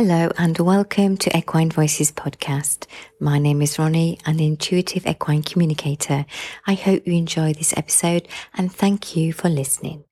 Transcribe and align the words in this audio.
Hello 0.00 0.30
and 0.38 0.56
welcome 0.58 1.16
to 1.16 1.36
Equine 1.36 1.72
Voices 1.72 2.12
podcast. 2.12 2.86
My 3.18 3.40
name 3.40 3.60
is 3.60 3.80
Ronnie, 3.80 4.20
an 4.24 4.38
intuitive 4.38 5.04
equine 5.08 5.42
communicator. 5.42 6.24
I 6.68 6.74
hope 6.74 7.04
you 7.04 7.14
enjoy 7.14 7.52
this 7.52 7.76
episode 7.76 8.28
and 8.54 8.72
thank 8.72 9.16
you 9.16 9.32
for 9.32 9.48
listening. 9.48 10.04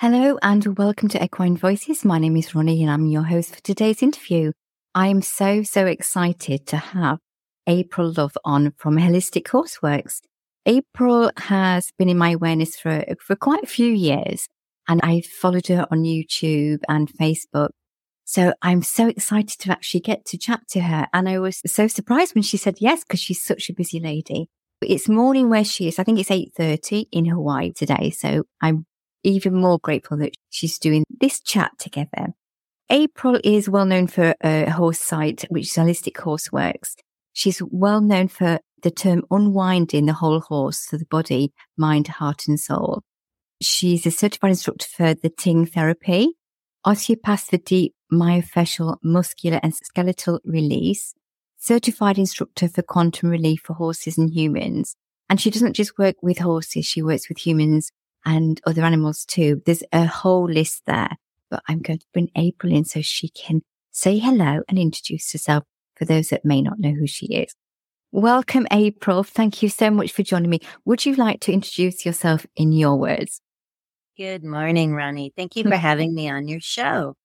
Hello 0.00 0.38
and 0.42 0.76
welcome 0.76 1.08
to 1.08 1.24
Equine 1.24 1.56
Voices. 1.56 2.04
My 2.04 2.18
name 2.18 2.36
is 2.36 2.54
Ronnie 2.54 2.82
and 2.82 2.90
I'm 2.90 3.06
your 3.06 3.22
host 3.22 3.54
for 3.54 3.62
today's 3.62 4.02
interview. 4.02 4.52
I 4.94 5.06
am 5.06 5.22
so, 5.22 5.62
so 5.62 5.86
excited 5.86 6.66
to 6.66 6.76
have 6.76 7.20
April 7.66 8.12
Love 8.14 8.36
on 8.44 8.74
from 8.76 8.98
Holistic 8.98 9.44
Horseworks. 9.44 10.20
April 10.66 11.30
has 11.38 11.90
been 11.96 12.10
in 12.10 12.18
my 12.18 12.32
awareness 12.32 12.76
for, 12.76 13.02
for 13.18 13.34
quite 13.34 13.62
a 13.62 13.66
few 13.66 13.90
years 13.90 14.46
and 14.88 15.00
I 15.02 15.22
followed 15.40 15.68
her 15.68 15.86
on 15.90 16.04
YouTube 16.04 16.80
and 16.88 17.12
Facebook. 17.12 17.70
So 18.24 18.54
I'm 18.62 18.82
so 18.82 19.08
excited 19.08 19.58
to 19.60 19.72
actually 19.72 20.00
get 20.00 20.24
to 20.26 20.38
chat 20.38 20.60
to 20.70 20.80
her. 20.80 21.06
And 21.12 21.28
I 21.28 21.38
was 21.38 21.60
so 21.66 21.86
surprised 21.86 22.34
when 22.34 22.42
she 22.42 22.56
said 22.56 22.76
yes, 22.80 23.02
because 23.02 23.20
she's 23.20 23.44
such 23.44 23.68
a 23.68 23.74
busy 23.74 24.00
lady. 24.00 24.48
It's 24.80 25.08
morning 25.08 25.48
where 25.48 25.64
she 25.64 25.88
is. 25.88 25.98
I 25.98 26.04
think 26.04 26.18
it's 26.18 26.30
8.30 26.30 27.06
in 27.12 27.26
Hawaii 27.26 27.72
today. 27.72 28.10
So 28.10 28.44
I'm 28.60 28.86
even 29.22 29.54
more 29.54 29.78
grateful 29.78 30.16
that 30.18 30.34
she's 30.50 30.78
doing 30.78 31.04
this 31.20 31.40
chat 31.40 31.72
together. 31.78 32.28
April 32.90 33.38
is 33.44 33.68
well 33.68 33.86
known 33.86 34.06
for 34.06 34.34
a 34.42 34.70
horse 34.70 34.98
site, 34.98 35.44
which 35.48 35.64
is 35.64 35.72
Holistic 35.72 36.18
Horse 36.18 36.50
Works. 36.52 36.96
She's 37.32 37.62
well 37.70 38.00
known 38.00 38.28
for 38.28 38.58
the 38.82 38.90
term 38.90 39.22
unwinding 39.30 40.06
the 40.06 40.12
whole 40.12 40.40
horse 40.40 40.84
for 40.86 40.98
the 40.98 41.06
body, 41.06 41.52
mind, 41.76 42.08
heart 42.08 42.42
and 42.48 42.58
soul. 42.58 43.02
She's 43.62 44.04
a 44.06 44.10
certified 44.10 44.50
instructor 44.50 44.86
for 44.88 45.14
the 45.14 45.30
Ting 45.30 45.66
therapy, 45.66 46.34
osteopath 46.84 47.48
for 47.48 47.58
deep 47.58 47.94
myofascial, 48.12 48.96
muscular 49.02 49.60
and 49.62 49.74
skeletal 49.74 50.40
release, 50.44 51.14
certified 51.58 52.18
instructor 52.18 52.68
for 52.68 52.82
quantum 52.82 53.30
relief 53.30 53.60
for 53.64 53.74
horses 53.74 54.18
and 54.18 54.30
humans. 54.30 54.96
And 55.30 55.40
she 55.40 55.50
doesn't 55.50 55.74
just 55.74 55.96
work 55.96 56.16
with 56.22 56.38
horses, 56.38 56.86
she 56.86 57.02
works 57.02 57.28
with 57.28 57.38
humans 57.38 57.92
and 58.24 58.60
other 58.66 58.82
animals 58.82 59.24
too. 59.24 59.62
There's 59.64 59.84
a 59.92 60.06
whole 60.06 60.50
list 60.50 60.82
there, 60.86 61.10
but 61.50 61.62
I'm 61.68 61.82
going 61.82 62.00
to 62.00 62.06
bring 62.12 62.30
April 62.36 62.72
in 62.72 62.84
so 62.84 63.00
she 63.00 63.28
can 63.28 63.62
say 63.92 64.18
hello 64.18 64.62
and 64.68 64.78
introduce 64.78 65.30
herself 65.32 65.64
for 65.94 66.04
those 66.04 66.30
that 66.30 66.44
may 66.44 66.62
not 66.62 66.80
know 66.80 66.92
who 66.92 67.06
she 67.06 67.26
is. 67.26 67.54
Welcome, 68.10 68.66
April. 68.72 69.22
Thank 69.22 69.62
you 69.62 69.68
so 69.68 69.90
much 69.90 70.12
for 70.12 70.22
joining 70.22 70.50
me. 70.50 70.60
Would 70.84 71.06
you 71.06 71.14
like 71.14 71.40
to 71.42 71.52
introduce 71.52 72.04
yourself 72.04 72.44
in 72.56 72.72
your 72.72 72.96
words? 72.96 73.40
Good 74.22 74.44
morning, 74.44 74.94
Ronnie. 74.94 75.32
Thank 75.36 75.56
you 75.56 75.64
for 75.64 75.74
having 75.88 76.14
me 76.14 76.30
on 76.30 76.46
your 76.46 76.60
show. 76.60 77.16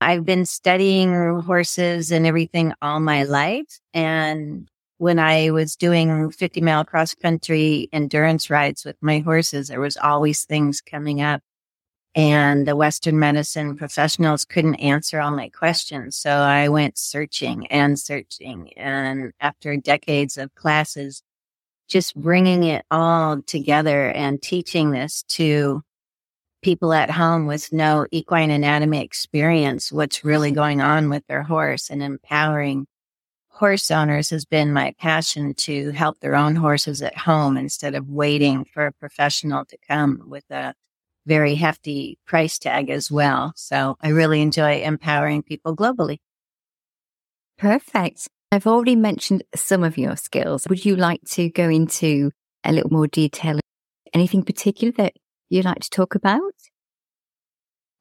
I've 0.00 0.24
been 0.24 0.44
studying 0.44 1.40
horses 1.42 2.10
and 2.10 2.26
everything 2.26 2.72
all 2.82 2.98
my 2.98 3.22
life. 3.22 3.78
And 3.94 4.68
when 4.98 5.20
I 5.20 5.52
was 5.52 5.76
doing 5.76 6.32
50 6.32 6.60
mile 6.60 6.84
cross 6.84 7.14
country 7.14 7.88
endurance 7.92 8.50
rides 8.50 8.84
with 8.84 8.96
my 9.00 9.20
horses, 9.20 9.68
there 9.68 9.78
was 9.78 9.96
always 9.96 10.44
things 10.44 10.80
coming 10.80 11.20
up 11.20 11.42
and 12.12 12.66
the 12.66 12.74
Western 12.74 13.20
medicine 13.20 13.76
professionals 13.76 14.44
couldn't 14.44 14.74
answer 14.80 15.20
all 15.20 15.30
my 15.30 15.48
questions. 15.48 16.16
So 16.16 16.32
I 16.32 16.68
went 16.68 16.98
searching 16.98 17.68
and 17.68 17.96
searching. 17.96 18.72
And 18.76 19.32
after 19.38 19.76
decades 19.76 20.36
of 20.36 20.52
classes, 20.56 21.22
just 21.86 22.16
bringing 22.16 22.64
it 22.64 22.84
all 22.90 23.42
together 23.42 24.08
and 24.08 24.42
teaching 24.42 24.90
this 24.90 25.22
to 25.28 25.84
people 26.62 26.92
at 26.92 27.10
home 27.10 27.46
with 27.46 27.72
no 27.72 28.06
equine 28.10 28.50
anatomy 28.50 29.02
experience 29.02 29.92
what's 29.92 30.24
really 30.24 30.48
mm-hmm. 30.48 30.56
going 30.56 30.80
on 30.80 31.10
with 31.10 31.26
their 31.26 31.42
horse 31.42 31.90
and 31.90 32.02
empowering 32.02 32.86
horse 33.48 33.90
owners 33.90 34.30
has 34.30 34.44
been 34.44 34.72
my 34.72 34.94
passion 34.98 35.54
to 35.54 35.90
help 35.90 36.18
their 36.20 36.34
own 36.34 36.56
horses 36.56 37.02
at 37.02 37.16
home 37.16 37.56
instead 37.56 37.94
of 37.94 38.08
waiting 38.08 38.64
for 38.64 38.86
a 38.86 38.92
professional 38.92 39.64
to 39.64 39.76
come 39.86 40.22
with 40.26 40.44
a 40.50 40.74
very 41.26 41.54
hefty 41.54 42.18
price 42.26 42.58
tag 42.58 42.90
as 42.90 43.10
well. 43.10 43.52
So 43.54 43.96
I 44.00 44.08
really 44.08 44.42
enjoy 44.42 44.82
empowering 44.82 45.42
people 45.42 45.76
globally. 45.76 46.18
Perfect. 47.58 48.28
I've 48.50 48.66
already 48.66 48.96
mentioned 48.96 49.44
some 49.54 49.84
of 49.84 49.96
your 49.96 50.16
skills. 50.16 50.66
Would 50.68 50.84
you 50.84 50.96
like 50.96 51.20
to 51.30 51.48
go 51.48 51.68
into 51.68 52.32
a 52.64 52.72
little 52.72 52.90
more 52.90 53.06
detail? 53.06 53.60
Anything 54.12 54.42
particular 54.42 54.92
that 54.98 55.14
you'd 55.52 55.64
like 55.66 55.80
to 55.80 55.90
talk 55.90 56.14
about? 56.14 56.54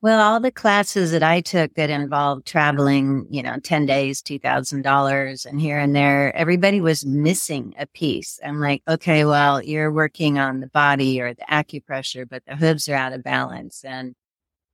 Well, 0.02 0.20
all 0.20 0.40
the 0.40 0.52
classes 0.52 1.12
that 1.12 1.22
I 1.22 1.42
took 1.42 1.76
that 1.76 1.92
involved 1.92 2.48
traveling, 2.48 3.28
you 3.30 3.44
know, 3.44 3.58
10 3.60 3.86
days, 3.86 4.24
$2,000 4.24 5.46
and 5.46 5.62
here 5.62 5.78
and 5.78 5.96
there, 5.96 6.36
everybody 6.36 6.82
was 6.82 7.06
missing 7.06 7.76
a 7.78 7.86
piece. 7.86 8.40
I'm 8.44 8.60
like, 8.60 8.82
okay, 8.88 9.26
well, 9.26 9.62
you're 9.62 9.92
working 9.92 10.40
on 10.40 10.60
the 10.60 10.68
body 10.68 11.22
or 11.22 11.36
the 11.36 11.46
acupressure, 11.52 12.28
but 12.28 12.42
the 12.48 12.56
hooves 12.56 12.90
are 12.90 12.96
out 12.96 13.14
of 13.14 13.22
balance. 13.22 13.84
And, 13.86 14.16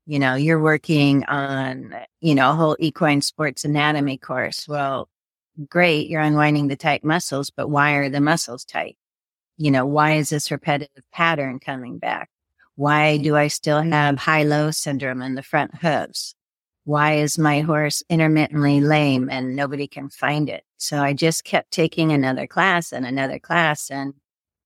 you 0.05 0.17
know, 0.17 0.35
you're 0.35 0.61
working 0.61 1.25
on, 1.25 1.94
you 2.21 2.33
know, 2.33 2.51
a 2.51 2.55
whole 2.55 2.77
equine 2.79 3.21
sports 3.21 3.65
anatomy 3.65 4.17
course. 4.17 4.65
Well, 4.65 5.09
great. 5.67 6.07
You're 6.07 6.21
unwinding 6.21 6.69
the 6.69 6.77
tight 6.77 7.03
muscles, 7.03 7.49
but 7.49 7.69
why 7.69 7.94
are 7.95 8.09
the 8.09 8.21
muscles 8.21 8.63
tight? 8.63 8.97
You 9.57 9.71
know, 9.71 9.85
why 9.85 10.13
is 10.13 10.29
this 10.29 10.51
repetitive 10.51 11.03
pattern 11.11 11.59
coming 11.59 11.97
back? 11.97 12.29
Why 12.77 13.17
do 13.17 13.35
I 13.35 13.47
still 13.47 13.81
have 13.81 14.19
high 14.19 14.43
low 14.43 14.69
syndrome 14.69 15.23
in 15.23 15.33
the 15.33 15.41
front 15.41 15.73
hooves? 15.73 16.35
Why 16.83 17.15
is 17.15 17.39
my 17.39 17.61
horse 17.61 18.03
intermittently 18.07 18.81
lame 18.81 19.29
and 19.31 19.55
nobody 19.55 19.88
can 19.88 20.09
find 20.09 20.47
it? 20.47 20.63
So 20.77 20.99
I 20.99 21.13
just 21.13 21.43
kept 21.43 21.71
taking 21.71 22.11
another 22.11 22.45
class 22.45 22.93
and 22.93 23.03
another 23.03 23.39
class. 23.39 23.89
And 23.89 24.13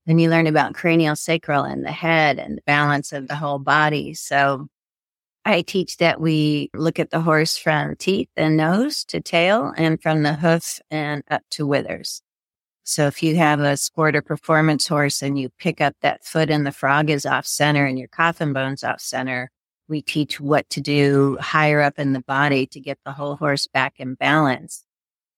then 0.06 0.20
you 0.20 0.30
learn 0.30 0.46
about 0.46 0.74
cranial 0.74 1.16
sacral 1.16 1.64
and 1.64 1.86
the 1.86 1.94
head 1.94 2.38
and 2.38 2.58
the 2.58 2.64
balance 2.66 3.14
of 3.14 3.30
the 3.30 3.36
whole 3.38 3.60
body. 3.60 4.14
So 4.14 4.68
I 5.46 5.62
teach 5.62 5.96
that 5.98 6.20
we 6.20 6.70
look 6.74 7.00
at 7.00 7.12
the 7.12 7.22
horse 7.22 7.56
from 7.56 7.96
teeth 7.96 8.30
and 8.36 8.58
nose 8.58 9.06
to 9.06 9.22
tail 9.22 9.72
and 9.78 10.02
from 10.02 10.24
the 10.24 10.34
hoof 10.34 10.82
and 10.92 11.24
up 11.32 11.44
to 11.52 11.66
withers. 11.66 12.22
So 12.84 13.08
if 13.08 13.22
you 13.22 13.36
have 13.36 13.60
a 13.60 13.78
sport 13.78 14.16
or 14.16 14.22
performance 14.22 14.88
horse 14.88 15.22
and 15.22 15.38
you 15.38 15.50
pick 15.60 15.82
up 15.82 15.96
that 16.02 16.26
foot 16.26 16.50
and 16.50 16.66
the 16.66 16.72
frog 16.72 17.10
is 17.10 17.26
off 17.26 17.46
center 17.46 17.86
and 17.86 17.98
your 18.00 18.08
coffin 18.08 18.54
bone's 18.54 18.84
off 18.84 19.02
center, 19.02 19.52
we 19.88 20.02
teach 20.02 20.40
what 20.40 20.70
to 20.72 20.82
do 20.82 21.38
higher 21.40 21.82
up 21.82 22.00
in 22.00 22.14
the 22.14 22.22
body 22.22 22.66
to 22.68 22.80
get 22.80 22.98
the 23.06 23.12
whole 23.12 23.36
horse 23.36 23.68
back 23.68 24.00
in 24.00 24.16
balance. 24.16 24.84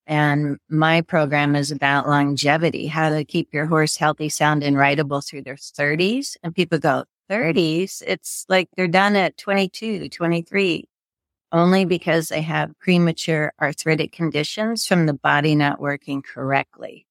And 0.05 0.57
my 0.69 1.01
program 1.01 1.55
is 1.55 1.71
about 1.71 2.07
longevity, 2.07 2.87
how 2.87 3.09
to 3.09 3.23
keep 3.23 3.53
your 3.53 3.65
horse 3.65 3.97
healthy, 3.97 4.29
sound, 4.29 4.63
and 4.63 4.77
rideable 4.77 5.21
through 5.21 5.43
their 5.43 5.55
30s. 5.55 6.35
And 6.43 6.53
people 6.53 6.77
go, 6.77 7.05
30s? 7.29 8.03
It's 8.05 8.45
like 8.49 8.69
they're 8.75 8.87
done 8.87 9.15
at 9.15 9.37
22, 9.37 10.09
23, 10.09 10.85
only 11.51 11.85
because 11.85 12.27
they 12.27 12.41
have 12.41 12.77
premature 12.79 13.53
arthritic 13.61 14.11
conditions 14.11 14.85
from 14.85 15.05
the 15.05 15.13
body 15.13 15.55
not 15.55 15.79
working 15.79 16.21
correctly. 16.21 17.07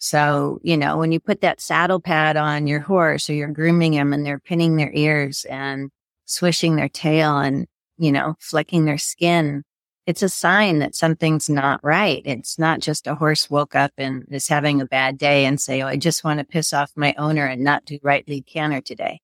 So, 0.00 0.60
you 0.62 0.78
know, 0.78 0.96
when 0.96 1.12
you 1.12 1.20
put 1.20 1.42
that 1.42 1.60
saddle 1.60 2.00
pad 2.00 2.38
on 2.38 2.66
your 2.66 2.80
horse 2.80 3.28
or 3.28 3.34
you're 3.34 3.48
grooming 3.48 3.92
them 3.92 4.14
and 4.14 4.24
they're 4.24 4.40
pinning 4.40 4.76
their 4.76 4.90
ears 4.94 5.44
and 5.44 5.90
swishing 6.24 6.76
their 6.76 6.88
tail 6.88 7.38
and, 7.38 7.66
you 7.98 8.10
know, 8.10 8.34
flecking 8.40 8.86
their 8.86 8.96
skin, 8.96 9.62
it's 10.06 10.22
a 10.22 10.30
sign 10.30 10.78
that 10.78 10.94
something's 10.94 11.50
not 11.50 11.84
right. 11.84 12.22
It's 12.24 12.58
not 12.58 12.80
just 12.80 13.06
a 13.06 13.14
horse 13.14 13.50
woke 13.50 13.74
up 13.74 13.92
and 13.98 14.24
is 14.30 14.48
having 14.48 14.80
a 14.80 14.86
bad 14.86 15.18
day 15.18 15.44
and 15.44 15.60
say, 15.60 15.82
Oh, 15.82 15.86
I 15.86 15.96
just 15.98 16.24
want 16.24 16.40
to 16.40 16.46
piss 16.46 16.72
off 16.72 16.90
my 16.96 17.14
owner 17.18 17.44
and 17.44 17.62
not 17.62 17.84
do 17.84 17.98
right 18.02 18.26
lead 18.26 18.46
canter 18.46 18.80
today. 18.80 19.20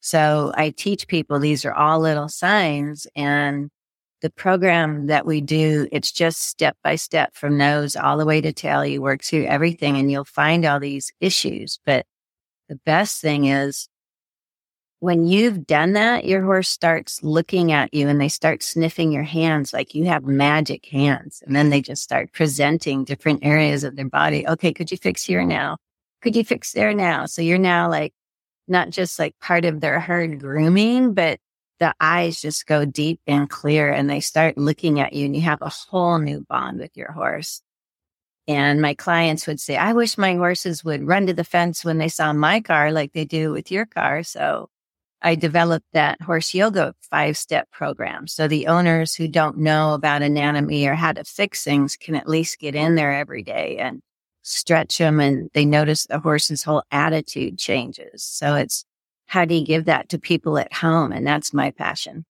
So 0.00 0.52
I 0.56 0.70
teach 0.70 1.06
people 1.06 1.38
these 1.38 1.64
are 1.64 1.72
all 1.72 2.00
little 2.00 2.28
signs 2.28 3.06
and 3.14 3.70
the 4.24 4.30
program 4.30 5.06
that 5.08 5.26
we 5.26 5.42
do, 5.42 5.86
it's 5.92 6.10
just 6.10 6.40
step 6.40 6.78
by 6.82 6.96
step 6.96 7.34
from 7.34 7.58
nose 7.58 7.94
all 7.94 8.16
the 8.16 8.24
way 8.24 8.40
to 8.40 8.54
tail. 8.54 8.82
You 8.82 9.02
work 9.02 9.22
through 9.22 9.44
everything 9.44 9.98
and 9.98 10.10
you'll 10.10 10.24
find 10.24 10.64
all 10.64 10.80
these 10.80 11.12
issues. 11.20 11.78
But 11.84 12.06
the 12.70 12.76
best 12.86 13.20
thing 13.20 13.44
is 13.44 13.86
when 15.00 15.26
you've 15.26 15.66
done 15.66 15.92
that, 15.92 16.24
your 16.24 16.42
horse 16.42 16.70
starts 16.70 17.22
looking 17.22 17.70
at 17.70 17.92
you 17.92 18.08
and 18.08 18.18
they 18.18 18.30
start 18.30 18.62
sniffing 18.62 19.12
your 19.12 19.24
hands 19.24 19.74
like 19.74 19.94
you 19.94 20.06
have 20.06 20.24
magic 20.24 20.86
hands. 20.86 21.42
And 21.46 21.54
then 21.54 21.68
they 21.68 21.82
just 21.82 22.02
start 22.02 22.32
presenting 22.32 23.04
different 23.04 23.44
areas 23.44 23.84
of 23.84 23.94
their 23.94 24.08
body. 24.08 24.48
Okay. 24.48 24.72
Could 24.72 24.90
you 24.90 24.96
fix 24.96 25.22
here 25.22 25.44
now? 25.44 25.76
Could 26.22 26.34
you 26.34 26.44
fix 26.44 26.72
there 26.72 26.94
now? 26.94 27.26
So 27.26 27.42
you're 27.42 27.58
now 27.58 27.90
like 27.90 28.14
not 28.68 28.88
just 28.88 29.18
like 29.18 29.38
part 29.42 29.66
of 29.66 29.82
their 29.82 30.00
herd 30.00 30.40
grooming, 30.40 31.12
but 31.12 31.40
the 31.84 31.94
eyes 32.00 32.40
just 32.40 32.64
go 32.66 32.86
deep 32.86 33.20
and 33.26 33.50
clear 33.50 33.92
and 33.92 34.08
they 34.08 34.20
start 34.20 34.56
looking 34.56 35.00
at 35.00 35.12
you 35.12 35.26
and 35.26 35.36
you 35.36 35.42
have 35.42 35.60
a 35.60 35.68
whole 35.68 36.18
new 36.18 36.40
bond 36.48 36.80
with 36.80 36.96
your 36.96 37.12
horse. 37.12 37.60
And 38.48 38.80
my 38.80 38.94
clients 38.94 39.46
would 39.46 39.60
say, 39.60 39.76
I 39.76 39.92
wish 39.92 40.16
my 40.16 40.36
horses 40.36 40.82
would 40.82 41.06
run 41.06 41.26
to 41.26 41.34
the 41.34 41.44
fence 41.44 41.84
when 41.84 41.98
they 41.98 42.08
saw 42.08 42.32
my 42.32 42.62
car 42.62 42.90
like 42.90 43.12
they 43.12 43.26
do 43.26 43.52
with 43.52 43.70
your 43.70 43.84
car. 43.84 44.22
So 44.22 44.70
I 45.20 45.34
developed 45.34 45.84
that 45.92 46.22
horse 46.22 46.54
yoga 46.54 46.94
five 47.10 47.36
step 47.36 47.70
program. 47.70 48.28
So 48.28 48.48
the 48.48 48.68
owners 48.68 49.14
who 49.14 49.28
don't 49.28 49.58
know 49.58 49.92
about 49.92 50.22
anatomy 50.22 50.86
or 50.86 50.94
how 50.94 51.12
to 51.12 51.24
fix 51.24 51.64
things 51.64 51.96
can 51.96 52.14
at 52.14 52.26
least 52.26 52.60
get 52.60 52.74
in 52.74 52.94
there 52.94 53.12
every 53.12 53.42
day 53.42 53.76
and 53.76 54.00
stretch 54.40 54.96
them 54.96 55.20
and 55.20 55.50
they 55.52 55.66
notice 55.66 56.06
the 56.06 56.18
horse's 56.18 56.62
whole 56.62 56.82
attitude 56.90 57.58
changes. 57.58 58.22
So 58.24 58.54
it's 58.54 58.86
how 59.26 59.44
do 59.44 59.54
you 59.54 59.64
give 59.64 59.84
that 59.86 60.08
to 60.10 60.18
people 60.18 60.58
at 60.58 60.72
home? 60.72 61.12
And 61.12 61.26
that's 61.26 61.54
my 61.54 61.70
passion. 61.70 62.24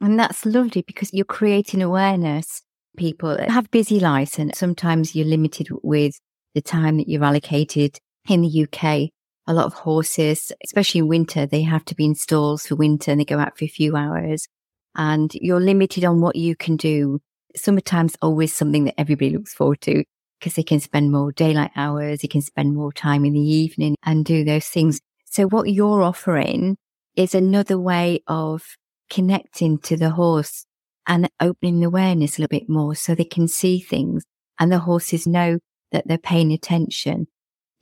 And 0.00 0.18
that's 0.18 0.46
lovely 0.46 0.82
because 0.82 1.12
you're 1.12 1.24
creating 1.24 1.82
awareness. 1.82 2.62
People 2.96 3.30
uh, 3.30 3.50
have 3.50 3.70
busy 3.70 4.00
lives 4.00 4.38
and 4.38 4.54
sometimes 4.54 5.14
you're 5.14 5.26
limited 5.26 5.68
with 5.82 6.18
the 6.54 6.62
time 6.62 6.98
that 6.98 7.08
you're 7.08 7.24
allocated 7.24 7.98
in 8.28 8.42
the 8.42 8.66
UK 8.66 9.10
a 9.46 9.54
lot 9.54 9.66
of 9.66 9.74
horses, 9.74 10.52
especially 10.64 11.00
in 11.00 11.08
winter, 11.08 11.46
they 11.46 11.62
have 11.62 11.84
to 11.86 11.94
be 11.94 12.04
in 12.04 12.14
stalls 12.14 12.66
for 12.66 12.76
winter 12.76 13.10
and 13.10 13.20
they 13.20 13.24
go 13.24 13.38
out 13.38 13.58
for 13.58 13.64
a 13.64 13.68
few 13.68 13.96
hours 13.96 14.46
and 14.94 15.32
you're 15.34 15.60
limited 15.60 16.04
on 16.04 16.20
what 16.20 16.36
you 16.36 16.54
can 16.54 16.76
do. 16.76 17.20
Summertime's 17.56 18.16
always 18.22 18.54
something 18.54 18.84
that 18.84 18.98
everybody 18.98 19.30
looks 19.30 19.54
forward 19.54 19.80
to 19.82 20.04
because 20.38 20.54
they 20.54 20.62
can 20.62 20.80
spend 20.80 21.12
more 21.12 21.32
daylight 21.32 21.72
hours. 21.76 22.20
They 22.20 22.28
can 22.28 22.40
spend 22.40 22.74
more 22.74 22.92
time 22.92 23.24
in 23.24 23.32
the 23.32 23.40
evening 23.40 23.96
and 24.04 24.24
do 24.24 24.44
those 24.44 24.66
things. 24.66 25.00
So 25.32 25.46
what 25.46 25.70
you're 25.70 26.02
offering 26.02 26.76
is 27.16 27.34
another 27.34 27.78
way 27.78 28.22
of 28.26 28.62
connecting 29.10 29.78
to 29.78 29.96
the 29.96 30.10
horse 30.10 30.66
and 31.06 31.28
opening 31.40 31.80
the 31.80 31.86
awareness 31.86 32.38
a 32.38 32.42
little 32.42 32.58
bit 32.58 32.68
more 32.68 32.94
so 32.94 33.14
they 33.14 33.24
can 33.24 33.48
see 33.48 33.80
things 33.80 34.24
and 34.60 34.70
the 34.70 34.78
horses 34.78 35.26
know 35.26 35.58
that 35.90 36.06
they're 36.06 36.18
paying 36.18 36.52
attention 36.52 37.26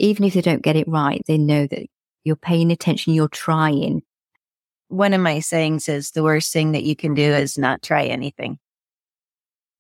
even 0.01 0.25
if 0.25 0.33
they 0.33 0.41
don't 0.41 0.63
get 0.63 0.77
it 0.77 0.89
right, 0.89 1.23
they 1.29 1.39
know 1.39 1.67
that 1.67 1.87
you're 2.25 2.35
paying 2.35 2.73
attention, 2.73 3.13
you're 3.13 3.29
trying. 3.29 4.03
One 4.89 5.13
of 5.13 5.21
my 5.21 5.41
sayings 5.41 5.89
is 5.89 6.11
the 6.11 6.23
worst 6.23 6.53
thing 6.53 6.73
that 6.73 6.85
you 6.85 6.97
can 6.97 7.15
do 7.15 7.23
is 7.23 7.59
not 7.59 7.83
try 7.83 8.05
anything. 8.05 8.59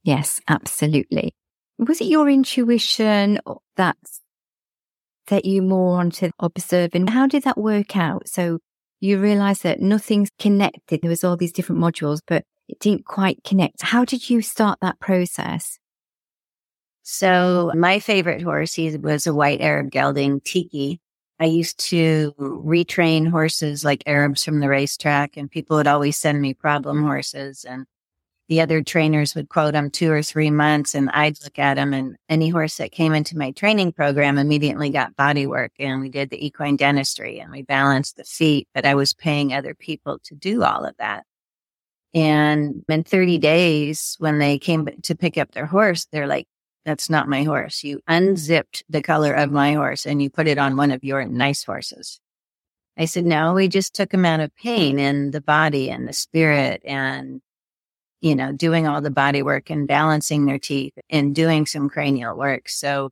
Yes, 0.05 0.41
absolutely. 0.47 1.35
Was 1.79 2.03
it 2.03 2.09
your 2.09 2.29
intuition 2.29 3.41
that 3.77 3.97
set 5.29 5.45
you 5.45 5.63
more 5.63 5.99
onto 5.99 6.31
observing? 6.39 7.09
How 7.09 7.27
did 7.27 7.45
that 7.45 7.59
work 7.59 7.97
out? 7.97 8.29
So 8.29 8.59
you 9.01 9.19
realized 9.19 9.63
that 9.63 9.81
nothing's 9.81 10.31
connected. 10.39 11.01
There 11.03 11.11
was 11.11 11.25
all 11.25 11.37
these 11.37 11.53
different 11.53 11.81
modules, 11.81 12.21
but 12.27 12.45
it 12.69 12.79
didn't 12.81 13.07
quite 13.07 13.43
connect. 13.45 13.83
How 13.83 14.05
did 14.05 14.29
you 14.29 14.43
start 14.43 14.79
that 14.83 15.01
process? 15.01 15.79
So 17.03 17.73
my 17.75 17.99
favorite 17.99 18.43
horse, 18.43 18.79
was 18.79 19.27
a 19.27 19.35
white 19.35 19.61
Arab 19.61 19.91
gelding, 19.91 20.41
Tiki. 20.41 21.01
I 21.41 21.47
used 21.47 21.79
to 21.89 22.35
retrain 22.39 23.29
horses 23.29 23.85
like 23.85 24.03
Arabs 24.07 24.45
from 24.45 24.61
the 24.61 24.69
racetrack 24.69 25.37
and 25.39 25.51
people 25.51 25.79
would 25.79 25.87
always 25.87 26.19
send 26.19 26.41
me 26.41 26.53
problem 26.53 27.03
horses 27.03 27.65
and 27.65 27.87
the 28.51 28.61
other 28.61 28.83
trainers 28.83 29.37
would 29.37 29.49
quote 29.49 29.75
them 29.75 29.89
two 29.89 30.11
or 30.11 30.25
three 30.25 30.51
months 30.51 30.97
and 30.97 31.09
I'd 31.11 31.41
look 31.45 31.57
at 31.61 31.75
them 31.75 31.95
and 31.95 32.17
any 32.29 32.49
horse 32.49 32.79
that 32.79 32.91
came 32.91 33.15
into 33.15 33.39
my 33.39 33.53
training 33.53 33.93
program 33.93 34.39
immediately 34.39 34.91
got 34.91 35.15
body 35.15 35.47
work 35.47 35.71
and 35.79 36.01
we 36.01 36.09
did 36.09 36.31
the 36.31 36.45
equine 36.45 36.75
dentistry 36.75 37.39
and 37.39 37.53
we 37.53 37.63
balanced 37.63 38.17
the 38.17 38.25
feet, 38.25 38.67
but 38.75 38.85
I 38.85 38.97
was 38.97 39.15
paying 39.15 39.55
other 39.55 39.73
people 39.73 40.19
to 40.25 40.35
do 40.35 40.65
all 40.65 40.85
of 40.85 40.97
that. 40.99 41.25
And 42.13 42.85
in 42.89 43.05
30 43.05 43.39
days, 43.39 44.17
when 44.19 44.41
they 44.41 44.59
came 44.59 44.89
to 45.05 45.15
pick 45.15 45.39
up 45.39 45.53
their 45.53 45.67
horse, 45.67 46.09
they're 46.11 46.27
like, 46.27 46.49
that's 46.85 47.09
not 47.09 47.29
my 47.29 47.45
horse. 47.45 47.85
You 47.85 48.01
unzipped 48.09 48.83
the 48.89 49.01
color 49.01 49.33
of 49.33 49.53
my 49.53 49.75
horse 49.75 50.07
and 50.07 50.21
you 50.21 50.29
put 50.29 50.49
it 50.49 50.59
on 50.59 50.77
one 50.77 50.91
of 50.91 51.05
your 51.05 51.25
nice 51.25 51.63
horses. 51.63 52.19
I 52.99 53.05
said, 53.05 53.27
no, 53.27 53.55
we 53.55 53.69
just 53.69 53.95
took 53.95 54.13
him 54.13 54.25
out 54.25 54.41
of 54.41 54.53
pain 54.57 54.99
in 54.99 55.31
the 55.31 55.41
body 55.41 55.89
and 55.89 56.09
the 56.09 56.13
spirit 56.13 56.83
and, 56.85 57.41
you 58.21 58.35
know, 58.35 58.53
doing 58.53 58.87
all 58.87 59.01
the 59.01 59.11
body 59.11 59.43
work 59.43 59.71
and 59.71 59.89
balancing 59.89 60.47
their 60.47 60.59
teeth 60.59 60.93
and 61.09 61.35
doing 61.35 61.67
some 61.67 61.89
cranial 61.89 62.37
work. 62.37 62.69
So 62.69 63.11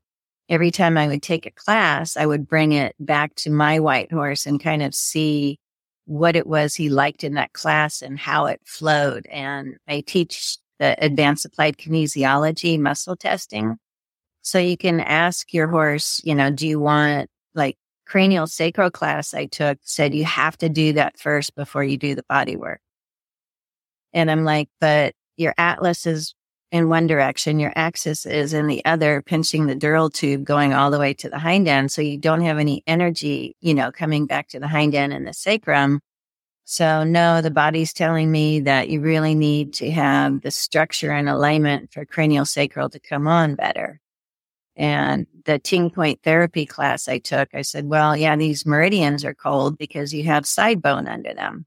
every 0.48 0.70
time 0.70 0.96
I 0.98 1.08
would 1.08 1.22
take 1.22 1.46
a 1.46 1.50
class, 1.50 2.16
I 2.16 2.26
would 2.26 2.48
bring 2.48 2.72
it 2.72 2.94
back 3.00 3.34
to 3.36 3.50
my 3.50 3.80
white 3.80 4.12
horse 4.12 4.46
and 4.46 4.62
kind 4.62 4.82
of 4.82 4.94
see 4.94 5.58
what 6.06 6.36
it 6.36 6.46
was 6.46 6.74
he 6.74 6.88
liked 6.88 7.22
in 7.22 7.34
that 7.34 7.52
class 7.52 8.00
and 8.00 8.18
how 8.18 8.46
it 8.46 8.60
flowed. 8.64 9.26
And 9.26 9.76
I 9.86 10.00
teach 10.00 10.56
the 10.78 10.96
advanced 11.04 11.44
applied 11.44 11.76
kinesiology 11.76 12.78
muscle 12.78 13.16
testing. 13.16 13.76
So 14.42 14.58
you 14.58 14.76
can 14.76 15.00
ask 15.00 15.52
your 15.52 15.68
horse, 15.68 16.20
you 16.24 16.34
know, 16.34 16.50
do 16.50 16.66
you 16.66 16.80
want 16.80 17.28
like 17.54 17.76
cranial 18.06 18.46
sacral 18.46 18.90
class 18.90 19.34
I 19.34 19.46
took 19.46 19.78
said 19.82 20.14
you 20.14 20.24
have 20.24 20.56
to 20.58 20.68
do 20.68 20.94
that 20.94 21.18
first 21.18 21.54
before 21.54 21.84
you 21.84 21.98
do 21.98 22.14
the 22.14 22.24
body 22.28 22.56
work. 22.56 22.80
And 24.12 24.30
I'm 24.30 24.44
like, 24.44 24.68
but 24.80 25.14
your 25.36 25.54
atlas 25.58 26.06
is 26.06 26.34
in 26.70 26.88
one 26.88 27.06
direction, 27.06 27.58
your 27.58 27.72
axis 27.76 28.26
is 28.26 28.52
in 28.52 28.66
the 28.66 28.84
other, 28.84 29.22
pinching 29.22 29.66
the 29.66 29.76
dural 29.76 30.12
tube 30.12 30.44
going 30.44 30.74
all 30.74 30.90
the 30.90 30.98
way 30.98 31.14
to 31.14 31.30
the 31.30 31.38
hind 31.38 31.66
end. 31.66 31.90
So 31.90 32.02
you 32.02 32.18
don't 32.18 32.42
have 32.42 32.58
any 32.58 32.82
energy, 32.86 33.56
you 33.60 33.72
know, 33.72 33.90
coming 33.90 34.26
back 34.26 34.48
to 34.48 34.60
the 34.60 34.68
hind 34.68 34.94
end 34.94 35.12
and 35.12 35.26
the 35.26 35.32
sacrum. 35.32 36.00
So 36.64 37.04
no, 37.04 37.40
the 37.40 37.50
body's 37.50 37.94
telling 37.94 38.30
me 38.30 38.60
that 38.60 38.90
you 38.90 39.00
really 39.00 39.34
need 39.34 39.72
to 39.74 39.90
have 39.90 40.42
the 40.42 40.50
structure 40.50 41.10
and 41.10 41.26
alignment 41.26 41.90
for 41.92 42.04
cranial 42.04 42.44
sacral 42.44 42.90
to 42.90 43.00
come 43.00 43.26
on 43.26 43.54
better. 43.54 44.00
And 44.76 45.26
the 45.46 45.58
ting 45.58 45.88
point 45.88 46.20
therapy 46.22 46.66
class 46.66 47.08
I 47.08 47.18
took, 47.18 47.48
I 47.54 47.62
said, 47.62 47.86
well, 47.86 48.14
yeah, 48.14 48.36
these 48.36 48.66
meridians 48.66 49.24
are 49.24 49.34
cold 49.34 49.78
because 49.78 50.12
you 50.12 50.24
have 50.24 50.46
side 50.46 50.82
bone 50.82 51.08
under 51.08 51.32
them. 51.32 51.64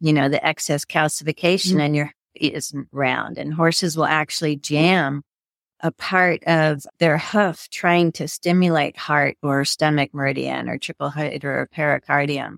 You 0.00 0.12
know, 0.12 0.28
the 0.28 0.44
excess 0.44 0.84
calcification 0.84 1.72
mm-hmm. 1.72 1.80
in 1.80 1.94
your 1.94 2.12
isn't 2.34 2.88
round 2.92 3.38
and 3.38 3.54
horses 3.54 3.96
will 3.96 4.04
actually 4.04 4.56
jam 4.56 5.22
a 5.80 5.90
part 5.90 6.42
of 6.44 6.86
their 6.98 7.18
hoof 7.18 7.68
trying 7.70 8.12
to 8.12 8.28
stimulate 8.28 8.96
heart 8.96 9.36
or 9.42 9.64
stomach 9.64 10.10
meridian 10.14 10.68
or 10.68 10.78
triple 10.78 11.10
hydra 11.10 11.62
or 11.62 11.68
pericardium. 11.74 12.56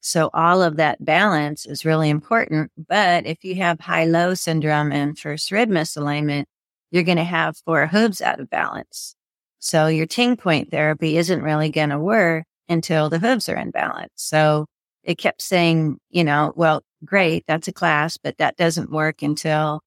So 0.00 0.30
all 0.34 0.62
of 0.62 0.76
that 0.76 1.04
balance 1.04 1.66
is 1.66 1.84
really 1.84 2.10
important. 2.10 2.70
But 2.76 3.26
if 3.26 3.44
you 3.44 3.54
have 3.56 3.80
high 3.80 4.04
low 4.04 4.34
syndrome 4.34 4.92
and 4.92 5.18
first 5.18 5.50
rib 5.50 5.68
misalignment, 5.68 6.44
you're 6.90 7.02
going 7.02 7.18
to 7.18 7.24
have 7.24 7.56
four 7.64 7.86
hooves 7.86 8.20
out 8.20 8.40
of 8.40 8.50
balance. 8.50 9.16
So 9.58 9.86
your 9.86 10.06
ting 10.06 10.36
point 10.36 10.70
therapy 10.70 11.16
isn't 11.16 11.42
really 11.42 11.70
going 11.70 11.88
to 11.90 11.98
work 11.98 12.44
until 12.68 13.08
the 13.08 13.18
hooves 13.18 13.48
are 13.48 13.56
in 13.56 13.70
balance. 13.70 14.12
So 14.14 14.66
it 15.04 15.18
kept 15.18 15.42
saying, 15.42 15.98
you 16.10 16.24
know, 16.24 16.52
well, 16.56 16.82
great. 17.04 17.44
That's 17.46 17.68
a 17.68 17.72
class, 17.72 18.16
but 18.16 18.38
that 18.38 18.56
doesn't 18.56 18.90
work 18.90 19.22
until 19.22 19.80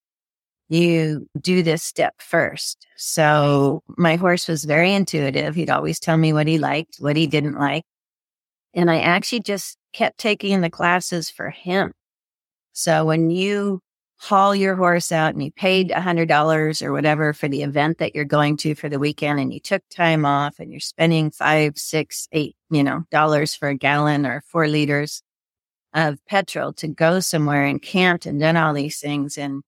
you 0.68 1.26
do 1.40 1.62
this 1.62 1.82
step 1.82 2.14
first. 2.18 2.86
So 2.96 3.82
my 3.96 4.16
horse 4.16 4.48
was 4.48 4.64
very 4.64 4.92
intuitive. 4.92 5.54
He'd 5.54 5.70
always 5.70 5.98
tell 5.98 6.16
me 6.16 6.32
what 6.32 6.46
he 6.46 6.58
liked, 6.58 6.96
what 6.98 7.16
he 7.16 7.26
didn't 7.26 7.58
like. 7.58 7.84
And 8.74 8.90
I 8.90 9.00
actually 9.00 9.40
just 9.40 9.76
kept 9.92 10.18
taking 10.18 10.60
the 10.60 10.70
classes 10.70 11.30
for 11.30 11.50
him. 11.50 11.92
So 12.72 13.04
when 13.04 13.30
you 13.30 13.80
haul 14.20 14.54
your 14.54 14.74
horse 14.74 15.12
out 15.12 15.32
and 15.32 15.42
you 15.42 15.52
paid 15.52 15.90
a 15.90 16.00
hundred 16.00 16.28
dollars 16.28 16.82
or 16.82 16.92
whatever 16.92 17.32
for 17.32 17.48
the 17.48 17.62
event 17.62 17.98
that 17.98 18.14
you're 18.14 18.24
going 18.24 18.56
to 18.56 18.74
for 18.74 18.88
the 18.88 18.98
weekend 18.98 19.38
and 19.38 19.52
you 19.52 19.60
took 19.60 19.82
time 19.90 20.24
off 20.24 20.58
and 20.58 20.72
you're 20.72 20.80
spending 20.80 21.30
five, 21.30 21.78
six, 21.78 22.26
eight, 22.32 22.56
you 22.70 22.82
know, 22.82 23.04
dollars 23.10 23.54
for 23.54 23.68
a 23.68 23.76
gallon 23.76 24.26
or 24.26 24.42
four 24.46 24.66
liters 24.66 25.22
of 25.94 26.18
petrol 26.26 26.72
to 26.72 26.88
go 26.88 27.20
somewhere 27.20 27.64
and 27.64 27.80
camped 27.80 28.26
and 28.26 28.40
done 28.40 28.56
all 28.56 28.74
these 28.74 28.98
things. 28.98 29.38
And 29.38 29.62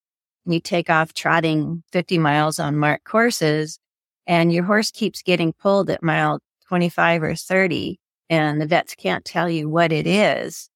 you 0.47 0.61
take 0.61 0.91
off 0.91 1.15
trotting 1.15 1.85
50 1.93 2.19
miles 2.19 2.59
on 2.59 2.77
marked 2.77 3.05
courses 3.05 3.79
and 4.27 4.53
your 4.53 4.65
horse 4.65 4.91
keeps 4.91 5.23
getting 5.23 5.53
pulled 5.53 5.91
at 5.91 6.03
mile 6.03 6.41
25 6.69 7.23
or 7.23 7.35
30 7.37 8.01
and 8.29 8.61
the 8.61 8.67
vets 8.67 8.95
can't 8.95 9.25
tell 9.25 9.51
you 9.51 9.69
what 9.69 9.93
it 9.93 10.07
is. 10.07 10.70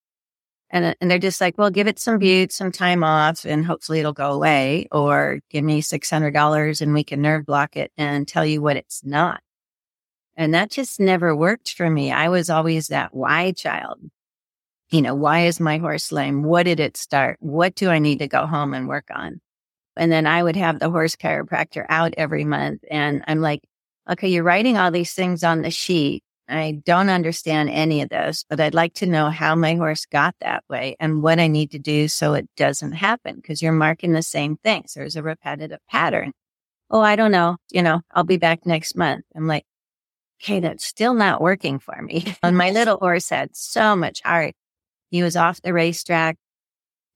And, 0.75 0.87
uh, 0.87 0.95
and 1.01 1.09
they're 1.09 1.21
just 1.21 1.41
like, 1.41 1.57
well, 1.57 1.71
give 1.71 1.87
it 1.87 2.01
some 2.01 2.19
bute, 2.19 2.53
some 2.53 2.73
time 2.73 3.05
off, 3.05 3.47
and 3.47 3.65
hopefully 3.65 4.01
it'll 4.01 4.13
go 4.13 4.33
away, 4.33 4.89
or 4.91 5.39
give 5.49 5.63
me 5.63 5.81
$600 5.81 6.81
and 6.81 6.93
we 6.93 7.05
can 7.05 7.23
nerve 7.23 7.47
block 7.47 7.77
it 7.77 7.93
and 7.97 8.27
tell 8.27 8.45
you 8.45 8.61
what 8.61 8.77
it's 8.77 9.05
not. 9.05 9.41
And 10.37 10.53
that 10.53 10.73
just 10.73 10.99
never 10.99 11.35
worked 11.35 11.75
for 11.75 11.89
me. 11.89 12.11
I 12.11 12.29
was 12.29 12.51
always 12.51 12.89
that 12.89 13.15
why 13.15 13.53
child. 13.53 14.01
You 14.91 15.01
know, 15.01 15.15
why 15.15 15.47
is 15.47 15.61
my 15.61 15.79
horse 15.79 16.11
lame? 16.11 16.43
What 16.43 16.65
did 16.65 16.81
it 16.81 16.97
start? 16.97 17.37
What 17.39 17.77
do 17.77 17.89
I 17.89 18.01
need 18.01 18.19
to 18.19 18.27
go 18.27 18.45
home 18.45 18.75
and 18.75 18.89
work 18.89 19.07
on? 19.15 19.41
And 19.97 20.11
then 20.11 20.27
I 20.27 20.43
would 20.43 20.57
have 20.57 20.81
the 20.81 20.91
horse 20.91 21.15
chiropractor 21.15 21.87
out 21.89 22.15
every 22.17 22.45
month. 22.45 22.83
And 22.91 23.23
I'm 23.29 23.41
like, 23.41 23.61
okay, 24.11 24.27
you're 24.29 24.43
writing 24.43 24.77
all 24.77 24.91
these 24.91 25.13
things 25.13 25.45
on 25.45 25.63
the 25.63 25.71
sheet. 25.71 26.25
I 26.49 26.83
don't 26.85 27.09
understand 27.09 27.71
any 27.71 28.03
of 28.03 28.11
this, 28.11 28.45
but 28.49 28.61
I'd 28.61 28.75
like 28.75 28.95
to 28.95 29.07
know 29.07 29.31
how 29.31 29.55
my 29.55 29.77
horse 29.77 30.05
got 30.05 30.35
that 30.41 30.65
way 30.69 30.97
and 31.01 31.23
what 31.23 31.39
I 31.39 31.47
need 31.47 31.71
to 31.71 31.79
do 31.79 32.09
so 32.09 32.35
it 32.35 32.49
doesn't 32.57 32.93
happen 32.93 33.37
because 33.37 33.63
you're 33.63 33.73
marking 33.73 34.13
the 34.13 34.23
same 34.23 34.57
things. 34.59 34.95
There's 34.95 35.17
a 35.17 35.23
repetitive 35.23 35.81
pattern. 35.89 36.33
Oh, 36.91 37.01
I 37.01 37.17
don't 37.17 37.33
know. 37.33 37.57
You 37.71 37.83
know, 37.83 38.03
I'll 38.11 38.25
be 38.25 38.37
back 38.37 38.67
next 38.67 38.95
month. 38.95 39.25
I'm 39.35 39.47
like, 39.47 39.65
okay, 40.43 40.61
that's 40.61 40.85
still 40.85 41.15
not 41.15 41.41
working 41.41 41.79
for 41.79 42.01
me. 42.03 42.37
and 42.43 42.57
my 42.57 42.71
little 42.71 42.99
horse 42.99 43.31
had 43.31 43.57
so 43.57 43.97
much 43.97 44.23
heart. 44.23 44.55
he 45.11 45.23
was 45.23 45.37
off 45.37 45.63
the 45.63 45.73
racetrack. 45.73 46.37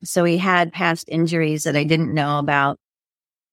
So 0.05 0.25
he 0.25 0.39
had 0.39 0.73
past 0.73 1.09
injuries 1.09 1.65
that 1.65 1.77
I 1.77 1.85
didn't 1.85 2.15
know 2.15 2.39
about, 2.39 2.79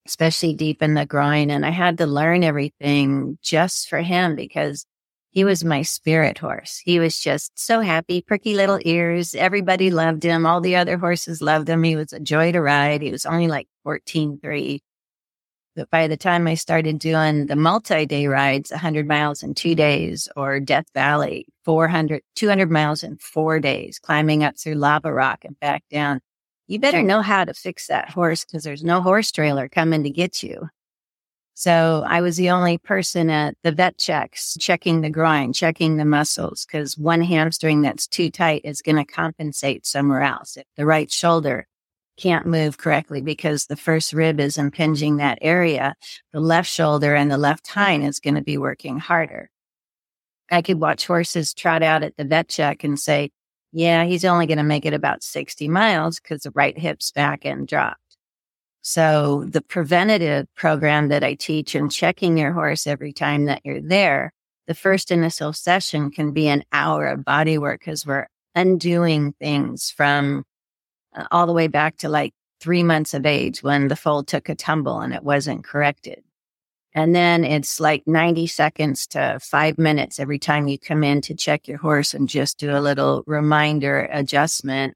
especially 0.07 0.53
deep 0.53 0.81
in 0.81 0.93
the 0.93 1.05
groin. 1.05 1.49
And 1.49 1.65
I 1.65 1.71
had 1.71 1.97
to 1.97 2.05
learn 2.05 2.43
everything 2.43 3.39
just 3.41 3.89
for 3.89 3.99
him 3.99 4.35
because 4.35 4.85
he 5.35 5.43
was 5.43 5.65
my 5.65 5.81
spirit 5.81 6.37
horse. 6.37 6.81
He 6.85 6.97
was 6.97 7.19
just 7.19 7.59
so 7.59 7.81
happy, 7.81 8.21
pricky 8.21 8.53
little 8.53 8.79
ears. 8.85 9.35
Everybody 9.35 9.91
loved 9.91 10.23
him. 10.23 10.45
All 10.45 10.61
the 10.61 10.77
other 10.77 10.97
horses 10.97 11.41
loved 11.41 11.67
him. 11.67 11.83
He 11.83 11.97
was 11.97 12.13
a 12.13 12.21
joy 12.21 12.53
to 12.53 12.61
ride. 12.61 13.01
He 13.01 13.11
was 13.11 13.25
only 13.25 13.49
like 13.49 13.67
14, 13.83 14.39
3. 14.41 14.81
But 15.75 15.89
by 15.89 16.07
the 16.07 16.15
time 16.15 16.47
I 16.47 16.53
started 16.53 16.99
doing 16.99 17.47
the 17.47 17.57
multi 17.57 18.05
day 18.05 18.27
rides, 18.27 18.71
100 18.71 19.05
miles 19.09 19.43
in 19.43 19.55
two 19.55 19.75
days, 19.75 20.29
or 20.37 20.61
Death 20.61 20.85
Valley, 20.93 21.47
400, 21.65 22.21
200 22.35 22.71
miles 22.71 23.03
in 23.03 23.17
four 23.17 23.59
days, 23.59 23.99
climbing 23.99 24.41
up 24.41 24.57
through 24.57 24.75
lava 24.75 25.11
rock 25.11 25.43
and 25.43 25.59
back 25.59 25.83
down, 25.91 26.21
you 26.67 26.79
better 26.79 27.03
know 27.03 27.21
how 27.21 27.43
to 27.43 27.53
fix 27.53 27.87
that 27.87 28.09
horse 28.09 28.45
because 28.45 28.63
there's 28.63 28.85
no 28.85 29.01
horse 29.01 29.33
trailer 29.33 29.67
coming 29.67 30.03
to 30.03 30.09
get 30.09 30.41
you. 30.41 30.69
So 31.57 32.03
I 32.05 32.19
was 32.19 32.35
the 32.35 32.49
only 32.49 32.77
person 32.77 33.29
at 33.29 33.55
the 33.63 33.71
vet 33.71 33.97
checks, 33.97 34.57
checking 34.59 34.99
the 34.99 35.09
groin, 35.09 35.53
checking 35.53 35.95
the 35.95 36.03
muscles, 36.03 36.65
because 36.65 36.97
one 36.97 37.21
hamstring 37.21 37.81
that's 37.81 38.07
too 38.07 38.29
tight 38.29 38.61
is 38.65 38.81
going 38.81 38.97
to 38.97 39.05
compensate 39.05 39.85
somewhere 39.85 40.21
else. 40.21 40.57
If 40.57 40.65
the 40.75 40.85
right 40.85 41.09
shoulder 41.09 41.65
can't 42.17 42.45
move 42.45 42.77
correctly 42.77 43.21
because 43.21 43.65
the 43.65 43.77
first 43.77 44.11
rib 44.11 44.41
is 44.41 44.57
impinging 44.57 45.15
that 45.17 45.37
area, 45.41 45.95
the 46.33 46.41
left 46.41 46.69
shoulder 46.69 47.15
and 47.15 47.31
the 47.31 47.37
left 47.37 47.67
hind 47.67 48.03
is 48.03 48.19
going 48.19 48.35
to 48.35 48.41
be 48.41 48.57
working 48.57 48.99
harder. 48.99 49.49
I 50.51 50.61
could 50.61 50.81
watch 50.81 51.07
horses 51.07 51.53
trot 51.53 51.81
out 51.81 52.03
at 52.03 52.17
the 52.17 52.25
vet 52.25 52.49
check 52.49 52.83
and 52.83 52.99
say, 52.99 53.31
yeah, 53.71 54.03
he's 54.03 54.25
only 54.25 54.45
going 54.45 54.57
to 54.57 54.63
make 54.63 54.85
it 54.85 54.93
about 54.93 55.23
60 55.23 55.69
miles 55.69 56.19
because 56.19 56.41
the 56.41 56.51
right 56.51 56.77
hip's 56.77 57.11
back 57.11 57.45
and 57.45 57.65
drop. 57.65 57.95
So 58.87 59.45
the 59.47 59.63
preventative 59.63 60.45
program 60.53 61.07
that 61.07 61.23
I 61.23 61.33
teach 61.33 61.73
and 61.73 61.91
checking 61.91 62.37
your 62.37 62.51
horse 62.51 62.85
every 62.85 63.13
time 63.13 63.45
that 63.45 63.61
you're 63.65 63.81
there, 63.81 64.31
the 64.67 64.75
first 64.75 65.09
initial 65.09 65.53
session 65.53 66.11
can 66.11 66.33
be 66.33 66.47
an 66.47 66.63
hour 66.71 67.07
of 67.07 67.25
body 67.25 67.57
work 67.57 67.79
because 67.79 68.05
we're 68.05 68.27
undoing 68.53 69.33
things 69.39 69.89
from 69.89 70.43
uh, 71.17 71.25
all 71.31 71.47
the 71.47 71.51
way 71.51 71.65
back 71.65 71.97
to 71.97 72.09
like 72.09 72.35
three 72.59 72.83
months 72.83 73.15
of 73.15 73.25
age 73.25 73.63
when 73.63 73.87
the 73.87 73.95
foal 73.95 74.23
took 74.23 74.49
a 74.49 74.55
tumble 74.55 74.99
and 74.99 75.15
it 75.15 75.23
wasn't 75.23 75.63
corrected. 75.63 76.23
And 76.93 77.15
then 77.15 77.43
it's 77.43 77.79
like 77.79 78.03
90 78.05 78.45
seconds 78.45 79.07
to 79.07 79.39
five 79.41 79.79
minutes 79.79 80.19
every 80.19 80.37
time 80.37 80.67
you 80.67 80.77
come 80.77 81.03
in 81.03 81.21
to 81.21 81.33
check 81.33 81.67
your 81.67 81.79
horse 81.79 82.13
and 82.13 82.29
just 82.29 82.59
do 82.59 82.77
a 82.77 82.81
little 82.81 83.23
reminder 83.25 84.07
adjustment 84.11 84.95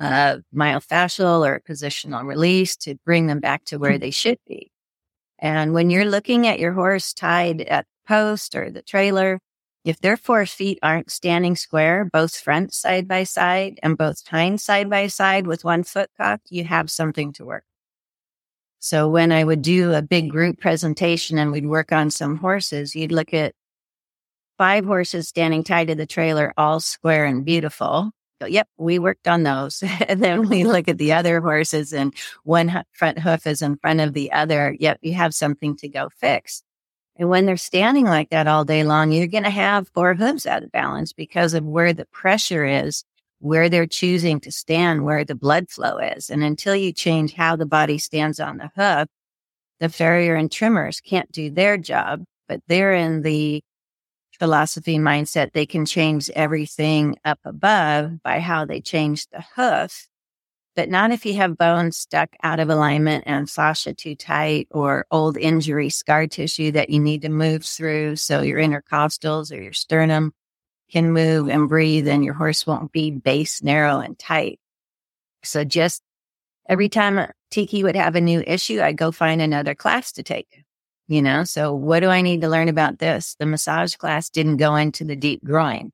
uh, 0.00 0.38
myofascial 0.54 1.46
or 1.46 1.60
positional 1.68 2.24
release 2.24 2.76
to 2.76 2.94
bring 3.04 3.26
them 3.26 3.40
back 3.40 3.64
to 3.66 3.78
where 3.78 3.94
hmm. 3.94 3.98
they 3.98 4.10
should 4.10 4.38
be. 4.46 4.70
And 5.38 5.72
when 5.72 5.90
you're 5.90 6.04
looking 6.04 6.46
at 6.46 6.58
your 6.58 6.72
horse 6.72 7.12
tied 7.12 7.60
at 7.62 7.86
the 7.86 8.08
post 8.08 8.54
or 8.54 8.70
the 8.70 8.82
trailer, 8.82 9.40
if 9.84 10.00
their 10.00 10.16
four 10.16 10.44
feet 10.46 10.78
aren't 10.82 11.10
standing 11.10 11.56
square, 11.56 12.04
both 12.04 12.36
front 12.36 12.74
side 12.74 13.06
by 13.06 13.22
side 13.24 13.78
and 13.82 13.96
both 13.96 14.26
hind 14.26 14.60
side 14.60 14.90
by 14.90 15.06
side 15.06 15.46
with 15.46 15.64
one 15.64 15.84
foot 15.84 16.10
cocked, 16.16 16.48
you 16.50 16.64
have 16.64 16.90
something 16.90 17.32
to 17.34 17.44
work. 17.44 17.64
So 18.80 19.08
when 19.08 19.32
I 19.32 19.44
would 19.44 19.62
do 19.62 19.92
a 19.92 20.02
big 20.02 20.30
group 20.30 20.60
presentation 20.60 21.38
and 21.38 21.50
we'd 21.50 21.66
work 21.66 21.92
on 21.92 22.10
some 22.10 22.36
horses, 22.36 22.94
you'd 22.94 23.12
look 23.12 23.32
at 23.32 23.54
five 24.56 24.84
horses 24.84 25.28
standing 25.28 25.64
tied 25.64 25.88
to 25.88 25.94
the 25.94 26.06
trailer, 26.06 26.52
all 26.56 26.80
square 26.80 27.24
and 27.24 27.44
beautiful 27.44 28.12
go, 28.40 28.46
yep, 28.46 28.68
we 28.76 28.98
worked 28.98 29.28
on 29.28 29.42
those. 29.42 29.82
and 30.08 30.22
then 30.22 30.48
we 30.48 30.64
look 30.64 30.88
at 30.88 30.98
the 30.98 31.12
other 31.12 31.40
horses 31.40 31.92
and 31.92 32.14
one 32.44 32.84
front 32.92 33.18
hoof 33.18 33.46
is 33.46 33.62
in 33.62 33.76
front 33.76 34.00
of 34.00 34.14
the 34.14 34.32
other. 34.32 34.76
Yep, 34.78 34.98
you 35.02 35.14
have 35.14 35.34
something 35.34 35.76
to 35.76 35.88
go 35.88 36.08
fix. 36.16 36.62
And 37.16 37.28
when 37.28 37.46
they're 37.46 37.56
standing 37.56 38.04
like 38.04 38.30
that 38.30 38.46
all 38.46 38.64
day 38.64 38.84
long, 38.84 39.10
you're 39.10 39.26
going 39.26 39.44
to 39.44 39.50
have 39.50 39.88
four 39.88 40.14
hooves 40.14 40.46
out 40.46 40.62
of 40.62 40.70
balance 40.70 41.12
because 41.12 41.52
of 41.52 41.64
where 41.64 41.92
the 41.92 42.06
pressure 42.06 42.64
is, 42.64 43.04
where 43.40 43.68
they're 43.68 43.86
choosing 43.86 44.38
to 44.40 44.52
stand, 44.52 45.04
where 45.04 45.24
the 45.24 45.34
blood 45.34 45.68
flow 45.68 45.98
is. 45.98 46.30
And 46.30 46.44
until 46.44 46.76
you 46.76 46.92
change 46.92 47.34
how 47.34 47.56
the 47.56 47.66
body 47.66 47.98
stands 47.98 48.38
on 48.38 48.58
the 48.58 48.70
hoof, 48.76 49.08
the 49.80 49.88
farrier 49.88 50.36
and 50.36 50.50
trimmers 50.50 51.00
can't 51.00 51.30
do 51.32 51.50
their 51.50 51.76
job, 51.76 52.24
but 52.46 52.60
they're 52.68 52.94
in 52.94 53.22
the 53.22 53.62
philosophy 54.38 54.98
mindset, 54.98 55.52
they 55.52 55.66
can 55.66 55.84
change 55.84 56.30
everything 56.30 57.16
up 57.24 57.38
above 57.44 58.22
by 58.22 58.40
how 58.40 58.64
they 58.64 58.80
change 58.80 59.26
the 59.28 59.44
hoof, 59.56 60.08
but 60.76 60.88
not 60.88 61.10
if 61.10 61.26
you 61.26 61.34
have 61.34 61.58
bones 61.58 61.96
stuck 61.96 62.30
out 62.42 62.60
of 62.60 62.70
alignment 62.70 63.24
and 63.26 63.50
fascia 63.50 63.94
too 63.94 64.14
tight 64.14 64.68
or 64.70 65.06
old 65.10 65.36
injury 65.36 65.90
scar 65.90 66.26
tissue 66.26 66.70
that 66.72 66.90
you 66.90 67.00
need 67.00 67.22
to 67.22 67.28
move 67.28 67.64
through. 67.64 68.16
So 68.16 68.42
your 68.42 68.60
intercostals 68.60 69.52
or 69.52 69.60
your 69.60 69.72
sternum 69.72 70.32
can 70.90 71.12
move 71.12 71.48
and 71.48 71.68
breathe 71.68 72.08
and 72.08 72.24
your 72.24 72.34
horse 72.34 72.66
won't 72.66 72.92
be 72.92 73.10
base 73.10 73.62
narrow 73.62 73.98
and 73.98 74.18
tight. 74.18 74.60
So 75.42 75.64
just 75.64 76.02
every 76.68 76.88
time 76.88 77.30
Tiki 77.50 77.82
would 77.82 77.96
have 77.96 78.14
a 78.14 78.20
new 78.20 78.42
issue, 78.46 78.80
I'd 78.80 78.96
go 78.96 79.10
find 79.10 79.40
another 79.40 79.74
class 79.74 80.12
to 80.12 80.22
take 80.22 80.64
you 81.08 81.22
know? 81.22 81.44
So 81.44 81.74
what 81.74 82.00
do 82.00 82.08
I 82.08 82.20
need 82.20 82.42
to 82.42 82.48
learn 82.48 82.68
about 82.68 82.98
this? 82.98 83.34
The 83.38 83.46
massage 83.46 83.96
class 83.96 84.30
didn't 84.30 84.58
go 84.58 84.76
into 84.76 85.04
the 85.04 85.16
deep 85.16 85.42
groin. 85.44 85.90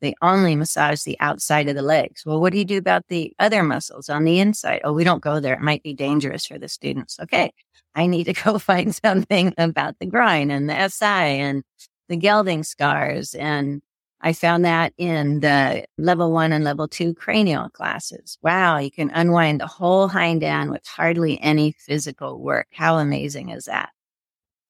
They 0.00 0.14
only 0.22 0.54
massage 0.54 1.02
the 1.02 1.18
outside 1.18 1.68
of 1.68 1.74
the 1.74 1.82
legs. 1.82 2.24
Well, 2.24 2.40
what 2.40 2.52
do 2.52 2.58
you 2.58 2.64
do 2.64 2.78
about 2.78 3.08
the 3.08 3.32
other 3.40 3.62
muscles 3.64 4.08
on 4.08 4.24
the 4.24 4.38
inside? 4.38 4.82
Oh, 4.84 4.92
we 4.92 5.02
don't 5.02 5.22
go 5.22 5.40
there. 5.40 5.54
It 5.54 5.60
might 5.60 5.82
be 5.82 5.92
dangerous 5.94 6.46
for 6.46 6.58
the 6.58 6.68
students. 6.68 7.18
Okay. 7.20 7.52
I 7.94 8.06
need 8.06 8.24
to 8.24 8.32
go 8.44 8.58
find 8.58 8.94
something 8.94 9.54
about 9.58 9.98
the 9.98 10.06
groin 10.06 10.50
and 10.50 10.70
the 10.70 10.88
SI 10.88 11.04
and 11.04 11.64
the 12.08 12.16
gelding 12.16 12.62
scars. 12.62 13.34
And 13.34 13.82
I 14.20 14.32
found 14.32 14.64
that 14.64 14.92
in 14.98 15.40
the 15.40 15.84
level 15.96 16.32
one 16.32 16.52
and 16.52 16.64
level 16.64 16.86
two 16.86 17.14
cranial 17.14 17.68
classes. 17.70 18.38
Wow. 18.42 18.78
You 18.78 18.90
can 18.92 19.10
unwind 19.10 19.60
the 19.60 19.66
whole 19.66 20.08
hind 20.08 20.44
end 20.44 20.70
with 20.70 20.86
hardly 20.86 21.40
any 21.40 21.72
physical 21.72 22.40
work. 22.40 22.68
How 22.72 22.98
amazing 22.98 23.50
is 23.50 23.64
that? 23.64 23.90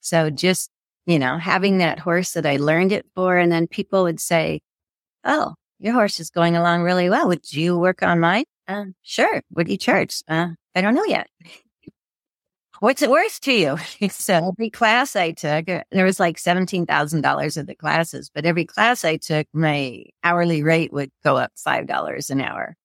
So 0.09 0.31
just, 0.31 0.71
you 1.07 1.19
know, 1.19 1.39
having 1.39 1.79
that 1.79 1.99
horse 1.99 2.33
that 2.33 2.47
I 2.47 2.57
learned 2.57 2.93
it 2.93 3.07
for. 3.15 3.37
And 3.37 3.53
then 3.53 3.67
people 3.67 4.05
would 4.05 4.21
say, 4.21 4.61
Oh, 5.25 5.55
your 5.79 5.93
horse 5.93 6.21
is 6.21 6.31
going 6.31 6.57
along 6.57 6.83
really 6.83 7.11
well. 7.11 7.29
Would 7.29 7.53
you 7.53 7.79
work 7.79 8.03
on 8.03 8.21
mine? 8.21 8.45
Uh, 8.67 8.87
sure. 9.03 9.43
What 9.51 9.67
do 9.67 9.73
you 9.73 9.79
charge? 9.79 10.23
Uh, 10.29 10.49
I 10.75 10.81
don't 10.81 10.95
know 10.95 11.05
yet. 11.05 11.29
What's 12.81 13.03
it 13.03 13.11
worth 13.11 13.41
to 13.41 13.53
you? 13.53 13.77
so 14.11 14.53
every 14.53 14.71
class 14.71 15.17
I 15.17 15.33
took, 15.33 15.69
uh, 15.69 15.83
there 15.91 16.05
was 16.05 16.21
like 16.21 16.37
$17,000 16.37 17.57
of 17.57 17.67
the 17.67 17.75
classes, 17.75 18.31
but 18.33 18.47
every 18.47 18.65
class 18.65 19.05
I 19.05 19.17
took, 19.17 19.49
my 19.53 20.05
hourly 20.23 20.63
rate 20.63 20.93
would 20.93 21.11
go 21.25 21.37
up 21.37 21.53
$5 21.57 22.31
an 22.31 22.41
hour. 22.41 22.77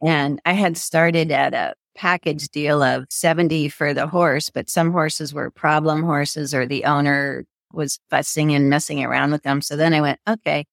And 0.00 0.40
I 0.44 0.52
had 0.52 0.76
started 0.76 1.32
at 1.32 1.54
a 1.54 1.74
package 1.96 2.48
deal 2.48 2.82
of 2.82 3.06
70 3.10 3.68
for 3.70 3.94
the 3.94 4.06
horse, 4.06 4.50
but 4.50 4.70
some 4.70 4.92
horses 4.92 5.34
were 5.34 5.50
problem 5.50 6.02
horses 6.02 6.54
or 6.54 6.66
the 6.66 6.84
owner 6.84 7.44
was 7.72 7.98
fussing 8.10 8.54
and 8.54 8.70
messing 8.70 9.04
around 9.04 9.32
with 9.32 9.42
them. 9.42 9.60
So 9.60 9.76
then 9.76 9.92
I 9.92 10.00
went, 10.00 10.20
okay, 10.28 10.64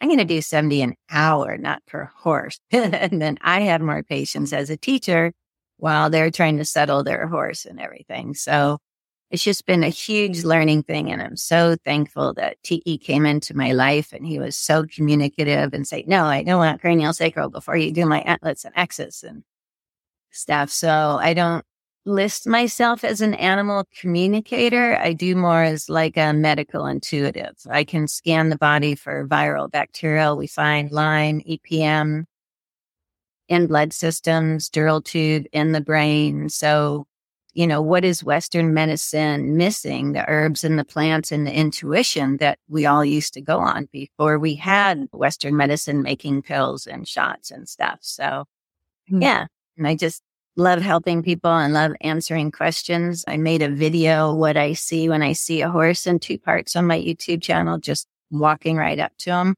I'm 0.00 0.08
going 0.08 0.18
to 0.18 0.24
do 0.24 0.40
70 0.40 0.82
an 0.82 0.94
hour, 1.10 1.58
not 1.58 1.84
per 1.86 2.10
horse. 2.16 2.58
and 2.70 3.20
then 3.20 3.38
I 3.40 3.60
had 3.60 3.82
more 3.82 4.02
patience 4.02 4.52
as 4.52 4.70
a 4.70 4.76
teacher 4.76 5.32
while 5.78 6.10
they're 6.10 6.30
trying 6.30 6.58
to 6.58 6.64
settle 6.64 7.02
their 7.02 7.26
horse 7.26 7.64
and 7.64 7.80
everything. 7.80 8.34
So 8.34 8.78
it's 9.30 9.44
just 9.44 9.66
been 9.66 9.84
a 9.84 9.88
huge 9.88 10.44
learning 10.44 10.84
thing. 10.84 11.10
And 11.12 11.20
I'm 11.20 11.36
so 11.36 11.76
thankful 11.84 12.34
that 12.34 12.62
Tiki 12.62 12.96
came 12.96 13.26
into 13.26 13.56
my 13.56 13.72
life 13.72 14.12
and 14.12 14.26
he 14.26 14.38
was 14.38 14.56
so 14.56 14.84
communicative 14.84 15.74
and 15.74 15.86
say, 15.86 16.04
no, 16.06 16.24
I 16.24 16.42
don't 16.42 16.58
want 16.58 16.80
cranial 16.80 17.12
sacral 17.12 17.50
before 17.50 17.76
you 17.76 17.92
do 17.92 18.06
my 18.06 18.22
uh, 18.22 18.34
atlas 18.34 18.64
and 18.64 18.76
axis. 18.76 19.22
And 19.22 19.42
stuff. 20.30 20.70
So 20.70 21.18
I 21.20 21.34
don't 21.34 21.64
list 22.08 22.46
myself 22.46 23.04
as 23.04 23.20
an 23.20 23.34
animal 23.34 23.84
communicator. 23.94 24.96
I 24.96 25.12
do 25.12 25.36
more 25.36 25.62
as 25.62 25.88
like 25.88 26.16
a 26.16 26.32
medical 26.32 26.86
intuitive. 26.86 27.54
I 27.70 27.84
can 27.84 28.08
scan 28.08 28.48
the 28.48 28.56
body 28.58 28.94
for 28.94 29.28
viral, 29.28 29.70
bacterial. 29.70 30.36
We 30.36 30.46
find 30.46 30.90
Lyme, 30.90 31.42
EPM 31.48 32.24
in 33.48 33.66
blood 33.66 33.92
systems, 33.92 34.68
dural 34.68 35.04
tube 35.04 35.46
in 35.52 35.72
the 35.72 35.80
brain. 35.80 36.48
So, 36.48 37.06
you 37.54 37.66
know, 37.66 37.82
what 37.82 38.04
is 38.04 38.24
Western 38.24 38.74
medicine 38.74 39.56
missing? 39.56 40.12
The 40.12 40.28
herbs 40.28 40.64
and 40.64 40.78
the 40.78 40.84
plants 40.84 41.32
and 41.32 41.46
the 41.46 41.52
intuition 41.52 42.38
that 42.38 42.58
we 42.68 42.86
all 42.86 43.04
used 43.04 43.34
to 43.34 43.40
go 43.40 43.58
on 43.58 43.88
before 43.92 44.38
we 44.38 44.54
had 44.54 45.08
Western 45.12 45.56
medicine 45.56 46.02
making 46.02 46.42
pills 46.42 46.86
and 46.86 47.06
shots 47.08 47.50
and 47.50 47.68
stuff. 47.68 47.98
So, 48.00 48.44
mm-hmm. 49.10 49.22
yeah. 49.22 49.46
And 49.78 49.86
I 49.86 49.94
just 49.94 50.22
love 50.56 50.82
helping 50.82 51.22
people 51.22 51.52
and 51.52 51.72
love 51.72 51.92
answering 52.00 52.50
questions. 52.50 53.24
I 53.28 53.36
made 53.36 53.62
a 53.62 53.68
video, 53.68 54.34
what 54.34 54.56
I 54.56 54.72
see 54.72 55.08
when 55.08 55.22
I 55.22 55.32
see 55.32 55.62
a 55.62 55.70
horse 55.70 56.06
in 56.06 56.18
two 56.18 56.38
parts 56.38 56.74
on 56.74 56.86
my 56.86 56.98
YouTube 56.98 57.40
channel, 57.40 57.78
just 57.78 58.08
walking 58.30 58.76
right 58.76 58.98
up 58.98 59.12
to 59.18 59.30
them, 59.30 59.54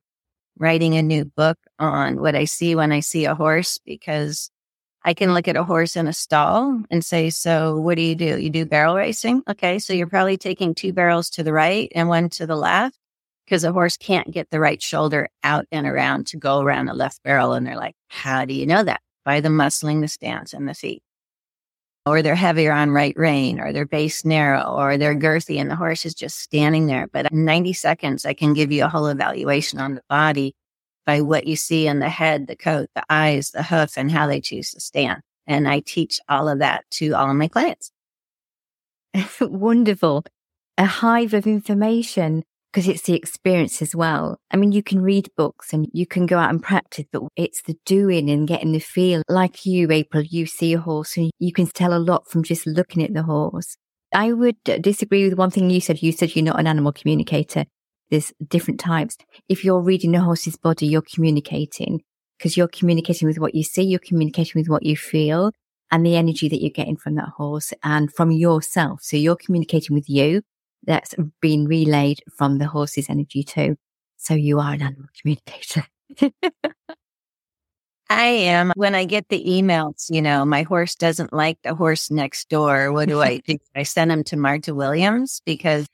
writing 0.59 0.95
a 0.95 1.03
new 1.03 1.25
book 1.25 1.59
on 1.79 2.21
what 2.21 2.37
I 2.37 2.45
see 2.45 2.75
when 2.75 2.93
I 2.93 3.01
see 3.01 3.25
a 3.25 3.35
horse 3.35 3.81
because 3.85 4.51
I 5.03 5.15
can 5.15 5.33
look 5.33 5.49
at 5.49 5.57
a 5.57 5.65
horse 5.65 5.97
in 5.97 6.07
a 6.07 6.13
stall 6.13 6.83
and 6.91 7.03
say, 7.03 7.31
so 7.31 7.81
what 7.81 7.97
do 7.97 8.03
you 8.03 8.15
do? 8.15 8.39
You 8.39 8.51
do 8.51 8.67
barrel 8.67 8.97
racing? 8.97 9.43
Okay. 9.49 9.79
So 9.79 9.95
you're 9.95 10.07
probably 10.07 10.37
taking 10.37 10.75
two 10.75 10.93
barrels 10.93 11.31
to 11.31 11.43
the 11.43 11.55
right 11.55 11.91
and 11.95 12.11
one 12.11 12.29
to 12.31 12.47
the 12.47 12.57
left 12.57 12.99
because 13.47 13.65
a 13.65 13.73
horse 13.73 13.97
can't 13.97 14.31
get 14.31 14.51
the 14.51 14.61
right 14.61 14.83
shoulder 14.83 15.31
out 15.43 15.65
and 15.73 15.87
around 15.87 16.27
to 16.29 16.37
go 16.37 16.61
around 16.61 16.91
a 16.91 16.95
left 16.95 17.23
barrel. 17.23 17.55
And 17.55 17.67
they're 17.67 17.77
like, 17.77 17.97
how 18.09 18.45
do 18.45 18.53
you 18.53 18.67
know 18.67 18.85
that? 18.85 19.01
By 19.25 19.41
the 19.41 19.49
muscling 19.49 20.01
the 20.01 20.09
stance 20.09 20.53
and 20.53 20.69
the 20.69 20.75
feet. 20.75 21.03
Or 22.07 22.23
they're 22.23 22.35
heavier 22.35 22.73
on 22.73 22.91
right 22.91 23.15
rein, 23.17 23.61
or 23.61 23.73
their 23.73 23.85
base 23.85 24.25
narrow, 24.25 24.63
or 24.63 24.97
they're 24.97 25.15
girthy, 25.15 25.61
and 25.61 25.71
the 25.71 25.77
horse 25.77 26.07
is 26.07 26.15
just 26.15 26.39
standing 26.39 26.87
there. 26.87 27.07
But 27.07 27.31
in 27.31 27.45
90 27.45 27.75
seconds, 27.75 28.25
I 28.25 28.33
can 28.33 28.55
give 28.55 28.73
you 28.73 28.85
a 28.85 28.89
whole 28.89 29.07
evaluation 29.07 29.79
on 29.79 29.95
the 29.95 30.03
body 30.09 30.55
by 31.05 31.21
what 31.21 31.47
you 31.47 31.57
see 31.57 31.87
in 31.87 31.99
the 31.99 32.09
head, 32.09 32.47
the 32.47 32.57
coat, 32.57 32.89
the 32.95 33.05
eyes, 33.11 33.51
the 33.51 33.63
hoof, 33.63 33.99
and 33.99 34.11
how 34.11 34.27
they 34.27 34.41
choose 34.41 34.71
to 34.71 34.81
stand. 34.81 35.21
And 35.47 35.69
I 35.69 35.81
teach 35.81 36.21
all 36.29 36.49
of 36.49 36.61
that 36.61 36.85
to 36.93 37.13
all 37.13 37.29
of 37.29 37.37
my 37.37 37.49
clients. 37.49 37.91
Wonderful. 39.41 40.25
A 40.79 40.87
hive 40.87 41.35
of 41.35 41.47
information 41.47 42.45
because 42.73 42.87
it's 42.87 43.03
the 43.03 43.15
experience 43.15 43.83
as 43.83 43.95
well. 43.95 44.39
I 44.51 44.57
mean, 44.57 44.73
you 44.73 44.83
can 44.83 45.01
read 45.03 45.31
books 45.37 45.73
and 45.73 45.89
you 45.93 46.07
can 46.07 46.27
go 46.27 46.39
out 46.39 46.51
and 46.51 46.63
practice, 46.63 47.07
but 47.13 47.23
it's 47.37 47.63
the 47.63 47.77
doing 47.85 48.31
and 48.31 48.47
getting 48.47 48.73
the 48.73 48.79
feel. 48.79 49.23
Like 49.29 49.67
you, 49.67 49.91
April, 49.91 50.23
you 50.23 50.47
see 50.47 50.75
a 50.75 50.81
horse 50.81 51.17
and 51.17 51.31
you 51.39 51.53
can 51.53 51.67
tell 51.67 51.93
a 51.93 51.99
lot 51.99 52.31
from 52.31 52.43
just 52.43 52.67
looking 52.67 53.03
at 53.03 53.13
the 53.13 53.25
horse. 53.25 53.77
I 54.13 54.33
would 54.33 54.63
disagree 54.65 55.25
with 55.29 55.39
one 55.39 55.51
thing 55.51 55.71
you 55.71 55.81
said. 55.81 56.03
You 56.03 56.13
said 56.13 56.35
you're 56.35 56.45
not 56.45 56.61
an 56.61 56.67
animal 56.67 56.93
communicator. 56.93 57.65
There's 58.11 58.33
different 58.49 58.81
types. 58.81 59.17
If 59.49 59.65
you're 59.65 59.81
reading 59.81 60.15
a 60.17 60.21
horse's 60.21 60.57
body, 60.57 60.87
you're 60.87 61.03
communicating 61.03 62.03
because 62.39 62.57
you're 62.57 62.69
communicating 62.69 63.29
with 63.29 63.39
what 63.39 63.55
you 63.55 63.63
see, 63.63 63.83
you're 63.83 64.01
communicating 64.01 64.61
with 64.61 64.69
what 64.69 64.85
you 64.85 64.97
feel 64.97 65.53
and 65.93 66.05
the 66.05 66.17
energy 66.17 66.49
that 66.49 66.61
you're 66.61 66.71
getting 66.71 66.97
from 66.97 67.17
that 67.17 67.29
horse 67.37 67.73
and 67.83 68.13
from 68.13 68.31
yourself. 68.31 69.01
So 69.03 69.17
you're 69.17 69.37
communicating 69.37 69.95
with 69.95 70.09
you. 70.09 70.43
That's 70.85 71.15
been 71.41 71.67
relayed 71.67 72.23
from 72.37 72.59
the 72.59 72.67
horse's 72.67 73.11
energy 73.11 73.43
too. 73.43 73.77
So 74.17 74.35
you 74.35 74.59
are 74.61 74.73
an 74.73 74.83
animal 74.83 75.09
communicator. 75.21 75.85
I 78.11 78.25
am. 78.25 78.73
When 78.75 78.97
I 78.97 79.05
get 79.05 79.29
the 79.29 79.43
emails, 79.45 80.07
you 80.11 80.21
know, 80.21 80.45
my 80.45 80.63
horse 80.63 80.97
doesn't 80.97 81.33
like 81.33 81.59
the 81.63 81.75
horse 81.75 82.11
next 82.11 82.49
door. 82.49 82.93
What 82.93 83.09
do 83.09 83.21
I 83.21 83.39
do? 83.39 83.57
I 83.77 83.85
send 83.85 84.11
them 84.11 84.25
to 84.25 84.37
Marta 84.37 84.75
Williams 84.75 85.41
because 85.47 85.87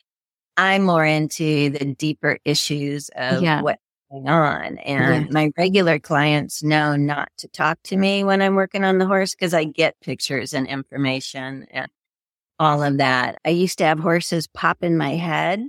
I'm 0.57 0.85
more 0.85 1.05
into 1.05 1.69
the 1.71 1.95
deeper 1.95 2.39
issues 2.45 3.11
of 3.15 3.43
yeah. 3.43 3.61
what's 3.61 3.83
going 4.11 4.29
on. 4.29 4.79
And 4.79 5.27
yeah. 5.27 5.31
my 5.31 5.51
regular 5.59 5.99
clients 5.99 6.63
know 6.63 6.97
not 6.97 7.29
to 7.39 7.49
talk 7.49 7.79
to 7.85 7.97
me 7.97 8.25
when 8.25 8.41
I'm 8.41 8.55
working 8.55 8.83
on 8.83 8.97
the 8.97 9.07
horse 9.07 9.35
because 9.35 9.53
I 9.53 9.65
get 9.65 10.01
pictures 10.01 10.55
and 10.55 10.67
information 10.67 11.67
and 11.71 11.89
all 12.59 12.83
of 12.83 12.99
that. 12.99 13.39
I 13.45 13.51
used 13.51 13.79
to 13.79 13.85
have 13.85 13.99
horses 13.99 14.47
pop 14.47 14.83
in 14.83 14.97
my 14.97 15.17
head 15.17 15.63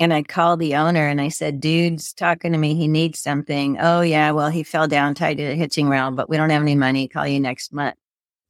and 0.00 0.12
I 0.12 0.22
called 0.22 0.60
the 0.60 0.76
owner 0.76 1.06
and 1.06 1.20
I 1.20 1.28
said, 1.28 1.60
dude's 1.60 2.12
talking 2.12 2.52
to 2.52 2.58
me. 2.58 2.74
He 2.74 2.88
needs 2.88 3.20
something. 3.20 3.76
Oh, 3.78 4.00
yeah. 4.00 4.30
Well, 4.32 4.48
he 4.48 4.62
fell 4.62 4.88
down 4.88 5.14
tied 5.14 5.36
to 5.36 5.44
a 5.44 5.54
hitching 5.54 5.88
rail, 5.88 6.10
but 6.10 6.28
we 6.28 6.36
don't 6.36 6.50
have 6.50 6.62
any 6.62 6.74
money. 6.74 7.08
Call 7.08 7.26
you 7.26 7.40
next 7.40 7.72
month. 7.72 7.96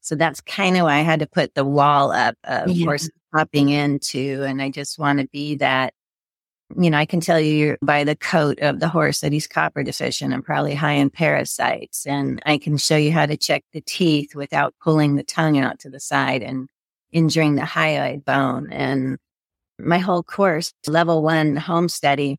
So 0.00 0.14
that's 0.14 0.40
kind 0.40 0.76
of 0.76 0.84
why 0.84 0.96
I 0.96 1.02
had 1.02 1.20
to 1.20 1.26
put 1.26 1.54
the 1.54 1.64
wall 1.64 2.10
up 2.10 2.36
of 2.44 2.68
yeah. 2.68 2.84
horses 2.84 3.10
popping 3.32 3.68
into. 3.68 4.42
And 4.44 4.60
I 4.60 4.70
just 4.70 4.98
want 4.98 5.20
to 5.20 5.28
be 5.28 5.56
that, 5.56 5.94
you 6.76 6.90
know, 6.90 6.98
I 6.98 7.06
can 7.06 7.20
tell 7.20 7.38
you 7.38 7.76
by 7.82 8.02
the 8.04 8.16
coat 8.16 8.58
of 8.60 8.80
the 8.80 8.88
horse 8.88 9.20
that 9.20 9.32
he's 9.32 9.46
copper 9.46 9.82
deficient 9.82 10.32
and 10.32 10.44
probably 10.44 10.74
high 10.74 10.92
in 10.92 11.10
parasites. 11.10 12.06
And 12.06 12.42
I 12.46 12.58
can 12.58 12.78
show 12.78 12.96
you 12.96 13.12
how 13.12 13.26
to 13.26 13.36
check 13.36 13.62
the 13.72 13.82
teeth 13.82 14.34
without 14.34 14.74
pulling 14.82 15.16
the 15.16 15.22
tongue 15.22 15.58
out 15.58 15.78
to 15.80 15.90
the 15.90 16.00
side 16.00 16.42
and 16.42 16.68
injuring 17.12 17.54
the 17.54 17.62
hyoid 17.62 18.25
bone. 18.25 18.73
And 18.73 19.19
my 19.78 19.99
whole 19.99 20.23
course, 20.23 20.72
level 20.87 21.22
one 21.22 21.57
home 21.57 21.88
study 21.88 22.38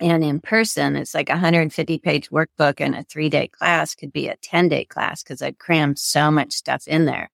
and 0.00 0.22
in 0.22 0.40
person, 0.40 0.94
it's 0.94 1.12
like 1.12 1.28
a 1.28 1.32
150 1.32 1.98
page 1.98 2.30
workbook 2.30 2.80
and 2.80 2.94
a 2.94 3.02
three 3.02 3.28
day 3.28 3.48
class 3.48 3.94
could 3.94 4.12
be 4.12 4.28
a 4.28 4.36
10 4.36 4.68
day 4.68 4.84
class 4.84 5.22
because 5.22 5.42
I've 5.42 5.58
crammed 5.58 5.98
so 5.98 6.30
much 6.30 6.52
stuff 6.52 6.86
in 6.86 7.04
there 7.04 7.30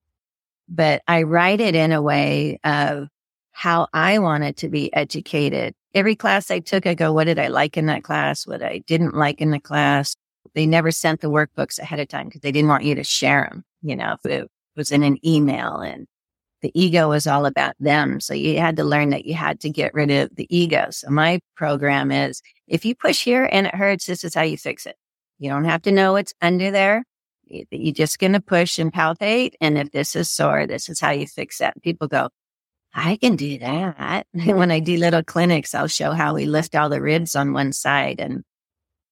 but 0.68 1.02
I 1.06 1.22
write 1.22 1.60
it 1.60 1.74
in 1.74 1.92
a 1.92 2.02
way 2.02 2.58
of 2.64 3.08
how 3.52 3.88
I 3.92 4.18
wanted 4.18 4.56
to 4.58 4.68
be 4.68 4.92
educated. 4.94 5.74
Every 5.94 6.16
class 6.16 6.50
I 6.50 6.58
took, 6.58 6.86
I 6.86 6.94
go, 6.94 7.12
what 7.12 7.24
did 7.24 7.38
I 7.38 7.48
like 7.48 7.76
in 7.76 7.86
that 7.86 8.02
class? 8.02 8.46
What 8.46 8.62
I 8.62 8.78
didn't 8.86 9.14
like 9.14 9.40
in 9.40 9.50
the 9.50 9.60
class. 9.60 10.16
They 10.54 10.66
never 10.66 10.90
sent 10.90 11.20
the 11.20 11.30
workbooks 11.30 11.78
ahead 11.78 12.00
of 12.00 12.08
time 12.08 12.26
because 12.26 12.40
they 12.40 12.52
didn't 12.52 12.68
want 12.68 12.84
you 12.84 12.94
to 12.96 13.04
share 13.04 13.48
them. 13.50 13.64
You 13.82 13.96
know, 13.96 14.14
if 14.14 14.26
it 14.30 14.50
was 14.76 14.90
in 14.90 15.02
an 15.02 15.24
email 15.26 15.76
and 15.76 16.06
the 16.64 16.72
ego 16.74 17.12
is 17.12 17.26
all 17.26 17.44
about 17.44 17.74
them. 17.78 18.20
So 18.20 18.32
you 18.32 18.58
had 18.58 18.76
to 18.76 18.84
learn 18.84 19.10
that 19.10 19.26
you 19.26 19.34
had 19.34 19.60
to 19.60 19.68
get 19.68 19.92
rid 19.92 20.10
of 20.10 20.34
the 20.34 20.46
ego. 20.48 20.86
So 20.90 21.10
my 21.10 21.40
program 21.56 22.10
is 22.10 22.40
if 22.66 22.86
you 22.86 22.94
push 22.94 23.22
here 23.22 23.46
and 23.52 23.66
it 23.66 23.74
hurts, 23.74 24.06
this 24.06 24.24
is 24.24 24.34
how 24.34 24.40
you 24.40 24.56
fix 24.56 24.86
it. 24.86 24.96
You 25.38 25.50
don't 25.50 25.66
have 25.66 25.82
to 25.82 25.92
know 25.92 26.14
what's 26.14 26.32
under 26.40 26.70
there. 26.70 27.04
You're 27.44 27.92
just 27.92 28.18
going 28.18 28.32
to 28.32 28.40
push 28.40 28.78
and 28.78 28.90
palpate. 28.90 29.52
And 29.60 29.76
if 29.76 29.90
this 29.90 30.16
is 30.16 30.30
sore, 30.30 30.66
this 30.66 30.88
is 30.88 30.98
how 30.98 31.10
you 31.10 31.26
fix 31.26 31.58
that. 31.58 31.82
People 31.82 32.08
go, 32.08 32.30
I 32.94 33.16
can 33.16 33.36
do 33.36 33.58
that. 33.58 34.26
when 34.32 34.70
I 34.70 34.80
do 34.80 34.96
little 34.96 35.22
clinics, 35.22 35.74
I'll 35.74 35.86
show 35.86 36.12
how 36.12 36.34
we 36.34 36.46
lift 36.46 36.74
all 36.74 36.88
the 36.88 37.02
ribs 37.02 37.36
on 37.36 37.52
one 37.52 37.74
side 37.74 38.20
and 38.20 38.42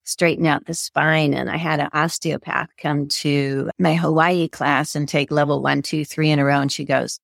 straighten 0.04 0.46
out 0.46 0.64
the 0.64 0.72
spine. 0.72 1.34
And 1.34 1.50
I 1.50 1.58
had 1.58 1.80
an 1.80 1.90
osteopath 1.92 2.70
come 2.80 3.08
to 3.08 3.70
my 3.78 3.94
Hawaii 3.94 4.48
class 4.48 4.94
and 4.96 5.06
take 5.06 5.30
level 5.30 5.60
one, 5.60 5.82
two, 5.82 6.06
three 6.06 6.30
in 6.30 6.38
a 6.38 6.46
row. 6.46 6.62
And 6.62 6.72
she 6.72 6.86
goes, 6.86 7.20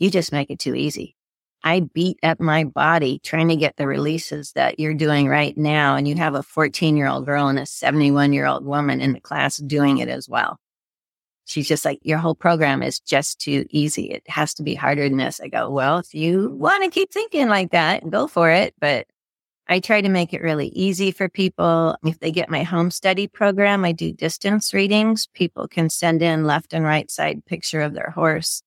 you 0.00 0.10
just 0.10 0.32
make 0.32 0.50
it 0.50 0.58
too 0.58 0.74
easy. 0.74 1.14
I 1.62 1.80
beat 1.80 2.18
up 2.22 2.40
my 2.40 2.64
body 2.64 3.20
trying 3.22 3.48
to 3.48 3.56
get 3.56 3.76
the 3.76 3.86
releases 3.86 4.52
that 4.52 4.80
you're 4.80 4.94
doing 4.94 5.28
right 5.28 5.56
now. 5.56 5.94
And 5.94 6.08
you 6.08 6.16
have 6.16 6.34
a 6.34 6.42
14 6.42 6.96
year 6.96 7.06
old 7.06 7.26
girl 7.26 7.48
and 7.48 7.58
a 7.58 7.66
71 7.66 8.32
year 8.32 8.46
old 8.46 8.64
woman 8.64 9.00
in 9.00 9.12
the 9.12 9.20
class 9.20 9.58
doing 9.58 9.98
it 9.98 10.08
as 10.08 10.28
well. 10.28 10.58
She's 11.44 11.68
just 11.68 11.84
like, 11.84 11.98
your 12.02 12.18
whole 12.18 12.34
program 12.34 12.82
is 12.82 13.00
just 13.00 13.40
too 13.40 13.66
easy. 13.70 14.10
It 14.10 14.22
has 14.28 14.54
to 14.54 14.62
be 14.62 14.74
harder 14.74 15.08
than 15.08 15.18
this. 15.18 15.40
I 15.40 15.48
go, 15.48 15.68
well, 15.68 15.98
if 15.98 16.14
you 16.14 16.50
want 16.50 16.84
to 16.84 16.90
keep 16.90 17.12
thinking 17.12 17.48
like 17.48 17.72
that, 17.72 18.08
go 18.08 18.26
for 18.26 18.50
it. 18.50 18.74
But 18.80 19.06
I 19.66 19.80
try 19.80 20.00
to 20.00 20.08
make 20.08 20.32
it 20.32 20.42
really 20.42 20.68
easy 20.68 21.10
for 21.10 21.28
people. 21.28 21.96
If 22.04 22.20
they 22.20 22.30
get 22.30 22.48
my 22.48 22.62
home 22.62 22.90
study 22.90 23.26
program, 23.26 23.84
I 23.84 23.92
do 23.92 24.12
distance 24.12 24.72
readings. 24.72 25.26
People 25.34 25.68
can 25.68 25.90
send 25.90 26.22
in 26.22 26.44
left 26.44 26.72
and 26.72 26.84
right 26.84 27.10
side 27.10 27.44
picture 27.44 27.82
of 27.82 27.94
their 27.94 28.10
horse 28.10 28.62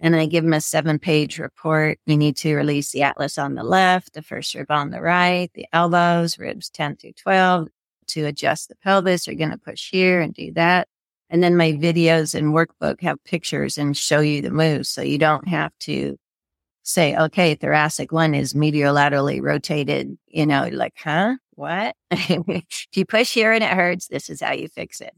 and 0.00 0.16
I 0.16 0.26
give 0.26 0.44
them 0.44 0.52
a 0.52 0.60
seven 0.60 0.98
page 0.98 1.38
report. 1.38 1.98
You 2.06 2.16
need 2.16 2.36
to 2.38 2.54
release 2.54 2.90
the 2.90 3.02
atlas 3.02 3.38
on 3.38 3.54
the 3.54 3.62
left, 3.62 4.14
the 4.14 4.22
first 4.22 4.54
rib 4.54 4.70
on 4.70 4.90
the 4.90 5.00
right, 5.00 5.50
the 5.54 5.66
elbows, 5.72 6.38
ribs 6.38 6.70
10 6.70 6.96
through 6.96 7.12
12 7.12 7.68
to 8.08 8.24
adjust 8.24 8.68
the 8.68 8.76
pelvis. 8.76 9.26
You're 9.26 9.36
going 9.36 9.50
to 9.50 9.58
push 9.58 9.90
here 9.90 10.20
and 10.20 10.34
do 10.34 10.52
that. 10.54 10.88
And 11.28 11.42
then 11.42 11.56
my 11.56 11.72
videos 11.72 12.34
and 12.34 12.54
workbook 12.54 13.00
have 13.02 13.22
pictures 13.24 13.78
and 13.78 13.96
show 13.96 14.20
you 14.20 14.42
the 14.42 14.50
moves. 14.50 14.88
So 14.88 15.02
you 15.02 15.18
don't 15.18 15.46
have 15.46 15.72
to 15.80 16.18
say, 16.82 17.16
okay, 17.16 17.54
thoracic 17.54 18.10
one 18.10 18.34
is 18.34 18.54
medial-laterally 18.54 19.40
rotated, 19.40 20.18
you 20.26 20.46
know, 20.46 20.68
like, 20.72 20.94
huh? 20.96 21.36
What? 21.54 21.94
if 22.10 22.88
you 22.96 23.04
push 23.04 23.32
here 23.32 23.52
and 23.52 23.62
it 23.62 23.70
hurts, 23.70 24.08
this 24.08 24.28
is 24.28 24.40
how 24.40 24.52
you 24.52 24.66
fix 24.66 25.00
it. 25.00 25.14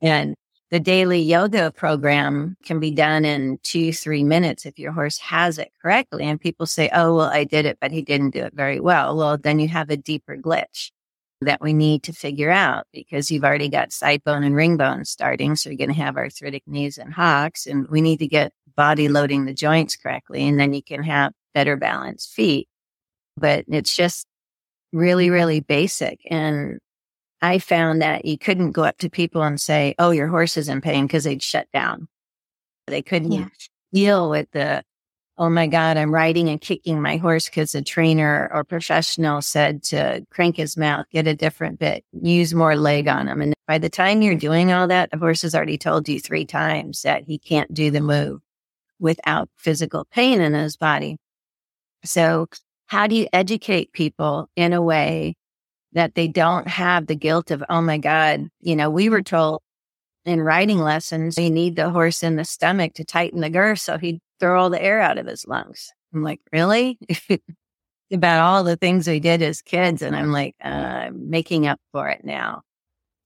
And 0.00 0.34
the 0.70 0.80
daily 0.80 1.20
yoga 1.20 1.72
program 1.72 2.56
can 2.64 2.78
be 2.78 2.92
done 2.92 3.24
in 3.24 3.58
two, 3.62 3.92
three 3.92 4.22
minutes 4.22 4.64
if 4.64 4.78
your 4.78 4.92
horse 4.92 5.18
has 5.18 5.58
it 5.58 5.72
correctly. 5.82 6.24
And 6.24 6.40
people 6.40 6.66
say, 6.66 6.88
Oh, 6.92 7.16
well, 7.16 7.30
I 7.30 7.44
did 7.44 7.66
it, 7.66 7.78
but 7.80 7.90
he 7.90 8.02
didn't 8.02 8.30
do 8.30 8.44
it 8.44 8.54
very 8.54 8.78
well. 8.78 9.16
Well, 9.16 9.36
then 9.36 9.58
you 9.58 9.68
have 9.68 9.90
a 9.90 9.96
deeper 9.96 10.36
glitch 10.36 10.92
that 11.40 11.60
we 11.60 11.72
need 11.72 12.02
to 12.04 12.12
figure 12.12 12.50
out 12.50 12.86
because 12.92 13.30
you've 13.30 13.44
already 13.44 13.68
got 13.68 13.92
side 13.92 14.22
bone 14.24 14.44
and 14.44 14.54
ring 14.54 14.76
bone 14.76 15.04
starting. 15.04 15.56
So 15.56 15.70
you're 15.70 15.78
going 15.78 15.88
to 15.88 15.94
have 15.94 16.16
arthritic 16.16 16.62
knees 16.66 16.98
and 16.98 17.12
hocks 17.12 17.66
and 17.66 17.88
we 17.88 18.00
need 18.00 18.18
to 18.18 18.28
get 18.28 18.52
body 18.76 19.08
loading 19.08 19.46
the 19.46 19.54
joints 19.54 19.96
correctly. 19.96 20.46
And 20.46 20.60
then 20.60 20.72
you 20.72 20.82
can 20.82 21.02
have 21.02 21.32
better 21.54 21.76
balanced 21.76 22.32
feet. 22.32 22.68
But 23.36 23.64
it's 23.68 23.96
just 23.96 24.26
really, 24.92 25.30
really 25.30 25.60
basic. 25.60 26.20
And 26.30 26.78
I 27.42 27.58
found 27.58 28.02
that 28.02 28.24
you 28.24 28.36
couldn't 28.36 28.72
go 28.72 28.84
up 28.84 28.98
to 28.98 29.10
people 29.10 29.42
and 29.42 29.60
say, 29.60 29.94
Oh, 29.98 30.10
your 30.10 30.28
horse 30.28 30.56
is 30.56 30.68
in 30.68 30.80
pain 30.80 31.06
because 31.06 31.24
they'd 31.24 31.42
shut 31.42 31.68
down. 31.72 32.08
They 32.86 33.02
couldn't 33.02 33.32
yeah. 33.32 33.48
deal 33.92 34.30
with 34.30 34.50
the, 34.52 34.82
Oh 35.38 35.48
my 35.48 35.66
God, 35.66 35.96
I'm 35.96 36.12
riding 36.12 36.50
and 36.50 36.60
kicking 36.60 37.00
my 37.00 37.16
horse 37.16 37.46
because 37.46 37.74
a 37.74 37.80
trainer 37.80 38.50
or 38.52 38.62
professional 38.62 39.40
said 39.40 39.82
to 39.84 40.26
crank 40.30 40.56
his 40.56 40.76
mouth, 40.76 41.06
get 41.10 41.26
a 41.26 41.34
different 41.34 41.78
bit, 41.78 42.04
use 42.12 42.52
more 42.52 42.76
leg 42.76 43.08
on 43.08 43.26
him. 43.26 43.40
And 43.40 43.54
by 43.66 43.78
the 43.78 43.88
time 43.88 44.20
you're 44.20 44.34
doing 44.34 44.70
all 44.70 44.86
that, 44.88 45.10
the 45.10 45.18
horse 45.18 45.40
has 45.42 45.54
already 45.54 45.78
told 45.78 46.08
you 46.08 46.20
three 46.20 46.44
times 46.44 47.02
that 47.02 47.24
he 47.24 47.38
can't 47.38 47.72
do 47.72 47.90
the 47.90 48.02
move 48.02 48.42
without 48.98 49.48
physical 49.56 50.04
pain 50.04 50.42
in 50.42 50.52
his 50.52 50.76
body. 50.76 51.16
So 52.04 52.48
how 52.86 53.06
do 53.06 53.14
you 53.14 53.26
educate 53.32 53.92
people 53.92 54.50
in 54.56 54.72
a 54.72 54.82
way 54.82 55.36
that 55.92 56.14
they 56.14 56.28
don't 56.28 56.68
have 56.68 57.06
the 57.06 57.16
guilt 57.16 57.50
of, 57.50 57.62
oh 57.68 57.80
my 57.80 57.98
God, 57.98 58.48
you 58.60 58.76
know, 58.76 58.90
we 58.90 59.08
were 59.08 59.22
told 59.22 59.60
in 60.24 60.40
riding 60.40 60.78
lessons, 60.78 61.38
you 61.38 61.50
need 61.50 61.76
the 61.76 61.90
horse 61.90 62.22
in 62.22 62.36
the 62.36 62.44
stomach 62.44 62.94
to 62.94 63.04
tighten 63.04 63.40
the 63.40 63.50
girth 63.50 63.80
so 63.80 63.98
he'd 63.98 64.20
throw 64.38 64.60
all 64.60 64.70
the 64.70 64.82
air 64.82 65.00
out 65.00 65.18
of 65.18 65.26
his 65.26 65.46
lungs. 65.46 65.92
I'm 66.14 66.22
like, 66.22 66.40
really? 66.52 66.98
About 68.12 68.40
all 68.40 68.64
the 68.64 68.76
things 68.76 69.06
we 69.06 69.20
did 69.20 69.40
as 69.40 69.62
kids. 69.62 70.02
And 70.02 70.16
I'm 70.16 70.32
like, 70.32 70.56
uh, 70.62 71.10
making 71.12 71.66
up 71.66 71.80
for 71.92 72.08
it 72.08 72.24
now. 72.24 72.62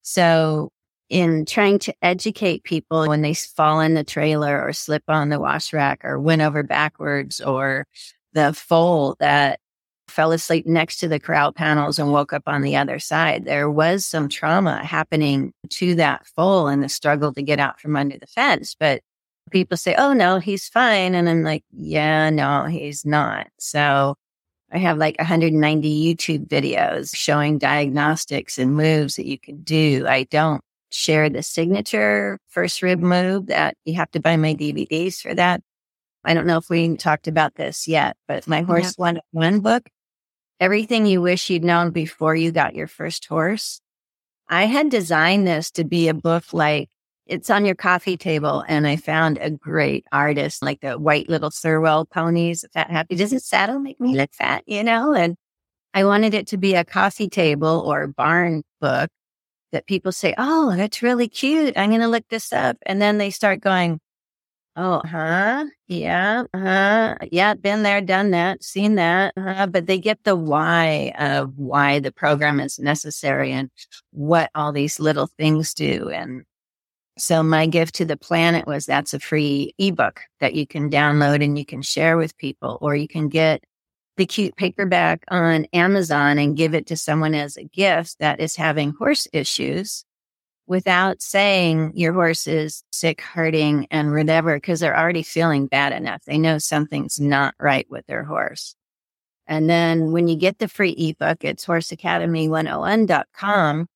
So 0.02 0.70
in 1.08 1.46
trying 1.46 1.78
to 1.78 1.94
educate 2.02 2.64
people 2.64 3.08
when 3.08 3.22
they 3.22 3.34
fall 3.34 3.80
in 3.80 3.94
the 3.94 4.04
trailer 4.04 4.62
or 4.62 4.72
slip 4.72 5.02
on 5.08 5.30
the 5.30 5.40
wash 5.40 5.72
rack 5.72 6.04
or 6.04 6.18
went 6.20 6.42
over 6.42 6.62
backwards 6.62 7.40
or 7.40 7.86
the 8.32 8.52
foal 8.52 9.16
that 9.20 9.60
fell 10.14 10.32
asleep 10.32 10.66
next 10.66 10.98
to 10.98 11.08
the 11.08 11.18
corral 11.18 11.52
panels 11.52 11.98
and 11.98 12.12
woke 12.12 12.32
up 12.32 12.44
on 12.46 12.62
the 12.62 12.76
other 12.76 12.98
side. 12.98 13.44
There 13.44 13.70
was 13.70 14.06
some 14.06 14.28
trauma 14.28 14.84
happening 14.84 15.52
to 15.70 15.94
that 15.96 16.26
foal 16.28 16.68
and 16.68 16.82
the 16.82 16.88
struggle 16.88 17.34
to 17.34 17.42
get 17.42 17.58
out 17.58 17.80
from 17.80 17.96
under 17.96 18.16
the 18.16 18.26
fence. 18.26 18.76
But 18.78 19.02
people 19.50 19.76
say, 19.76 19.94
Oh 19.96 20.12
no, 20.12 20.38
he's 20.38 20.68
fine. 20.68 21.14
And 21.14 21.28
I'm 21.28 21.42
like, 21.42 21.64
yeah, 21.72 22.30
no, 22.30 22.64
he's 22.64 23.04
not. 23.04 23.48
So 23.58 24.14
I 24.72 24.78
have 24.78 24.98
like 24.98 25.18
190 25.18 26.14
YouTube 26.14 26.48
videos 26.48 27.14
showing 27.14 27.58
diagnostics 27.58 28.58
and 28.58 28.76
moves 28.76 29.16
that 29.16 29.26
you 29.26 29.38
can 29.38 29.62
do. 29.62 30.06
I 30.08 30.24
don't 30.24 30.62
share 30.90 31.28
the 31.28 31.42
signature 31.42 32.38
first 32.48 32.82
rib 32.82 33.00
move 33.00 33.46
that 33.46 33.76
you 33.84 33.94
have 33.94 34.10
to 34.12 34.20
buy 34.20 34.36
my 34.36 34.54
DVDs 34.54 35.20
for 35.20 35.34
that. 35.34 35.60
I 36.24 36.34
don't 36.34 36.46
know 36.46 36.56
if 36.56 36.70
we 36.70 36.96
talked 36.96 37.28
about 37.28 37.56
this 37.56 37.86
yet, 37.86 38.16
but 38.26 38.46
my 38.46 38.62
horse 38.62 38.94
yeah. 38.98 39.18
one 39.32 39.60
book, 39.60 39.88
everything 40.60 41.06
you 41.06 41.20
wish 41.20 41.50
you'd 41.50 41.64
known 41.64 41.90
before 41.90 42.34
you 42.34 42.52
got 42.52 42.74
your 42.74 42.86
first 42.86 43.26
horse. 43.26 43.80
I 44.48 44.66
had 44.66 44.90
designed 44.90 45.46
this 45.46 45.70
to 45.72 45.84
be 45.84 46.08
a 46.08 46.14
book 46.14 46.52
like 46.52 46.88
it's 47.26 47.48
on 47.48 47.64
your 47.64 47.74
coffee 47.74 48.16
table. 48.16 48.64
And 48.68 48.86
I 48.86 48.96
found 48.96 49.38
a 49.38 49.50
great 49.50 50.04
artist, 50.12 50.62
like 50.62 50.80
the 50.80 50.98
white 50.98 51.28
little 51.28 51.50
Thelwell 51.50 52.08
ponies, 52.08 52.64
fat 52.72 52.90
happy. 52.90 53.16
Does 53.16 53.32
it 53.32 53.42
saddle 53.42 53.78
make 53.78 54.00
me 54.00 54.16
look 54.16 54.34
fat, 54.34 54.62
you 54.66 54.84
know? 54.84 55.14
And 55.14 55.36
I 55.94 56.04
wanted 56.04 56.34
it 56.34 56.46
to 56.48 56.58
be 56.58 56.74
a 56.74 56.84
coffee 56.84 57.28
table 57.28 57.82
or 57.86 58.06
barn 58.06 58.62
book 58.80 59.10
that 59.72 59.86
people 59.86 60.12
say, 60.12 60.34
Oh, 60.36 60.74
that's 60.76 61.02
really 61.02 61.28
cute. 61.28 61.76
I'm 61.78 61.90
going 61.90 62.00
to 62.02 62.08
look 62.08 62.28
this 62.28 62.52
up. 62.52 62.76
And 62.84 63.00
then 63.00 63.18
they 63.18 63.30
start 63.30 63.60
going, 63.60 64.00
Oh, 64.76 65.02
huh? 65.04 65.66
Yeah, 65.86 66.44
huh? 66.52 67.16
Yeah, 67.30 67.54
been 67.54 67.84
there, 67.84 68.00
done 68.00 68.32
that, 68.32 68.64
seen 68.64 68.96
that. 68.96 69.32
Uh, 69.36 69.68
but 69.68 69.86
they 69.86 69.98
get 69.98 70.24
the 70.24 70.34
why 70.34 71.12
of 71.16 71.56
why 71.56 72.00
the 72.00 72.10
program 72.10 72.58
is 72.58 72.80
necessary 72.80 73.52
and 73.52 73.70
what 74.10 74.50
all 74.54 74.72
these 74.72 74.98
little 74.98 75.28
things 75.38 75.74
do. 75.74 76.10
And 76.10 76.42
so 77.16 77.44
my 77.44 77.66
gift 77.66 77.94
to 77.96 78.04
the 78.04 78.16
planet 78.16 78.66
was 78.66 78.84
that's 78.84 79.14
a 79.14 79.20
free 79.20 79.74
ebook 79.78 80.22
that 80.40 80.54
you 80.54 80.66
can 80.66 80.90
download 80.90 81.44
and 81.44 81.56
you 81.56 81.64
can 81.64 81.82
share 81.82 82.16
with 82.16 82.36
people, 82.36 82.78
or 82.80 82.96
you 82.96 83.06
can 83.06 83.28
get 83.28 83.62
the 84.16 84.26
cute 84.26 84.56
paperback 84.56 85.24
on 85.28 85.66
Amazon 85.72 86.38
and 86.38 86.56
give 86.56 86.74
it 86.74 86.86
to 86.86 86.96
someone 86.96 87.34
as 87.34 87.56
a 87.56 87.64
gift 87.64 88.18
that 88.18 88.40
is 88.40 88.56
having 88.56 88.92
horse 88.98 89.28
issues 89.32 90.04
without 90.66 91.20
saying 91.20 91.92
your 91.94 92.12
horse 92.12 92.46
is 92.46 92.84
sick, 92.90 93.20
hurting, 93.20 93.86
and 93.90 94.12
whatever, 94.12 94.56
because 94.56 94.80
they're 94.80 94.98
already 94.98 95.22
feeling 95.22 95.66
bad 95.66 95.92
enough. 95.92 96.22
They 96.24 96.38
know 96.38 96.58
something's 96.58 97.20
not 97.20 97.54
right 97.60 97.86
with 97.90 98.06
their 98.06 98.24
horse. 98.24 98.74
And 99.46 99.68
then 99.68 100.12
when 100.12 100.26
you 100.26 100.36
get 100.36 100.58
the 100.58 100.68
free 100.68 100.92
ebook, 100.92 101.44
it's 101.44 101.66
horseacademy101.com. 101.66 103.86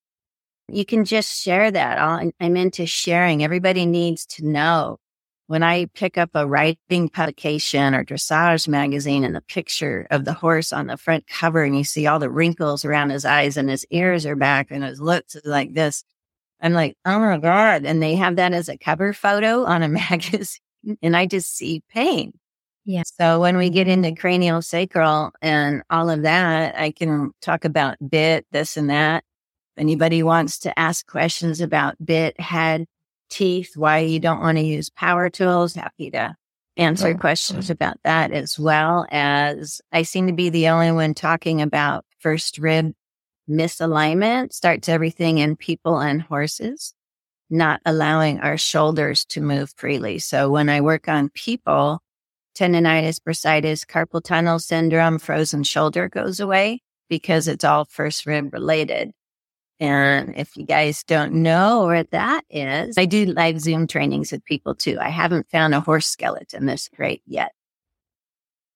You 0.71 0.85
can 0.85 1.05
just 1.05 1.41
share 1.41 1.71
that. 1.71 1.99
I'm 1.99 2.55
into 2.55 2.85
sharing. 2.85 3.43
Everybody 3.43 3.87
needs 3.87 4.27
to 4.27 4.45
know 4.45 4.99
when 5.47 5.63
I 5.63 5.87
pick 5.95 6.19
up 6.19 6.29
a 6.35 6.45
riding 6.45 7.09
publication 7.09 7.95
or 7.95 8.05
dressage 8.05 8.67
magazine 8.67 9.23
and 9.23 9.35
the 9.35 9.41
picture 9.41 10.05
of 10.11 10.25
the 10.25 10.33
horse 10.33 10.71
on 10.71 10.85
the 10.85 10.97
front 10.97 11.25
cover 11.25 11.63
and 11.63 11.75
you 11.75 11.83
see 11.83 12.05
all 12.05 12.19
the 12.19 12.29
wrinkles 12.29 12.85
around 12.85 13.09
his 13.09 13.25
eyes 13.25 13.57
and 13.57 13.67
his 13.67 13.83
ears 13.89 14.27
are 14.27 14.35
back 14.35 14.67
and 14.69 14.83
his 14.83 15.01
lips 15.01 15.33
is 15.33 15.45
like 15.45 15.73
this. 15.73 16.03
I'm 16.61 16.73
like, 16.73 16.97
oh 17.05 17.19
my 17.19 17.37
God. 17.37 17.85
And 17.85 18.01
they 18.01 18.15
have 18.15 18.35
that 18.35 18.53
as 18.53 18.69
a 18.69 18.77
cover 18.77 19.13
photo 19.13 19.63
on 19.63 19.83
a 19.83 19.87
magazine 19.87 20.59
and 21.01 21.15
I 21.15 21.25
just 21.25 21.55
see 21.55 21.83
pain. 21.89 22.33
Yeah. 22.85 23.03
So 23.05 23.39
when 23.39 23.57
we 23.57 23.69
get 23.69 23.87
into 23.87 24.15
cranial 24.15 24.61
sacral 24.61 25.31
and 25.41 25.83
all 25.89 26.09
of 26.09 26.23
that, 26.23 26.79
I 26.79 26.91
can 26.91 27.31
talk 27.41 27.65
about 27.65 27.97
bit, 28.09 28.45
this 28.51 28.77
and 28.77 28.89
that. 28.89 29.23
If 29.75 29.81
anybody 29.81 30.23
wants 30.23 30.59
to 30.59 30.79
ask 30.79 31.05
questions 31.05 31.61
about 31.61 32.03
bit, 32.03 32.39
head, 32.39 32.85
teeth, 33.29 33.77
why 33.77 33.99
you 33.99 34.19
don't 34.19 34.39
want 34.39 34.57
to 34.57 34.63
use 34.63 34.89
power 34.89 35.29
tools, 35.29 35.75
happy 35.75 36.09
to 36.11 36.35
answer 36.77 37.13
questions 37.13 37.69
about 37.69 37.97
that 38.03 38.31
as 38.31 38.57
well 38.57 39.05
as 39.11 39.81
I 39.91 40.03
seem 40.03 40.27
to 40.27 40.33
be 40.33 40.49
the 40.49 40.69
only 40.69 40.91
one 40.91 41.13
talking 41.13 41.61
about 41.61 42.05
first 42.19 42.57
rib 42.57 42.93
misalignment 43.49 44.53
starts 44.53 44.87
everything 44.87 45.39
in 45.39 45.55
people 45.55 45.99
and 45.99 46.21
horses, 46.21 46.93
not 47.49 47.81
allowing 47.85 48.39
our 48.39 48.57
shoulders 48.57 49.25
to 49.25 49.41
move 49.41 49.73
freely. 49.75 50.19
So 50.19 50.49
when 50.49 50.69
I 50.69 50.81
work 50.81 51.07
on 51.07 51.29
people, 51.29 52.01
tendonitis, 52.55 53.19
bursitis, 53.19 53.85
carpal 53.85 54.23
tunnel 54.23 54.59
syndrome, 54.59 55.19
frozen 55.19 55.63
shoulder 55.63 56.09
goes 56.09 56.39
away 56.39 56.81
because 57.09 57.47
it's 57.47 57.65
all 57.65 57.85
first 57.85 58.25
rib 58.25 58.53
related. 58.53 59.11
And 59.79 60.35
if 60.35 60.57
you 60.57 60.65
guys 60.65 61.03
don't 61.03 61.35
know 61.35 61.85
where 61.85 62.03
that 62.03 62.43
is, 62.49 62.97
I 62.97 63.05
do 63.05 63.25
live 63.25 63.61
Zoom 63.61 63.87
trainings 63.87 64.31
with 64.31 64.43
people 64.43 64.75
too. 64.75 64.97
I 64.99 65.09
haven't 65.09 65.49
found 65.49 65.73
a 65.73 65.79
horse 65.79 66.07
skeleton 66.07 66.65
this 66.65 66.89
great 66.95 67.21
yet. 67.25 67.53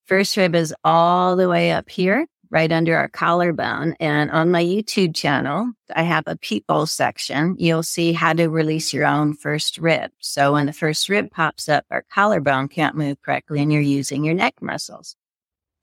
First 0.06 0.38
rib 0.38 0.56
is 0.56 0.74
all 0.84 1.36
the 1.36 1.50
way 1.50 1.72
up 1.72 1.90
here 1.90 2.26
right 2.54 2.72
under 2.72 2.96
our 2.96 3.10
collarbone. 3.10 3.96
And 4.00 4.30
on 4.30 4.52
my 4.52 4.64
YouTube 4.64 5.16
channel, 5.16 5.72
I 5.96 6.04
have 6.04 6.26
a 6.28 6.38
people 6.38 6.86
section. 6.86 7.56
You'll 7.58 7.82
see 7.82 8.14
how 8.14 8.34
to 8.34 8.48
release 8.48 8.94
your 8.94 9.08
own 9.08 9.34
first 9.34 9.80
rib. 9.80 10.12
So 10.20 10.54
when 10.54 10.68
the 10.68 10.74
first 10.74 11.10
rib 11.10 11.32
pops 11.32 11.68
up, 11.68 11.84
our 11.90 12.06
collarbone 12.14 12.68
can't 12.68 12.96
move 12.96 13.20
correctly 13.24 13.60
and 13.64 13.74
you're 13.74 13.82
using 13.82 14.24
your 14.24 14.36
neck 14.36 14.62
muscles. 14.62 15.16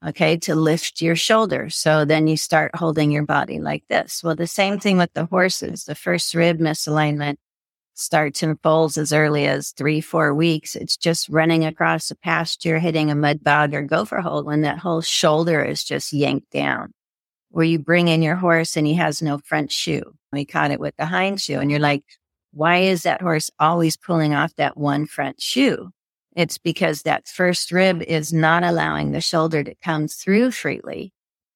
Okay. 0.06 0.36
To 0.38 0.54
lift 0.54 1.02
your 1.02 1.16
shoulders. 1.16 1.74
So 1.74 2.04
then 2.04 2.28
you 2.28 2.36
start 2.36 2.74
holding 2.76 3.10
your 3.10 3.26
body 3.26 3.58
like 3.58 3.84
this. 3.88 4.22
Well, 4.22 4.36
the 4.36 4.46
same 4.46 4.78
thing 4.78 4.96
with 4.96 5.12
the 5.12 5.26
horses, 5.26 5.84
the 5.84 5.96
first 5.96 6.34
rib 6.34 6.60
misalignment 6.60 7.36
starts 8.00 8.42
in 8.42 8.56
foals 8.62 8.96
as 8.96 9.12
early 9.12 9.46
as 9.46 9.70
three, 9.70 10.00
four 10.00 10.34
weeks. 10.34 10.74
It's 10.74 10.96
just 10.96 11.28
running 11.28 11.64
across 11.64 12.10
a 12.10 12.16
pasture, 12.16 12.78
hitting 12.78 13.10
a 13.10 13.14
mud 13.14 13.44
bog 13.44 13.74
or 13.74 13.82
gopher 13.82 14.20
hole 14.20 14.42
when 14.44 14.62
that 14.62 14.78
whole 14.78 15.00
shoulder 15.00 15.62
is 15.62 15.84
just 15.84 16.12
yanked 16.12 16.50
down. 16.50 16.92
Where 17.50 17.64
you 17.64 17.78
bring 17.78 18.08
in 18.08 18.22
your 18.22 18.36
horse 18.36 18.76
and 18.76 18.86
he 18.86 18.94
has 18.94 19.20
no 19.20 19.38
front 19.38 19.72
shoe. 19.72 20.02
We 20.32 20.44
caught 20.44 20.70
it 20.70 20.80
with 20.80 20.96
the 20.96 21.06
hind 21.06 21.40
shoe 21.40 21.58
and 21.58 21.70
you're 21.70 21.80
like, 21.80 22.04
why 22.52 22.78
is 22.78 23.02
that 23.02 23.22
horse 23.22 23.50
always 23.58 23.96
pulling 23.96 24.34
off 24.34 24.54
that 24.56 24.76
one 24.76 25.06
front 25.06 25.40
shoe? 25.40 25.90
It's 26.36 26.58
because 26.58 27.02
that 27.02 27.28
first 27.28 27.72
rib 27.72 28.02
is 28.02 28.32
not 28.32 28.62
allowing 28.62 29.12
the 29.12 29.20
shoulder 29.20 29.64
to 29.64 29.74
come 29.82 30.08
through 30.08 30.52
freely. 30.52 31.12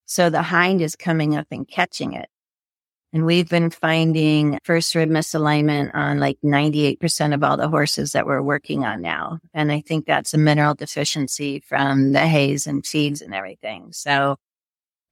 So 0.07 0.31
the 0.31 0.43
hind 0.43 0.83
is 0.83 0.97
coming 0.97 1.37
up 1.37 1.47
and 1.51 1.67
catching 1.67 2.13
it. 2.13 2.29
And 3.15 3.27
we've 3.27 3.49
been 3.49 3.71
finding 3.71 4.59
first 4.65 4.93
rib 4.97 5.09
misalignment 5.09 5.95
on 5.95 6.19
like 6.19 6.37
98% 6.45 7.33
of 7.33 7.45
all 7.45 7.57
the 7.57 7.69
horses 7.69 8.11
that 8.11 8.27
we're 8.27 8.43
working 8.43 8.85
on 8.85 9.03
now. 9.03 9.39
And 9.55 9.71
I 9.71 9.83
think 9.83 10.05
that's 10.05 10.35
a 10.35 10.39
mineral 10.39 10.75
deficiency 10.75 11.61
from 11.61 12.11
the 12.11 12.27
hays 12.27 12.67
and 12.67 12.85
feeds 12.85 13.23
and 13.23 13.33
everything. 13.33 13.93
So 13.93 14.35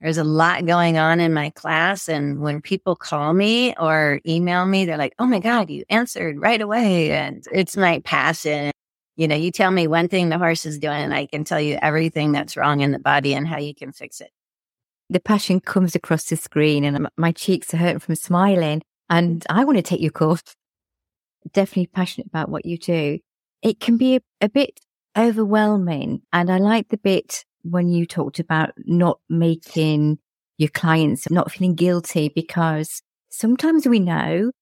there's 0.01 0.19
a 0.19 0.25
lot 0.25 0.67
going 0.67 0.99
on 0.99 1.21
in 1.21 1.33
my 1.33 1.51
class. 1.51 2.09
And 2.09 2.41
when 2.41 2.61
people 2.61 2.97
call 2.97 3.35
me 3.35 3.73
or 3.79 4.21
email 4.27 4.67
me, 4.67 4.85
they're 4.85 4.97
like, 4.97 5.15
Oh 5.21 5.27
my 5.27 5.38
God, 5.38 5.71
you 5.71 5.85
answered 5.88 6.41
right 6.41 6.61
away. 6.61 7.12
And 7.12 7.45
it's 7.53 7.77
my 7.77 8.01
passion. 8.01 8.73
You 9.15 9.29
know, 9.29 9.37
you 9.37 9.53
tell 9.53 9.71
me 9.71 9.87
one 9.87 10.09
thing 10.09 10.29
the 10.29 10.38
horse 10.38 10.67
is 10.67 10.81
doing 10.81 11.03
and 11.03 11.15
I 11.15 11.27
can 11.27 11.45
tell 11.45 11.61
you 11.61 11.79
everything 11.81 12.33
that's 12.33 12.57
wrong 12.57 12.81
in 12.81 12.91
the 12.91 12.99
body 12.99 13.33
and 13.33 13.47
how 13.47 13.59
you 13.59 13.77
can 13.77 13.93
fix 13.93 14.21
it 14.21 14.33
the 15.12 15.20
passion 15.20 15.61
comes 15.61 15.94
across 15.94 16.25
the 16.25 16.37
screen 16.37 16.85
and 16.85 17.09
my 17.16 17.33
cheeks 17.33 17.72
are 17.75 17.79
hurting 17.79 17.98
from 17.98 18.14
smiling. 18.14 18.83
And 19.11 19.44
I 19.51 19.64
want 19.64 19.77
to 19.77 19.83
take 19.83 20.01
your 20.01 20.11
course. 20.11 20.42
Definitely 21.53 21.88
passionate 21.88 22.29
about 22.29 22.48
what 22.48 22.64
you 22.64 22.79
do. 22.79 23.18
It 23.62 23.79
can 23.79 23.96
be 23.96 24.16
a, 24.16 24.20
a 24.40 24.48
bit 24.48 24.81
overwhelming. 25.16 26.22
And 26.33 26.51
I 26.51 26.59
like 26.59 26.88
the 26.88 26.96
bit 26.96 27.44
when 27.62 27.88
you 27.88 28.07
talked 28.07 28.38
about 28.38 28.70
not 28.79 29.20
making 29.29 30.18
your 30.59 30.70
clients 30.70 31.31
not 31.31 31.51
feeling 31.51 31.75
guilty 31.75 32.31
because 32.35 33.03
sometimes 33.29 33.87
we 33.87 33.98
know, 33.98 34.53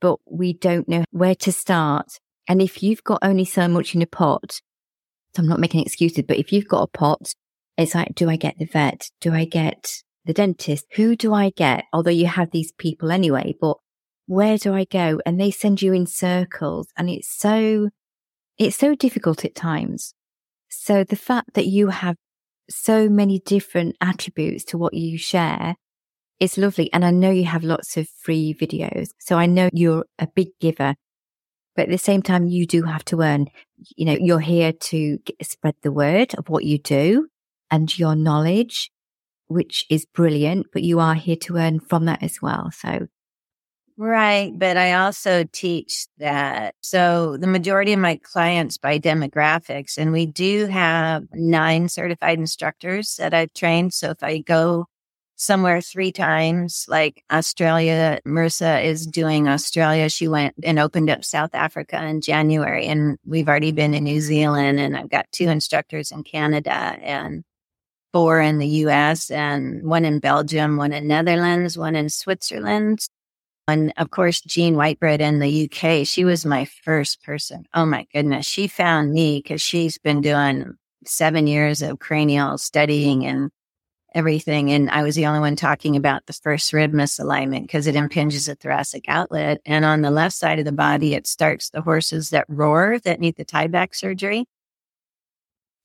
but 0.00 0.18
we 0.26 0.52
don't 0.52 0.88
know 0.88 1.04
where 1.10 1.34
to 1.36 1.52
start. 1.52 2.18
And 2.48 2.60
if 2.60 2.82
you've 2.82 3.04
got 3.04 3.20
only 3.22 3.44
so 3.44 3.68
much 3.68 3.94
in 3.94 4.02
a 4.02 4.06
pot, 4.06 4.60
so 5.34 5.42
I'm 5.42 5.48
not 5.48 5.60
making 5.60 5.82
excuses, 5.82 6.24
but 6.26 6.38
if 6.38 6.52
you've 6.52 6.68
got 6.68 6.82
a 6.82 6.98
pot 6.98 7.34
it's 7.76 7.94
like, 7.94 8.14
do 8.14 8.30
I 8.30 8.36
get 8.36 8.58
the 8.58 8.64
vet? 8.64 9.10
Do 9.20 9.32
I 9.32 9.44
get 9.44 10.02
the 10.26 10.34
dentist, 10.34 10.86
who 10.94 11.16
do 11.16 11.32
I 11.32 11.50
get? 11.50 11.84
Although 11.92 12.10
you 12.10 12.26
have 12.26 12.50
these 12.50 12.72
people 12.72 13.10
anyway, 13.10 13.54
but 13.60 13.76
where 14.26 14.58
do 14.58 14.74
I 14.74 14.84
go? 14.84 15.20
And 15.24 15.40
they 15.40 15.50
send 15.50 15.80
you 15.80 15.92
in 15.92 16.06
circles 16.06 16.88
and 16.98 17.08
it's 17.08 17.28
so, 17.28 17.90
it's 18.58 18.76
so 18.76 18.94
difficult 18.94 19.44
at 19.44 19.54
times. 19.54 20.14
So 20.68 21.04
the 21.04 21.16
fact 21.16 21.54
that 21.54 21.66
you 21.66 21.88
have 21.88 22.16
so 22.68 23.08
many 23.08 23.38
different 23.38 23.96
attributes 24.00 24.64
to 24.64 24.78
what 24.78 24.94
you 24.94 25.16
share 25.16 25.76
is 26.40 26.58
lovely. 26.58 26.92
And 26.92 27.04
I 27.04 27.12
know 27.12 27.30
you 27.30 27.44
have 27.44 27.62
lots 27.62 27.96
of 27.96 28.08
free 28.08 28.52
videos. 28.52 29.10
So 29.20 29.36
I 29.38 29.46
know 29.46 29.68
you're 29.72 30.06
a 30.18 30.26
big 30.26 30.48
giver, 30.60 30.96
but 31.76 31.82
at 31.82 31.90
the 31.90 31.98
same 31.98 32.22
time, 32.22 32.48
you 32.48 32.66
do 32.66 32.82
have 32.82 33.04
to 33.06 33.22
earn, 33.22 33.46
you 33.96 34.06
know, 34.06 34.16
you're 34.18 34.40
here 34.40 34.72
to 34.72 35.18
spread 35.42 35.76
the 35.82 35.92
word 35.92 36.34
of 36.34 36.48
what 36.48 36.64
you 36.64 36.78
do 36.78 37.28
and 37.70 37.98
your 37.98 38.14
knowledge, 38.14 38.90
which 39.46 39.86
is 39.90 40.06
brilliant, 40.06 40.66
but 40.72 40.82
you 40.82 41.00
are 41.00 41.14
here 41.14 41.36
to 41.36 41.56
earn 41.56 41.80
from 41.80 42.04
that 42.06 42.22
as 42.22 42.40
well. 42.40 42.70
So 42.72 43.06
Right. 43.98 44.52
But 44.54 44.76
I 44.76 44.92
also 44.92 45.44
teach 45.52 46.06
that. 46.18 46.74
So 46.82 47.38
the 47.38 47.46
majority 47.46 47.94
of 47.94 47.98
my 47.98 48.20
clients 48.22 48.76
by 48.76 48.98
demographics, 48.98 49.96
and 49.96 50.12
we 50.12 50.26
do 50.26 50.66
have 50.66 51.24
nine 51.32 51.88
certified 51.88 52.38
instructors 52.38 53.16
that 53.16 53.32
I've 53.32 53.54
trained. 53.54 53.94
So 53.94 54.10
if 54.10 54.22
I 54.22 54.38
go 54.38 54.86
somewhere 55.36 55.80
three 55.80 56.12
times, 56.12 56.84
like 56.88 57.22
Australia, 57.30 58.20
Marissa 58.26 58.84
is 58.84 59.06
doing 59.06 59.48
Australia. 59.48 60.10
She 60.10 60.28
went 60.28 60.54
and 60.62 60.78
opened 60.78 61.08
up 61.08 61.24
South 61.24 61.54
Africa 61.54 62.02
in 62.04 62.20
January 62.20 62.86
and 62.86 63.18
we've 63.24 63.48
already 63.48 63.72
been 63.72 63.94
in 63.94 64.04
New 64.04 64.20
Zealand 64.20 64.80
and 64.80 64.96
I've 64.96 65.10
got 65.10 65.30
two 65.32 65.48
instructors 65.48 66.10
in 66.10 66.22
Canada 66.22 66.70
and 66.72 67.44
four 68.12 68.40
in 68.40 68.58
the 68.58 68.66
US 68.66 69.30
and 69.30 69.82
one 69.86 70.04
in 70.04 70.18
Belgium, 70.18 70.76
one 70.76 70.92
in 70.92 71.06
Netherlands, 71.06 71.76
one 71.76 71.94
in 71.94 72.08
Switzerland. 72.08 73.00
And 73.68 73.92
of 73.96 74.10
course, 74.10 74.40
Jean 74.42 74.74
Whitebread 74.74 75.20
in 75.20 75.40
the 75.40 75.68
UK, 75.70 76.06
she 76.06 76.24
was 76.24 76.46
my 76.46 76.66
first 76.84 77.22
person. 77.24 77.64
Oh 77.74 77.84
my 77.84 78.06
goodness. 78.12 78.46
She 78.46 78.68
found 78.68 79.12
me 79.12 79.40
because 79.42 79.60
she's 79.60 79.98
been 79.98 80.20
doing 80.20 80.74
seven 81.04 81.46
years 81.46 81.82
of 81.82 81.98
cranial 81.98 82.58
studying 82.58 83.26
and 83.26 83.50
everything. 84.14 84.70
And 84.70 84.88
I 84.90 85.02
was 85.02 85.14
the 85.14 85.26
only 85.26 85.40
one 85.40 85.56
talking 85.56 85.94
about 85.94 86.24
the 86.26 86.32
first 86.32 86.72
rib 86.72 86.92
misalignment 86.92 87.62
because 87.62 87.86
it 87.86 87.96
impinges 87.96 88.46
the 88.46 88.54
thoracic 88.54 89.04
outlet. 89.08 89.60
And 89.66 89.84
on 89.84 90.00
the 90.00 90.10
left 90.10 90.34
side 90.34 90.58
of 90.58 90.64
the 90.64 90.72
body, 90.72 91.14
it 91.14 91.26
starts 91.26 91.70
the 91.70 91.82
horses 91.82 92.30
that 92.30 92.46
roar 92.48 92.98
that 93.00 93.20
need 93.20 93.36
the 93.36 93.44
tie 93.44 93.66
back 93.66 93.94
surgery. 93.94 94.46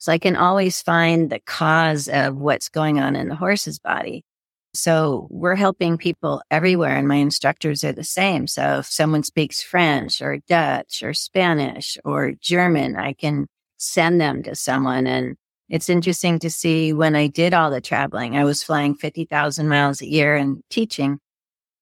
So 0.02 0.12
I 0.12 0.18
can 0.18 0.36
always 0.36 0.82
find 0.82 1.30
the 1.30 1.38
cause 1.38 2.08
of 2.08 2.36
what's 2.36 2.70
going 2.70 3.00
on 3.00 3.16
in 3.16 3.30
the 3.30 3.36
horse's 3.36 3.78
body. 3.78 4.26
So 4.74 5.28
we're 5.30 5.56
helping 5.56 6.00
people 6.00 6.42
everywhere 6.50 6.98
and 6.98 7.08
my 7.08 7.18
instructors 7.18 7.84
are 7.84 7.92
the 7.92 8.04
same. 8.04 8.48
So 8.48 8.80
if 8.80 8.88
someone 8.88 9.22
speaks 9.22 9.62
French 9.62 10.20
or 10.20 10.40
Dutch 10.48 11.04
or 11.04 11.14
Spanish 11.14 12.00
or 12.04 12.32
German, 12.32 12.96
I 12.96 13.14
can 13.14 13.46
send 13.78 14.20
them 14.20 14.42
to 14.42 14.56
someone. 14.56 15.06
And 15.06 15.36
it's 15.70 15.88
interesting 15.88 16.40
to 16.40 16.50
see 16.50 16.94
when 16.94 17.16
I 17.16 17.28
did 17.28 17.54
all 17.54 17.70
the 17.70 17.80
traveling, 17.80 18.36
I 18.36 18.44
was 18.44 18.64
flying 18.64 18.96
50,000 18.96 19.70
miles 19.70 20.02
a 20.02 20.10
year 20.10 20.36
and 20.36 20.64
teaching 20.72 21.20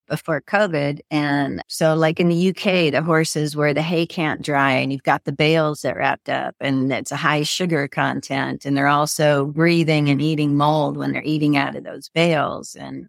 before 0.09 0.41
COVID. 0.41 0.99
And 1.09 1.61
so, 1.67 1.95
like 1.95 2.19
in 2.19 2.29
the 2.29 2.49
UK, 2.49 2.91
the 2.91 3.03
horses 3.03 3.55
where 3.55 3.73
the 3.73 3.81
hay 3.81 4.05
can't 4.05 4.41
dry 4.41 4.71
and 4.71 4.91
you've 4.91 5.03
got 5.03 5.23
the 5.23 5.31
bales 5.31 5.83
that 5.83 5.95
wrapped 5.95 6.29
up 6.29 6.55
and 6.59 6.91
it's 6.91 7.11
a 7.11 7.15
high 7.17 7.43
sugar 7.43 7.87
content. 7.87 8.65
And 8.65 8.75
they're 8.75 8.87
also 8.87 9.45
breathing 9.45 10.09
and 10.09 10.21
eating 10.21 10.57
mold 10.57 10.97
when 10.97 11.13
they're 11.13 11.21
eating 11.23 11.55
out 11.55 11.75
of 11.75 11.83
those 11.83 12.09
bales. 12.09 12.75
And, 12.75 13.07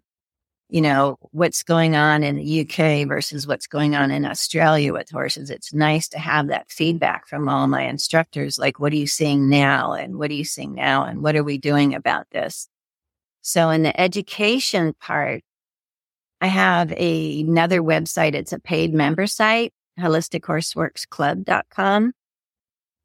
you 0.69 0.81
know, 0.81 1.17
what's 1.31 1.63
going 1.63 1.95
on 1.95 2.23
in 2.23 2.37
the 2.37 2.61
UK 2.61 3.07
versus 3.07 3.45
what's 3.45 3.67
going 3.67 3.95
on 3.95 4.11
in 4.11 4.25
Australia 4.25 4.93
with 4.93 5.09
horses. 5.09 5.49
It's 5.49 5.73
nice 5.73 6.07
to 6.09 6.19
have 6.19 6.47
that 6.47 6.71
feedback 6.71 7.27
from 7.27 7.49
all 7.49 7.67
my 7.67 7.83
instructors. 7.83 8.57
Like, 8.57 8.79
what 8.79 8.93
are 8.93 8.97
you 8.97 9.07
seeing 9.07 9.49
now? 9.49 9.93
And 9.93 10.17
what 10.17 10.31
are 10.31 10.35
you 10.35 10.45
seeing 10.45 10.75
now? 10.75 11.03
And 11.03 11.21
what 11.21 11.35
are 11.35 11.43
we 11.43 11.57
doing 11.57 11.93
about 11.93 12.27
this? 12.31 12.69
So 13.41 13.69
in 13.69 13.83
the 13.83 13.99
education 13.99 14.93
part, 14.99 15.41
I 16.41 16.47
have 16.47 16.91
a, 16.93 17.41
another 17.41 17.81
website. 17.81 18.33
It's 18.33 18.51
a 18.51 18.59
paid 18.59 18.93
member 18.93 19.27
site, 19.27 19.73
holistichorseworksclub.com. 19.99 22.13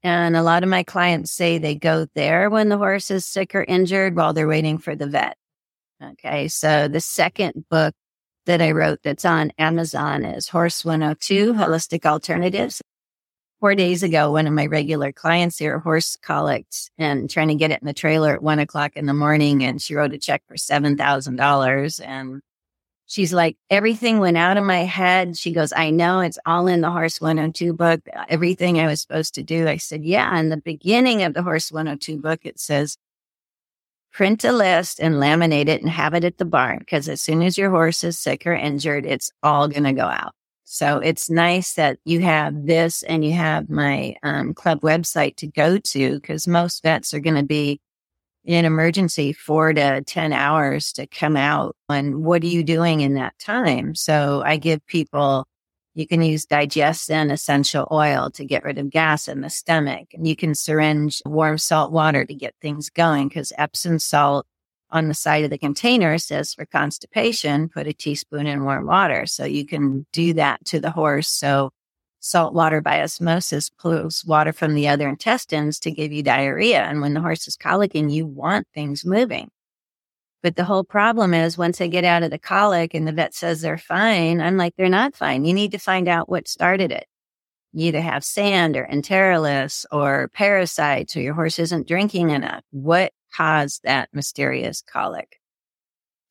And 0.02 0.36
a 0.36 0.42
lot 0.42 0.62
of 0.62 0.68
my 0.68 0.82
clients 0.82 1.32
say 1.32 1.56
they 1.58 1.74
go 1.74 2.06
there 2.14 2.48
when 2.48 2.70
the 2.70 2.78
horse 2.78 3.10
is 3.10 3.26
sick 3.26 3.54
or 3.54 3.62
injured 3.62 4.16
while 4.16 4.32
they're 4.32 4.48
waiting 4.48 4.78
for 4.78 4.96
the 4.96 5.06
vet. 5.06 5.36
Okay. 6.02 6.48
So 6.48 6.88
the 6.88 7.00
second 7.00 7.66
book 7.70 7.94
that 8.46 8.62
I 8.62 8.70
wrote 8.70 9.00
that's 9.02 9.24
on 9.24 9.52
Amazon 9.58 10.24
is 10.24 10.48
Horse 10.48 10.84
102 10.84 11.54
Holistic 11.54 12.06
Alternatives. 12.06 12.80
Four 13.60 13.74
days 13.74 14.02
ago, 14.02 14.32
one 14.32 14.46
of 14.46 14.52
my 14.52 14.66
regular 14.66 15.12
clients 15.12 15.58
here, 15.58 15.78
horse 15.78 16.16
colicked 16.22 16.90
and 16.98 17.28
trying 17.28 17.48
to 17.48 17.54
get 17.54 17.70
it 17.70 17.80
in 17.80 17.86
the 17.86 17.94
trailer 17.94 18.34
at 18.34 18.42
one 18.42 18.58
o'clock 18.58 18.92
in 18.96 19.06
the 19.06 19.14
morning. 19.14 19.64
And 19.64 19.80
she 19.80 19.94
wrote 19.94 20.12
a 20.12 20.18
check 20.18 20.42
for 20.46 20.56
$7,000 20.56 22.06
and 22.06 22.42
She's 23.08 23.32
like, 23.32 23.56
everything 23.70 24.18
went 24.18 24.36
out 24.36 24.56
of 24.56 24.64
my 24.64 24.80
head. 24.80 25.36
She 25.36 25.52
goes, 25.52 25.72
I 25.72 25.90
know 25.90 26.20
it's 26.20 26.38
all 26.44 26.66
in 26.66 26.80
the 26.80 26.90
Horse 26.90 27.20
102 27.20 27.72
book, 27.72 28.00
everything 28.28 28.80
I 28.80 28.86
was 28.86 29.00
supposed 29.00 29.34
to 29.36 29.44
do. 29.44 29.68
I 29.68 29.76
said, 29.76 30.04
Yeah. 30.04 30.38
In 30.38 30.48
the 30.48 30.56
beginning 30.56 31.22
of 31.22 31.34
the 31.34 31.42
Horse 31.42 31.70
102 31.70 32.18
book, 32.20 32.40
it 32.44 32.58
says, 32.58 32.98
print 34.16 34.44
a 34.44 34.52
list 34.52 34.98
and 34.98 35.16
laminate 35.16 35.68
it 35.68 35.82
and 35.82 35.90
have 35.90 36.14
it 36.14 36.24
at 36.24 36.38
the 36.38 36.44
barn. 36.46 36.82
Cause 36.88 37.06
as 37.06 37.20
soon 37.20 37.42
as 37.42 37.58
your 37.58 37.68
horse 37.68 38.02
is 38.02 38.18
sick 38.18 38.46
or 38.46 38.54
injured, 38.54 39.04
it's 39.04 39.30
all 39.42 39.68
going 39.68 39.84
to 39.84 39.92
go 39.92 40.06
out. 40.06 40.32
So 40.64 40.98
it's 40.98 41.28
nice 41.28 41.74
that 41.74 41.98
you 42.06 42.20
have 42.20 42.66
this 42.66 43.02
and 43.02 43.22
you 43.22 43.34
have 43.34 43.68
my 43.68 44.16
um, 44.22 44.54
club 44.54 44.80
website 44.80 45.36
to 45.36 45.46
go 45.46 45.76
to 45.76 46.14
because 46.18 46.48
most 46.48 46.82
vets 46.82 47.12
are 47.12 47.20
going 47.20 47.36
to 47.36 47.42
be 47.42 47.78
in 48.46 48.64
emergency 48.64 49.32
four 49.32 49.72
to 49.72 50.02
10 50.02 50.32
hours 50.32 50.92
to 50.92 51.06
come 51.06 51.36
out. 51.36 51.76
And 51.88 52.24
what 52.24 52.42
are 52.42 52.46
you 52.48 52.62
doing 52.62 53.00
in 53.00 53.14
that 53.14 53.38
time? 53.38 53.94
So 53.94 54.42
I 54.46 54.56
give 54.56 54.86
people, 54.86 55.46
you 55.94 56.06
can 56.06 56.22
use 56.22 56.46
DigestZen 56.46 57.32
essential 57.32 57.88
oil 57.90 58.30
to 58.30 58.44
get 58.44 58.62
rid 58.62 58.78
of 58.78 58.90
gas 58.90 59.26
in 59.26 59.40
the 59.40 59.50
stomach. 59.50 60.08
And 60.14 60.28
you 60.28 60.36
can 60.36 60.54
syringe 60.54 61.20
warm 61.26 61.58
salt 61.58 61.90
water 61.90 62.24
to 62.24 62.34
get 62.34 62.54
things 62.62 62.88
going 62.88 63.28
because 63.28 63.52
Epsom 63.58 63.98
salt 63.98 64.46
on 64.90 65.08
the 65.08 65.14
side 65.14 65.42
of 65.42 65.50
the 65.50 65.58
container 65.58 66.16
says 66.16 66.54
for 66.54 66.64
constipation, 66.66 67.68
put 67.68 67.88
a 67.88 67.92
teaspoon 67.92 68.46
in 68.46 68.62
warm 68.62 68.86
water. 68.86 69.26
So 69.26 69.44
you 69.44 69.66
can 69.66 70.06
do 70.12 70.34
that 70.34 70.64
to 70.66 70.78
the 70.78 70.92
horse. 70.92 71.28
So 71.28 71.70
salt 72.26 72.52
water 72.52 72.80
by 72.80 73.02
osmosis 73.02 73.70
pulls 73.70 74.24
water 74.24 74.52
from 74.52 74.74
the 74.74 74.88
other 74.88 75.08
intestines 75.08 75.78
to 75.80 75.90
give 75.90 76.12
you 76.12 76.22
diarrhea. 76.22 76.82
And 76.82 77.00
when 77.00 77.14
the 77.14 77.20
horse 77.20 77.46
is 77.48 77.56
colicking, 77.56 78.10
you 78.10 78.26
want 78.26 78.66
things 78.74 79.04
moving. 79.04 79.50
But 80.42 80.56
the 80.56 80.64
whole 80.64 80.84
problem 80.84 81.34
is 81.34 81.58
once 81.58 81.78
they 81.78 81.88
get 81.88 82.04
out 82.04 82.22
of 82.22 82.30
the 82.30 82.38
colic 82.38 82.94
and 82.94 83.06
the 83.06 83.12
vet 83.12 83.34
says 83.34 83.60
they're 83.60 83.78
fine, 83.78 84.40
I'm 84.40 84.56
like, 84.56 84.74
they're 84.76 84.88
not 84.88 85.16
fine. 85.16 85.44
You 85.44 85.54
need 85.54 85.72
to 85.72 85.78
find 85.78 86.08
out 86.08 86.28
what 86.28 86.46
started 86.46 86.92
it. 86.92 87.06
You 87.72 87.88
either 87.88 88.00
have 88.00 88.24
sand 88.24 88.76
or 88.76 88.86
enteroliths 88.86 89.84
or 89.90 90.28
parasites 90.28 91.16
or 91.16 91.20
your 91.20 91.34
horse 91.34 91.58
isn't 91.58 91.88
drinking 91.88 92.30
enough. 92.30 92.62
What 92.70 93.12
caused 93.34 93.82
that 93.82 94.08
mysterious 94.12 94.82
colic? 94.82 95.40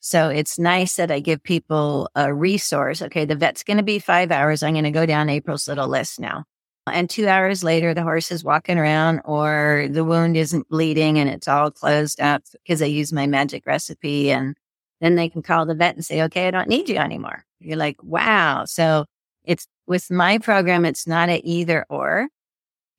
So 0.06 0.30
it's 0.30 0.60
nice 0.60 0.98
that 0.98 1.10
I 1.10 1.20
give 1.20 1.42
people 1.42 2.12
a 2.14 2.32
resource. 2.32 3.02
Okay, 3.02 3.26
the 3.26 3.36
vet's 3.36 3.64
going 3.64 3.78
to 3.78 3.84
be 3.84 3.98
five 3.98 4.32
hours. 4.32 4.62
I'm 4.62 4.74
going 4.74 4.84
to 4.84 4.92
go 4.92 5.08
down 5.08 5.30
April's 5.30 5.68
little 5.68 5.88
list 5.88 6.20
now. 6.20 6.44
And 6.86 7.10
two 7.10 7.28
hours 7.28 7.64
later, 7.64 7.92
the 7.96 8.04
horse 8.04 8.32
is 8.32 8.44
walking 8.44 8.78
around 8.78 9.22
or 9.26 9.88
the 9.90 10.06
wound 10.06 10.38
isn't 10.38 10.70
bleeding 10.70 11.18
and 11.18 11.28
it's 11.28 11.48
all 11.48 11.72
closed 11.72 12.22
up 12.22 12.44
because 12.54 12.84
I 12.84 12.86
use 12.86 13.12
my 13.12 13.26
magic 13.26 13.66
recipe. 13.66 14.30
And 14.30 14.56
then 15.02 15.16
they 15.16 15.28
can 15.28 15.42
call 15.42 15.66
the 15.66 15.74
vet 15.74 15.96
and 15.96 16.06
say, 16.06 16.22
okay, 16.22 16.48
I 16.48 16.52
don't 16.52 16.70
need 16.70 16.88
you 16.88 16.98
anymore. 16.98 17.44
You're 17.60 17.76
like, 17.76 17.98
wow. 18.04 18.66
So 18.66 19.06
it's 19.44 19.66
with 19.88 20.12
my 20.12 20.38
program, 20.38 20.86
it's 20.86 21.08
not 21.08 21.30
a 21.30 21.40
either 21.44 21.84
or. 21.90 22.28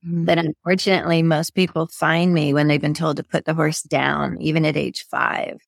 Mm-hmm. 0.05 0.25
But 0.25 0.39
unfortunately, 0.39 1.23
most 1.23 1.55
people 1.55 1.87
find 1.87 2.35
me 2.35 2.53
when 2.53 2.67
they've 2.67 2.81
been 2.81 2.95
told 2.95 3.19
to 3.19 3.23
put 3.23 3.45
the 3.45 3.55
horse 3.55 3.83
down, 3.83 4.39
even 4.41 4.65
at 4.65 4.77
age 4.77 5.07
five 5.09 5.61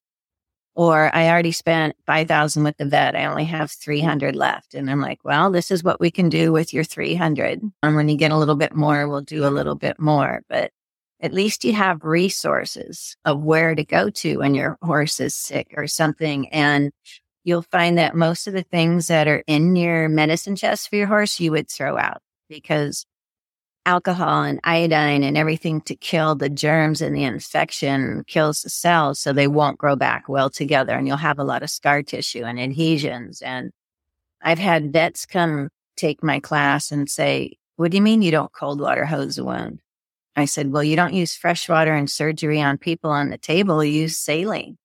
or 0.79 1.11
I 1.12 1.29
already 1.29 1.51
spent 1.51 1.97
5000 2.07 2.62
with 2.62 2.77
the 2.77 2.85
vet. 2.85 3.17
I 3.17 3.25
only 3.25 3.47
have 3.47 3.69
300 3.69 4.37
left. 4.37 4.75
And 4.75 4.88
I'm 4.88 5.01
like, 5.01 5.19
well, 5.25 5.51
this 5.51 5.73
is 5.73 5.83
what 5.83 5.99
we 5.99 6.09
can 6.12 6.29
do 6.29 6.53
with 6.53 6.73
your 6.73 6.85
300. 6.85 7.61
And 7.83 7.97
when 7.97 8.09
you 8.09 8.17
get 8.17 8.31
a 8.31 8.37
little 8.37 8.55
bit 8.55 8.77
more, 8.77 9.09
we'll 9.09 9.23
do 9.23 9.45
a 9.45 9.51
little 9.51 9.75
bit 9.75 9.99
more, 9.99 10.43
but 10.49 10.71
at 11.21 11.33
least 11.33 11.64
you 11.64 11.73
have 11.73 12.05
resources 12.05 13.17
of 13.25 13.43
where 13.43 13.75
to 13.75 13.85
go 13.85 14.09
to 14.09 14.37
when 14.37 14.55
your 14.55 14.79
horse 14.81 15.19
is 15.19 15.35
sick 15.35 15.75
or 15.77 15.88
something. 15.88 16.49
And 16.51 16.93
you'll 17.43 17.62
find 17.62 17.99
that 17.99 18.14
most 18.14 18.47
of 18.47 18.53
the 18.53 18.62
things 18.62 19.09
that 19.09 19.27
are 19.27 19.43
in 19.49 19.75
your 19.75 20.09
medicine 20.09 20.55
chest 20.55 20.88
for 20.88 20.95
your 20.95 21.09
horse, 21.09 21.41
you 21.41 21.51
would 21.51 21.69
throw 21.69 21.99
out 21.99 22.23
because 22.49 23.05
alcohol 23.88 24.42
and 24.42 24.61
iodine 24.64 25.22
and 25.22 25.38
everything 25.38 25.81
to 25.81 25.96
kill 25.96 26.35
the 26.35 26.51
germs 26.51 27.01
and 27.01 27.16
the 27.16 27.24
infection 27.24 28.22
kills 28.27 28.61
the 28.61 28.68
cells 28.68 29.18
so 29.18 29.33
they 29.33 29.48
won't 29.48 29.79
grow 29.79 29.96
back 29.96 30.29
well 30.29 30.51
together 30.51 30.92
and 30.92 31.07
you'll 31.07 31.16
have 31.16 31.38
a 31.38 31.44
lot 31.44 31.62
of 31.62 31.70
scar 31.70 32.03
tissue 32.03 32.44
and 32.44 32.61
adhesions. 32.61 33.40
And 33.40 33.72
I've 34.42 34.59
had 34.59 34.92
vets 34.92 35.24
come 35.24 35.70
take 35.96 36.22
my 36.22 36.38
class 36.38 36.92
and 36.92 37.09
say, 37.09 37.57
what 37.77 37.90
do 37.90 37.96
you 37.96 38.03
mean 38.03 38.20
you 38.20 38.31
don't 38.31 38.53
cold 38.53 38.79
water 38.79 39.07
hose 39.07 39.38
a 39.38 39.44
wound? 39.44 39.81
I 40.37 40.44
said, 40.44 40.70
well, 40.70 40.85
you 40.85 40.94
don't 40.94 41.14
use 41.14 41.35
fresh 41.35 41.66
water 41.66 41.94
in 41.96 42.09
surgery 42.09 42.61
on 42.61 42.77
people 42.77 43.11
on 43.11 43.31
the 43.31 43.38
table. 43.38 43.83
You 43.83 44.03
use 44.03 44.18
saline. 44.18 44.77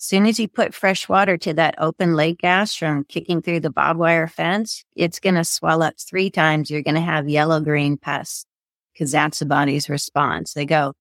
Soon 0.00 0.26
as 0.26 0.38
you 0.38 0.46
put 0.46 0.74
fresh 0.74 1.08
water 1.08 1.36
to 1.36 1.52
that 1.54 1.74
open 1.78 2.14
leg 2.14 2.38
gash 2.38 2.78
from 2.78 3.02
kicking 3.02 3.42
through 3.42 3.58
the 3.58 3.70
barbed 3.70 3.98
wire 3.98 4.28
fence, 4.28 4.84
it's 4.94 5.18
going 5.18 5.34
to 5.34 5.42
swell 5.42 5.82
up 5.82 5.94
three 5.98 6.30
times. 6.30 6.70
You're 6.70 6.84
going 6.84 6.94
to 6.94 7.00
have 7.00 7.28
yellow 7.28 7.58
green 7.58 7.96
pus 7.96 8.44
because 8.92 9.10
that's 9.10 9.40
the 9.40 9.46
body's 9.46 9.88
response. 9.88 10.54
They 10.54 10.66
go, 10.66 10.92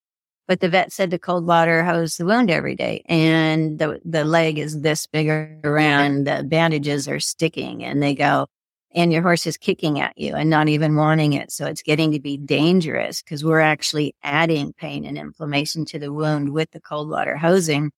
but 0.48 0.62
the 0.62 0.70
vet 0.70 0.92
said 0.92 1.12
to 1.12 1.20
cold 1.20 1.46
water 1.46 1.84
hose 1.84 2.18
the 2.18 2.26
wound 2.26 2.50
every 2.50 2.74
day 2.74 3.04
and 3.06 3.78
the, 3.78 4.02
the 4.04 4.26
leg 4.26 4.58
is 4.58 4.82
this 4.82 5.06
big 5.06 5.30
around. 5.64 6.26
The 6.26 6.44
bandages 6.44 7.08
are 7.08 7.20
sticking 7.20 7.84
and 7.84 8.02
they 8.02 8.16
go, 8.16 8.48
and 8.96 9.14
your 9.14 9.22
horse 9.22 9.46
is 9.46 9.58
kicking 9.58 10.00
at 10.00 10.18
you 10.18 10.34
and 10.34 10.50
not 10.50 10.70
even 10.70 10.96
wanting 10.96 11.34
it. 11.34 11.52
So 11.52 11.68
it's 11.68 11.84
getting 11.84 12.14
to 12.14 12.20
be 12.20 12.36
dangerous 12.36 13.22
because 13.22 13.46
we're 13.46 13.60
actually 13.60 14.16
adding 14.24 14.74
pain 14.74 15.06
and 15.06 15.20
inflammation 15.20 15.86
to 15.86 16.00
the 16.00 16.12
wound 16.12 16.52
with 16.52 16.72
the 16.72 16.82
cold 16.82 17.12
water 17.12 17.38
hosing. 17.38 17.92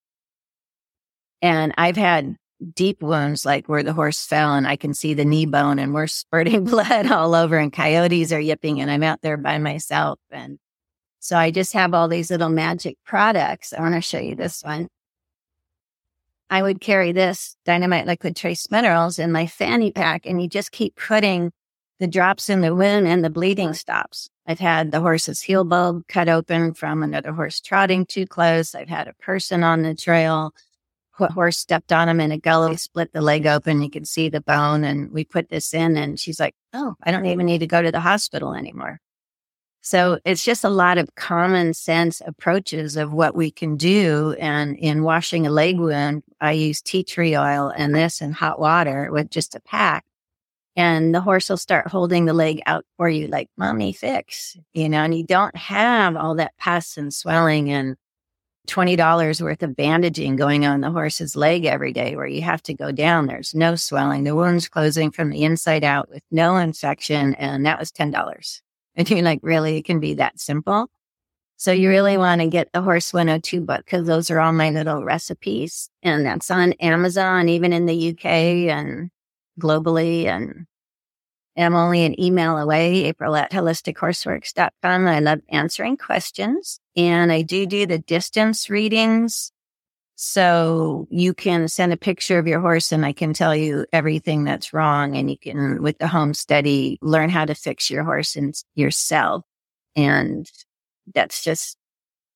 And 1.42 1.72
I've 1.78 1.96
had 1.96 2.36
deep 2.74 3.02
wounds, 3.02 3.44
like 3.44 3.68
where 3.68 3.82
the 3.82 3.92
horse 3.92 4.24
fell 4.24 4.54
and 4.54 4.66
I 4.66 4.76
can 4.76 4.94
see 4.94 5.14
the 5.14 5.24
knee 5.24 5.46
bone 5.46 5.78
and 5.78 5.94
we're 5.94 6.06
spurting 6.06 6.64
blood 6.64 7.10
all 7.10 7.34
over 7.34 7.56
and 7.56 7.72
coyotes 7.72 8.32
are 8.32 8.40
yipping 8.40 8.80
and 8.80 8.90
I'm 8.90 9.02
out 9.02 9.22
there 9.22 9.36
by 9.36 9.58
myself. 9.58 10.18
And 10.30 10.58
so 11.20 11.36
I 11.36 11.50
just 11.50 11.72
have 11.72 11.94
all 11.94 12.08
these 12.08 12.30
little 12.30 12.48
magic 12.48 12.96
products. 13.04 13.72
I 13.72 13.80
want 13.80 13.94
to 13.94 14.00
show 14.00 14.18
you 14.18 14.34
this 14.34 14.62
one. 14.62 14.88
I 16.48 16.62
would 16.62 16.80
carry 16.80 17.12
this 17.12 17.56
dynamite 17.64 18.06
liquid 18.06 18.34
trace 18.34 18.70
minerals 18.70 19.18
in 19.18 19.30
my 19.30 19.46
fanny 19.46 19.92
pack 19.92 20.26
and 20.26 20.42
you 20.42 20.48
just 20.48 20.72
keep 20.72 20.96
putting 20.96 21.52
the 22.00 22.08
drops 22.08 22.48
in 22.48 22.62
the 22.62 22.74
wound 22.74 23.06
and 23.06 23.22
the 23.22 23.30
bleeding 23.30 23.74
stops. 23.74 24.28
I've 24.46 24.58
had 24.58 24.90
the 24.90 25.00
horse's 25.00 25.42
heel 25.42 25.64
bulb 25.64 26.08
cut 26.08 26.28
open 26.28 26.74
from 26.74 27.02
another 27.02 27.32
horse 27.32 27.60
trotting 27.60 28.06
too 28.06 28.26
close. 28.26 28.74
I've 28.74 28.88
had 28.88 29.06
a 29.06 29.14
person 29.14 29.62
on 29.62 29.82
the 29.82 29.94
trail 29.94 30.52
horse 31.28 31.58
stepped 31.58 31.92
on 31.92 32.08
him 32.08 32.20
in 32.20 32.32
a 32.32 32.38
gully, 32.38 32.76
split 32.76 33.12
the 33.12 33.20
leg 33.20 33.46
open. 33.46 33.82
You 33.82 33.90
can 33.90 34.04
see 34.04 34.28
the 34.28 34.40
bone. 34.40 34.84
And 34.84 35.10
we 35.12 35.24
put 35.24 35.48
this 35.48 35.74
in, 35.74 35.96
and 35.96 36.18
she's 36.18 36.40
like, 36.40 36.54
Oh, 36.72 36.94
I 37.02 37.10
don't 37.10 37.26
even 37.26 37.46
need 37.46 37.58
to 37.58 37.66
go 37.66 37.82
to 37.82 37.92
the 37.92 38.00
hospital 38.00 38.54
anymore. 38.54 39.00
So 39.82 40.18
it's 40.24 40.44
just 40.44 40.62
a 40.62 40.68
lot 40.68 40.98
of 40.98 41.14
common 41.14 41.72
sense 41.72 42.20
approaches 42.24 42.96
of 42.96 43.12
what 43.12 43.34
we 43.34 43.50
can 43.50 43.76
do. 43.76 44.36
And 44.38 44.76
in 44.76 45.04
washing 45.04 45.46
a 45.46 45.50
leg 45.50 45.78
wound, 45.78 46.22
I 46.40 46.52
use 46.52 46.82
tea 46.82 47.02
tree 47.02 47.36
oil 47.36 47.72
and 47.74 47.94
this 47.94 48.20
and 48.20 48.34
hot 48.34 48.60
water 48.60 49.10
with 49.10 49.30
just 49.30 49.54
a 49.54 49.60
pack. 49.60 50.04
And 50.76 51.14
the 51.14 51.20
horse 51.20 51.48
will 51.48 51.56
start 51.56 51.88
holding 51.88 52.26
the 52.26 52.32
leg 52.32 52.60
out 52.66 52.84
for 52.96 53.08
you 53.08 53.26
like, 53.26 53.48
mommy, 53.56 53.92
fix, 53.92 54.56
you 54.72 54.88
know, 54.88 55.02
and 55.02 55.16
you 55.16 55.24
don't 55.24 55.56
have 55.56 56.14
all 56.14 56.34
that 56.36 56.56
pus 56.58 56.96
and 56.96 57.12
swelling 57.12 57.70
and 57.70 57.96
$20 58.70 59.40
worth 59.40 59.62
of 59.62 59.76
bandaging 59.76 60.36
going 60.36 60.64
on 60.64 60.80
the 60.80 60.90
horse's 60.90 61.34
leg 61.34 61.64
every 61.64 61.92
day 61.92 62.14
where 62.14 62.26
you 62.26 62.42
have 62.42 62.62
to 62.62 62.74
go 62.74 62.92
down. 62.92 63.26
There's 63.26 63.54
no 63.54 63.74
swelling. 63.74 64.24
The 64.24 64.36
wound's 64.36 64.68
closing 64.68 65.10
from 65.10 65.30
the 65.30 65.42
inside 65.42 65.84
out 65.84 66.08
with 66.08 66.22
no 66.30 66.56
infection. 66.56 67.34
And 67.34 67.66
that 67.66 67.78
was 67.78 67.90
$10. 67.90 68.60
And 68.96 69.10
you're 69.10 69.22
like, 69.22 69.40
really? 69.42 69.76
It 69.76 69.84
can 69.84 70.00
be 70.00 70.14
that 70.14 70.40
simple. 70.40 70.88
So 71.56 71.72
you 71.72 71.90
really 71.90 72.16
want 72.16 72.40
to 72.40 72.46
get 72.46 72.72
the 72.72 72.80
Horse 72.80 73.12
102 73.12 73.60
book 73.60 73.84
because 73.84 74.06
those 74.06 74.30
are 74.30 74.40
all 74.40 74.52
my 74.52 74.70
little 74.70 75.04
recipes. 75.04 75.90
And 76.02 76.24
that's 76.24 76.50
on 76.50 76.72
Amazon, 76.74 77.48
even 77.48 77.72
in 77.72 77.86
the 77.86 78.10
UK 78.10 78.24
and 78.24 79.10
globally. 79.60 80.24
And 80.24 80.66
I'm 81.56 81.74
only 81.74 82.04
an 82.04 82.18
email 82.20 82.56
away, 82.56 83.04
April 83.04 83.36
at 83.36 83.52
holistichorseworks.com. 83.52 85.06
I 85.06 85.20
love 85.20 85.40
answering 85.50 85.98
questions 85.98 86.79
and 86.96 87.32
I 87.32 87.42
do 87.42 87.66
do 87.66 87.86
the 87.86 87.98
distance 87.98 88.70
readings. 88.70 89.52
So 90.16 91.06
you 91.10 91.32
can 91.32 91.66
send 91.68 91.94
a 91.94 91.96
picture 91.96 92.38
of 92.38 92.46
your 92.46 92.60
horse 92.60 92.92
and 92.92 93.06
I 93.06 93.12
can 93.12 93.32
tell 93.32 93.56
you 93.56 93.86
everything 93.92 94.44
that's 94.44 94.72
wrong. 94.74 95.16
And 95.16 95.30
you 95.30 95.38
can, 95.38 95.82
with 95.82 95.98
the 95.98 96.08
home 96.08 96.34
study, 96.34 96.98
learn 97.00 97.30
how 97.30 97.46
to 97.46 97.54
fix 97.54 97.90
your 97.90 98.04
horse 98.04 98.36
and 98.36 98.54
yourself. 98.74 99.44
And 99.96 100.50
that's 101.14 101.42
just 101.42 101.78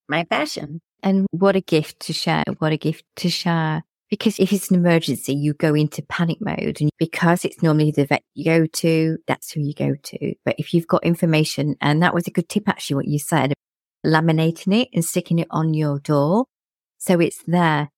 my 0.08 0.24
passion. 0.24 0.80
And 1.02 1.26
what 1.30 1.56
a 1.56 1.60
gift 1.60 2.00
to 2.00 2.14
share. 2.14 2.44
What 2.58 2.72
a 2.72 2.78
gift 2.78 3.04
to 3.16 3.28
share 3.28 3.82
because 4.10 4.38
if 4.38 4.52
it's 4.52 4.70
an 4.70 4.76
emergency, 4.76 5.34
you 5.34 5.54
go 5.54 5.74
into 5.74 6.02
panic 6.02 6.38
mode 6.40 6.80
and 6.80 6.90
because 6.98 7.44
it's 7.44 7.62
normally 7.62 7.90
the 7.90 8.06
vet 8.06 8.22
you 8.34 8.44
go 8.44 8.66
to, 8.66 9.18
that's 9.26 9.50
who 9.50 9.60
you 9.60 9.74
go 9.74 9.94
to. 10.02 10.34
But 10.44 10.54
if 10.58 10.72
you've 10.72 10.86
got 10.86 11.04
information, 11.04 11.76
and 11.80 12.02
that 12.02 12.14
was 12.14 12.26
a 12.26 12.30
good 12.30 12.48
tip, 12.48 12.68
actually, 12.68 12.96
what 12.96 13.08
you 13.08 13.18
said, 13.18 13.54
laminating 14.04 14.82
it 14.82 14.88
and 14.92 15.04
sticking 15.04 15.38
it 15.38 15.48
on 15.50 15.74
your 15.74 15.98
door. 15.98 16.46
So 16.98 17.20
it's 17.20 17.42
there. 17.46 17.90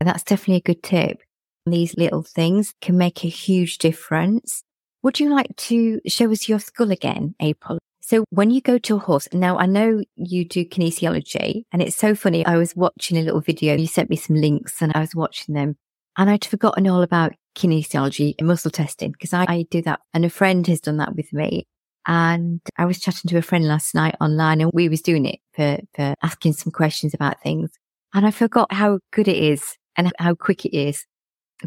That's 0.00 0.22
definitely 0.22 0.56
a 0.56 0.74
good 0.74 0.82
tip. 0.82 1.18
These 1.66 1.96
little 1.96 2.22
things 2.22 2.74
can 2.80 2.98
make 2.98 3.24
a 3.24 3.28
huge 3.28 3.78
difference. 3.78 4.62
Would 5.02 5.20
you 5.20 5.30
like 5.30 5.54
to 5.56 6.00
show 6.06 6.30
us 6.30 6.48
your 6.48 6.58
skull 6.58 6.90
again, 6.90 7.34
April? 7.40 7.78
So 8.00 8.24
when 8.28 8.50
you 8.50 8.60
go 8.60 8.76
to 8.76 8.96
a 8.96 8.98
horse, 8.98 9.28
now 9.32 9.56
I 9.56 9.64
know 9.64 10.02
you 10.14 10.46
do 10.46 10.66
kinesiology 10.66 11.62
and 11.72 11.80
it's 11.80 11.96
so 11.96 12.14
funny. 12.14 12.44
I 12.44 12.58
was 12.58 12.76
watching 12.76 13.16
a 13.16 13.22
little 13.22 13.40
video. 13.40 13.76
You 13.76 13.86
sent 13.86 14.10
me 14.10 14.16
some 14.16 14.36
links 14.36 14.82
and 14.82 14.92
I 14.94 15.00
was 15.00 15.14
watching 15.14 15.54
them 15.54 15.76
and 16.18 16.28
I'd 16.28 16.44
forgotten 16.44 16.86
all 16.86 17.02
about 17.02 17.32
kinesiology 17.56 18.34
and 18.38 18.46
muscle 18.46 18.70
testing 18.70 19.12
because 19.12 19.32
I, 19.32 19.46
I 19.48 19.64
do 19.70 19.80
that 19.82 20.00
and 20.12 20.24
a 20.24 20.30
friend 20.30 20.66
has 20.66 20.80
done 20.80 20.98
that 20.98 21.14
with 21.16 21.32
me. 21.32 21.66
And 22.06 22.60
I 22.76 22.84
was 22.84 23.00
chatting 23.00 23.28
to 23.30 23.38
a 23.38 23.42
friend 23.42 23.66
last 23.66 23.94
night 23.94 24.16
online 24.20 24.60
and 24.60 24.70
we 24.74 24.88
was 24.88 25.00
doing 25.00 25.26
it 25.26 25.40
for, 25.52 25.78
for 25.94 26.14
asking 26.22 26.54
some 26.54 26.72
questions 26.72 27.14
about 27.14 27.42
things. 27.42 27.70
And 28.12 28.26
I 28.26 28.30
forgot 28.30 28.72
how 28.72 29.00
good 29.12 29.28
it 29.28 29.36
is 29.36 29.76
and 29.96 30.12
how 30.18 30.34
quick 30.34 30.64
it 30.64 30.76
is. 30.76 31.06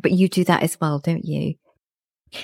But 0.01 0.11
you 0.11 0.29
do 0.29 0.43
that 0.43 0.63
as 0.63 0.77
well, 0.79 0.99
don't 0.99 1.25
you? 1.25 1.55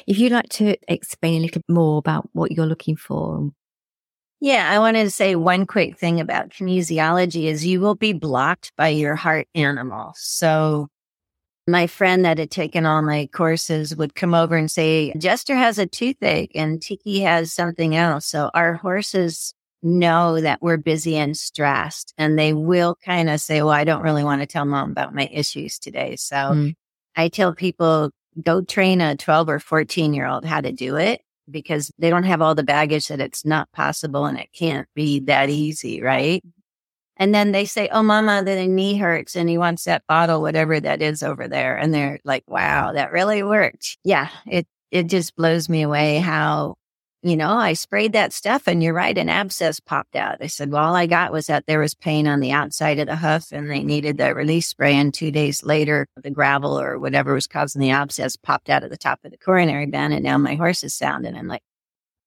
If 0.07 0.17
you'd 0.17 0.31
like 0.31 0.49
to 0.49 0.75
explain 0.87 1.41
a 1.41 1.45
little 1.45 1.61
more 1.67 1.97
about 1.97 2.29
what 2.33 2.51
you're 2.51 2.65
looking 2.65 2.95
for 2.95 3.51
yeah, 4.43 4.69
I 4.69 4.77
wanted 4.79 5.05
to 5.05 5.09
say 5.09 5.37
one 5.37 5.65
quick 5.65 5.97
thing 5.97 6.19
about 6.19 6.49
kinesiology 6.49 7.45
is 7.45 7.65
you 7.65 7.79
will 7.79 7.95
be 7.95 8.11
blocked 8.11 8.73
by 8.75 8.89
your 8.89 9.15
heart 9.15 9.47
animal. 9.55 10.11
So 10.17 10.89
my 11.67 11.87
friend 11.87 12.25
that 12.25 12.37
had 12.37 12.51
taken 12.51 12.85
all 12.85 13.01
my 13.01 13.29
courses 13.31 13.95
would 13.95 14.15
come 14.15 14.33
over 14.33 14.55
and 14.55 14.69
say, 14.69 15.13
Jester 15.17 15.55
has 15.55 15.77
a 15.77 15.85
toothache 15.85 16.51
and 16.55 16.81
Tiki 16.81 17.21
has 17.21 17.53
something 17.53 17.95
else. 17.95 18.25
So 18.25 18.51
our 18.53 18.73
horses 18.75 19.53
know 19.81 20.39
that 20.41 20.61
we're 20.61 20.77
busy 20.77 21.15
and 21.15 21.37
stressed 21.37 22.13
and 22.17 22.37
they 22.37 22.53
will 22.53 22.95
kind 23.03 23.29
of 23.29 23.39
say, 23.39 23.61
well, 23.61 23.73
I 23.73 23.83
don't 23.83 24.01
really 24.01 24.23
want 24.23 24.41
to 24.41 24.47
tell 24.47 24.65
mom 24.65 24.91
about 24.91 25.13
my 25.13 25.29
issues 25.31 25.79
today. 25.79 26.15
So 26.15 26.35
mm. 26.35 26.75
I 27.15 27.29
tell 27.29 27.53
people, 27.53 28.11
go 28.41 28.61
train 28.61 28.99
a 28.99 29.15
12 29.15 29.49
or 29.49 29.59
14 29.59 30.13
year 30.13 30.27
old 30.27 30.45
how 30.45 30.61
to 30.61 30.71
do 30.71 30.95
it 30.97 31.21
because 31.49 31.91
they 31.97 32.09
don't 32.09 32.23
have 32.23 32.41
all 32.41 32.55
the 32.55 32.63
baggage 32.63 33.07
that 33.09 33.19
it's 33.21 33.45
not 33.45 33.71
possible 33.71 34.25
and 34.25 34.39
it 34.39 34.49
can't 34.53 34.87
be 34.95 35.19
that 35.21 35.49
easy, 35.49 36.01
right? 36.01 36.43
And 37.17 37.33
then 37.33 37.51
they 37.51 37.65
say, 37.65 37.89
Oh, 37.91 38.03
mama, 38.03 38.43
the 38.43 38.67
knee 38.67 38.97
hurts 38.97 39.35
and 39.35 39.49
he 39.49 39.57
wants 39.57 39.83
that 39.83 40.03
bottle, 40.07 40.41
whatever 40.41 40.79
that 40.79 41.01
is 41.01 41.23
over 41.23 41.47
there. 41.47 41.77
And 41.77 41.93
they're 41.93 42.19
like, 42.23 42.43
wow, 42.47 42.93
that 42.93 43.11
really 43.11 43.43
worked. 43.43 43.97
Yeah. 44.03 44.29
It, 44.47 44.67
it 44.91 45.07
just 45.07 45.35
blows 45.35 45.69
me 45.69 45.83
away 45.83 46.19
how 46.19 46.75
you 47.23 47.37
know, 47.37 47.51
I 47.51 47.71
sprayed 47.71 48.11
that 48.13 48.33
stuff 48.33 48.67
and 48.67 48.83
you're 48.83 48.93
right, 48.93 49.17
an 49.17 49.29
abscess 49.29 49.79
popped 49.79 50.17
out. 50.17 50.37
I 50.41 50.47
said, 50.47 50.69
well, 50.69 50.83
all 50.83 50.95
I 50.95 51.07
got 51.07 51.31
was 51.31 51.47
that 51.47 51.65
there 51.67 51.79
was 51.79 51.95
pain 51.95 52.27
on 52.27 52.41
the 52.41 52.51
outside 52.51 52.99
of 52.99 53.07
the 53.07 53.15
hoof 53.15 53.53
and 53.53 53.71
they 53.71 53.81
needed 53.81 54.17
the 54.17 54.35
release 54.35 54.67
spray. 54.67 54.93
And 54.93 55.13
two 55.13 55.31
days 55.31 55.63
later, 55.63 56.05
the 56.17 56.29
gravel 56.29 56.77
or 56.77 56.99
whatever 56.99 57.33
was 57.33 57.47
causing 57.47 57.81
the 57.81 57.91
abscess 57.91 58.35
popped 58.35 58.69
out 58.69 58.83
of 58.83 58.89
the 58.89 58.97
top 58.97 59.21
of 59.23 59.31
the 59.31 59.37
coronary 59.37 59.85
band. 59.85 60.13
And 60.13 60.23
now 60.23 60.37
my 60.37 60.55
horse 60.55 60.83
is 60.83 60.93
sound. 60.93 61.25
And 61.25 61.37
I'm 61.37 61.47
like, 61.47 61.63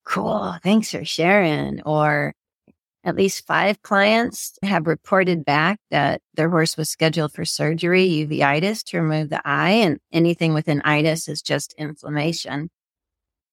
cool. 0.05 0.57
Thanks 0.63 0.91
for 0.91 1.05
sharing. 1.05 1.83
Or 1.83 2.33
at 3.07 3.15
least 3.15 3.47
five 3.47 3.81
clients 3.83 4.59
have 4.65 4.89
reported 4.89 5.45
back 5.45 5.79
that 5.93 6.21
their 6.35 6.51
horse 6.51 6.77
was 6.77 6.91
scheduled 6.91 7.33
for 7.33 7.45
surgery, 7.45 8.09
uveitis 8.09 8.83
to 8.87 9.01
remove 9.01 9.31
the 9.31 9.41
eye 9.45 9.71
and 9.71 10.01
anything 10.13 10.55
with 10.55 10.67
an 10.67 10.83
itis 10.85 11.29
is 11.29 11.41
just 11.41 11.73
inflammation. 11.75 12.69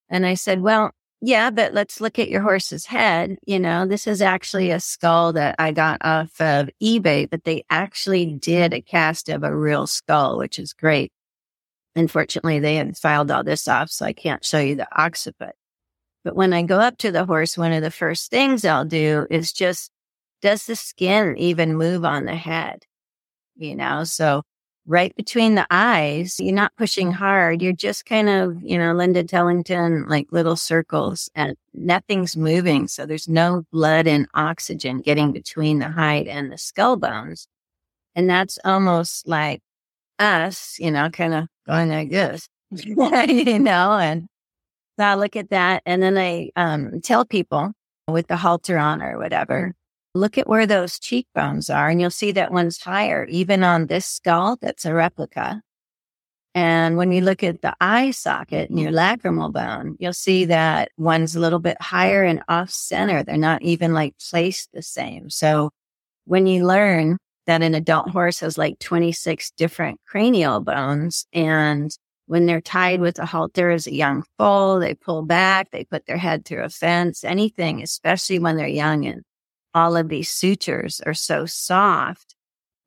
And 0.09 0.25
I 0.25 0.33
said, 0.33 0.61
well, 0.61 0.89
yeah, 1.21 1.51
but 1.51 1.71
let's 1.71 2.01
look 2.01 2.17
at 2.17 2.29
your 2.29 2.41
horse's 2.41 2.87
head. 2.87 3.37
You 3.45 3.59
know, 3.59 3.85
this 3.85 4.07
is 4.07 4.23
actually 4.23 4.71
a 4.71 4.79
skull 4.79 5.33
that 5.33 5.55
I 5.59 5.71
got 5.71 6.03
off 6.03 6.41
of 6.41 6.71
eBay, 6.81 7.29
but 7.29 7.43
they 7.43 7.63
actually 7.69 8.25
did 8.25 8.73
a 8.73 8.81
cast 8.81 9.29
of 9.29 9.43
a 9.43 9.55
real 9.55 9.85
skull, 9.85 10.39
which 10.39 10.57
is 10.57 10.73
great. 10.73 11.11
Unfortunately, 11.95 12.57
they 12.57 12.75
had 12.75 12.97
filed 12.97 13.29
all 13.29 13.43
this 13.43 13.67
off, 13.67 13.91
so 13.91 14.03
I 14.03 14.13
can't 14.13 14.43
show 14.43 14.59
you 14.59 14.75
the 14.75 14.87
occiput. 14.91 15.53
But 16.23 16.35
when 16.35 16.53
I 16.53 16.63
go 16.63 16.79
up 16.79 16.97
to 16.99 17.11
the 17.11 17.25
horse, 17.25 17.57
one 17.57 17.73
of 17.73 17.81
the 17.83 17.91
first 17.91 18.29
things 18.31 18.63
I'll 18.65 18.85
do 18.85 19.27
is 19.29 19.51
just, 19.51 19.91
does 20.41 20.65
the 20.65 20.75
skin 20.75 21.35
even 21.37 21.75
move 21.75 22.05
on 22.05 22.25
the 22.25 22.35
head? 22.35 22.83
You 23.55 23.75
know, 23.75 24.03
so 24.03 24.43
right 24.85 25.15
between 25.15 25.55
the 25.55 25.67
eyes, 25.71 26.39
you're 26.39 26.53
not 26.53 26.75
pushing 26.77 27.11
hard. 27.11 27.61
You're 27.61 27.73
just 27.73 28.05
kind 28.05 28.29
of, 28.29 28.61
you 28.61 28.77
know, 28.77 28.93
Linda 28.93 29.23
Tellington, 29.23 30.05
like 30.07 30.27
little 30.31 30.55
circles 30.55 31.29
and 31.35 31.55
nothing's 31.73 32.35
moving. 32.35 32.87
So 32.87 33.05
there's 33.05 33.29
no 33.29 33.63
blood 33.71 34.07
and 34.07 34.27
oxygen 34.33 35.01
getting 35.01 35.31
between 35.31 35.79
the 35.79 35.89
hide 35.89 36.27
and 36.27 36.51
the 36.51 36.57
skull 36.57 36.97
bones. 36.97 37.47
And 38.15 38.29
that's 38.29 38.59
almost 38.65 39.27
like 39.27 39.61
us, 40.19 40.77
you 40.79 40.91
know, 40.91 41.09
kind 41.09 41.33
of 41.33 41.47
going 41.67 41.89
like 41.89 42.09
this, 42.09 42.47
you 42.71 43.59
know, 43.59 43.93
and 43.93 44.27
so 44.97 45.05
I 45.05 45.15
look 45.15 45.35
at 45.35 45.49
that 45.49 45.81
and 45.85 46.01
then 46.01 46.17
I 46.17 46.51
um, 46.55 47.01
tell 47.01 47.25
people 47.25 47.73
with 48.07 48.27
the 48.27 48.37
halter 48.37 48.77
on 48.77 49.01
or 49.01 49.17
whatever, 49.17 49.73
look 50.13 50.37
at 50.37 50.47
where 50.47 50.67
those 50.67 50.99
cheekbones 50.99 51.69
are 51.69 51.89
and 51.89 51.99
you'll 51.99 52.11
see 52.11 52.31
that 52.33 52.51
one's 52.51 52.79
higher, 52.81 53.25
even 53.25 53.63
on 53.63 53.87
this 53.87 54.05
skull 54.05 54.57
that's 54.61 54.85
a 54.85 54.93
replica. 54.93 55.61
And 56.55 56.97
when 56.97 57.11
you 57.11 57.21
look 57.21 57.43
at 57.43 57.61
the 57.63 57.75
eye 57.81 58.11
socket 58.11 58.69
and 58.69 58.79
your 58.79 58.91
lacrimal 58.91 59.51
bone, 59.51 59.95
you'll 59.99 60.13
see 60.13 60.45
that 60.45 60.91
one's 60.97 61.35
a 61.35 61.39
little 61.39 61.59
bit 61.59 61.81
higher 61.81 62.23
and 62.23 62.43
off 62.47 62.69
center. 62.69 63.23
They're 63.23 63.37
not 63.37 63.63
even 63.63 63.93
like 63.93 64.13
placed 64.29 64.69
the 64.71 64.83
same. 64.83 65.31
So 65.31 65.71
when 66.25 66.45
you 66.45 66.65
learn 66.65 67.17
that 67.47 67.63
an 67.63 67.73
adult 67.73 68.09
horse 68.09 68.39
has 68.41 68.57
like 68.57 68.77
26 68.79 69.51
different 69.57 69.99
cranial 70.07 70.59
bones 70.59 71.25
and 71.33 71.97
when 72.27 72.45
they're 72.45 72.61
tied 72.61 73.01
with 73.01 73.19
a 73.19 73.25
halter 73.25 73.69
as 73.69 73.87
a 73.87 73.93
young 73.93 74.23
foal, 74.37 74.79
they 74.79 74.93
pull 74.93 75.23
back, 75.23 75.71
they 75.71 75.83
put 75.83 76.05
their 76.05 76.17
head 76.17 76.45
through 76.45 76.63
a 76.63 76.69
fence, 76.69 77.23
anything, 77.23 77.81
especially 77.81 78.39
when 78.39 78.57
they're 78.57 78.67
young 78.67 79.05
and 79.05 79.23
all 79.73 79.95
of 79.95 80.09
these 80.09 80.31
sutures 80.31 81.01
are 81.05 81.13
so 81.13 81.45
soft, 81.45 82.35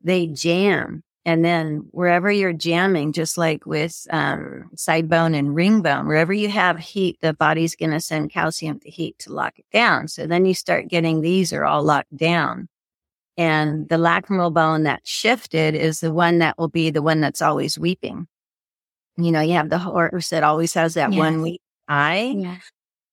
they 0.02 0.26
jam. 0.26 1.02
And 1.24 1.44
then 1.44 1.88
wherever 1.90 2.30
you're 2.30 2.52
jamming, 2.52 3.12
just 3.12 3.36
like 3.36 3.66
with 3.66 4.06
um, 4.10 4.70
side 4.76 5.08
bone 5.08 5.34
and 5.34 5.56
ring 5.56 5.82
bone, 5.82 6.06
wherever 6.06 6.32
you 6.32 6.48
have 6.48 6.78
heat, 6.78 7.18
the 7.20 7.34
body's 7.34 7.74
going 7.74 7.90
to 7.90 8.00
send 8.00 8.30
calcium 8.30 8.78
to 8.80 8.90
heat 8.90 9.18
to 9.20 9.32
lock 9.32 9.58
it 9.58 9.66
down. 9.72 10.06
So 10.06 10.28
then 10.28 10.46
you 10.46 10.54
start 10.54 10.86
getting 10.86 11.20
these 11.20 11.52
are 11.52 11.64
all 11.64 11.82
locked 11.82 12.16
down. 12.16 12.68
And 13.36 13.88
the 13.88 13.96
lacrimal 13.96 14.54
bone 14.54 14.84
that 14.84 15.06
shifted 15.06 15.74
is 15.74 15.98
the 15.98 16.12
one 16.12 16.38
that 16.38 16.56
will 16.58 16.68
be 16.68 16.90
the 16.90 17.02
one 17.02 17.20
that's 17.20 17.42
always 17.42 17.76
weeping. 17.76 18.28
You 19.16 19.32
know, 19.32 19.40
you 19.40 19.54
have 19.54 19.70
the 19.70 19.78
horse 19.78 20.30
that 20.30 20.42
always 20.42 20.74
has 20.74 20.94
that 20.94 21.12
yes. 21.12 21.18
one 21.18 21.42
weak 21.42 21.60
eye. 21.88 22.34
Yeah. 22.36 22.58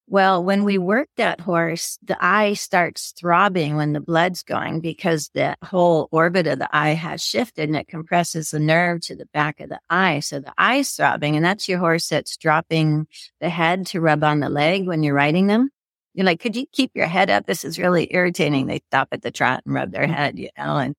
Well, 0.08 0.43
when 0.43 0.66
we 0.66 0.78
work 0.78 1.08
that 1.16 1.39
horse, 1.39 1.97
the 2.04 2.18
eye 2.24 2.54
starts 2.54 3.14
throbbing 3.18 3.78
when 3.78 3.93
the 3.93 4.01
blood's 4.01 4.43
going 4.43 4.82
because 4.82 5.30
the 5.34 5.56
whole 5.64 6.10
orbit 6.12 6.45
of 6.45 6.60
the 6.60 6.76
eye 6.76 6.93
has 6.93 7.24
shifted 7.24 7.70
and 7.70 7.78
it 7.78 7.88
compresses 7.88 8.51
the 8.51 8.60
nerve 8.60 9.01
to 9.01 9.16
the 9.16 9.28
back 9.34 9.62
of 9.62 9.70
the 9.70 9.80
eye. 9.89 10.20
So 10.20 10.39
the 10.39 10.54
eye's 10.58 10.91
throbbing 10.91 11.38
and 11.38 11.45
that's 11.45 11.70
your 11.70 11.80
horse 11.80 12.10
that's 12.10 12.36
dropping 12.36 13.08
the 13.39 13.49
head 13.49 13.88
to 13.88 14.01
rub 14.01 14.24
on 14.26 14.41
the 14.41 14.49
leg 14.49 14.86
when 14.86 15.04
you're 15.04 15.16
riding 15.16 15.47
them. 15.47 15.70
You're 16.14 16.26
like, 16.26 16.41
could 16.41 16.56
you 16.56 16.66
keep 16.72 16.91
your 16.93 17.08
head 17.08 17.30
up? 17.30 17.45
This 17.45 17.64
is 17.64 17.80
really 17.80 18.08
irritating. 18.12 18.68
They 18.68 18.82
stop 18.89 19.08
at 19.14 19.22
the 19.22 19.32
trot 19.32 19.64
and 19.66 19.74
rub 19.74 19.91
their 19.91 20.06
mm. 20.06 20.14
head, 20.14 20.38
you 20.38 20.49
know, 20.58 20.78
and 20.78 20.95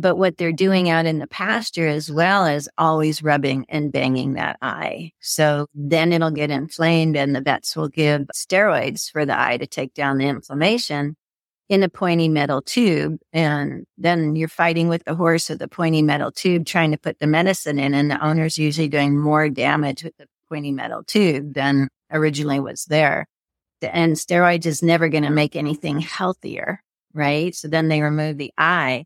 but 0.00 0.16
what 0.16 0.36
they're 0.36 0.52
doing 0.52 0.88
out 0.88 1.06
in 1.06 1.18
the 1.18 1.26
pasture 1.26 1.86
as 1.86 2.10
well 2.10 2.46
is 2.46 2.68
always 2.78 3.22
rubbing 3.22 3.66
and 3.68 3.92
banging 3.92 4.34
that 4.34 4.56
eye. 4.62 5.12
So 5.20 5.66
then 5.74 6.12
it'll 6.12 6.30
get 6.30 6.50
inflamed 6.50 7.16
and 7.16 7.34
the 7.34 7.40
vets 7.40 7.76
will 7.76 7.88
give 7.88 8.22
steroids 8.34 9.10
for 9.10 9.26
the 9.26 9.38
eye 9.38 9.58
to 9.58 9.66
take 9.66 9.94
down 9.94 10.18
the 10.18 10.26
inflammation 10.26 11.16
in 11.68 11.82
a 11.82 11.88
pointy 11.88 12.28
metal 12.28 12.62
tube. 12.62 13.18
And 13.32 13.84
then 13.96 14.34
you're 14.34 14.48
fighting 14.48 14.88
with 14.88 15.04
the 15.04 15.14
horse 15.14 15.48
with 15.48 15.60
the 15.60 15.68
pointy 15.68 16.02
metal 16.02 16.32
tube, 16.32 16.66
trying 16.66 16.90
to 16.90 16.98
put 16.98 17.18
the 17.18 17.26
medicine 17.26 17.78
in. 17.78 17.94
And 17.94 18.10
the 18.10 18.24
owner's 18.24 18.58
usually 18.58 18.88
doing 18.88 19.18
more 19.18 19.48
damage 19.48 20.02
with 20.02 20.16
the 20.16 20.26
pointy 20.48 20.72
metal 20.72 21.04
tube 21.04 21.54
than 21.54 21.88
originally 22.10 22.58
was 22.58 22.86
there. 22.86 23.26
And 23.82 24.16
steroids 24.16 24.66
is 24.66 24.82
never 24.82 25.08
going 25.08 25.24
to 25.24 25.30
make 25.30 25.56
anything 25.56 26.00
healthier. 26.00 26.82
Right. 27.12 27.54
So 27.54 27.68
then 27.68 27.88
they 27.88 28.02
remove 28.02 28.38
the 28.38 28.52
eye 28.56 29.04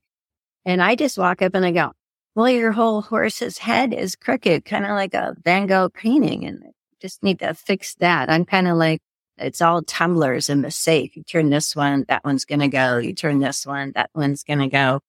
and 0.65 0.83
I 0.83 0.95
just 0.95 1.19
walk 1.19 1.43
up 1.43 1.55
and 1.55 1.65
I 1.65 1.73
go, 1.73 1.93
well, 2.35 2.49
your 2.49 2.73
whole 2.73 3.03
horse's 3.03 3.59
head 3.59 3.95
is 3.95 4.17
crooked, 4.17 4.65
kind 4.65 4.85
of 4.85 4.91
like 4.91 5.15
a 5.15 5.37
Van 5.45 5.67
Gogh 5.67 5.89
painting. 5.89 6.45
And 6.45 6.65
just 7.01 7.23
need 7.23 7.39
to 7.41 7.55
fix 7.55 7.95
that. 7.97 8.31
I'm 8.31 8.45
kind 8.45 8.67
of 8.67 8.77
like, 8.77 9.01
it's 9.37 9.61
all 9.61 9.83
tumblers 9.83 10.49
in 10.49 10.63
the 10.63 10.71
safe. 10.71 11.17
You 11.17 11.23
turn 11.23 11.51
this 11.51 11.77
one, 11.77 12.05
that 12.09 12.25
one's 12.25 12.45
going 12.45 12.61
to 12.61 12.69
go. 12.69 12.99
You 12.99 13.15
turn 13.15 13.41
this 13.41 13.67
one, 13.67 13.93
that 13.95 14.11
one's 14.15 14.43
going 14.45 14.61
to 14.61 14.69
go. 14.69 15.01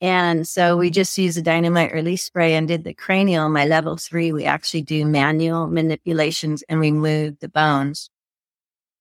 And 0.00 0.48
so 0.48 0.76
we 0.76 0.86
mm-hmm. 0.86 0.94
just 0.94 1.18
used 1.18 1.36
a 1.36 1.42
dynamite 1.42 1.92
release 1.92 2.22
spray 2.22 2.54
and 2.54 2.66
did 2.66 2.84
the 2.84 2.94
cranial. 2.94 3.48
My 3.48 3.66
level 3.66 3.96
three, 3.96 4.32
we 4.32 4.44
actually 4.44 4.82
do 4.82 5.04
manual 5.04 5.66
manipulations 5.66 6.62
and 6.68 6.80
remove 6.80 7.38
the 7.40 7.48
bones. 7.48 8.08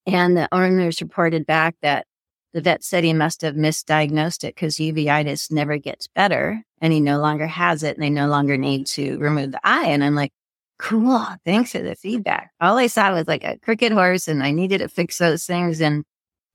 And 0.05 0.35
the 0.35 0.49
owners 0.51 1.01
reported 1.01 1.45
back 1.45 1.75
that 1.81 2.05
the 2.53 2.61
vet 2.61 2.83
said 2.83 3.03
he 3.03 3.13
must 3.13 3.41
have 3.41 3.55
misdiagnosed 3.55 4.43
it 4.43 4.55
because 4.55 4.77
uveitis 4.77 5.51
never 5.51 5.77
gets 5.77 6.07
better 6.07 6.63
and 6.81 6.91
he 6.91 6.99
no 6.99 7.19
longer 7.19 7.47
has 7.47 7.83
it 7.83 7.95
and 7.95 8.03
they 8.03 8.09
no 8.09 8.27
longer 8.27 8.57
need 8.57 8.87
to 8.87 9.17
remove 9.19 9.51
the 9.51 9.61
eye. 9.63 9.87
And 9.87 10.03
I'm 10.03 10.15
like, 10.15 10.31
cool. 10.79 11.25
Thanks 11.45 11.73
for 11.73 11.79
the 11.79 11.95
feedback. 11.95 12.51
All 12.59 12.77
I 12.77 12.87
saw 12.87 13.13
was 13.13 13.27
like 13.27 13.43
a 13.43 13.57
crooked 13.59 13.91
horse 13.91 14.27
and 14.27 14.41
I 14.41 14.51
needed 14.51 14.79
to 14.79 14.87
fix 14.87 15.17
those 15.17 15.45
things. 15.45 15.81
And 15.81 16.03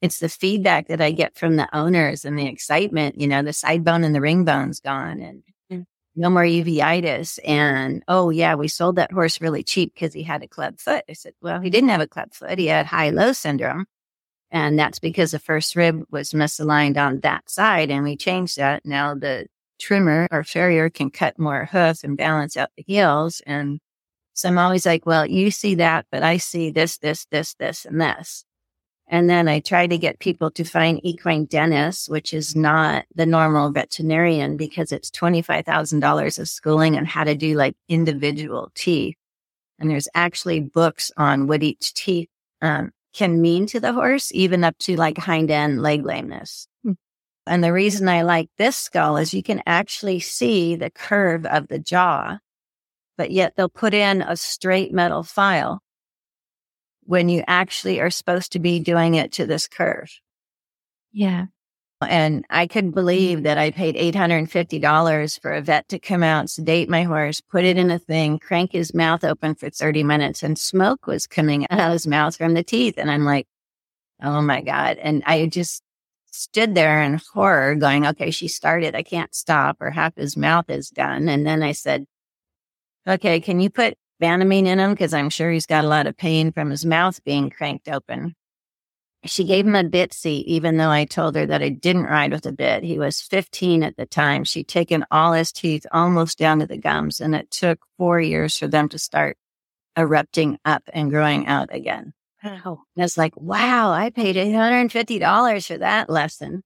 it's 0.01 0.19
the 0.19 0.29
feedback 0.29 0.89
that 0.89 1.01
I 1.01 1.13
get 1.13 1.37
from 1.37 1.57
the 1.57 1.69
owners 1.77 2.25
and 2.25 2.39
the 2.39 2.47
excitement, 2.47 3.21
you 3.21 3.29
know, 3.29 3.43
the 3.43 3.53
side 3.53 3.85
bone 3.85 4.03
and 4.03 4.15
the 4.15 4.21
ring 4.21 4.45
bone's 4.45 4.81
gone 4.81 5.21
and 5.21 5.43
mm. 5.71 5.85
no 6.17 6.29
more 6.29 6.43
uveitis. 6.43 7.39
And 7.45 8.03
oh, 8.09 8.31
yeah, 8.31 8.55
we 8.55 8.67
sold 8.67 8.97
that 8.97 9.13
horse 9.13 9.41
really 9.41 9.63
cheap 9.63 9.95
because 9.95 10.13
he 10.13 10.23
had 10.25 10.43
a 10.43 10.49
club 10.49 10.81
foot. 10.81 11.05
I 11.09 11.13
said, 11.13 11.35
well, 11.41 11.61
he 11.61 11.71
didn't 11.71 11.91
have 11.91 12.01
a 12.01 12.09
club 12.09 12.35
foot. 12.35 12.59
He 12.59 12.67
had 12.67 12.87
high 12.87 13.11
low 13.11 13.33
syndrome. 13.33 13.87
And 14.55 14.79
that's 14.79 15.01
because 15.01 15.33
the 15.33 15.41
first 15.41 15.75
rib 15.75 16.05
was 16.13 16.31
misaligned 16.31 16.97
on 16.97 17.19
that 17.21 17.51
side. 17.51 17.91
And 17.91 18.05
we 18.05 18.17
changed 18.17 18.57
that. 18.57 18.87
Now 18.87 19.13
the 19.17 19.49
trimmer 19.81 20.29
or 20.31 20.45
farrier 20.45 20.89
can 20.89 21.11
cut 21.11 21.41
more 21.41 21.65
hoof 21.65 22.05
and 22.05 22.17
balance 22.17 22.57
out 22.57 22.71
the 22.77 22.85
heels. 22.87 23.43
And 23.47 23.81
so 24.33 24.49
I'm 24.49 24.59
always 24.59 24.87
like, 24.87 25.07
well, 25.07 25.27
you 25.27 25.51
see 25.51 25.75
that, 25.75 26.07
but 26.13 26.23
I 26.23 26.37
see 26.37 26.71
this, 26.71 26.99
this, 26.99 27.27
this, 27.33 27.55
this, 27.55 27.85
and 27.85 28.01
this. 28.01 28.45
And 29.09 29.29
then 29.29 29.49
I 29.49 29.59
try 29.59 29.89
to 29.89 29.99
get 29.99 30.21
people 30.21 30.53
to 30.53 30.63
find 30.63 31.01
equine 31.03 31.47
dentists, 31.47 32.09
which 32.09 32.33
is 32.33 32.55
not 32.55 33.07
the 33.13 33.27
normal 33.27 33.73
veterinarian 33.73 34.57
because 34.57 34.93
it's 34.93 35.11
$25,000 35.11 36.39
of 36.39 36.49
schooling 36.49 36.97
on 36.97 37.07
how 37.07 37.25
to 37.25 37.35
do 37.35 37.57
like 37.57 37.75
individual 37.89 38.71
teeth. 38.77 39.17
And 39.81 39.91
there's 39.91 40.09
actually 40.15 40.61
books 40.61 41.11
on 41.17 41.49
what 41.49 41.65
each 41.65 41.93
teeth 41.93 42.29
um, 42.63 42.93
can 43.15 43.41
mean 43.41 43.67
to 43.67 43.81
the 43.81 43.93
horse, 43.93 44.31
even 44.35 44.65
up 44.65 44.77
to 44.79 44.97
like 44.97 45.19
hind 45.19 45.51
end 45.51 45.81
leg 45.81 46.05
lameness. 46.05 46.67
Hmm. 46.83 46.93
And 47.47 47.63
the 47.63 47.73
reason 47.73 48.09
I 48.09 48.23
like 48.23 48.51
this 48.59 48.77
skull 48.77 49.17
is 49.17 49.33
you 49.33 49.43
can 49.43 49.63
actually 49.67 50.21
see 50.21 50.77
the 50.77 50.91
curve 50.91 51.47
of 51.47 51.69
the 51.69 51.79
jaw, 51.79 52.39
but 53.17 53.31
yet 53.31 53.55
they'll 53.57 53.69
put 53.69 53.95
in 53.95 54.23
a 54.23 54.37
straight 54.37 54.93
metal 54.93 55.23
file 55.23 55.81
when 57.05 57.29
you 57.29 57.45
actually 57.47 58.01
are 58.01 58.11
supposed 58.11 58.53
to 58.53 58.59
be 58.59 58.81
doing 58.81 59.15
it 59.15 59.33
to 59.33 59.47
this 59.47 59.69
curve. 59.69 60.11
Yeah. 61.13 61.47
And 62.05 62.45
I 62.51 62.67
couldn't 62.67 62.93
believe 62.93 63.39
mm-hmm. 63.39 63.45
that 63.45 63.59
I 63.59 63.71
paid 63.71 63.97
$850 63.97 65.41
for 65.41 65.53
a 65.53 65.61
vet 65.61 65.89
to 65.89 65.99
come 65.99 66.23
out, 66.23 66.51
sedate 66.51 66.89
my 66.89 67.03
horse, 67.03 67.41
put 67.41 67.65
it 67.65 67.77
in 67.77 67.91
a 67.91 67.99
thing, 67.99 68.39
crank 68.39 68.73
his 68.73 68.95
mouth 68.95 69.25
open 69.25 69.55
for 69.55 69.71
30 69.71 70.05
minutes, 70.05 70.43
and 70.43 70.59
smoke 70.59 71.07
was 71.07 71.27
coming 71.27 71.67
out 71.71 71.81
of 71.81 71.93
his 71.93 72.07
mouth 72.07 72.37
from 72.37 72.55
the 72.55 72.63
teeth. 72.63 72.95
And 72.97 73.11
I'm 73.11 73.25
like, 73.25 73.47
oh 74.23 74.41
my 74.41 74.61
God. 74.63 74.99
And 74.99 75.23
I 75.27 75.47
just 75.47 75.83
stood 76.31 76.75
there 76.75 77.03
in 77.03 77.21
horror 77.33 77.75
going, 77.77 78.07
okay, 78.07 78.31
she 78.31 78.49
started. 78.49 78.95
I 78.95 79.03
can't 79.03 79.35
stop, 79.35 79.77
or 79.81 79.91
half 79.91 80.17
his 80.17 80.37
mouth 80.37 80.69
is 80.69 80.91
done. 80.91 81.29
And 81.29 81.47
then 81.47 81.63
I 81.63 81.73
said, 81.73 82.07
okay, 83.07 83.41
can 83.41 83.61
you 83.61 83.71
put 83.71 83.97
Banamine 84.21 84.67
in 84.67 84.79
him? 84.79 84.93
Because 84.93 85.15
I'm 85.15 85.31
sure 85.31 85.51
he's 85.51 85.67
got 85.67 85.85
a 85.85 85.89
lot 85.89 86.07
of 86.07 86.17
pain 86.17 86.53
from 86.53 86.71
his 86.71 86.85
mouth 86.85 87.23
being 87.25 87.51
cranked 87.51 87.89
open. 87.89 88.35
She 89.27 89.45
gave 89.45 89.67
him 89.67 89.75
a 89.75 89.85
bit 89.85 90.13
seat, 90.13 90.47
even 90.47 90.77
though 90.77 90.91
I 90.91 91.07
told 91.07 91.35
her 91.37 91.47
that 91.47 91.63
I 91.63 91.71
didn't 91.71 92.05
ride 92.05 92.33
with 92.33 92.45
a 92.45 92.53
bit. 92.53 92.83
He 92.83 92.99
was 92.99 93.23
15 93.23 93.83
at 93.83 93.97
the 93.97 94.07
time. 94.07 94.45
She'd 94.45 94.69
taken 94.69 95.05
all 95.11 95.33
his 95.33 95.51
teeth 95.51 95.87
almost 95.93 96.39
down 96.39 96.59
to 96.61 96.67
the 96.67 96.77
gums, 96.77 97.21
and 97.21 97.35
it 97.35 97.51
took 97.51 97.81
four 97.97 98.21
years 98.21 98.59
for 98.59 98.69
them 98.69 98.89
to 98.91 98.99
start 98.99 99.39
erupting 99.97 100.59
up 100.65 100.83
and 100.93 101.11
growing 101.11 101.47
out 101.47 101.69
again. 101.73 102.13
Wow. 102.43 102.83
And 102.95 103.05
it's 103.05 103.17
like, 103.17 103.35
wow, 103.37 103.91
I 103.93 104.11
paid 104.11 104.37
$850 104.37 105.67
for 105.67 105.79
that 105.79 106.11
lesson. 106.11 106.63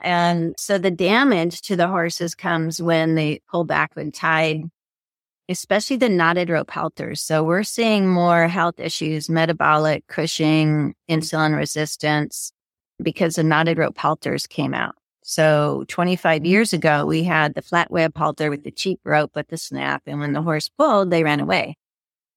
And 0.00 0.54
so 0.58 0.78
the 0.78 0.90
damage 0.90 1.62
to 1.62 1.76
the 1.76 1.88
horses 1.88 2.34
comes 2.34 2.80
when 2.80 3.14
they 3.14 3.40
pull 3.50 3.64
back 3.64 3.94
when 3.94 4.12
tied 4.12 4.64
especially 5.48 5.96
the 5.96 6.08
knotted 6.08 6.50
rope 6.50 6.70
halters. 6.70 7.20
So 7.20 7.42
we're 7.42 7.62
seeing 7.62 8.08
more 8.08 8.48
health 8.48 8.78
issues, 8.78 9.28
metabolic, 9.28 10.06
Cushing, 10.06 10.94
insulin 11.08 11.56
resistance, 11.56 12.52
because 13.02 13.36
the 13.36 13.42
knotted 13.42 13.78
rope 13.78 13.98
halters 13.98 14.46
came 14.46 14.74
out. 14.74 14.94
So 15.22 15.84
25 15.88 16.38
mm-hmm. 16.40 16.46
years 16.46 16.72
ago, 16.72 17.04
we 17.04 17.22
had 17.24 17.54
the 17.54 17.62
flat 17.62 17.90
web 17.90 18.16
halter 18.16 18.50
with 18.50 18.64
the 18.64 18.70
cheap 18.70 19.00
rope 19.04 19.32
with 19.34 19.48
the 19.48 19.58
snap. 19.58 20.02
And 20.06 20.20
when 20.20 20.32
the 20.32 20.42
horse 20.42 20.68
pulled, 20.68 21.10
they 21.10 21.22
ran 21.24 21.40
away. 21.40 21.76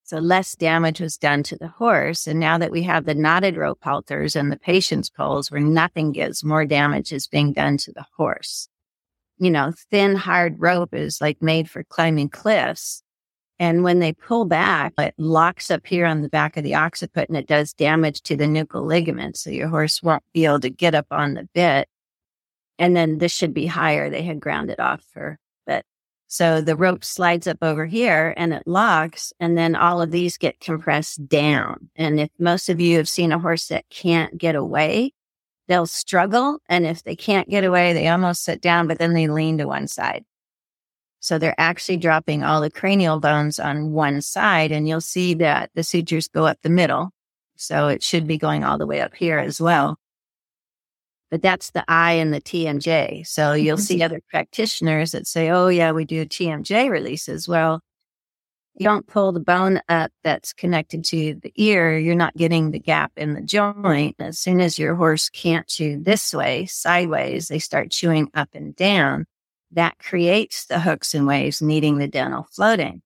So 0.03 0.17
less 0.17 0.55
damage 0.55 0.99
was 0.99 1.17
done 1.17 1.41
to 1.43 1.55
the 1.55 1.69
horse. 1.69 2.27
And 2.27 2.37
now 2.37 2.57
that 2.57 2.71
we 2.71 2.83
have 2.83 3.05
the 3.05 3.15
knotted 3.15 3.55
rope 3.55 3.79
halters 3.81 4.35
and 4.35 4.51
the 4.51 4.59
patience 4.59 5.09
poles 5.09 5.49
where 5.49 5.61
nothing 5.61 6.11
gives, 6.11 6.43
more 6.43 6.65
damage 6.65 7.13
is 7.13 7.27
being 7.27 7.53
done 7.53 7.77
to 7.77 7.93
the 7.93 8.05
horse. 8.17 8.67
You 9.41 9.49
know, 9.49 9.73
thin, 9.89 10.15
hard 10.15 10.55
rope 10.59 10.93
is 10.93 11.19
like 11.19 11.41
made 11.41 11.67
for 11.67 11.83
climbing 11.83 12.29
cliffs. 12.29 13.01
And 13.57 13.83
when 13.83 13.97
they 13.97 14.13
pull 14.13 14.45
back, 14.45 14.93
it 14.99 15.15
locks 15.17 15.71
up 15.71 15.87
here 15.87 16.05
on 16.05 16.21
the 16.21 16.29
back 16.29 16.57
of 16.57 16.63
the 16.63 16.75
occiput 16.75 17.27
and 17.27 17.35
it 17.35 17.47
does 17.47 17.73
damage 17.73 18.21
to 18.23 18.35
the 18.35 18.45
nuchal 18.45 18.85
ligament. 18.85 19.37
So 19.37 19.49
your 19.49 19.67
horse 19.67 20.03
won't 20.03 20.21
be 20.31 20.45
able 20.45 20.59
to 20.59 20.69
get 20.69 20.93
up 20.93 21.07
on 21.09 21.33
the 21.33 21.49
bit. 21.55 21.89
And 22.77 22.95
then 22.95 23.17
this 23.17 23.31
should 23.31 23.53
be 23.53 23.65
higher. 23.65 24.11
They 24.11 24.21
had 24.21 24.39
ground 24.39 24.69
it 24.69 24.79
off 24.79 25.03
for 25.11 25.39
but 25.65 25.85
so 26.27 26.61
the 26.61 26.75
rope 26.75 27.03
slides 27.03 27.47
up 27.47 27.57
over 27.63 27.87
here 27.87 28.35
and 28.37 28.53
it 28.53 28.63
locks, 28.67 29.33
and 29.39 29.57
then 29.57 29.75
all 29.75 30.03
of 30.03 30.11
these 30.11 30.37
get 30.37 30.59
compressed 30.59 31.27
down. 31.27 31.89
And 31.95 32.19
if 32.19 32.29
most 32.37 32.69
of 32.69 32.79
you 32.79 32.97
have 32.97 33.09
seen 33.09 33.31
a 33.31 33.39
horse 33.39 33.69
that 33.69 33.89
can't 33.89 34.37
get 34.37 34.55
away, 34.55 35.13
they'll 35.71 35.85
struggle. 35.85 36.59
And 36.67 36.85
if 36.85 37.03
they 37.03 37.15
can't 37.15 37.49
get 37.49 37.63
away, 37.63 37.93
they 37.93 38.07
almost 38.07 38.43
sit 38.43 38.61
down, 38.61 38.87
but 38.87 38.99
then 38.99 39.13
they 39.13 39.27
lean 39.27 39.57
to 39.59 39.67
one 39.67 39.87
side. 39.87 40.25
So 41.19 41.37
they're 41.37 41.55
actually 41.57 41.97
dropping 41.97 42.43
all 42.43 42.61
the 42.61 42.71
cranial 42.71 43.19
bones 43.19 43.59
on 43.59 43.91
one 43.91 44.21
side, 44.21 44.71
and 44.71 44.87
you'll 44.87 45.01
see 45.01 45.33
that 45.35 45.69
the 45.75 45.83
sutures 45.83 46.27
go 46.27 46.45
up 46.45 46.57
the 46.61 46.69
middle. 46.69 47.11
So 47.57 47.87
it 47.87 48.03
should 48.03 48.27
be 48.27 48.37
going 48.37 48.63
all 48.63 48.77
the 48.77 48.87
way 48.87 49.01
up 49.01 49.15
here 49.15 49.37
as 49.37 49.61
well 49.61 49.97
but 51.31 51.41
that's 51.41 51.71
the 51.71 51.83
eye 51.87 52.11
and 52.11 52.33
the 52.33 52.41
TMJ. 52.41 53.25
So 53.25 53.53
you'll 53.53 53.77
see 53.77 53.95
mm-hmm. 53.95 54.03
other 54.03 54.21
practitioners 54.29 55.13
that 55.13 55.25
say, 55.25 55.49
oh, 55.49 55.69
yeah, 55.69 55.93
we 55.93 56.03
do 56.03 56.25
TMJ 56.25 56.91
releases. 56.91 57.47
Well, 57.47 57.81
you 58.75 58.85
don't 58.85 59.07
pull 59.07 59.31
the 59.31 59.39
bone 59.39 59.81
up 59.89 60.11
that's 60.23 60.53
connected 60.53 61.03
to 61.05 61.35
the 61.35 61.51
ear. 61.55 61.97
You're 61.97 62.15
not 62.15 62.35
getting 62.35 62.71
the 62.71 62.79
gap 62.79 63.11
in 63.17 63.33
the 63.33 63.41
joint. 63.41 64.15
As 64.19 64.39
soon 64.39 64.61
as 64.61 64.79
your 64.79 64.95
horse 64.95 65.29
can't 65.29 65.67
chew 65.67 66.01
this 66.01 66.33
way, 66.33 66.65
sideways, 66.65 67.49
they 67.49 67.59
start 67.59 67.91
chewing 67.91 68.29
up 68.33 68.49
and 68.53 68.75
down. 68.75 69.25
That 69.71 69.99
creates 69.99 70.65
the 70.65 70.79
hooks 70.79 71.13
and 71.13 71.27
waves 71.27 71.61
needing 71.61 71.97
the 71.97 72.07
dental 72.07 72.47
floating. 72.51 73.01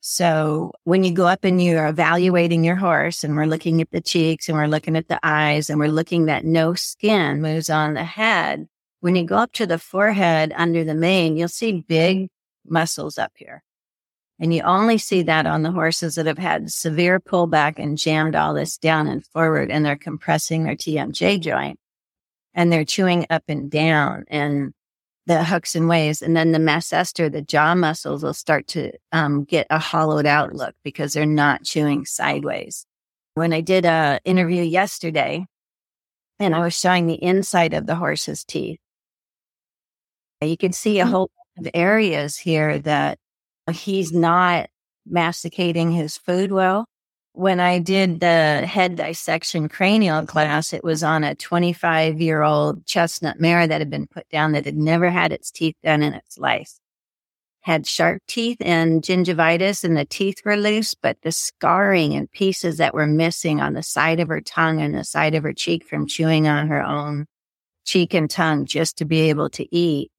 So 0.00 0.72
when 0.84 1.04
you 1.04 1.12
go 1.12 1.26
up 1.26 1.44
and 1.44 1.62
you're 1.62 1.86
evaluating 1.86 2.64
your 2.64 2.74
horse 2.74 3.22
and 3.22 3.36
we're 3.36 3.46
looking 3.46 3.80
at 3.80 3.90
the 3.92 4.00
cheeks 4.00 4.48
and 4.48 4.58
we're 4.58 4.66
looking 4.66 4.96
at 4.96 5.08
the 5.08 5.20
eyes 5.22 5.70
and 5.70 5.78
we're 5.78 5.86
looking 5.88 6.24
that 6.24 6.44
no 6.44 6.74
skin 6.74 7.40
moves 7.40 7.70
on 7.70 7.94
the 7.94 8.02
head. 8.04 8.66
When 9.00 9.14
you 9.14 9.24
go 9.24 9.36
up 9.36 9.52
to 9.52 9.66
the 9.66 9.78
forehead 9.78 10.52
under 10.56 10.84
the 10.84 10.94
mane, 10.94 11.36
you'll 11.36 11.48
see 11.48 11.84
big 11.86 12.30
muscles 12.66 13.18
up 13.18 13.32
here. 13.36 13.62
And 14.42 14.52
you 14.52 14.60
only 14.62 14.98
see 14.98 15.22
that 15.22 15.46
on 15.46 15.62
the 15.62 15.70
horses 15.70 16.16
that 16.16 16.26
have 16.26 16.36
had 16.36 16.70
severe 16.70 17.20
pullback 17.20 17.78
and 17.78 17.96
jammed 17.96 18.34
all 18.34 18.52
this 18.52 18.76
down 18.76 19.06
and 19.06 19.24
forward 19.24 19.70
and 19.70 19.86
they're 19.86 19.96
compressing 19.96 20.64
their 20.64 20.74
TMJ 20.74 21.40
joint 21.40 21.78
and 22.52 22.72
they're 22.72 22.84
chewing 22.84 23.24
up 23.30 23.44
and 23.46 23.70
down. 23.70 24.24
And 24.26 24.74
the 25.26 25.44
hooks 25.44 25.74
and 25.74 25.88
waves. 25.88 26.22
And 26.22 26.36
then 26.36 26.52
the 26.52 26.58
masseter, 26.58 27.30
the 27.30 27.42
jaw 27.42 27.74
muscles 27.74 28.22
will 28.22 28.34
start 28.34 28.66
to 28.68 28.92
um, 29.12 29.44
get 29.44 29.66
a 29.70 29.78
hollowed 29.78 30.26
out 30.26 30.54
look 30.54 30.74
because 30.82 31.12
they're 31.12 31.26
not 31.26 31.62
chewing 31.62 32.04
sideways. 32.04 32.84
When 33.34 33.52
I 33.52 33.60
did 33.60 33.84
a 33.84 34.20
interview 34.24 34.62
yesterday 34.62 35.46
and 36.40 36.54
I 36.54 36.60
was 36.60 36.78
showing 36.78 37.06
the 37.06 37.22
inside 37.22 37.72
of 37.72 37.86
the 37.86 37.94
horse's 37.94 38.44
teeth, 38.44 38.80
you 40.40 40.56
can 40.56 40.72
see 40.72 40.98
a 40.98 41.04
mm. 41.04 41.10
whole 41.10 41.30
of 41.56 41.68
areas 41.72 42.36
here 42.36 42.80
that 42.80 43.18
he's 43.70 44.12
not 44.12 44.68
masticating 45.06 45.92
his 45.92 46.16
food 46.16 46.52
well 46.52 46.86
when 47.34 47.60
I 47.60 47.78
did 47.78 48.20
the 48.20 48.66
head 48.66 48.96
dissection 48.96 49.68
cranial 49.68 50.26
class, 50.26 50.72
it 50.72 50.84
was 50.84 51.02
on 51.02 51.24
a 51.24 51.34
25 51.34 52.20
year 52.20 52.42
old 52.42 52.84
chestnut 52.86 53.40
mare 53.40 53.66
that 53.66 53.80
had 53.80 53.90
been 53.90 54.06
put 54.06 54.28
down 54.28 54.52
that 54.52 54.66
had 54.66 54.76
never 54.76 55.10
had 55.10 55.32
its 55.32 55.50
teeth 55.50 55.76
done 55.82 56.02
in 56.02 56.12
its 56.14 56.36
life. 56.38 56.72
Had 57.62 57.86
sharp 57.86 58.22
teeth 58.26 58.58
and 58.60 59.02
gingivitis 59.02 59.84
and 59.84 59.96
the 59.96 60.04
teeth 60.04 60.42
were 60.44 60.56
loose, 60.56 60.94
but 60.94 61.16
the 61.22 61.32
scarring 61.32 62.12
and 62.14 62.30
pieces 62.32 62.76
that 62.78 62.92
were 62.92 63.06
missing 63.06 63.60
on 63.60 63.74
the 63.74 63.82
side 63.82 64.20
of 64.20 64.28
her 64.28 64.40
tongue 64.40 64.80
and 64.82 64.94
the 64.94 65.04
side 65.04 65.34
of 65.34 65.44
her 65.44 65.52
cheek 65.52 65.86
from 65.86 66.06
chewing 66.06 66.48
on 66.48 66.68
her 66.68 66.82
own 66.82 67.26
cheek 67.84 68.14
and 68.14 68.28
tongue 68.28 68.66
just 68.66 68.98
to 68.98 69.04
be 69.04 69.20
able 69.22 69.48
to 69.50 69.74
eat. 69.74 70.10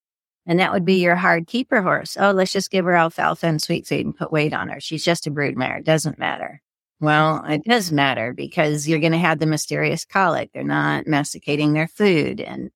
And 0.46 0.60
that 0.60 0.74
would 0.74 0.84
be 0.84 0.96
your 0.96 1.16
hard 1.16 1.48
keeper 1.48 1.82
horse. 1.82 2.18
Oh, 2.20 2.32
let's 2.32 2.52
just 2.52 2.70
give 2.70 2.86
her 2.86 2.96
alfalfa 2.96 3.48
and 3.48 3.62
sweet 3.62 3.88
feed 3.88 4.06
and 4.06 4.16
put 4.16 4.32
weight 4.32 4.54
on 4.54 4.68
her. 4.70 4.80
She's 4.80 5.06
just 5.06 5.26
a 5.26 5.32
brood 5.32 5.56
mare. 5.56 5.78
It 5.78 5.86
doesn't 5.86 6.20
matter. 6.20 6.62
Well, 7.00 7.44
it 7.46 7.64
does 7.64 7.92
matter 7.92 8.34
because 8.34 8.88
you're 8.88 9.00
going 9.00 9.14
to 9.14 9.18
have 9.18 9.40
the 9.40 9.46
mysterious 9.46 10.06
colic. 10.06 10.52
They're 10.54 10.64
not 10.64 11.08
masticating 11.08 11.74
their 11.74 11.88
food. 11.88 12.42
And 12.42 12.72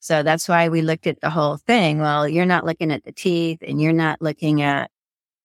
so 0.00 0.22
that's 0.22 0.48
why 0.48 0.68
we 0.68 0.80
looked 0.80 1.06
at 1.06 1.20
the 1.20 1.30
whole 1.30 1.56
thing. 1.56 2.00
Well, 2.00 2.28
you're 2.28 2.46
not 2.46 2.64
looking 2.64 2.92
at 2.92 3.04
the 3.04 3.12
teeth 3.12 3.58
and 3.66 3.80
you're 3.80 3.92
not 3.92 4.22
looking 4.22 4.62
at, 4.62 4.90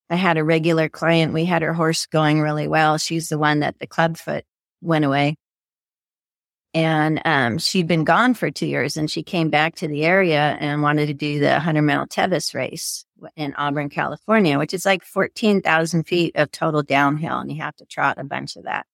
I 0.09 0.15
had 0.15 0.37
a 0.37 0.43
regular 0.43 0.89
client. 0.89 1.33
We 1.33 1.45
had 1.45 1.61
her 1.63 1.73
horse 1.73 2.05
going 2.05 2.39
really 2.39 2.67
well. 2.67 2.97
She's 2.97 3.29
the 3.29 3.39
one 3.39 3.61
that 3.61 3.79
the 3.79 3.87
clubfoot 3.87 4.43
went 4.81 5.05
away. 5.05 5.37
And 6.73 7.21
um, 7.23 7.59
she'd 7.59 7.87
been 7.87 8.03
gone 8.03 8.33
for 8.33 8.49
two 8.49 8.65
years 8.65 8.97
and 8.97 9.09
she 9.09 9.21
came 9.21 9.49
back 9.49 9.75
to 9.75 9.87
the 9.87 10.05
area 10.05 10.57
and 10.59 10.81
wanted 10.81 11.05
to 11.07 11.13
do 11.13 11.39
the 11.39 11.51
100 11.51 11.81
mile 11.83 12.07
Tevis 12.07 12.55
race 12.55 13.05
in 13.35 13.53
Auburn, 13.55 13.89
California, 13.89 14.57
which 14.57 14.73
is 14.73 14.85
like 14.85 15.03
14,000 15.03 16.03
feet 16.03 16.35
of 16.35 16.51
total 16.51 16.81
downhill. 16.81 17.37
And 17.37 17.51
you 17.51 17.61
have 17.61 17.75
to 17.75 17.85
trot 17.85 18.17
a 18.17 18.23
bunch 18.23 18.55
of 18.55 18.63
that 18.63 18.87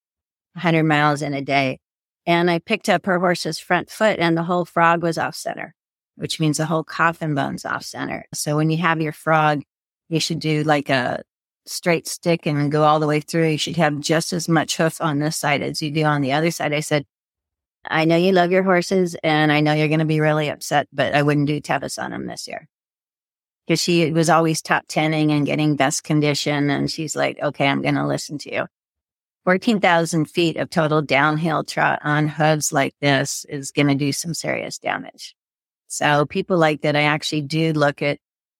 100 0.54 0.84
miles 0.84 1.22
in 1.22 1.32
a 1.32 1.40
day. 1.40 1.78
And 2.26 2.50
I 2.50 2.58
picked 2.58 2.90
up 2.90 3.06
her 3.06 3.18
horse's 3.18 3.58
front 3.58 3.90
foot 3.90 4.18
and 4.18 4.36
the 4.36 4.42
whole 4.42 4.66
frog 4.66 5.02
was 5.02 5.16
off 5.16 5.34
center, 5.34 5.74
which 6.16 6.38
means 6.38 6.58
the 6.58 6.66
whole 6.66 6.84
coffin 6.84 7.34
bone's 7.34 7.64
off 7.64 7.82
center. 7.82 8.26
So 8.34 8.56
when 8.56 8.68
you 8.68 8.76
have 8.76 9.00
your 9.00 9.12
frog, 9.12 9.62
you 10.10 10.20
should 10.20 10.38
do 10.38 10.64
like 10.64 10.90
a 10.90 11.22
straight 11.66 12.06
stick 12.06 12.46
and 12.46 12.70
go 12.70 12.82
all 12.82 13.00
the 13.00 13.06
way 13.06 13.20
through. 13.20 13.48
You 13.48 13.58
should 13.58 13.76
have 13.76 14.00
just 14.00 14.34
as 14.34 14.48
much 14.48 14.76
hoof 14.76 15.00
on 15.00 15.18
this 15.18 15.36
side 15.36 15.62
as 15.62 15.80
you 15.80 15.90
do 15.90 16.04
on 16.04 16.20
the 16.20 16.32
other 16.32 16.50
side. 16.50 16.74
I 16.74 16.80
said, 16.80 17.06
I 17.86 18.04
know 18.04 18.16
you 18.16 18.32
love 18.32 18.50
your 18.50 18.62
horses 18.62 19.16
and 19.22 19.50
I 19.50 19.60
know 19.60 19.72
you're 19.72 19.88
going 19.88 20.00
to 20.00 20.04
be 20.04 20.20
really 20.20 20.48
upset, 20.48 20.88
but 20.92 21.14
I 21.14 21.22
wouldn't 21.22 21.46
do 21.46 21.60
Tevis 21.60 21.98
on 21.98 22.10
them 22.10 22.26
this 22.26 22.46
year. 22.46 22.68
Because 23.66 23.80
she 23.80 24.10
was 24.10 24.28
always 24.28 24.60
top 24.60 24.84
tenning 24.88 25.30
and 25.30 25.46
getting 25.46 25.76
best 25.76 26.04
condition. 26.04 26.70
And 26.70 26.90
she's 26.90 27.14
like, 27.14 27.38
okay, 27.40 27.68
I'm 27.68 27.82
going 27.82 27.94
to 27.94 28.06
listen 28.06 28.38
to 28.38 28.52
you. 28.52 28.66
14,000 29.44 30.26
feet 30.26 30.56
of 30.56 30.68
total 30.68 31.00
downhill 31.00 31.64
trot 31.64 32.00
on 32.02 32.28
hooves 32.28 32.72
like 32.72 32.94
this 33.00 33.46
is 33.48 33.70
going 33.70 33.88
to 33.88 33.94
do 33.94 34.12
some 34.12 34.34
serious 34.34 34.78
damage. 34.78 35.34
So 35.86 36.26
people 36.26 36.58
like 36.58 36.82
that, 36.82 36.94
I 36.94 37.02
actually 37.02 37.42
do 37.42 37.72
look 37.72 38.02
at 38.02 38.18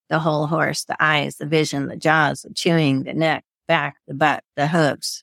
the 0.09 0.19
whole 0.19 0.47
horse, 0.47 0.85
the 0.85 0.97
eyes, 0.99 1.37
the 1.37 1.47
vision, 1.47 1.87
the 1.87 1.97
jaws, 1.97 2.43
the 2.43 2.55
chewing, 2.55 3.05
the 3.05 3.15
neck, 3.15 3.45
back, 3.69 3.97
the 4.09 4.15
butt, 4.15 4.43
the 4.57 4.67
hooves. 4.67 5.23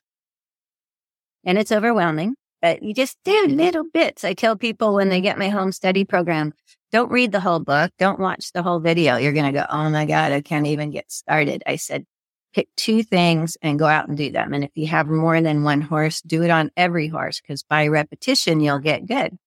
And 1.43 1.57
it's 1.57 1.71
overwhelming 1.71 2.35
but 2.68 2.84
you 2.84 2.93
just 2.93 3.18
do 3.24 3.32
mm-hmm. 3.32 3.55
little 3.55 3.86
bits. 3.93 4.24
I 4.24 4.34
tell 4.34 4.57
people 4.57 4.93
when 4.93 5.09
they 5.09 5.22
get 5.22 5.38
my 5.38 5.49
home 5.49 5.72
study 5.72 6.03
program, 6.03 6.53
don't 6.91 7.11
read 7.11 7.32
the 7.32 7.39
whole 7.39 7.59
book. 7.59 7.91
Don't 7.97 8.20
watch 8.20 8.51
the 8.51 8.63
whole 8.63 8.80
video. 8.80 9.15
You're 9.15 9.34
going 9.34 9.53
to 9.53 9.59
go, 9.59 9.65
Oh 9.70 9.89
my 9.89 10.05
God, 10.05 10.34
I 10.34 10.41
can't 10.41 10.68
even 10.68 10.91
get 10.91 11.11
started. 11.11 11.63
I 11.65 11.78
said, 11.78 12.05
pick 12.53 12.68
two 12.76 13.03
things 13.03 13.57
and 13.61 13.80
go 13.80 13.86
out 13.86 14.07
and 14.07 14.18
do 14.18 14.32
them. 14.32 14.53
And 14.53 14.63
if 14.63 14.72
you 14.76 14.88
have 14.88 15.07
more 15.07 15.41
than 15.41 15.63
one 15.63 15.82
horse, 15.82 16.22
do 16.22 16.43
it 16.43 16.49
on 16.49 16.72
every 16.76 17.07
horse 17.07 17.39
because 17.39 17.63
by 17.63 17.88
repetition, 17.88 18.59
you'll 18.59 18.80
get 18.80 19.05
good. 19.05 19.38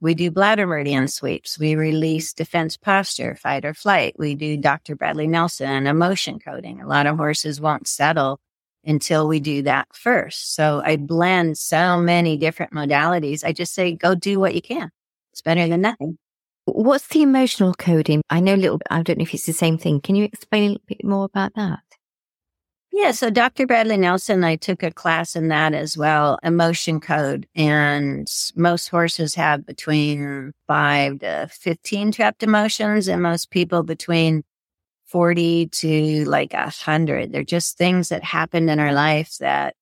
We 0.00 0.14
do 0.14 0.30
bladder 0.30 0.66
meridian 0.66 1.08
sweeps. 1.08 1.58
We 1.58 1.74
release 1.74 2.34
defense 2.34 2.76
posture, 2.76 3.34
fight 3.34 3.64
or 3.64 3.74
flight. 3.74 4.14
We 4.18 4.34
do 4.34 4.56
Dr. 4.56 4.96
Bradley 4.96 5.26
Nelson 5.26 5.86
emotion 5.86 6.38
coding. 6.38 6.80
A 6.80 6.86
lot 6.86 7.06
of 7.06 7.16
horses 7.16 7.60
won't 7.60 7.88
settle 7.88 8.38
until 8.86 9.28
we 9.28 9.40
do 9.40 9.62
that 9.62 9.88
first. 9.92 10.54
So 10.54 10.82
I 10.84 10.96
blend 10.96 11.58
so 11.58 11.98
many 12.00 12.36
different 12.36 12.72
modalities. 12.72 13.44
I 13.44 13.52
just 13.52 13.74
say, 13.74 13.92
go 13.92 14.14
do 14.14 14.38
what 14.38 14.54
you 14.54 14.62
can. 14.62 14.90
It's 15.32 15.42
better 15.42 15.68
than 15.68 15.82
nothing. 15.82 16.18
What's 16.64 17.06
the 17.08 17.22
emotional 17.22 17.74
coding? 17.74 18.22
I 18.30 18.40
know 18.40 18.54
a 18.54 18.56
little 18.56 18.78
bit, 18.78 18.88
I 18.90 19.02
don't 19.02 19.18
know 19.18 19.22
if 19.22 19.34
it's 19.34 19.46
the 19.46 19.52
same 19.52 19.78
thing. 19.78 20.00
Can 20.00 20.16
you 20.16 20.24
explain 20.24 20.62
a 20.62 20.68
little 20.72 20.84
bit 20.86 21.04
more 21.04 21.24
about 21.24 21.54
that? 21.54 21.80
Yeah, 22.96 23.10
so 23.10 23.28
Dr. 23.28 23.66
Bradley 23.66 23.98
Nelson, 23.98 24.42
I 24.42 24.56
took 24.56 24.82
a 24.82 24.90
class 24.90 25.36
in 25.36 25.48
that 25.48 25.74
as 25.74 25.98
well, 25.98 26.38
emotion 26.42 26.98
code. 26.98 27.46
And 27.54 28.26
most 28.56 28.88
horses 28.88 29.34
have 29.34 29.66
between 29.66 30.52
five 30.66 31.18
to 31.18 31.46
15 31.52 32.12
trapped 32.12 32.42
emotions, 32.42 33.06
and 33.06 33.22
most 33.22 33.50
people 33.50 33.82
between 33.82 34.44
40 35.06 35.68
to 35.68 36.24
like 36.24 36.52
a 36.54 36.70
hundred. 36.70 37.32
They're 37.32 37.44
just 37.44 37.78
things 37.78 38.08
that 38.08 38.24
happened 38.24 38.70
in 38.70 38.80
our 38.80 38.92
life 38.92 39.36
that 39.38 39.74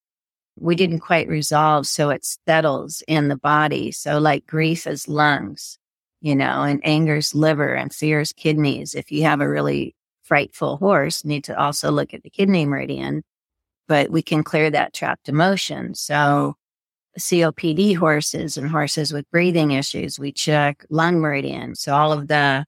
we 0.56 0.76
didn't 0.76 1.00
quite 1.00 1.28
resolve. 1.28 1.86
So 1.86 2.10
it 2.10 2.24
settles 2.24 3.02
in 3.08 3.28
the 3.28 3.36
body. 3.36 3.90
So 3.92 4.18
like 4.18 4.46
grief 4.46 4.86
is 4.86 5.08
lungs, 5.08 5.78
you 6.20 6.36
know, 6.36 6.62
and 6.62 6.80
anger's 6.84 7.34
liver 7.34 7.74
and 7.74 7.92
fear's 7.92 8.32
kidneys. 8.32 8.94
If 8.94 9.10
you 9.10 9.22
have 9.22 9.40
a 9.40 9.48
really 9.48 9.94
frightful 10.22 10.76
horse, 10.76 11.24
need 11.24 11.44
to 11.44 11.58
also 11.58 11.90
look 11.90 12.14
at 12.14 12.22
the 12.22 12.30
kidney 12.30 12.66
meridian, 12.66 13.22
but 13.88 14.10
we 14.10 14.22
can 14.22 14.44
clear 14.44 14.70
that 14.70 14.94
trapped 14.94 15.28
emotion. 15.28 15.94
So 15.94 16.54
COPD 17.18 17.96
horses 17.96 18.56
and 18.56 18.68
horses 18.68 19.12
with 19.12 19.30
breathing 19.30 19.72
issues, 19.72 20.18
we 20.18 20.32
check 20.32 20.84
lung 20.90 21.20
meridian. 21.20 21.74
So 21.74 21.94
all 21.94 22.12
of 22.12 22.28
the 22.28 22.64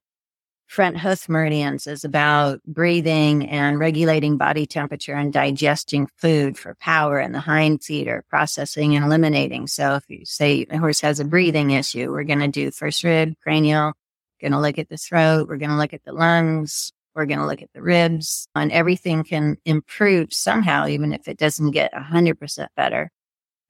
front 0.67 0.99
hoof 0.99 1.29
meridians 1.29 1.87
is 1.87 2.05
about 2.05 2.61
breathing 2.64 3.49
and 3.49 3.79
regulating 3.79 4.37
body 4.37 4.67
temperature 4.67 5.14
and 5.14 5.33
digesting 5.33 6.09
food 6.17 6.59
for 6.59 6.75
power 6.81 7.19
and 7.19 7.35
the 7.35 7.41
hind 7.41 7.83
feet 7.83 8.09
are 8.09 8.25
processing 8.29 8.97
and 8.97 9.05
eliminating. 9.05 9.67
So 9.67 9.95
if 9.95 10.05
you 10.09 10.25
say 10.25 10.67
a 10.71 10.79
horse 10.79 11.01
has 11.01 11.21
a 11.21 11.25
breathing 11.25 11.71
issue, 11.71 12.11
we're 12.11 12.25
going 12.25 12.41
to 12.41 12.49
do 12.49 12.71
first 12.71 13.05
rib, 13.05 13.35
cranial, 13.43 13.93
going 14.41 14.53
to 14.53 14.61
look 14.61 14.79
at 14.79 14.89
the 14.89 14.97
throat. 14.97 15.49
We're 15.49 15.57
going 15.57 15.71
to 15.71 15.77
look 15.77 15.95
at 15.95 16.05
the 16.05 16.12
lungs. 16.12 16.93
We're 17.14 17.27
going 17.27 17.39
to 17.39 17.47
look 17.47 17.62
at 17.62 17.73
the 17.73 17.81
ribs 17.81 18.47
and 18.55 18.71
everything 18.71 19.25
can 19.25 19.57
improve 19.64 20.33
somehow, 20.33 20.87
even 20.89 21.12
if 21.12 21.29
it 21.29 21.39
doesn't 21.39 21.71
get 21.71 21.91
a 21.95 22.03
hundred 22.03 22.39
percent 22.39 22.71
better, 22.77 23.11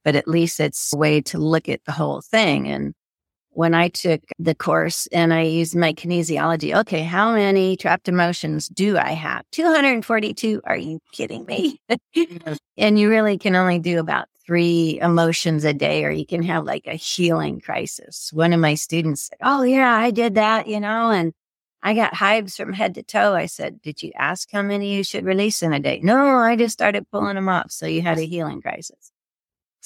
but 0.04 0.16
at 0.16 0.26
least 0.26 0.58
it's 0.58 0.92
a 0.92 0.96
way 0.96 1.20
to 1.20 1.38
look 1.38 1.68
at 1.68 1.84
the 1.84 1.92
whole 1.92 2.22
thing. 2.22 2.66
And 2.66 2.94
when 3.56 3.72
I 3.72 3.88
took 3.88 4.20
the 4.38 4.54
course 4.54 5.06
and 5.08 5.32
I 5.32 5.42
used 5.42 5.74
my 5.74 5.94
kinesiology. 5.94 6.76
Okay, 6.80 7.02
how 7.02 7.32
many 7.32 7.76
trapped 7.78 8.06
emotions 8.06 8.68
do 8.68 8.98
I 8.98 9.12
have? 9.12 9.44
242. 9.52 10.60
Are 10.64 10.76
you 10.76 11.00
kidding 11.12 11.46
me? 11.46 11.80
and 12.76 12.98
you 12.98 13.08
really 13.08 13.38
can 13.38 13.56
only 13.56 13.78
do 13.78 13.98
about 13.98 14.28
three 14.46 14.98
emotions 15.00 15.64
a 15.64 15.72
day, 15.72 16.04
or 16.04 16.10
you 16.10 16.26
can 16.26 16.42
have 16.42 16.64
like 16.64 16.86
a 16.86 16.94
healing 16.94 17.58
crisis. 17.58 18.30
One 18.30 18.52
of 18.52 18.60
my 18.60 18.74
students 18.74 19.22
said, 19.22 19.38
Oh, 19.42 19.62
yeah, 19.62 19.90
I 19.90 20.10
did 20.10 20.34
that, 20.34 20.68
you 20.68 20.78
know, 20.78 21.10
and 21.10 21.32
I 21.82 21.94
got 21.94 22.14
hives 22.14 22.58
from 22.58 22.74
head 22.74 22.94
to 22.96 23.02
toe. 23.02 23.34
I 23.34 23.46
said, 23.46 23.80
Did 23.80 24.02
you 24.02 24.12
ask 24.16 24.50
how 24.52 24.60
many 24.60 24.94
you 24.94 25.02
should 25.02 25.24
release 25.24 25.62
in 25.62 25.72
a 25.72 25.80
day? 25.80 26.00
No, 26.02 26.36
I 26.36 26.56
just 26.56 26.74
started 26.74 27.10
pulling 27.10 27.36
them 27.36 27.48
off. 27.48 27.70
So 27.70 27.86
you 27.86 28.02
had 28.02 28.18
a 28.18 28.26
healing 28.26 28.60
crisis. 28.60 29.12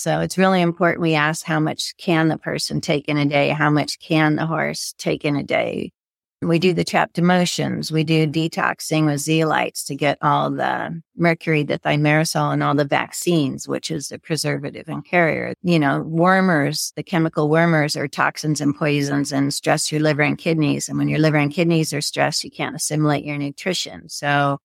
So 0.01 0.21
it's 0.21 0.39
really 0.39 0.63
important 0.63 1.03
we 1.03 1.13
ask 1.13 1.45
how 1.45 1.61
much 1.61 1.95
can 1.99 2.29
the 2.29 2.39
person 2.39 2.81
take 2.81 3.07
in 3.07 3.19
a 3.19 3.27
day? 3.27 3.51
How 3.51 3.69
much 3.69 3.99
can 4.01 4.37
the 4.37 4.47
horse 4.47 4.95
take 4.97 5.27
in 5.27 5.37
a 5.37 5.43
day? 5.43 5.93
We 6.41 6.59
do 6.59 6.73
the 6.73 6.85
trapped 6.85 7.19
emotions. 7.19 7.93
We 7.93 8.03
do 8.03 8.27
detoxing 8.27 9.05
with 9.05 9.21
zeolites 9.21 9.85
to 9.89 9.95
get 9.95 10.17
all 10.23 10.51
the 10.51 11.03
mercury, 11.17 11.65
the 11.65 11.79
thimerosal, 11.79 12.51
and 12.51 12.63
all 12.63 12.75
the 12.75 12.87
vaccines, 12.87 13.69
which 13.69 13.91
is 13.91 14.09
the 14.09 14.19
preservative 14.19 14.89
and 14.89 15.05
carrier. 15.05 15.53
You 15.61 15.79
know, 15.79 16.03
wormers, 16.03 16.95
the 16.97 17.03
chemical 17.03 17.51
wormers 17.51 17.95
are 17.95 18.09
toxins 18.09 18.63
and 18.63 18.75
poisons 18.75 19.33
and 19.33 19.53
stress 19.53 19.93
your 19.93 20.01
liver 20.01 20.23
and 20.23 20.39
kidneys. 20.39 20.89
And 20.89 20.97
when 20.97 21.11
your 21.11 21.19
liver 21.19 21.37
and 21.37 21.53
kidneys 21.53 21.93
are 21.93 22.01
stressed, 22.01 22.43
you 22.43 22.51
can't 22.51 22.75
assimilate 22.75 23.27
your 23.27 23.37
nutrition. 23.37 24.09
So 24.09 24.61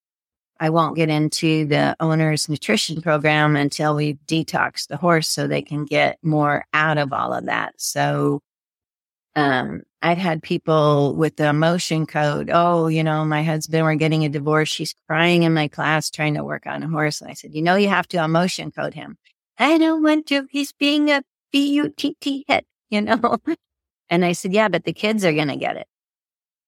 I 0.59 0.69
won't 0.69 0.95
get 0.95 1.09
into 1.09 1.65
the 1.65 1.95
owner's 1.99 2.47
nutrition 2.47 3.01
program 3.01 3.55
until 3.55 3.95
we 3.95 4.15
detox 4.27 4.87
the 4.87 4.97
horse 4.97 5.27
so 5.27 5.47
they 5.47 5.61
can 5.61 5.85
get 5.85 6.17
more 6.23 6.65
out 6.73 6.97
of 6.97 7.11
all 7.11 7.33
of 7.33 7.45
that. 7.45 7.73
So, 7.77 8.41
um, 9.35 9.81
I've 10.01 10.17
had 10.17 10.43
people 10.43 11.15
with 11.15 11.35
the 11.35 11.47
emotion 11.47 12.05
code. 12.05 12.49
Oh, 12.53 12.87
you 12.87 13.03
know, 13.03 13.25
my 13.25 13.43
husband, 13.43 13.83
we're 13.83 13.95
getting 13.95 14.23
a 14.23 14.29
divorce. 14.29 14.69
She's 14.69 14.95
crying 15.07 15.43
in 15.43 15.53
my 15.53 15.67
class 15.67 16.09
trying 16.09 16.35
to 16.35 16.43
work 16.43 16.67
on 16.67 16.83
a 16.83 16.87
horse. 16.87 17.21
And 17.21 17.29
I 17.29 17.33
said, 17.33 17.53
you 17.53 17.61
know, 17.61 17.75
you 17.75 17.89
have 17.89 18.07
to 18.09 18.23
emotion 18.23 18.71
code 18.71 18.93
him. 18.93 19.17
I 19.57 19.77
don't 19.77 20.03
want 20.03 20.27
to. 20.27 20.47
He's 20.51 20.71
being 20.71 21.09
a 21.09 21.23
B-U-T-T 21.51 22.45
head, 22.47 22.65
you 22.89 23.01
know? 23.01 23.37
and 24.09 24.23
I 24.23 24.33
said, 24.33 24.53
yeah, 24.53 24.67
but 24.67 24.85
the 24.85 24.93
kids 24.93 25.25
are 25.25 25.33
going 25.33 25.47
to 25.49 25.57
get 25.57 25.75
it. 25.75 25.87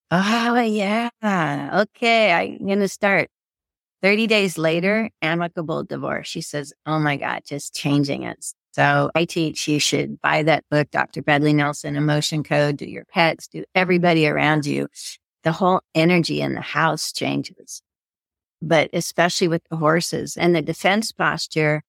Oh, 0.09 0.59
yeah. 0.59 1.09
Okay. 1.23 2.33
I'm 2.33 2.65
going 2.65 2.79
to 2.79 2.87
start 2.87 3.29
30 4.01 4.27
days 4.27 4.57
later, 4.57 5.09
amicable 5.21 5.83
divorce. 5.83 6.27
She 6.27 6.41
says, 6.41 6.73
Oh 6.85 6.99
my 6.99 7.17
God, 7.17 7.41
just 7.45 7.75
changing 7.75 8.23
it. 8.23 8.45
So 8.73 9.09
I 9.15 9.25
teach 9.25 9.67
you 9.67 9.79
should 9.79 10.21
buy 10.21 10.43
that 10.43 10.63
book, 10.69 10.91
Dr. 10.91 11.23
Bradley 11.23 11.53
Nelson, 11.53 11.95
Emotion 11.95 12.43
Code, 12.43 12.77
do 12.77 12.85
your 12.85 13.05
pets, 13.05 13.47
do 13.47 13.63
everybody 13.73 14.27
around 14.27 14.67
you. 14.67 14.87
The 15.43 15.51
whole 15.51 15.81
energy 15.95 16.41
in 16.41 16.53
the 16.53 16.61
house 16.61 17.11
changes, 17.11 17.81
but 18.61 18.89
especially 18.93 19.47
with 19.47 19.63
the 19.71 19.77
horses 19.77 20.37
and 20.37 20.55
the 20.55 20.61
defense 20.61 21.11
posture. 21.11 21.81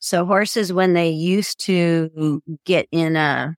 So 0.00 0.26
horses, 0.26 0.72
when 0.72 0.92
they 0.92 1.08
used 1.08 1.60
to 1.60 2.42
get 2.64 2.88
in 2.92 3.16
a 3.16 3.54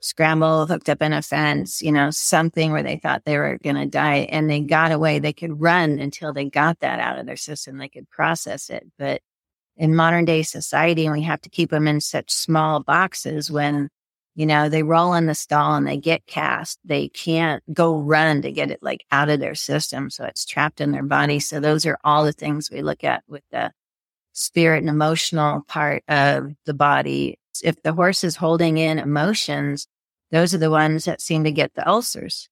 scramble, 0.00 0.66
hooked 0.66 0.88
up 0.88 1.02
in 1.02 1.12
a 1.12 1.22
fence, 1.22 1.82
you 1.82 1.90
know, 1.90 2.10
something 2.10 2.72
where 2.72 2.82
they 2.82 2.96
thought 2.96 3.24
they 3.24 3.38
were 3.38 3.58
going 3.62 3.76
to 3.76 3.86
die 3.86 4.28
and 4.30 4.48
they 4.48 4.60
got 4.60 4.92
away. 4.92 5.18
They 5.18 5.32
could 5.32 5.60
run 5.60 5.98
until 5.98 6.32
they 6.32 6.44
got 6.44 6.80
that 6.80 7.00
out 7.00 7.18
of 7.18 7.26
their 7.26 7.36
system. 7.36 7.78
They 7.78 7.88
could 7.88 8.08
process 8.10 8.70
it. 8.70 8.86
But 8.98 9.22
in 9.76 9.96
modern 9.96 10.24
day 10.24 10.42
society, 10.42 11.08
we 11.08 11.22
have 11.22 11.40
to 11.42 11.50
keep 11.50 11.70
them 11.70 11.88
in 11.88 12.00
such 12.00 12.30
small 12.30 12.80
boxes 12.80 13.50
when, 13.50 13.88
you 14.34 14.46
know, 14.46 14.68
they 14.68 14.82
roll 14.82 15.14
in 15.14 15.26
the 15.26 15.34
stall 15.34 15.74
and 15.74 15.86
they 15.86 15.96
get 15.96 16.26
cast. 16.26 16.78
They 16.84 17.08
can't 17.08 17.62
go 17.72 17.98
run 17.98 18.42
to 18.42 18.52
get 18.52 18.70
it 18.70 18.82
like 18.82 19.04
out 19.10 19.30
of 19.30 19.40
their 19.40 19.54
system. 19.54 20.10
So 20.10 20.24
it's 20.24 20.44
trapped 20.44 20.80
in 20.80 20.92
their 20.92 21.02
body. 21.02 21.40
So 21.40 21.58
those 21.60 21.86
are 21.86 21.98
all 22.04 22.24
the 22.24 22.32
things 22.32 22.70
we 22.70 22.82
look 22.82 23.02
at 23.02 23.24
with 23.28 23.42
the 23.50 23.72
spirit 24.32 24.78
and 24.78 24.88
emotional 24.88 25.62
part 25.62 26.04
of 26.08 26.52
the 26.64 26.74
body 26.74 27.38
if 27.64 27.82
the 27.82 27.92
horse 27.92 28.24
is 28.24 28.36
holding 28.36 28.78
in 28.78 28.98
emotions, 28.98 29.86
those 30.30 30.54
are 30.54 30.58
the 30.58 30.70
ones 30.70 31.04
that 31.04 31.20
seem 31.20 31.44
to 31.44 31.52
get 31.52 31.74
the 31.74 31.88
ulcers. 31.88 32.48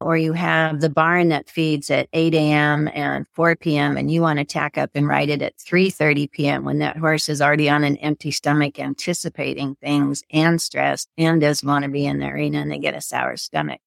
Or 0.00 0.16
you 0.16 0.32
have 0.32 0.80
the 0.80 0.90
barn 0.90 1.28
that 1.28 1.48
feeds 1.48 1.88
at 1.88 2.08
8 2.12 2.34
a.m. 2.34 2.90
and 2.92 3.26
4 3.34 3.54
p.m. 3.56 3.96
and 3.96 4.10
you 4.10 4.20
want 4.20 4.40
to 4.40 4.44
tack 4.44 4.76
up 4.76 4.90
and 4.94 5.06
ride 5.06 5.28
it 5.28 5.42
at 5.42 5.56
3.30 5.58 6.30
p.m. 6.32 6.64
when 6.64 6.80
that 6.80 6.96
horse 6.96 7.28
is 7.28 7.40
already 7.40 7.70
on 7.70 7.84
an 7.84 7.96
empty 7.98 8.32
stomach, 8.32 8.80
anticipating 8.80 9.76
things 9.76 10.24
and 10.30 10.60
stressed 10.60 11.08
and 11.16 11.40
doesn't 11.40 11.68
want 11.68 11.84
to 11.84 11.90
be 11.90 12.04
in 12.04 12.18
the 12.18 12.26
arena 12.26 12.58
and 12.58 12.70
they 12.70 12.78
get 12.78 12.96
a 12.96 13.00
sour 13.00 13.36
stomach. 13.36 13.80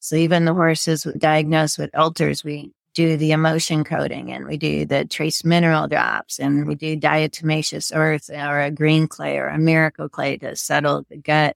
So 0.00 0.16
even 0.16 0.44
the 0.44 0.54
horses 0.54 1.06
diagnosed 1.16 1.78
with 1.78 1.94
ulcers, 1.94 2.44
we 2.44 2.72
do 2.98 3.16
the 3.16 3.30
emotion 3.30 3.84
coding 3.84 4.32
and 4.32 4.44
we 4.44 4.56
do 4.56 4.84
the 4.84 5.04
trace 5.04 5.44
mineral 5.44 5.86
drops 5.86 6.40
and 6.40 6.66
we 6.66 6.74
do 6.74 6.96
diatomaceous 6.96 7.92
earth 7.94 8.28
or 8.28 8.60
a 8.60 8.72
green 8.72 9.06
clay 9.06 9.38
or 9.38 9.46
a 9.46 9.56
miracle 9.56 10.08
clay 10.08 10.36
to 10.36 10.56
settle 10.56 11.04
the 11.08 11.16
gut 11.16 11.54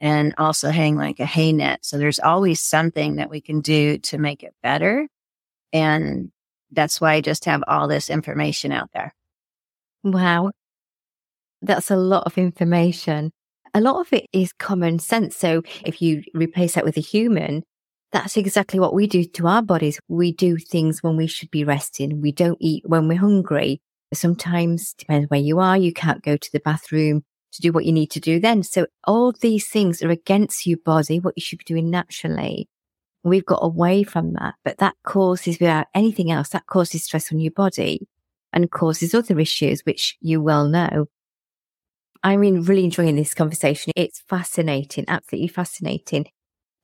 and 0.00 0.32
also 0.38 0.70
hang 0.70 0.94
like 0.94 1.18
a 1.18 1.26
hay 1.26 1.52
net. 1.52 1.84
So 1.84 1.98
there's 1.98 2.20
always 2.20 2.60
something 2.60 3.16
that 3.16 3.28
we 3.28 3.40
can 3.40 3.62
do 3.62 3.98
to 3.98 4.16
make 4.16 4.44
it 4.44 4.54
better. 4.62 5.08
And 5.72 6.30
that's 6.70 7.00
why 7.00 7.14
I 7.14 7.20
just 7.20 7.46
have 7.46 7.64
all 7.66 7.88
this 7.88 8.08
information 8.08 8.70
out 8.70 8.90
there. 8.94 9.12
Wow. 10.04 10.52
That's 11.62 11.90
a 11.90 11.96
lot 11.96 12.26
of 12.26 12.38
information. 12.38 13.32
A 13.74 13.80
lot 13.80 14.00
of 14.00 14.12
it 14.12 14.26
is 14.32 14.52
common 14.52 15.00
sense. 15.00 15.36
So 15.36 15.62
if 15.84 16.00
you 16.00 16.22
replace 16.32 16.74
that 16.74 16.84
with 16.84 16.96
a 16.96 17.00
human, 17.00 17.64
that's 18.16 18.38
exactly 18.38 18.80
what 18.80 18.94
we 18.94 19.06
do 19.06 19.24
to 19.24 19.46
our 19.46 19.60
bodies. 19.60 20.00
We 20.08 20.32
do 20.32 20.56
things 20.56 21.02
when 21.02 21.18
we 21.18 21.26
should 21.26 21.50
be 21.50 21.64
resting. 21.64 22.22
We 22.22 22.32
don't 22.32 22.56
eat 22.60 22.82
when 22.86 23.08
we're 23.08 23.18
hungry. 23.18 23.82
Sometimes, 24.14 24.94
depends 24.94 25.28
where 25.28 25.38
you 25.38 25.58
are, 25.58 25.76
you 25.76 25.92
can't 25.92 26.22
go 26.22 26.38
to 26.38 26.52
the 26.52 26.60
bathroom 26.60 27.24
to 27.52 27.60
do 27.60 27.72
what 27.72 27.84
you 27.84 27.92
need 27.92 28.10
to 28.12 28.20
do 28.20 28.40
then. 28.40 28.62
So 28.62 28.86
all 29.04 29.32
these 29.32 29.68
things 29.68 30.02
are 30.02 30.08
against 30.08 30.66
your 30.66 30.78
body, 30.78 31.20
what 31.20 31.34
you 31.36 31.42
should 31.42 31.58
be 31.58 31.64
doing 31.64 31.90
naturally. 31.90 32.70
We've 33.22 33.44
got 33.44 33.58
away 33.60 34.02
from 34.02 34.32
that, 34.32 34.54
but 34.64 34.78
that 34.78 34.94
causes 35.04 35.58
without 35.60 35.88
anything 35.94 36.30
else, 36.30 36.48
that 36.50 36.66
causes 36.66 37.04
stress 37.04 37.30
on 37.30 37.38
your 37.38 37.52
body 37.52 38.08
and 38.50 38.70
causes 38.70 39.14
other 39.14 39.38
issues, 39.38 39.82
which 39.82 40.16
you 40.22 40.40
well 40.40 40.68
know. 40.68 41.06
I 42.22 42.38
mean, 42.38 42.62
really 42.62 42.84
enjoying 42.84 43.16
this 43.16 43.34
conversation. 43.34 43.92
It's 43.94 44.22
fascinating, 44.26 45.04
absolutely 45.06 45.48
fascinating. 45.48 46.28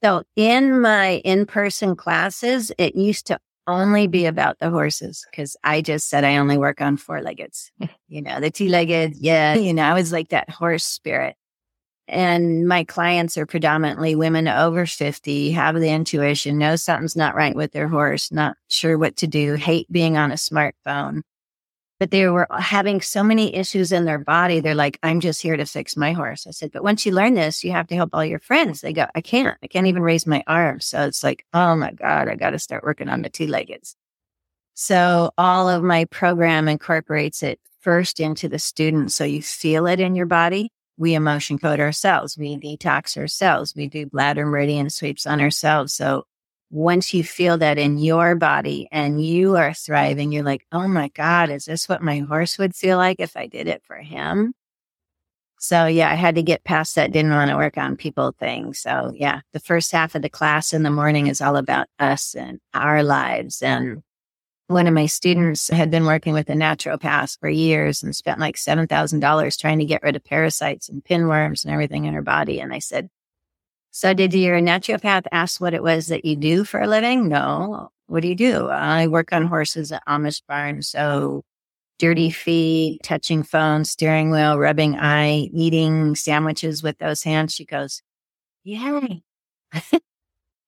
So 0.02 0.24
in 0.34 0.80
my 0.80 1.22
in-person 1.24 1.94
classes, 1.96 2.72
it 2.76 2.96
used 2.96 3.26
to 3.28 3.38
only 3.68 4.08
be 4.08 4.26
about 4.26 4.58
the 4.58 4.70
horses 4.70 5.24
because 5.30 5.56
I 5.62 5.80
just 5.80 6.08
said 6.08 6.24
I 6.24 6.38
only 6.38 6.58
work 6.58 6.80
on 6.80 6.96
four 6.96 7.22
leggeds, 7.22 7.70
you 8.08 8.20
know, 8.20 8.40
the 8.40 8.50
two 8.50 8.68
legged. 8.68 9.14
Yeah. 9.16 9.54
You 9.54 9.72
know, 9.72 9.84
I 9.84 9.94
was 9.94 10.10
like 10.10 10.30
that 10.30 10.50
horse 10.50 10.84
spirit. 10.84 11.36
And 12.08 12.66
my 12.66 12.82
clients 12.82 13.38
are 13.38 13.46
predominantly 13.46 14.16
women 14.16 14.48
over 14.48 14.86
50, 14.86 15.52
have 15.52 15.76
the 15.76 15.88
intuition, 15.88 16.58
know 16.58 16.74
something's 16.74 17.14
not 17.14 17.36
right 17.36 17.54
with 17.54 17.70
their 17.70 17.86
horse, 17.86 18.32
not 18.32 18.56
sure 18.66 18.98
what 18.98 19.16
to 19.18 19.28
do, 19.28 19.54
hate 19.54 19.90
being 19.90 20.16
on 20.16 20.32
a 20.32 20.34
smartphone 20.34 21.22
but 22.02 22.10
they 22.10 22.26
were 22.26 22.48
having 22.58 23.00
so 23.00 23.22
many 23.22 23.54
issues 23.54 23.92
in 23.92 24.06
their 24.06 24.18
body. 24.18 24.58
They're 24.58 24.74
like, 24.74 24.98
I'm 25.04 25.20
just 25.20 25.40
here 25.40 25.56
to 25.56 25.64
fix 25.64 25.96
my 25.96 26.10
horse. 26.10 26.48
I 26.48 26.50
said, 26.50 26.72
but 26.72 26.82
once 26.82 27.06
you 27.06 27.12
learn 27.12 27.34
this, 27.34 27.62
you 27.62 27.70
have 27.70 27.86
to 27.86 27.94
help 27.94 28.10
all 28.12 28.24
your 28.24 28.40
friends. 28.40 28.80
They 28.80 28.92
go, 28.92 29.06
I 29.14 29.20
can't, 29.20 29.56
I 29.62 29.68
can't 29.68 29.86
even 29.86 30.02
raise 30.02 30.26
my 30.26 30.42
arm. 30.48 30.80
So 30.80 31.02
it's 31.02 31.22
like, 31.22 31.46
oh 31.54 31.76
my 31.76 31.92
God, 31.92 32.26
I 32.26 32.34
got 32.34 32.50
to 32.50 32.58
start 32.58 32.82
working 32.82 33.08
on 33.08 33.22
the 33.22 33.30
two 33.30 33.46
leggeds. 33.46 33.94
So 34.74 35.30
all 35.38 35.68
of 35.68 35.84
my 35.84 36.06
program 36.06 36.66
incorporates 36.66 37.40
it 37.44 37.60
first 37.78 38.18
into 38.18 38.48
the 38.48 38.58
student. 38.58 39.12
So 39.12 39.22
you 39.22 39.40
feel 39.40 39.86
it 39.86 40.00
in 40.00 40.16
your 40.16 40.26
body. 40.26 40.72
We 40.96 41.14
emotion 41.14 41.56
code 41.56 41.78
ourselves. 41.78 42.36
We 42.36 42.56
detox 42.56 43.16
ourselves. 43.16 43.74
We 43.76 43.86
do 43.86 44.06
bladder 44.06 44.44
meridian 44.44 44.90
sweeps 44.90 45.24
on 45.24 45.40
ourselves. 45.40 45.94
So 45.94 46.24
once 46.72 47.12
you 47.12 47.22
feel 47.22 47.58
that 47.58 47.76
in 47.76 47.98
your 47.98 48.34
body 48.34 48.88
and 48.90 49.24
you 49.24 49.56
are 49.56 49.74
thriving, 49.74 50.32
you're 50.32 50.42
like, 50.42 50.66
oh 50.72 50.88
my 50.88 51.08
God, 51.08 51.50
is 51.50 51.66
this 51.66 51.86
what 51.86 52.00
my 52.02 52.20
horse 52.20 52.56
would 52.56 52.74
feel 52.74 52.96
like 52.96 53.20
if 53.20 53.36
I 53.36 53.46
did 53.46 53.68
it 53.68 53.82
for 53.84 53.96
him? 53.96 54.54
So 55.58 55.84
yeah, 55.84 56.10
I 56.10 56.14
had 56.14 56.36
to 56.36 56.42
get 56.42 56.64
past 56.64 56.94
that 56.94 57.12
didn't 57.12 57.30
want 57.30 57.50
to 57.50 57.58
work 57.58 57.76
on 57.76 57.96
people 57.96 58.34
thing. 58.40 58.72
So 58.72 59.12
yeah, 59.14 59.42
the 59.52 59.60
first 59.60 59.92
half 59.92 60.14
of 60.14 60.22
the 60.22 60.30
class 60.30 60.72
in 60.72 60.82
the 60.82 60.90
morning 60.90 61.26
is 61.26 61.42
all 61.42 61.56
about 61.56 61.88
us 61.98 62.34
and 62.34 62.58
our 62.72 63.02
lives. 63.02 63.60
And 63.60 63.98
mm. 63.98 64.02
one 64.68 64.86
of 64.86 64.94
my 64.94 65.06
students 65.06 65.68
had 65.68 65.90
been 65.90 66.06
working 66.06 66.32
with 66.32 66.48
a 66.48 66.54
naturopath 66.54 67.38
for 67.38 67.50
years 67.50 68.02
and 68.02 68.16
spent 68.16 68.40
like 68.40 68.56
$7,000 68.56 69.58
trying 69.60 69.78
to 69.78 69.84
get 69.84 70.02
rid 70.02 70.16
of 70.16 70.24
parasites 70.24 70.88
and 70.88 71.04
pinworms 71.04 71.64
and 71.64 71.72
everything 71.72 72.06
in 72.06 72.14
her 72.14 72.22
body. 72.22 72.60
And 72.60 72.72
I 72.72 72.78
said, 72.78 73.10
so 73.92 74.14
did 74.14 74.32
your 74.32 74.58
naturopath 74.60 75.26
ask 75.32 75.60
what 75.60 75.74
it 75.74 75.82
was 75.82 76.06
that 76.08 76.24
you 76.24 76.34
do 76.34 76.64
for 76.64 76.80
a 76.80 76.86
living? 76.86 77.28
No. 77.28 77.90
What 78.06 78.22
do 78.22 78.28
you 78.28 78.34
do? 78.34 78.68
I 78.68 79.06
work 79.06 79.32
on 79.32 79.46
horses 79.46 79.92
at 79.92 80.02
Amish 80.06 80.42
barn. 80.48 80.82
So 80.82 81.44
dirty 81.98 82.30
feet, 82.30 83.00
touching 83.04 83.42
phone, 83.42 83.84
steering 83.84 84.30
wheel, 84.30 84.58
rubbing 84.58 84.98
eye, 84.98 85.48
eating 85.52 86.16
sandwiches 86.16 86.82
with 86.82 86.98
those 86.98 87.22
hands. 87.22 87.54
She 87.54 87.66
goes, 87.66 88.02
yay. 88.64 89.22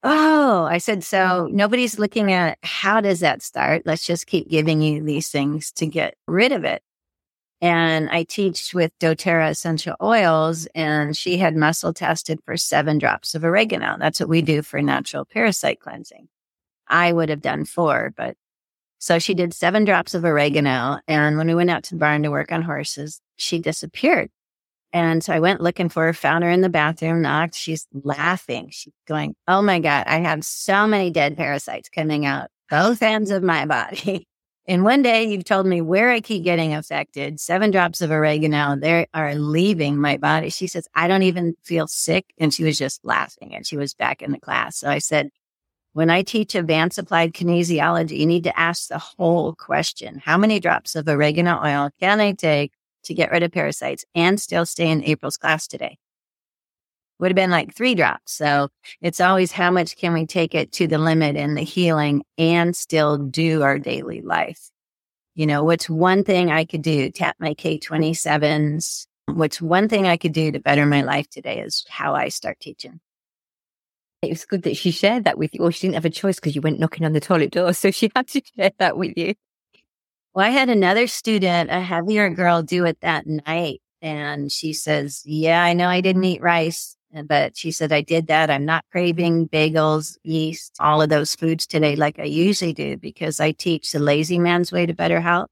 oh, 0.03 0.65
I 0.65 0.79
said, 0.79 1.03
so 1.03 1.49
nobody's 1.51 1.99
looking 1.99 2.31
at 2.31 2.59
how 2.63 3.01
does 3.01 3.21
that 3.21 3.43
start? 3.43 3.83
Let's 3.87 4.07
just 4.07 4.27
keep 4.27 4.49
giving 4.51 4.83
you 4.83 5.03
these 5.03 5.29
things 5.29 5.73
to 5.73 5.87
get 5.87 6.15
rid 6.29 6.53
of 6.53 6.65
it. 6.65 6.83
And 7.65 8.11
I 8.11 8.25
teach 8.25 8.75
with 8.75 8.93
doTERRA 9.01 9.49
essential 9.49 9.97
oils 10.03 10.67
and 10.75 11.17
she 11.17 11.39
had 11.39 11.57
muscle 11.57 11.95
tested 11.95 12.39
for 12.45 12.59
seven 12.59 12.99
drops 12.99 13.35
of 13.35 13.43
oregano. 13.43 13.97
That's 13.99 14.21
what 14.21 14.29
we 14.29 14.43
do 14.43 14.61
for 14.61 14.83
natural 14.83 15.25
parasite 15.25 15.81
cleansing. 15.81 16.29
I 16.87 17.11
would 17.11 17.31
have 17.31 17.41
done 17.41 17.65
four, 17.65 18.13
but 18.19 18.37
so 18.99 19.19
she 19.19 19.33
did 19.33 19.55
seven 19.55 19.87
drops 19.87 20.13
of 20.13 20.27
oregano. 20.27 20.99
And 21.09 21.39
when 21.39 21.47
we 21.47 21.55
went 21.55 21.71
out 21.71 21.85
to 21.85 21.95
the 21.95 21.99
barn 21.99 22.23
to 22.25 22.31
work 22.31 22.53
on 22.53 22.61
horses, 22.61 23.23
she 23.37 23.61
disappeared. 23.61 24.29
And 24.93 25.25
so 25.25 25.33
I 25.33 25.41
went 25.41 25.63
looking 25.63 25.89
for 25.89 26.05
her, 26.05 26.13
found 26.13 26.45
her 26.45 26.51
in 26.51 26.61
the 26.61 26.69
bathroom, 26.69 27.23
knocked. 27.23 27.55
She's 27.55 27.87
laughing. 27.95 28.69
She's 28.73 28.93
going, 29.09 29.37
Oh 29.49 29.63
my 29.63 29.79
God, 29.79 30.05
I 30.07 30.19
have 30.19 30.45
so 30.45 30.87
many 30.87 31.11
dead 31.11 31.39
parasites 31.39 31.89
coming 31.89 32.27
out 32.27 32.51
both 32.69 33.01
ends 33.03 33.31
of 33.31 33.43
my 33.43 33.65
body. 33.65 34.29
And 34.67 34.83
one 34.83 35.03
day 35.03 35.25
you've 35.25 35.45
told 35.45 35.67
me 35.67 35.83
where 35.83 36.11
I 36.11 36.21
keep 36.21 36.43
getting 36.43 36.75
affected, 36.75 37.39
seven 37.39 37.71
drops 37.71 38.01
of 38.01 38.11
oregano, 38.11 38.77
they 38.77 39.07
are 39.13 39.35
leaving 39.35 39.99
my 39.99 40.17
body. 40.17 40.49
She 40.49 40.67
says, 40.67 40.89
I 40.95 41.07
don't 41.07 41.23
even 41.23 41.55
feel 41.63 41.87
sick. 41.87 42.33
And 42.39 42.53
she 42.53 42.65
was 42.65 42.79
just 42.79 43.05
laughing 43.05 43.55
and 43.55 43.67
she 43.67 43.77
was 43.77 43.93
back 43.93 44.23
in 44.23 44.33
the 44.33 44.41
class. 44.41 44.79
So 44.79 44.89
I 44.89 44.99
said, 44.99 45.29
when 45.93 46.09
I 46.09 46.23
teach 46.23 46.55
advanced 46.55 46.99
applied 46.99 47.35
kinesiology, 47.35 48.19
you 48.19 48.27
need 48.27 48.45
to 48.45 48.59
ask 48.59 48.89
the 48.89 48.99
whole 48.99 49.55
question. 49.55 50.21
How 50.25 50.39
many 50.39 50.61
drops 50.61 50.97
of 50.97 51.09
oregano 51.09 51.61
oil 51.63 51.91
can 52.01 52.21
I 52.21 52.33
take 52.33 52.73
to 53.05 53.15
get 53.15 53.31
rid 53.31 53.43
of 53.43 53.53
parasites 53.53 54.05
and 54.15 54.41
still 54.41 54.65
stay 54.65 54.91
in 54.91 55.05
April's 55.05 55.37
class 55.37 55.69
today? 55.69 55.99
Would 57.19 57.31
have 57.31 57.37
been 57.37 57.51
like 57.51 57.75
three 57.75 57.95
drops. 57.95 58.33
So 58.33 58.69
it's 59.01 59.21
always 59.21 59.53
how 59.53 59.71
much 59.71 59.97
can 59.97 60.13
we 60.13 60.27
take 60.27 60.55
it 60.55 60.73
to 60.73 60.87
the 60.87 60.99
limit 60.99 61.37
in 61.37 61.55
the 61.55 61.63
healing 61.63 62.25
and 62.39 62.75
still 62.75 63.19
do 63.19 63.63
our 63.63 63.79
daily 63.79 64.21
life? 64.21 64.71
You 65.35 65.47
know, 65.47 65.65
what's 65.65 65.91
one 65.91 66.23
thing 66.25 66.51
I 66.51 66.65
could 66.65 66.83
do? 66.83 67.11
Tap 67.11 67.37
my 67.39 67.55
K27s. 67.55 69.07
What's 69.27 69.61
one 69.61 69.89
thing 69.89 70.07
I 70.07 70.17
could 70.17 70.33
do 70.33 70.53
to 70.53 70.61
better 70.61 70.87
my 70.87 71.03
life 71.03 71.29
today 71.29 71.61
is 71.61 71.85
how 71.89 72.15
I 72.15 72.29
start 72.29 72.61
teaching. 72.61 73.01
It 74.23 74.31
was 74.31 74.45
good 74.45 74.63
that 74.63 74.77
she 74.77 74.91
shared 74.91 75.25
that 75.25 75.39
with 75.39 75.55
you. 75.55 75.61
Or 75.63 75.73
she 75.73 75.87
didn't 75.87 75.95
have 75.95 76.05
a 76.05 76.11
choice 76.11 76.37
because 76.37 76.55
you 76.55 76.61
went 76.61 76.79
knocking 76.79 77.05
on 77.05 77.13
the 77.13 77.21
toilet 77.21 77.51
door. 77.51 77.73
So 77.73 77.91
she 77.91 78.11
had 78.15 78.29
to 78.29 78.43
share 78.57 78.71
that 78.79 78.97
with 78.97 79.17
you. 79.17 79.35
Well, 80.35 80.47
I 80.47 80.51
had 80.51 80.69
another 80.69 81.07
student, 81.07 81.71
a 81.71 81.81
heavier 81.81 82.29
girl, 82.31 82.63
do 82.63 82.85
it 82.85 83.01
that 83.01 83.27
night. 83.27 83.81
And 84.03 84.51
she 84.53 84.73
says, 84.73 85.23
Yeah, 85.25 85.63
I 85.63 85.73
know 85.73 85.89
I 85.89 86.01
didn't 86.01 86.25
eat 86.25 86.43
rice 86.43 86.97
Uh, 87.15 87.23
but 87.23 87.57
she 87.57 87.71
said, 87.71 87.93
I 87.93 88.01
did 88.01 88.27
that. 88.27 88.51
I'm 88.51 88.65
not 88.65 88.85
craving 88.91 89.49
bagels, 89.49 90.17
yeast, 90.23 90.77
all 90.81 91.01
of 91.01 91.09
those 91.09 91.35
foods 91.35 91.67
today 91.67 91.97
like 91.97 92.19
I 92.19 92.25
usually 92.25 92.73
do 92.73 92.97
because 92.97 93.41
I 93.41 93.53
teach 93.53 93.93
the 93.93 93.99
lazy 93.99 94.39
man's 94.39 94.73
way 94.73 94.87
to 94.87 94.95
better 94.95 95.21
health. 95.21 95.49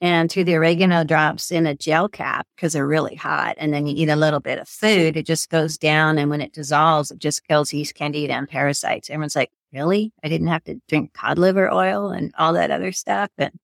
And 0.00 0.30
through 0.30 0.44
the 0.44 0.56
oregano 0.56 1.04
drops 1.04 1.50
in 1.50 1.66
a 1.66 1.74
gel 1.74 2.08
cap 2.08 2.46
because 2.54 2.74
they're 2.74 2.86
really 2.86 3.14
hot. 3.14 3.54
And 3.58 3.72
then 3.72 3.86
you 3.86 3.94
eat 3.96 4.10
a 4.10 4.16
little 4.16 4.40
bit 4.40 4.58
of 4.58 4.68
food, 4.68 5.16
it 5.16 5.24
just 5.26 5.48
goes 5.48 5.78
down. 5.78 6.18
And 6.18 6.28
when 6.30 6.42
it 6.42 6.52
dissolves, 6.52 7.10
it 7.10 7.18
just 7.18 7.46
kills 7.48 7.72
yeast, 7.72 7.94
candida, 7.94 8.34
and 8.34 8.48
parasites. 8.48 9.08
Everyone's 9.08 9.36
like, 9.36 9.50
really? 9.72 10.12
I 10.22 10.28
didn't 10.28 10.48
have 10.48 10.64
to 10.64 10.80
drink 10.88 11.14
cod 11.14 11.38
liver 11.38 11.72
oil 11.72 12.10
and 12.10 12.32
all 12.38 12.52
that 12.54 12.70
other 12.70 12.92
stuff. 12.92 13.30
And, 13.38 13.58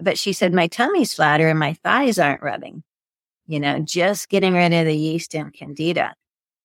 but 0.00 0.18
she 0.18 0.32
said, 0.32 0.54
my 0.54 0.66
tummy's 0.66 1.12
flatter 1.12 1.48
and 1.48 1.58
my 1.58 1.74
thighs 1.74 2.18
aren't 2.18 2.42
rubbing 2.42 2.82
you 3.50 3.58
know, 3.58 3.80
just 3.80 4.28
getting 4.28 4.54
rid 4.54 4.72
of 4.72 4.86
the 4.86 4.96
yeast 4.96 5.34
and 5.34 5.52
candida. 5.52 6.14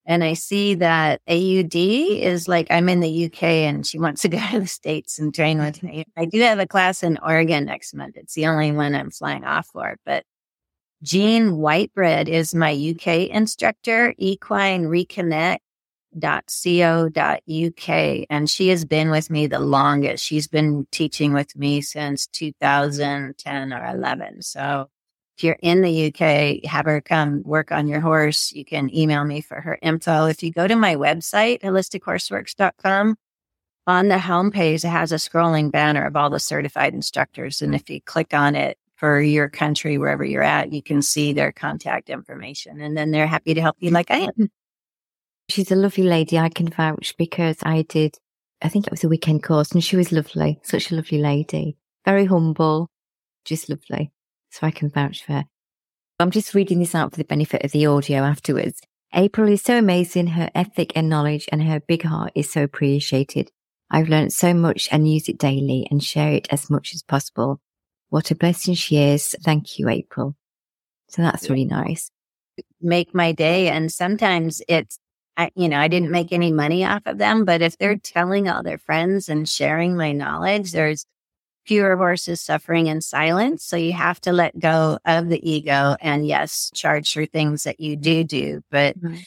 And 0.06 0.24
I 0.24 0.34
see 0.34 0.76
that 0.76 1.20
AUD 1.28 1.76
is 1.76 2.48
like, 2.48 2.68
I'm 2.70 2.90
in 2.90 3.00
the 3.00 3.26
UK 3.26 3.42
and 3.42 3.88
she 3.88 3.98
wants 3.98 4.22
to 4.22 4.28
go 4.30 4.38
to 4.52 4.60
the 4.60 4.68
States 4.68 5.18
and 5.18 5.34
train 5.34 5.58
with 5.58 5.82
me. 5.82 6.06
I 6.16 6.26
do 6.26 6.40
have 6.42 6.60
a 6.60 6.68
class 6.68 7.02
in 7.02 7.18
Oregon 7.18 7.66
next 7.66 7.96
month. 7.96 8.18
It's 8.18 8.36
the 8.36 8.46
only 8.46 8.72
one 8.72 8.94
I'm 8.94 9.10
flying 9.10 9.44
off 9.44 9.66
for. 9.74 9.96
But 10.06 10.26
Jean 11.02 11.54
Whitebread 11.54 12.28
is 12.28 12.54
my 12.54 12.72
UK 12.72 13.30
instructor, 13.32 14.14
equine 14.20 14.84
and 18.30 18.50
she 18.50 18.68
has 18.70 18.86
been 18.86 19.10
with 19.10 19.32
me 19.32 19.48
the 19.48 19.60
longest. 19.60 20.24
She's 20.24 20.48
been 20.48 20.88
teaching 20.92 21.34
with 21.34 21.56
me 21.56 21.82
since 21.82 22.28
2010 22.28 23.74
or 23.74 23.86
11. 23.86 24.44
So 24.44 24.88
if 25.38 25.44
you're 25.44 25.58
in 25.62 25.82
the 25.82 26.08
UK, 26.08 26.70
have 26.70 26.86
her 26.86 27.02
come 27.02 27.44
work 27.44 27.72
on 27.72 27.88
your 27.88 28.00
horse. 28.00 28.54
You 28.54 28.64
can 28.64 28.94
email 28.96 29.26
me 29.26 29.42
for 29.42 29.60
her 29.60 29.78
info. 29.82 30.28
If 30.28 30.42
you 30.42 30.52
go 30.52 30.66
to 30.66 30.76
my 30.78 30.96
website, 30.96 31.62
holistichorseworks.com, 31.62 33.16
on 33.88 34.08
the 34.08 34.16
homepage, 34.16 34.86
it 34.86 34.90
has 34.90 35.12
a 35.12 35.16
scrolling 35.16 35.72
banner 35.72 36.06
of 36.06 36.16
all 36.16 36.30
the 36.30 36.40
certified 36.40 36.94
instructors. 36.94 37.62
And 37.62 37.76
if 37.76 37.90
you 37.90 38.02
click 38.02 38.34
on 38.34 38.56
it 38.56 38.78
for 38.96 39.20
your 39.20 39.50
country, 39.50 39.98
wherever 39.98 40.24
you're 40.24 40.42
at, 40.42 40.72
you 40.72 40.82
can 40.82 41.02
see 41.02 41.34
their 41.34 41.52
contact 41.52 42.10
information. 42.10 42.80
And 42.80 42.98
then 42.98 43.12
they're 43.12 43.28
happy 43.28 43.54
to 43.54 43.62
help 43.62 43.76
you 43.80 43.92
like 43.92 44.10
I 44.10 44.30
am. 44.38 44.50
She's 45.50 45.70
a 45.70 45.76
lovely 45.76 46.06
lady. 46.06 46.40
I 46.40 46.50
can 46.50 46.70
vouch 46.70 47.14
because 47.18 47.58
I 47.62 47.84
did, 47.84 48.16
I 48.62 48.70
think 48.70 48.88
it 48.88 48.92
was 48.92 49.04
a 49.04 49.10
weekend 49.10 49.44
course 49.44 49.74
and 49.74 49.84
she 49.84 49.98
was 49.98 50.14
lovely. 50.14 50.60
Such 50.64 50.92
a 50.92 50.96
lovely 50.96 51.20
lady. 51.20 51.78
Very 52.06 52.26
humble, 52.26 52.90
just 53.44 53.70
lovely 53.70 54.12
so 54.56 54.66
I 54.66 54.72
can 54.72 54.90
vouch 54.90 55.24
for 55.24 55.34
her. 55.34 55.46
I'm 56.20 56.32
just 56.32 56.54
reading 56.54 56.80
this 56.80 56.96
out 56.96 57.12
for 57.12 57.18
the 57.18 57.26
benefit 57.26 57.64
of 57.64 57.72
the 57.72 57.86
audio 57.88 58.20
afterwards. 58.20 58.82
April 59.14 59.50
is 59.50 59.62
so 59.62 59.78
amazing. 59.78 60.28
Her 60.28 60.50
ethic 60.56 60.94
and 60.96 61.10
knowledge 61.10 61.48
and 61.52 61.64
her 61.64 61.82
big 61.82 62.04
heart 62.04 62.32
is 62.36 62.50
so 62.50 62.64
appreciated. 62.64 63.52
I've 63.92 64.10
learned 64.10 64.34
so 64.34 64.54
much 64.54 64.88
and 64.92 65.12
use 65.12 65.28
it 65.28 65.38
daily 65.38 65.88
and 65.92 66.02
share 66.02 66.32
it 66.32 66.48
as 66.52 66.70
much 66.70 66.94
as 66.94 67.04
possible. 67.04 67.60
What 68.10 68.32
a 68.32 68.36
blessing 68.36 68.76
she 68.76 68.98
is. 68.98 69.36
Thank 69.44 69.78
you, 69.78 69.90
April. 69.90 70.36
So 71.10 71.22
that's 71.22 71.50
really 71.50 71.66
nice. 71.66 72.10
Make 72.82 73.14
my 73.14 73.34
day. 73.34 73.68
And 73.68 73.92
sometimes 73.92 74.62
it's, 74.70 74.98
I, 75.38 75.52
you 75.56 75.68
know, 75.68 75.80
I 75.80 75.90
didn't 75.90 76.12
make 76.12 76.32
any 76.32 76.52
money 76.52 76.86
off 76.86 77.04
of 77.06 77.18
them, 77.18 77.44
but 77.44 77.62
if 77.62 77.78
they're 77.78 77.96
mm. 77.96 78.04
telling 78.04 78.48
all 78.48 78.64
their 78.64 78.78
friends 78.78 79.28
and 79.28 79.48
sharing 79.48 79.98
my 79.98 80.14
knowledge, 80.14 80.72
there's 80.72 81.06
fewer 81.66 81.96
horses 81.98 82.42
suffering 82.42 82.88
in 82.88 83.02
silence. 83.02 83.64
So 83.64 83.76
you 83.76 83.94
have 83.94 84.22
to 84.22 84.32
let 84.32 84.58
go 84.58 85.00
of 85.06 85.30
the 85.30 85.50
ego 85.50 85.96
and 86.00 86.28
yes, 86.28 86.72
charge 86.74 87.14
for 87.14 87.26
things 87.26 87.64
that 87.64 87.80
you 87.80 87.96
do 87.96 88.24
do. 88.24 88.62
But 88.70 88.96
right. 89.02 89.26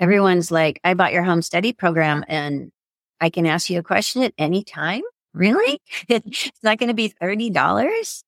everyone's 0.00 0.50
like, 0.50 0.80
I 0.84 0.94
bought 0.94 1.12
your 1.12 1.22
home 1.22 1.42
study 1.42 1.72
program 1.72 2.24
and 2.28 2.72
I 3.20 3.30
can 3.30 3.46
ask 3.46 3.70
you 3.70 3.78
a 3.78 3.84
question 3.84 4.22
at 4.22 4.34
any 4.36 4.64
time. 4.64 5.02
Really? 5.32 5.80
it's 6.08 6.50
not 6.62 6.78
going 6.78 6.88
to 6.88 6.94
be 6.94 7.12
$30. 7.22 8.22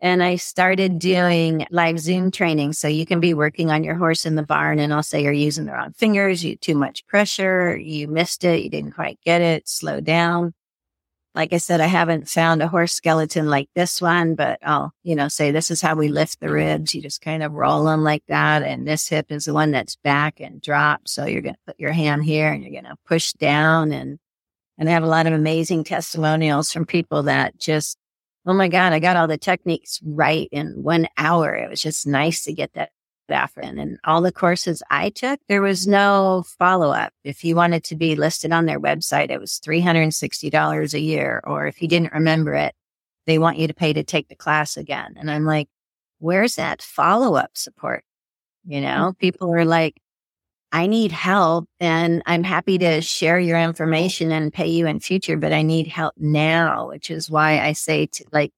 And 0.00 0.20
I 0.22 0.34
started 0.34 0.98
doing 0.98 1.64
live 1.70 1.98
Zoom 2.00 2.32
training. 2.32 2.72
So 2.72 2.88
you 2.88 3.06
can 3.06 3.20
be 3.20 3.34
working 3.34 3.70
on 3.70 3.84
your 3.84 3.94
horse 3.94 4.26
in 4.26 4.34
the 4.34 4.42
barn 4.42 4.80
and 4.80 4.92
I'll 4.92 5.02
say 5.04 5.22
you're 5.22 5.32
using 5.32 5.64
the 5.64 5.72
wrong 5.72 5.92
fingers, 5.92 6.44
you 6.44 6.56
too 6.56 6.74
much 6.74 7.06
pressure, 7.06 7.76
you 7.76 8.08
missed 8.08 8.42
it, 8.42 8.62
you 8.62 8.70
didn't 8.70 8.92
quite 8.92 9.20
get 9.24 9.40
it, 9.40 9.68
slow 9.68 10.00
down 10.00 10.54
like 11.34 11.52
I 11.52 11.58
said, 11.58 11.80
I 11.80 11.86
haven't 11.86 12.28
found 12.28 12.62
a 12.62 12.68
horse 12.68 12.92
skeleton 12.92 13.48
like 13.48 13.68
this 13.74 14.00
one, 14.02 14.34
but 14.34 14.58
I'll, 14.62 14.92
you 15.02 15.16
know, 15.16 15.28
say 15.28 15.50
this 15.50 15.70
is 15.70 15.80
how 15.80 15.94
we 15.94 16.08
lift 16.08 16.40
the 16.40 16.50
ribs. 16.50 16.94
You 16.94 17.02
just 17.02 17.20
kind 17.22 17.42
of 17.42 17.52
roll 17.52 17.84
them 17.84 18.04
like 18.04 18.24
that. 18.28 18.62
And 18.62 18.86
this 18.86 19.08
hip 19.08 19.26
is 19.30 19.46
the 19.46 19.54
one 19.54 19.70
that's 19.70 19.96
back 19.96 20.40
and 20.40 20.60
drop. 20.60 21.08
So 21.08 21.24
you're 21.24 21.42
going 21.42 21.54
to 21.54 21.60
put 21.66 21.80
your 21.80 21.92
hand 21.92 22.24
here 22.24 22.52
and 22.52 22.62
you're 22.62 22.72
going 22.72 22.92
to 22.92 22.98
push 23.06 23.32
down 23.32 23.92
and 23.92 24.18
And 24.78 24.88
I 24.88 24.92
have 24.92 25.04
a 25.04 25.06
lot 25.06 25.26
of 25.26 25.32
amazing 25.32 25.84
testimonials 25.84 26.72
from 26.72 26.86
people 26.86 27.24
that 27.24 27.58
just, 27.58 27.98
oh 28.46 28.54
my 28.54 28.68
God, 28.68 28.92
I 28.92 28.98
got 28.98 29.16
all 29.16 29.28
the 29.28 29.38
techniques 29.38 30.00
right 30.02 30.48
in 30.50 30.82
one 30.82 31.06
hour. 31.16 31.54
It 31.54 31.70
was 31.70 31.80
just 31.80 32.06
nice 32.06 32.44
to 32.44 32.52
get 32.52 32.72
that 32.74 32.90
Afrin. 33.32 33.80
And 33.80 33.98
all 34.04 34.20
the 34.20 34.32
courses 34.32 34.82
I 34.90 35.10
took, 35.10 35.40
there 35.48 35.62
was 35.62 35.86
no 35.86 36.44
follow 36.58 36.90
up. 36.90 37.12
If 37.24 37.44
you 37.44 37.56
wanted 37.56 37.84
to 37.84 37.96
be 37.96 38.14
listed 38.14 38.52
on 38.52 38.66
their 38.66 38.80
website, 38.80 39.30
it 39.30 39.40
was 39.40 39.60
$360 39.64 40.94
a 40.94 41.00
year. 41.00 41.40
Or 41.44 41.66
if 41.66 41.82
you 41.82 41.88
didn't 41.88 42.12
remember 42.12 42.54
it, 42.54 42.74
they 43.26 43.38
want 43.38 43.58
you 43.58 43.68
to 43.68 43.74
pay 43.74 43.92
to 43.92 44.02
take 44.04 44.28
the 44.28 44.36
class 44.36 44.76
again. 44.76 45.14
And 45.18 45.30
I'm 45.30 45.44
like, 45.44 45.68
where's 46.18 46.56
that 46.56 46.82
follow 46.82 47.34
up 47.34 47.50
support? 47.54 48.04
You 48.64 48.80
know, 48.80 49.10
mm-hmm. 49.10 49.18
people 49.18 49.54
are 49.54 49.64
like, 49.64 50.00
I 50.72 50.86
need 50.86 51.12
help 51.12 51.68
and 51.80 52.22
I'm 52.24 52.44
happy 52.44 52.78
to 52.78 53.02
share 53.02 53.38
your 53.38 53.60
information 53.60 54.32
and 54.32 54.52
pay 54.52 54.68
you 54.68 54.86
in 54.86 55.00
future, 55.00 55.36
but 55.36 55.52
I 55.52 55.60
need 55.60 55.86
help 55.86 56.14
now, 56.16 56.88
which 56.88 57.10
is 57.10 57.30
why 57.30 57.60
I 57.60 57.72
say 57.72 58.06
to 58.06 58.24
like, 58.32 58.52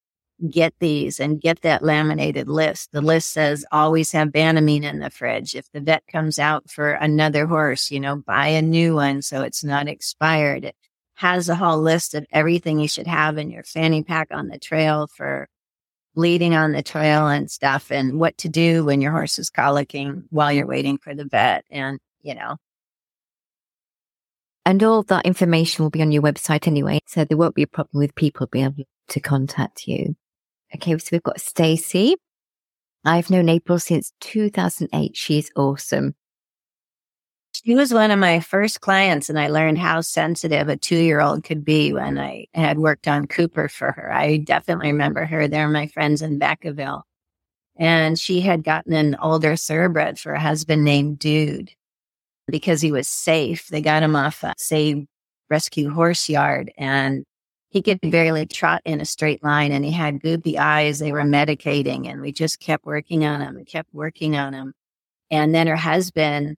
get 0.50 0.74
these 0.80 1.20
and 1.20 1.40
get 1.40 1.62
that 1.62 1.82
laminated 1.82 2.48
list. 2.48 2.90
The 2.92 3.00
list 3.00 3.30
says 3.30 3.64
always 3.70 4.12
have 4.12 4.28
Banamine 4.28 4.82
in 4.82 4.98
the 4.98 5.10
fridge. 5.10 5.54
If 5.54 5.70
the 5.72 5.80
vet 5.80 6.06
comes 6.06 6.38
out 6.38 6.68
for 6.70 6.92
another 6.92 7.46
horse, 7.46 7.90
you 7.90 8.00
know, 8.00 8.16
buy 8.16 8.48
a 8.48 8.62
new 8.62 8.94
one 8.94 9.22
so 9.22 9.42
it's 9.42 9.64
not 9.64 9.88
expired. 9.88 10.64
It 10.64 10.76
has 11.14 11.48
a 11.48 11.54
whole 11.54 11.80
list 11.80 12.14
of 12.14 12.26
everything 12.32 12.80
you 12.80 12.88
should 12.88 13.06
have 13.06 13.38
in 13.38 13.50
your 13.50 13.62
fanny 13.62 14.02
pack 14.02 14.28
on 14.32 14.48
the 14.48 14.58
trail 14.58 15.08
for 15.16 15.48
bleeding 16.14 16.54
on 16.54 16.72
the 16.72 16.82
trail 16.82 17.28
and 17.28 17.50
stuff 17.50 17.90
and 17.90 18.18
what 18.18 18.36
to 18.38 18.48
do 18.48 18.84
when 18.84 19.00
your 19.00 19.12
horse 19.12 19.38
is 19.38 19.50
colicking 19.50 20.24
while 20.30 20.52
you're 20.52 20.66
waiting 20.66 20.98
for 20.98 21.14
the 21.14 21.24
vet. 21.24 21.64
And, 21.70 21.98
you 22.22 22.34
know, 22.34 22.56
and 24.66 24.82
all 24.82 25.02
that 25.04 25.26
information 25.26 25.84
will 25.84 25.90
be 25.90 26.02
on 26.02 26.12
your 26.12 26.22
website 26.22 26.66
anyway. 26.66 27.00
So 27.06 27.24
there 27.24 27.36
won't 27.36 27.54
be 27.54 27.62
a 27.62 27.66
problem 27.66 28.00
with 28.00 28.14
people 28.14 28.46
being 28.46 28.64
able 28.64 28.84
to 29.08 29.20
contact 29.20 29.86
you. 29.86 30.16
Okay. 30.74 30.98
So 30.98 31.08
we've 31.12 31.22
got 31.22 31.40
Stacy. 31.40 32.16
I've 33.04 33.30
known 33.30 33.48
April 33.48 33.78
since 33.78 34.12
2008. 34.20 35.16
She's 35.16 35.50
awesome. 35.56 36.14
She 37.52 37.74
was 37.74 37.94
one 37.94 38.10
of 38.10 38.18
my 38.18 38.40
first 38.40 38.80
clients, 38.80 39.30
and 39.30 39.38
I 39.38 39.48
learned 39.48 39.78
how 39.78 40.00
sensitive 40.00 40.68
a 40.68 40.76
two 40.76 40.98
year 40.98 41.20
old 41.20 41.44
could 41.44 41.64
be 41.64 41.92
when 41.92 42.18
I 42.18 42.46
had 42.52 42.78
worked 42.78 43.06
on 43.06 43.26
Cooper 43.26 43.68
for 43.68 43.92
her. 43.92 44.12
I 44.12 44.38
definitely 44.38 44.92
remember 44.92 45.24
her. 45.24 45.46
They're 45.48 45.68
my 45.68 45.86
friends 45.86 46.20
in 46.20 46.38
Vacaville. 46.38 47.02
And 47.76 48.18
she 48.18 48.40
had 48.40 48.64
gotten 48.64 48.92
an 48.92 49.16
older 49.20 49.56
thoroughbred 49.56 50.18
for 50.18 50.32
a 50.32 50.40
husband 50.40 50.84
named 50.84 51.18
Dude 51.18 51.72
because 52.46 52.80
he 52.80 52.92
was 52.92 53.08
safe. 53.08 53.68
They 53.68 53.80
got 53.80 54.02
him 54.02 54.16
off 54.16 54.42
a 54.42 54.54
Save 54.58 55.06
Rescue 55.50 55.90
Horse 55.90 56.28
Yard 56.28 56.72
and 56.76 57.24
he 57.74 57.82
could 57.82 58.00
barely 58.00 58.46
trot 58.46 58.82
in 58.84 59.00
a 59.00 59.04
straight 59.04 59.42
line 59.42 59.72
and 59.72 59.84
he 59.84 59.90
had 59.90 60.20
goopy 60.20 60.56
eyes. 60.56 61.00
They 61.00 61.10
were 61.10 61.22
medicating 61.22 62.08
and 62.08 62.20
we 62.20 62.30
just 62.30 62.60
kept 62.60 62.86
working 62.86 63.26
on 63.26 63.40
him 63.40 63.56
and 63.56 63.66
kept 63.66 63.92
working 63.92 64.36
on 64.36 64.54
him. 64.54 64.74
And 65.28 65.52
then 65.52 65.66
her 65.66 65.74
husband 65.76 66.56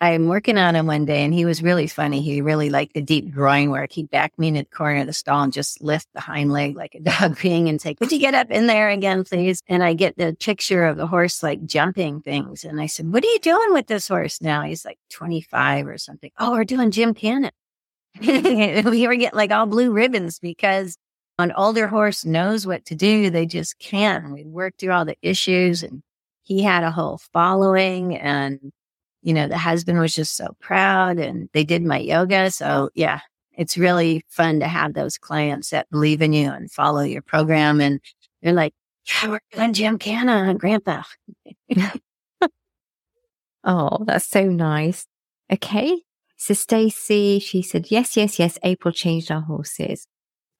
I'm 0.00 0.28
working 0.28 0.56
on 0.56 0.76
him 0.76 0.86
one 0.86 1.04
day 1.06 1.24
and 1.24 1.32
he 1.34 1.44
was 1.46 1.62
really 1.62 1.88
funny. 1.88 2.20
He 2.20 2.42
really 2.42 2.70
liked 2.70 2.94
the 2.94 3.00
deep 3.00 3.32
groin 3.32 3.70
work. 3.70 3.92
He'd 3.92 4.10
back 4.10 4.38
me 4.38 4.48
in 4.48 4.54
the 4.54 4.64
corner 4.64 5.00
of 5.00 5.06
the 5.06 5.12
stall 5.12 5.42
and 5.42 5.52
just 5.52 5.82
lift 5.82 6.06
the 6.12 6.20
hind 6.20 6.52
leg 6.52 6.76
like 6.76 6.94
a 6.94 7.00
dog 7.18 7.40
being 7.40 7.68
and 7.68 7.80
say, 7.80 7.94
could 7.94 8.12
you 8.12 8.20
get 8.20 8.34
up 8.34 8.50
in 8.50 8.68
there 8.68 8.90
again, 8.90 9.24
please? 9.24 9.62
And 9.66 9.82
I 9.82 9.94
get 9.94 10.16
the 10.16 10.36
picture 10.38 10.84
of 10.84 10.96
the 10.96 11.06
horse 11.08 11.42
like 11.42 11.64
jumping 11.64 12.20
things. 12.20 12.62
And 12.62 12.80
I 12.80 12.86
said, 12.86 13.10
what 13.10 13.24
are 13.24 13.28
you 13.28 13.40
doing 13.40 13.72
with 13.72 13.88
this 13.88 14.06
horse 14.06 14.40
now? 14.40 14.62
He's 14.62 14.84
like 14.84 14.98
25 15.10 15.88
or 15.88 15.98
something. 15.98 16.30
Oh, 16.38 16.52
we're 16.52 16.64
doing 16.64 16.92
gymkhana. 16.92 17.50
we 18.90 19.06
were 19.06 19.16
getting 19.16 19.36
like 19.36 19.50
all 19.50 19.66
blue 19.66 19.92
ribbons 19.92 20.38
because 20.38 20.96
an 21.38 21.52
older 21.52 21.86
horse 21.86 22.24
knows 22.24 22.66
what 22.66 22.84
to 22.86 22.94
do. 22.94 23.30
They 23.30 23.46
just 23.46 23.78
can't. 23.78 24.32
We 24.32 24.44
worked 24.44 24.80
through 24.80 24.92
all 24.92 25.04
the 25.04 25.18
issues 25.22 25.82
and 25.82 26.02
he 26.42 26.62
had 26.62 26.84
a 26.84 26.90
whole 26.90 27.18
following 27.32 28.16
and 28.16 28.72
you 29.22 29.34
know, 29.34 29.48
the 29.48 29.58
husband 29.58 29.98
was 29.98 30.14
just 30.14 30.36
so 30.36 30.56
proud 30.60 31.18
and 31.18 31.48
they 31.52 31.64
did 31.64 31.82
my 31.82 31.98
yoga. 31.98 32.48
So 32.52 32.90
yeah, 32.94 33.20
it's 33.56 33.76
really 33.76 34.24
fun 34.28 34.60
to 34.60 34.68
have 34.68 34.94
those 34.94 35.18
clients 35.18 35.70
that 35.70 35.90
believe 35.90 36.22
in 36.22 36.32
you 36.32 36.50
and 36.50 36.70
follow 36.70 37.00
your 37.02 37.22
program. 37.22 37.80
And 37.80 38.00
they're 38.40 38.52
like, 38.52 38.72
yeah, 39.04 39.30
we're 39.30 39.40
doing 39.50 39.72
Gymkhana 39.72 40.32
on 40.32 40.58
grandpa. 40.58 41.02
oh, 43.64 44.04
that's 44.04 44.26
so 44.26 44.44
nice. 44.44 45.06
Okay. 45.52 46.05
So 46.46 46.54
Stacy, 46.54 47.40
she 47.40 47.60
said, 47.60 47.90
yes, 47.90 48.16
yes, 48.16 48.38
yes. 48.38 48.56
April 48.62 48.92
changed 48.92 49.32
our 49.32 49.40
horses. 49.40 50.06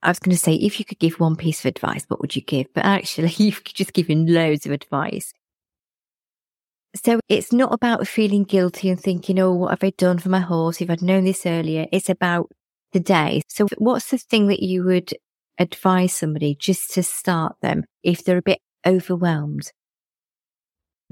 I 0.02 0.08
was 0.08 0.18
going 0.18 0.34
to 0.34 0.36
say, 0.36 0.54
if 0.54 0.80
you 0.80 0.84
could 0.84 0.98
give 0.98 1.20
one 1.20 1.36
piece 1.36 1.60
of 1.60 1.66
advice, 1.66 2.04
what 2.08 2.20
would 2.20 2.34
you 2.34 2.42
give? 2.42 2.66
But 2.74 2.84
actually, 2.84 3.28
you've 3.36 3.62
just 3.62 3.92
given 3.92 4.26
loads 4.26 4.66
of 4.66 4.72
advice. 4.72 5.32
So 7.04 7.20
it's 7.28 7.52
not 7.52 7.72
about 7.72 8.08
feeling 8.08 8.42
guilty 8.42 8.90
and 8.90 8.98
thinking, 8.98 9.38
oh, 9.38 9.52
what 9.52 9.70
have 9.70 9.84
I 9.84 9.90
done 9.96 10.18
for 10.18 10.28
my 10.28 10.40
horse? 10.40 10.80
If 10.80 10.90
I'd 10.90 11.02
known 11.02 11.22
this 11.22 11.46
earlier, 11.46 11.86
it's 11.92 12.10
about 12.10 12.50
today. 12.92 13.42
So 13.46 13.68
what's 13.78 14.10
the 14.10 14.18
thing 14.18 14.48
that 14.48 14.64
you 14.64 14.82
would 14.82 15.14
advise 15.56 16.12
somebody 16.12 16.56
just 16.58 16.94
to 16.94 17.04
start 17.04 17.54
them 17.62 17.84
if 18.02 18.24
they're 18.24 18.38
a 18.38 18.42
bit 18.42 18.58
overwhelmed? 18.84 19.70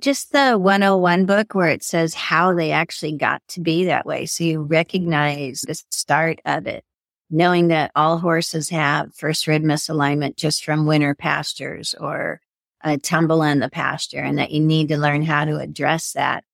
Just 0.01 0.33
the 0.33 0.59
101 0.59 1.25
book 1.25 1.55
where 1.55 1.69
it 1.69 1.85
says 1.85 2.15
how 2.15 2.53
they 2.53 2.73
actually 2.73 3.13
got 3.13 3.43
to 3.49 3.61
be 3.61 3.85
that 3.85 4.05
way. 4.05 4.27
So 4.27 4.45
you 4.45 4.63
recognize 4.63 5.61
the 5.61 5.81
start 5.91 6.41
of 6.45 6.67
it, 6.67 6.85
knowing 7.31 7.69
that 7.69 7.93
all 7.95 8.19
horses 8.19 8.69
have 8.71 9.15
first 9.15 9.47
rib 9.47 9.63
misalignment 9.63 10.37
just 10.37 10.65
from 10.65 10.87
winter 10.87 11.15
pastures 11.15 11.95
or 12.01 12.41
a 12.83 12.99
tumble 12.99 13.43
in 13.43 13.61
the 13.61 13.71
pasture 13.71 14.19
and 14.19 14.37
that 14.39 14.51
you 14.51 14.61
need 14.61 14.89
to 14.89 14.99
learn 14.99 15.23
how 15.23 15.45
to 15.45 15.59
address 15.59 16.13
that. 16.13 16.45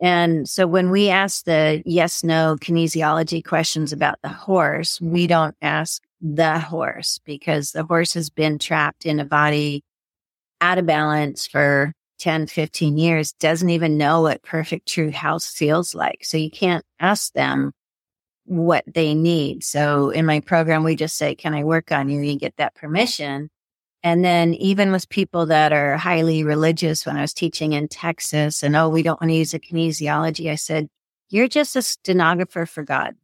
And 0.00 0.48
so 0.48 0.66
when 0.66 0.90
we 0.90 1.08
ask 1.08 1.44
the 1.44 1.82
yes, 1.86 2.22
no 2.22 2.56
kinesiology 2.60 3.42
questions 3.42 3.92
about 3.92 4.18
the 4.22 4.28
horse, 4.28 5.00
we 5.00 5.26
don't 5.26 5.56
ask 5.62 6.02
the 6.20 6.58
horse 6.58 7.18
because 7.24 7.72
the 7.72 7.84
horse 7.84 8.12
has 8.14 8.28
been 8.28 8.58
trapped 8.58 9.06
in 9.06 9.18
a 9.18 9.24
body 9.24 9.82
out 10.60 10.78
of 10.78 10.86
balance 10.86 11.46
for 11.46 11.94
10, 12.18 12.46
15 12.46 12.96
years, 12.96 13.32
doesn't 13.32 13.70
even 13.70 13.98
know 13.98 14.22
what 14.22 14.42
perfect 14.42 14.88
true 14.88 15.10
health 15.10 15.44
feels 15.44 15.94
like. 15.94 16.24
So 16.24 16.36
you 16.36 16.50
can't 16.50 16.84
ask 17.00 17.32
them 17.32 17.72
what 18.44 18.84
they 18.86 19.14
need. 19.14 19.64
So 19.64 20.10
in 20.10 20.26
my 20.26 20.40
program, 20.40 20.84
we 20.84 20.96
just 20.96 21.16
say, 21.16 21.34
can 21.34 21.54
I 21.54 21.64
work 21.64 21.92
on 21.92 22.08
you? 22.08 22.20
You 22.20 22.38
get 22.38 22.56
that 22.58 22.74
permission. 22.74 23.50
And 24.02 24.22
then 24.22 24.52
even 24.54 24.92
with 24.92 25.08
people 25.08 25.46
that 25.46 25.72
are 25.72 25.96
highly 25.96 26.44
religious, 26.44 27.06
when 27.06 27.16
I 27.16 27.22
was 27.22 27.32
teaching 27.32 27.72
in 27.72 27.88
Texas 27.88 28.62
and, 28.62 28.76
oh, 28.76 28.90
we 28.90 29.02
don't 29.02 29.20
want 29.20 29.30
to 29.30 29.36
use 29.36 29.54
a 29.54 29.58
kinesiology, 29.58 30.50
I 30.50 30.56
said, 30.56 30.88
you're 31.30 31.48
just 31.48 31.74
a 31.74 31.82
stenographer 31.82 32.66
for 32.66 32.82
God. 32.82 33.14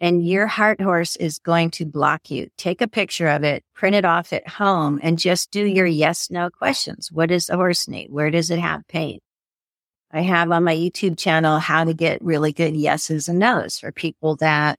And 0.00 0.26
your 0.26 0.46
heart 0.46 0.80
horse 0.80 1.16
is 1.16 1.38
going 1.40 1.70
to 1.72 1.84
block 1.84 2.30
you. 2.30 2.50
Take 2.56 2.80
a 2.80 2.88
picture 2.88 3.28
of 3.28 3.42
it, 3.42 3.64
print 3.74 3.96
it 3.96 4.04
off 4.04 4.32
at 4.32 4.46
home 4.46 5.00
and 5.02 5.18
just 5.18 5.50
do 5.50 5.64
your 5.64 5.86
yes, 5.86 6.30
no 6.30 6.50
questions. 6.50 7.10
What 7.10 7.30
does 7.30 7.46
the 7.46 7.56
horse 7.56 7.88
need? 7.88 8.10
Where 8.10 8.30
does 8.30 8.50
it 8.50 8.60
have 8.60 8.86
pain? 8.86 9.18
I 10.12 10.22
have 10.22 10.50
on 10.52 10.64
my 10.64 10.74
YouTube 10.74 11.18
channel 11.18 11.58
how 11.58 11.84
to 11.84 11.92
get 11.92 12.22
really 12.22 12.52
good 12.52 12.76
yeses 12.76 13.28
and 13.28 13.38
nos 13.38 13.78
for 13.78 13.92
people 13.92 14.36
that 14.36 14.78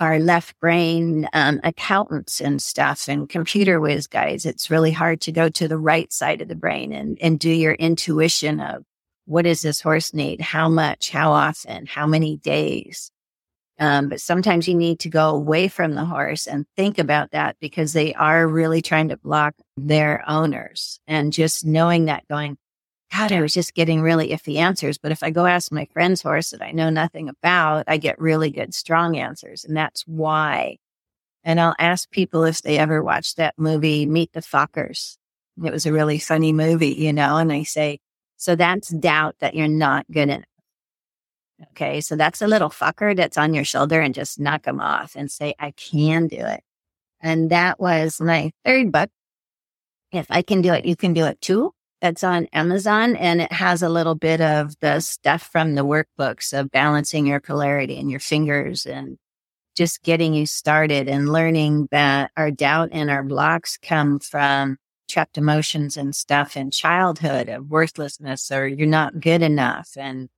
are 0.00 0.18
left 0.18 0.58
brain 0.58 1.28
um, 1.32 1.60
accountants 1.62 2.40
and 2.40 2.60
stuff 2.60 3.08
and 3.08 3.28
computer 3.28 3.80
whiz 3.80 4.06
guys, 4.06 4.44
it's 4.44 4.70
really 4.70 4.90
hard 4.90 5.20
to 5.20 5.30
go 5.32 5.48
to 5.48 5.68
the 5.68 5.78
right 5.78 6.12
side 6.12 6.40
of 6.40 6.48
the 6.48 6.56
brain 6.56 6.92
and, 6.92 7.18
and 7.20 7.38
do 7.38 7.50
your 7.50 7.74
intuition 7.74 8.58
of 8.58 8.82
what 9.26 9.42
does 9.42 9.62
this 9.62 9.80
horse 9.80 10.12
need? 10.12 10.40
How 10.40 10.68
much? 10.68 11.10
How 11.10 11.30
often? 11.30 11.86
How 11.86 12.06
many 12.06 12.36
days? 12.36 13.12
Um, 13.78 14.08
but 14.08 14.20
sometimes 14.20 14.68
you 14.68 14.74
need 14.74 15.00
to 15.00 15.08
go 15.08 15.30
away 15.30 15.66
from 15.68 15.94
the 15.94 16.04
horse 16.04 16.46
and 16.46 16.66
think 16.76 16.98
about 16.98 17.30
that 17.32 17.56
because 17.60 17.92
they 17.92 18.14
are 18.14 18.46
really 18.46 18.82
trying 18.82 19.08
to 19.08 19.16
block 19.16 19.54
their 19.76 20.22
owners. 20.28 21.00
And 21.06 21.32
just 21.32 21.64
knowing 21.64 22.04
that 22.04 22.28
going, 22.28 22.58
God, 23.12 23.32
I 23.32 23.40
was 23.40 23.52
just 23.52 23.74
getting 23.74 24.00
really 24.00 24.28
iffy 24.28 24.56
answers. 24.56 24.98
But 24.98 25.12
if 25.12 25.22
I 25.22 25.30
go 25.30 25.46
ask 25.46 25.72
my 25.72 25.86
friend's 25.92 26.22
horse 26.22 26.50
that 26.50 26.62
I 26.62 26.72
know 26.72 26.90
nothing 26.90 27.28
about, 27.28 27.84
I 27.86 27.96
get 27.96 28.20
really 28.20 28.50
good, 28.50 28.72
strong 28.74 29.16
answers. 29.16 29.64
And 29.64 29.76
that's 29.76 30.02
why. 30.06 30.78
And 31.44 31.60
I'll 31.60 31.74
ask 31.78 32.10
people 32.10 32.44
if 32.44 32.62
they 32.62 32.78
ever 32.78 33.02
watched 33.02 33.36
that 33.36 33.54
movie, 33.58 34.06
Meet 34.06 34.32
the 34.32 34.40
Fockers. 34.40 35.16
It 35.62 35.72
was 35.72 35.86
a 35.86 35.92
really 35.92 36.18
funny 36.18 36.52
movie, 36.52 36.94
you 36.94 37.12
know, 37.12 37.36
and 37.36 37.52
I 37.52 37.64
say, 37.64 37.98
so 38.36 38.56
that's 38.56 38.88
doubt 38.88 39.36
that 39.40 39.54
you're 39.54 39.68
not 39.68 40.06
good 40.10 40.28
enough. 40.28 40.44
Okay. 41.70 42.00
So 42.00 42.16
that's 42.16 42.42
a 42.42 42.46
little 42.46 42.70
Focker 42.70 43.16
that's 43.16 43.38
on 43.38 43.54
your 43.54 43.64
shoulder 43.64 44.00
and 44.00 44.14
just 44.14 44.40
knock 44.40 44.64
them 44.64 44.80
off 44.80 45.14
and 45.16 45.30
say, 45.30 45.54
I 45.58 45.70
can 45.72 46.26
do 46.26 46.36
it. 46.36 46.62
And 47.20 47.50
that 47.50 47.78
was 47.78 48.20
my 48.20 48.52
third 48.64 48.90
book. 48.90 49.10
If 50.10 50.26
I 50.28 50.42
can 50.42 50.60
do 50.60 50.72
it, 50.72 50.84
you 50.84 50.96
can 50.96 51.14
do 51.14 51.24
it 51.24 51.40
too 51.40 51.72
that's 52.02 52.24
on 52.24 52.46
Amazon 52.52 53.14
and 53.14 53.40
it 53.40 53.52
has 53.52 53.80
a 53.80 53.88
little 53.88 54.16
bit 54.16 54.40
of 54.40 54.74
the 54.80 54.98
stuff 54.98 55.48
from 55.52 55.76
the 55.76 55.84
workbooks 55.84 56.52
of 56.52 56.70
balancing 56.72 57.26
your 57.26 57.40
polarity 57.40 57.96
and 57.96 58.10
your 58.10 58.20
fingers 58.20 58.84
and 58.84 59.16
just 59.76 60.02
getting 60.02 60.34
you 60.34 60.44
started 60.44 61.08
and 61.08 61.32
learning 61.32 61.88
that 61.92 62.32
our 62.36 62.50
doubt 62.50 62.88
and 62.90 63.08
our 63.08 63.22
blocks 63.22 63.78
come 63.80 64.18
from 64.18 64.78
trapped 65.08 65.38
emotions 65.38 65.96
and 65.96 66.14
stuff 66.14 66.56
in 66.56 66.72
childhood 66.72 67.48
of 67.48 67.70
worthlessness 67.70 68.50
or 68.50 68.66
you're 68.66 68.86
not 68.88 69.20
good 69.20 69.40
enough. 69.40 69.90
And 69.96 70.28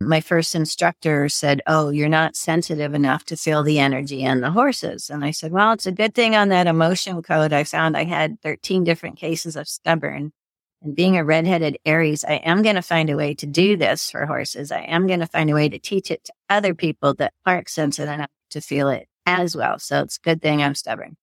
my 0.00 0.20
first 0.20 0.54
instructor 0.54 1.28
said, 1.28 1.62
Oh, 1.66 1.90
you're 1.90 2.08
not 2.08 2.36
sensitive 2.36 2.94
enough 2.94 3.24
to 3.26 3.36
feel 3.36 3.62
the 3.62 3.78
energy 3.78 4.22
in 4.22 4.40
the 4.40 4.50
horses. 4.50 5.10
And 5.10 5.24
I 5.24 5.30
said, 5.30 5.52
Well, 5.52 5.72
it's 5.72 5.86
a 5.86 5.92
good 5.92 6.14
thing 6.14 6.36
on 6.36 6.48
that 6.50 6.66
emotion 6.66 7.22
code. 7.22 7.52
I 7.52 7.64
found 7.64 7.96
I 7.96 8.04
had 8.04 8.40
13 8.42 8.84
different 8.84 9.16
cases 9.16 9.56
of 9.56 9.68
stubborn. 9.68 10.32
And 10.82 10.94
being 10.94 11.16
a 11.16 11.24
redheaded 11.24 11.78
Aries, 11.86 12.24
I 12.24 12.34
am 12.34 12.62
going 12.62 12.76
to 12.76 12.82
find 12.82 13.08
a 13.08 13.16
way 13.16 13.34
to 13.34 13.46
do 13.46 13.76
this 13.76 14.10
for 14.10 14.26
horses. 14.26 14.70
I 14.70 14.80
am 14.80 15.06
going 15.06 15.20
to 15.20 15.26
find 15.26 15.50
a 15.50 15.54
way 15.54 15.68
to 15.70 15.78
teach 15.78 16.10
it 16.10 16.24
to 16.24 16.32
other 16.50 16.74
people 16.74 17.14
that 17.14 17.32
aren't 17.46 17.70
sensitive 17.70 18.12
enough 18.12 18.30
to 18.50 18.60
feel 18.60 18.88
it 18.88 19.08
as 19.24 19.56
well. 19.56 19.78
So 19.78 20.02
it's 20.02 20.18
a 20.18 20.20
good 20.20 20.42
thing 20.42 20.62
I'm 20.62 20.74
stubborn, 20.74 21.16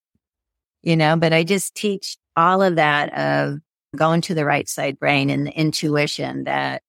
you 0.82 0.95
know, 0.95 1.15
but 1.15 1.34
I 1.34 1.43
just 1.43 1.76
teach 1.76 2.17
all 2.36 2.61
of 2.61 2.76
that 2.78 3.13
of 3.13 3.59
going 3.95 4.21
to 4.21 4.34
the 4.34 4.45
right 4.45 4.67
side 4.67 4.99
brain 4.99 5.30
and 5.30 5.47
the 5.47 5.51
intuition 5.51 6.45
that 6.45 6.82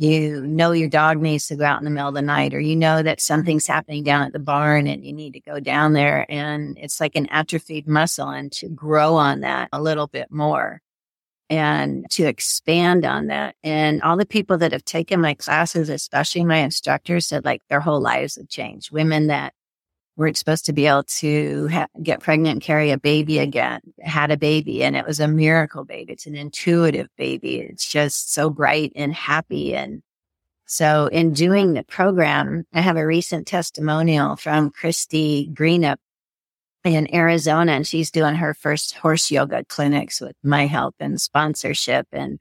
you 0.00 0.40
know 0.46 0.72
your 0.72 0.88
dog 0.88 1.20
needs 1.20 1.46
to 1.48 1.56
go 1.56 1.64
out 1.64 1.78
in 1.78 1.84
the 1.84 1.90
middle 1.90 2.08
of 2.08 2.14
the 2.14 2.22
night 2.22 2.54
or 2.54 2.60
you 2.60 2.74
know 2.74 3.02
that 3.02 3.20
something's 3.20 3.66
happening 3.66 4.02
down 4.02 4.22
at 4.22 4.32
the 4.32 4.38
barn 4.38 4.86
and 4.86 5.04
you 5.04 5.12
need 5.12 5.34
to 5.34 5.40
go 5.40 5.60
down 5.60 5.92
there 5.92 6.24
and 6.30 6.78
it's 6.78 7.00
like 7.00 7.16
an 7.16 7.28
atrophied 7.30 7.86
muscle 7.86 8.30
and 8.30 8.50
to 8.50 8.66
grow 8.70 9.16
on 9.16 9.40
that 9.40 9.68
a 9.74 9.82
little 9.82 10.06
bit 10.06 10.30
more 10.30 10.80
and 11.50 12.08
to 12.10 12.24
expand 12.24 13.04
on 13.04 13.26
that. 13.26 13.56
And 13.62 14.00
all 14.00 14.16
the 14.16 14.24
people 14.24 14.56
that 14.58 14.72
have 14.72 14.84
taken 14.86 15.20
my 15.20 15.34
classes 15.34 15.90
especially 15.90 16.46
my 16.46 16.58
instructors 16.58 17.26
said 17.26 17.44
like 17.44 17.60
their 17.68 17.80
whole 17.80 18.00
lives 18.00 18.36
have 18.36 18.48
changed. 18.48 18.92
Women 18.92 19.26
that 19.26 19.52
weren't 20.20 20.36
supposed 20.36 20.66
to 20.66 20.74
be 20.74 20.86
able 20.86 21.02
to 21.04 21.66
ha- 21.68 21.86
get 22.02 22.20
pregnant 22.20 22.52
and 22.52 22.62
carry 22.62 22.90
a 22.90 22.98
baby 22.98 23.38
again, 23.38 23.80
had 24.02 24.30
a 24.30 24.36
baby, 24.36 24.84
and 24.84 24.94
it 24.94 25.06
was 25.06 25.18
a 25.18 25.26
miracle 25.26 25.82
baby. 25.82 26.12
It's 26.12 26.26
an 26.26 26.36
intuitive 26.36 27.08
baby. 27.16 27.56
It's 27.56 27.90
just 27.90 28.34
so 28.34 28.50
bright 28.50 28.92
and 28.94 29.14
happy. 29.14 29.74
And 29.74 30.02
so, 30.66 31.06
in 31.06 31.32
doing 31.32 31.72
the 31.72 31.84
program, 31.84 32.66
I 32.74 32.82
have 32.82 32.98
a 32.98 33.06
recent 33.06 33.46
testimonial 33.46 34.36
from 34.36 34.68
Christy 34.68 35.50
Greenup 35.54 35.96
in 36.84 37.12
Arizona, 37.14 37.72
and 37.72 37.86
she's 37.86 38.10
doing 38.10 38.34
her 38.34 38.52
first 38.52 38.96
horse 38.96 39.30
yoga 39.30 39.64
clinics 39.64 40.20
with 40.20 40.36
my 40.42 40.66
help 40.66 40.96
and 41.00 41.18
sponsorship. 41.18 42.06
And 42.12 42.38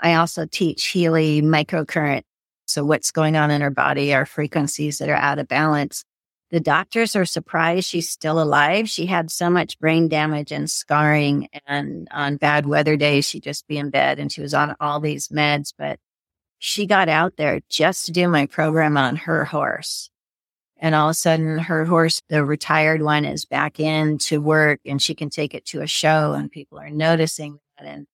I 0.00 0.14
also 0.14 0.46
teach 0.46 0.86
Healy 0.86 1.42
microcurrent. 1.42 2.22
So, 2.66 2.84
what's 2.84 3.10
going 3.10 3.34
on 3.34 3.50
in 3.50 3.62
her 3.62 3.70
body, 3.70 4.14
our 4.14 4.26
frequencies 4.26 4.98
that 4.98 5.08
are 5.08 5.16
out 5.16 5.40
of 5.40 5.48
balance 5.48 6.04
the 6.50 6.60
doctors 6.60 7.14
are 7.14 7.24
surprised 7.24 7.86
she's 7.86 8.10
still 8.10 8.42
alive. 8.42 8.88
She 8.88 9.06
had 9.06 9.30
so 9.30 9.48
much 9.48 9.78
brain 9.78 10.08
damage 10.08 10.50
and 10.50 10.70
scarring, 10.70 11.48
and 11.66 12.08
on 12.10 12.36
bad 12.36 12.66
weather 12.66 12.96
days, 12.96 13.28
she'd 13.28 13.44
just 13.44 13.68
be 13.68 13.78
in 13.78 13.90
bed 13.90 14.18
and 14.18 14.32
she 14.32 14.40
was 14.40 14.52
on 14.52 14.74
all 14.80 15.00
these 15.00 15.28
meds. 15.28 15.72
But 15.76 16.00
she 16.58 16.86
got 16.86 17.08
out 17.08 17.36
there 17.36 17.60
just 17.68 18.06
to 18.06 18.12
do 18.12 18.28
my 18.28 18.46
program 18.46 18.96
on 18.96 19.16
her 19.16 19.44
horse. 19.44 20.10
And 20.76 20.94
all 20.94 21.08
of 21.08 21.12
a 21.12 21.14
sudden, 21.14 21.58
her 21.58 21.84
horse, 21.84 22.22
the 22.28 22.44
retired 22.44 23.02
one, 23.02 23.24
is 23.24 23.44
back 23.44 23.78
in 23.78 24.18
to 24.18 24.40
work 24.40 24.80
and 24.84 25.00
she 25.00 25.14
can 25.14 25.30
take 25.30 25.54
it 25.54 25.66
to 25.66 25.82
a 25.82 25.86
show, 25.86 26.32
and 26.32 26.50
people 26.50 26.78
are 26.78 26.90
noticing 26.90 27.58
that. 27.78 27.86
And 27.86 28.06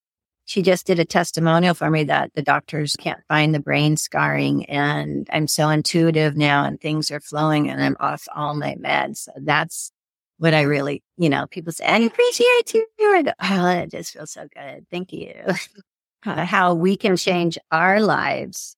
she 0.46 0.62
just 0.62 0.86
did 0.86 1.00
a 1.00 1.04
testimonial 1.04 1.74
for 1.74 1.90
me 1.90 2.04
that 2.04 2.32
the 2.34 2.42
doctors 2.42 2.94
can't 2.96 3.22
find 3.28 3.52
the 3.52 3.60
brain 3.60 3.96
scarring 3.96 4.64
and 4.66 5.28
I'm 5.32 5.48
so 5.48 5.68
intuitive 5.68 6.36
now 6.36 6.64
and 6.64 6.80
things 6.80 7.10
are 7.10 7.20
flowing 7.20 7.68
and 7.68 7.82
I'm 7.82 7.96
off 7.98 8.28
all 8.34 8.54
my 8.54 8.76
meds. 8.76 9.18
So 9.18 9.32
that's 9.42 9.90
what 10.38 10.54
I 10.54 10.62
really, 10.62 11.02
you 11.18 11.28
know, 11.28 11.46
people 11.48 11.72
say, 11.72 11.84
I 11.84 11.98
appreciate 11.98 12.74
you. 12.74 12.86
I 13.00 13.22
go, 13.22 13.32
oh, 13.42 13.68
it 13.70 13.90
just 13.90 14.12
feels 14.12 14.30
so 14.30 14.46
good. 14.54 14.86
Thank 14.88 15.12
you. 15.12 15.34
How 16.22 16.74
we 16.74 16.96
can 16.96 17.16
change 17.16 17.58
our 17.72 18.00
lives 18.00 18.76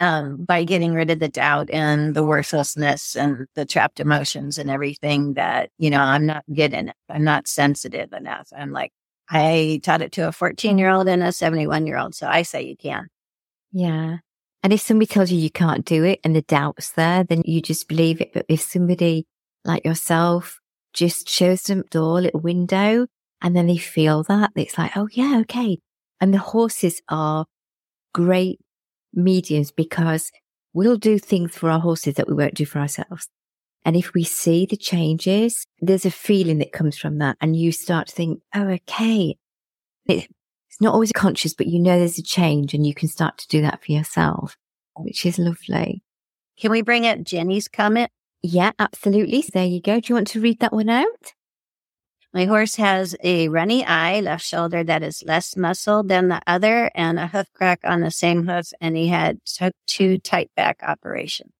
um, 0.00 0.44
by 0.44 0.62
getting 0.62 0.94
rid 0.94 1.10
of 1.10 1.18
the 1.18 1.28
doubt 1.28 1.68
and 1.70 2.14
the 2.14 2.24
worthlessness 2.24 3.16
and 3.16 3.46
the 3.54 3.64
trapped 3.64 3.98
emotions 3.98 4.56
and 4.58 4.70
everything 4.70 5.34
that, 5.34 5.70
you 5.78 5.90
know, 5.90 6.00
I'm 6.00 6.26
not 6.26 6.44
good 6.52 6.74
enough. 6.74 6.94
I'm 7.08 7.24
not 7.24 7.48
sensitive 7.48 8.12
enough. 8.12 8.48
I'm 8.56 8.70
like, 8.70 8.92
I 9.30 9.80
taught 9.82 10.02
it 10.02 10.12
to 10.12 10.28
a 10.28 10.32
14 10.32 10.78
year 10.78 10.90
old 10.90 11.08
and 11.08 11.22
a 11.22 11.32
71 11.32 11.86
year 11.86 11.98
old. 11.98 12.14
So 12.14 12.26
I 12.26 12.42
say 12.42 12.62
you 12.62 12.76
can. 12.76 13.08
Yeah. 13.72 14.18
And 14.62 14.72
if 14.72 14.80
somebody 14.80 15.06
tells 15.06 15.30
you 15.30 15.38
you 15.38 15.50
can't 15.50 15.84
do 15.84 16.04
it 16.04 16.20
and 16.24 16.34
the 16.34 16.42
doubt's 16.42 16.92
there, 16.92 17.24
then 17.24 17.42
you 17.44 17.60
just 17.62 17.88
believe 17.88 18.20
it. 18.20 18.32
But 18.32 18.46
if 18.48 18.60
somebody 18.60 19.26
like 19.64 19.84
yourself 19.84 20.60
just 20.92 21.28
shows 21.28 21.62
them 21.62 21.80
a 21.80 21.82
door, 21.84 22.20
little 22.20 22.40
window, 22.40 23.06
and 23.40 23.54
then 23.54 23.66
they 23.66 23.76
feel 23.76 24.24
that, 24.24 24.50
it's 24.56 24.76
like, 24.78 24.96
oh 24.96 25.08
yeah, 25.12 25.38
okay. 25.42 25.78
And 26.20 26.34
the 26.34 26.38
horses 26.38 27.00
are 27.08 27.46
great 28.12 28.58
mediums 29.12 29.70
because 29.70 30.32
we'll 30.72 30.96
do 30.96 31.18
things 31.18 31.54
for 31.54 31.70
our 31.70 31.80
horses 31.80 32.14
that 32.14 32.28
we 32.28 32.34
won't 32.34 32.54
do 32.54 32.66
for 32.66 32.80
ourselves. 32.80 33.28
And 33.88 33.96
if 33.96 34.12
we 34.12 34.22
see 34.22 34.66
the 34.66 34.76
changes, 34.76 35.66
there's 35.80 36.04
a 36.04 36.10
feeling 36.10 36.58
that 36.58 36.72
comes 36.72 36.98
from 36.98 37.16
that. 37.20 37.38
And 37.40 37.56
you 37.56 37.72
start 37.72 38.08
to 38.08 38.14
think, 38.14 38.42
oh, 38.54 38.68
okay. 38.68 39.38
It's 40.06 40.28
not 40.78 40.92
always 40.92 41.10
conscious, 41.10 41.54
but 41.54 41.68
you 41.68 41.78
know 41.78 41.98
there's 41.98 42.18
a 42.18 42.22
change 42.22 42.74
and 42.74 42.86
you 42.86 42.92
can 42.92 43.08
start 43.08 43.38
to 43.38 43.48
do 43.48 43.62
that 43.62 43.82
for 43.82 43.92
yourself, 43.92 44.58
which 44.94 45.24
is 45.24 45.38
lovely. 45.38 46.02
Can 46.60 46.70
we 46.70 46.82
bring 46.82 47.06
up 47.06 47.22
Jenny's 47.22 47.66
comment? 47.66 48.10
Yeah, 48.42 48.72
absolutely. 48.78 49.42
There 49.54 49.64
you 49.64 49.80
go. 49.80 50.00
Do 50.00 50.10
you 50.10 50.16
want 50.16 50.28
to 50.28 50.40
read 50.42 50.60
that 50.60 50.74
one 50.74 50.90
out? 50.90 51.32
My 52.34 52.44
horse 52.44 52.76
has 52.76 53.16
a 53.24 53.48
runny 53.48 53.86
eye, 53.86 54.20
left 54.20 54.44
shoulder 54.44 54.84
that 54.84 55.02
is 55.02 55.24
less 55.26 55.56
muscle 55.56 56.02
than 56.02 56.28
the 56.28 56.42
other, 56.46 56.90
and 56.94 57.18
a 57.18 57.26
hoof 57.26 57.46
crack 57.54 57.80
on 57.84 58.02
the 58.02 58.10
same 58.10 58.46
hoof, 58.46 58.66
and 58.82 58.98
he 58.98 59.08
had 59.08 59.38
two 59.86 60.18
tight 60.18 60.50
back 60.54 60.80
operations 60.82 61.52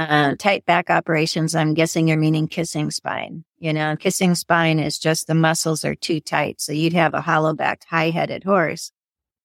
uh, 0.00 0.34
tight 0.36 0.64
back 0.64 0.88
operations, 0.88 1.54
I'm 1.54 1.74
guessing 1.74 2.08
you're 2.08 2.16
meaning 2.16 2.48
kissing 2.48 2.90
spine. 2.90 3.44
You 3.58 3.72
know, 3.72 3.96
kissing 3.96 4.34
spine 4.34 4.78
is 4.78 4.98
just 4.98 5.26
the 5.26 5.34
muscles 5.34 5.84
are 5.84 5.94
too 5.94 6.20
tight. 6.20 6.60
So 6.60 6.72
you'd 6.72 6.94
have 6.94 7.12
a 7.12 7.20
hollow 7.20 7.54
backed, 7.54 7.84
high 7.84 8.10
headed 8.10 8.44
horse. 8.44 8.92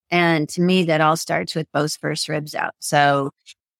And 0.10 0.48
to 0.50 0.62
me, 0.62 0.84
that 0.86 1.02
all 1.02 1.18
starts 1.18 1.56
with 1.56 1.72
both 1.74 1.98
first 1.98 2.30
ribs 2.30 2.56
out. 2.56 2.74
So 2.80 3.32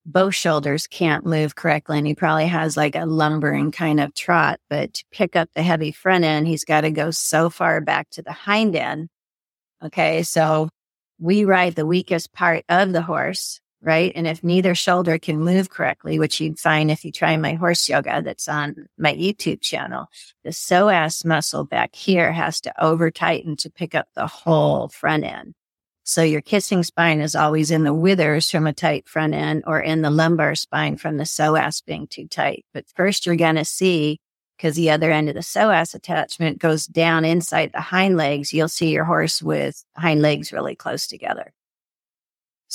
both 0.06 0.36
shoulders 0.36 0.86
can't 0.86 1.26
move 1.26 1.56
correctly. 1.56 1.98
And 1.98 2.08
he 2.08 2.14
probably 2.14 2.48
has 2.48 2.76
like 2.76 2.96
a 2.96 3.06
lumbering 3.06 3.72
kind 3.72 4.00
of 4.00 4.14
trot, 4.14 4.60
but 4.70 4.94
to 4.96 5.06
pick 5.12 5.36
up 5.36 5.50
the 5.56 5.64
heavy 5.64 5.92
front 5.92 6.26
end, 6.26 6.48
he's 6.48 6.66
got 6.66 6.82
to 6.82 6.92
go 6.92 7.10
so 7.12 7.50
far 7.50 7.80
back 7.80 8.10
to 8.12 8.22
the 8.22 8.34
hind 8.34 8.76
end. 8.76 9.08
Okay. 9.84 10.24
So 10.24 10.70
we 11.20 11.46
ride 11.46 11.76
the 11.76 11.86
weakest 11.86 12.34
part 12.34 12.66
of 12.68 12.92
the 12.92 13.02
horse 13.02 13.62
right? 13.86 14.12
And 14.16 14.26
if 14.26 14.44
neither 14.44 14.74
shoulder 14.74 15.20
can 15.20 15.40
move 15.40 15.70
correctly, 15.70 16.18
which 16.18 16.42
you'd 16.42 16.60
find 16.60 16.90
if 16.90 17.06
you 17.06 17.12
try 17.12 17.38
my 17.38 17.54
horse 17.54 17.88
yoga 17.88 18.24
that's 18.24 18.48
on 18.48 18.88
my 18.98 19.14
YouTube 19.14 19.62
channel, 19.62 20.08
the 20.44 20.50
psoas 20.50 21.24
muscle 21.24 21.66
back 21.66 21.96
here 21.96 22.32
has 22.32 22.60
to 22.62 22.84
over 22.84 23.12
tighten 23.12 23.56
to 23.58 23.70
pick 23.70 23.94
up 23.94 24.08
the 24.16 24.26
whole 24.26 24.90
front 24.90 25.24
end. 25.24 25.54
So 26.04 26.24
your 26.24 26.42
kissing 26.42 26.84
spine 26.84 27.22
is 27.22 27.36
always 27.36 27.70
in 27.70 27.84
the 27.84 27.94
withers 27.94 28.50
from 28.50 28.66
a 28.66 28.74
tight 28.74 29.08
front 29.08 29.36
end 29.36 29.64
or 29.68 29.80
in 29.80 30.02
the 30.02 30.12
lumbar 30.12 30.56
spine 30.56 30.98
from 30.98 31.18
the 31.18 31.24
psoas 31.24 31.84
being 31.86 32.08
too 32.08 32.28
tight. 32.28 32.66
But 32.74 32.86
first 32.96 33.26
you're 33.26 33.36
going 33.36 33.56
to 33.56 33.66
see 33.66 34.20
because 34.58 34.76
the 34.76 34.90
other 34.90 35.12
end 35.12 35.30
of 35.30 35.36
the 35.36 35.42
psoas 35.42 35.94
attachment 35.94 36.58
goes 36.60 36.88
down 36.88 37.24
inside 37.24 37.72
the 37.72 37.82
hind 37.82 38.18
legs. 38.18 38.52
You'll 38.52 38.68
see 38.68 38.90
your 38.90 39.04
horse 39.04 39.44
with 39.44 39.84
hind 39.96 40.22
legs 40.22 40.52
really 40.52 40.76
close 40.76 41.08
together. 41.08 41.54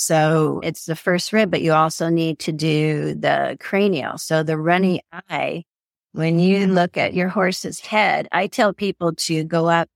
So 0.01 0.61
it's 0.63 0.85
the 0.85 0.95
first 0.95 1.31
rib, 1.31 1.51
but 1.51 1.61
you 1.61 1.73
also 1.73 2.09
need 2.09 2.39
to 2.39 2.51
do 2.51 3.13
the 3.13 3.55
cranial. 3.59 4.17
So 4.17 4.41
the 4.41 4.57
runny 4.57 5.03
eye, 5.29 5.65
when 6.13 6.39
you 6.39 6.65
look 6.65 6.97
at 6.97 7.13
your 7.13 7.29
horse's 7.29 7.79
head, 7.79 8.27
I 8.31 8.47
tell 8.47 8.73
people 8.73 9.13
to 9.13 9.43
go 9.43 9.69
up 9.69 9.89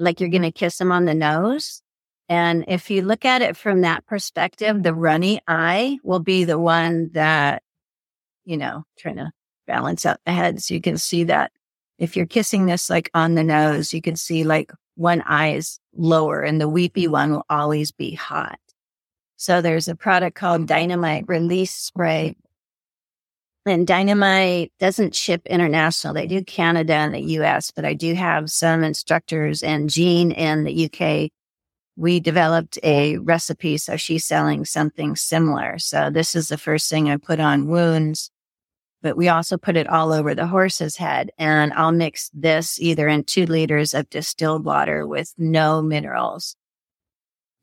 like 0.00 0.18
you're 0.18 0.30
going 0.30 0.42
to 0.42 0.50
kiss 0.50 0.78
them 0.78 0.90
on 0.90 1.04
the 1.04 1.14
nose. 1.14 1.80
And 2.28 2.64
if 2.66 2.90
you 2.90 3.02
look 3.02 3.24
at 3.24 3.40
it 3.40 3.56
from 3.56 3.82
that 3.82 4.04
perspective, 4.06 4.82
the 4.82 4.92
runny 4.92 5.40
eye 5.46 5.98
will 6.02 6.18
be 6.18 6.42
the 6.42 6.58
one 6.58 7.10
that, 7.12 7.62
you 8.44 8.56
know, 8.56 8.82
trying 8.98 9.18
to 9.18 9.30
balance 9.68 10.04
out 10.04 10.18
the 10.26 10.32
head. 10.32 10.60
So 10.60 10.74
you 10.74 10.80
can 10.80 10.98
see 10.98 11.22
that 11.22 11.52
if 11.98 12.16
you're 12.16 12.26
kissing 12.26 12.66
this 12.66 12.90
like 12.90 13.10
on 13.14 13.36
the 13.36 13.44
nose, 13.44 13.94
you 13.94 14.02
can 14.02 14.16
see 14.16 14.42
like 14.42 14.72
one 14.96 15.22
eye 15.22 15.54
is 15.54 15.78
lower 15.94 16.40
and 16.40 16.60
the 16.60 16.68
weepy 16.68 17.06
one 17.06 17.30
will 17.30 17.46
always 17.48 17.92
be 17.92 18.12
hot. 18.12 18.58
So 19.36 19.60
there's 19.60 19.88
a 19.88 19.94
product 19.94 20.36
called 20.36 20.66
Dynamite 20.66 21.24
Release 21.28 21.74
Spray. 21.74 22.36
And 23.64 23.86
Dynamite 23.86 24.72
doesn't 24.78 25.14
ship 25.14 25.42
international. 25.46 26.14
They 26.14 26.26
do 26.26 26.44
Canada 26.44 26.94
and 26.94 27.14
the 27.14 27.20
US, 27.40 27.70
but 27.70 27.84
I 27.84 27.94
do 27.94 28.14
have 28.14 28.50
some 28.50 28.84
instructors 28.84 29.62
and 29.62 29.90
Jean 29.90 30.30
in 30.30 30.64
the 30.64 30.90
UK. 30.90 31.30
We 31.96 32.20
developed 32.20 32.78
a 32.82 33.18
recipe. 33.18 33.76
So 33.78 33.96
she's 33.96 34.24
selling 34.24 34.64
something 34.64 35.16
similar. 35.16 35.78
So 35.78 36.10
this 36.10 36.36
is 36.36 36.48
the 36.48 36.58
first 36.58 36.88
thing 36.88 37.10
I 37.10 37.16
put 37.16 37.40
on 37.40 37.66
wounds 37.66 38.30
but 39.06 39.16
we 39.16 39.28
also 39.28 39.56
put 39.56 39.76
it 39.76 39.88
all 39.88 40.12
over 40.12 40.34
the 40.34 40.48
horse's 40.48 40.96
head. 40.96 41.30
And 41.38 41.72
I'll 41.74 41.92
mix 41.92 42.28
this 42.34 42.80
either 42.80 43.06
in 43.06 43.22
two 43.22 43.46
liters 43.46 43.94
of 43.94 44.10
distilled 44.10 44.64
water 44.64 45.06
with 45.06 45.32
no 45.38 45.80
minerals, 45.80 46.56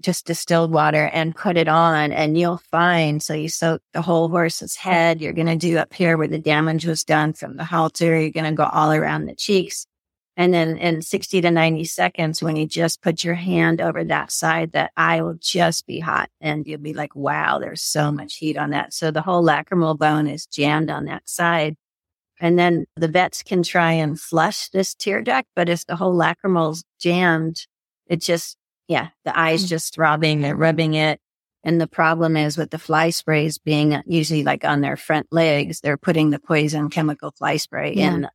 just 0.04 0.26
distilled 0.26 0.72
water 0.72 1.10
and 1.14 1.36
put 1.36 1.58
it 1.58 1.68
on 1.68 2.12
and 2.12 2.38
you'll 2.38 2.62
find. 2.70 3.24
So 3.24 3.34
you 3.34 3.50
soak 3.50 3.82
the 3.94 4.02
whole 4.02 4.30
horse's 4.30 4.76
head. 4.76 5.22
You're 5.22 5.34
going 5.34 5.48
to 5.48 5.56
do 5.56 5.78
up 5.78 5.94
here 5.94 6.18
where 6.18 6.28
the 6.28 6.40
damage 6.40 6.86
was 6.86 7.04
done 7.04 7.34
from 7.34 7.58
the 7.58 7.64
halter. 7.64 8.20
You're 8.20 8.32
going 8.32 8.46
to 8.46 8.52
go 8.52 8.66
all 8.66 8.92
around 8.92 9.26
the 9.26 9.36
cheeks. 9.36 9.88
And 10.36 10.54
then 10.54 10.78
in 10.78 11.02
60 11.02 11.42
to 11.42 11.52
90 11.52 11.84
seconds, 11.86 12.42
when 12.42 12.56
you 12.56 12.66
just 12.66 13.02
put 13.02 13.24
your 13.24 13.36
hand 13.36 13.80
over 13.80 14.04
that 14.04 14.32
side, 14.32 14.72
that 14.72 14.92
eye 14.98 15.22
will 15.22 15.38
just 15.40 15.86
be 15.86 16.00
hot 16.00 16.30
and 16.42 16.66
you'll 16.66 16.80
be 16.80 16.94
like, 16.94 17.16
wow, 17.16 17.60
there's 17.60 17.84
so 17.84 18.12
much 18.12 18.38
heat 18.38 18.58
on 18.58 18.72
that. 18.72 18.94
So 18.94 19.12
the 19.12 19.22
whole 19.22 19.44
lacrimal 19.44 19.98
bone 19.98 20.28
is 20.28 20.48
jammed 20.48 20.90
on 20.90 21.06
that 21.06 21.30
side. 21.30 21.76
And 22.40 22.58
then 22.58 22.86
the 22.96 23.08
vets 23.08 23.44
can 23.44 23.62
try 23.62 23.92
and 23.92 24.20
flush 24.20 24.70
this 24.70 24.96
tear 24.96 25.22
duct, 25.22 25.48
but 25.56 25.70
if 25.70 25.86
the 25.86 25.96
whole 25.96 26.16
lacrimal's 26.16 26.84
jammed, 27.00 27.68
it 28.08 28.20
just, 28.20 28.58
yeah, 28.88 29.10
the 29.26 29.38
eye's 29.38 29.66
mm. 29.66 29.70
just 29.70 29.94
throbbing, 29.94 30.42
they're 30.42 30.56
rubbing 30.56 30.94
it. 30.94 31.20
And 31.66 31.80
the 31.80 31.88
problem 31.88 32.36
is 32.36 32.58
with 32.58 32.72
the 32.72 32.80
fly 32.80 33.10
sprays 33.10 33.58
being 33.58 34.02
usually 34.06 34.44
like 34.44 34.66
on 34.66 34.82
their 34.82 34.98
front 34.98 35.28
legs, 35.32 35.80
they're 35.80 35.98
putting 35.98 36.30
the 36.30 36.40
poison 36.40 36.90
chemical 36.90 37.32
fly 37.32 37.56
spray 37.56 37.94
yeah. 37.96 38.14
in 38.14 38.30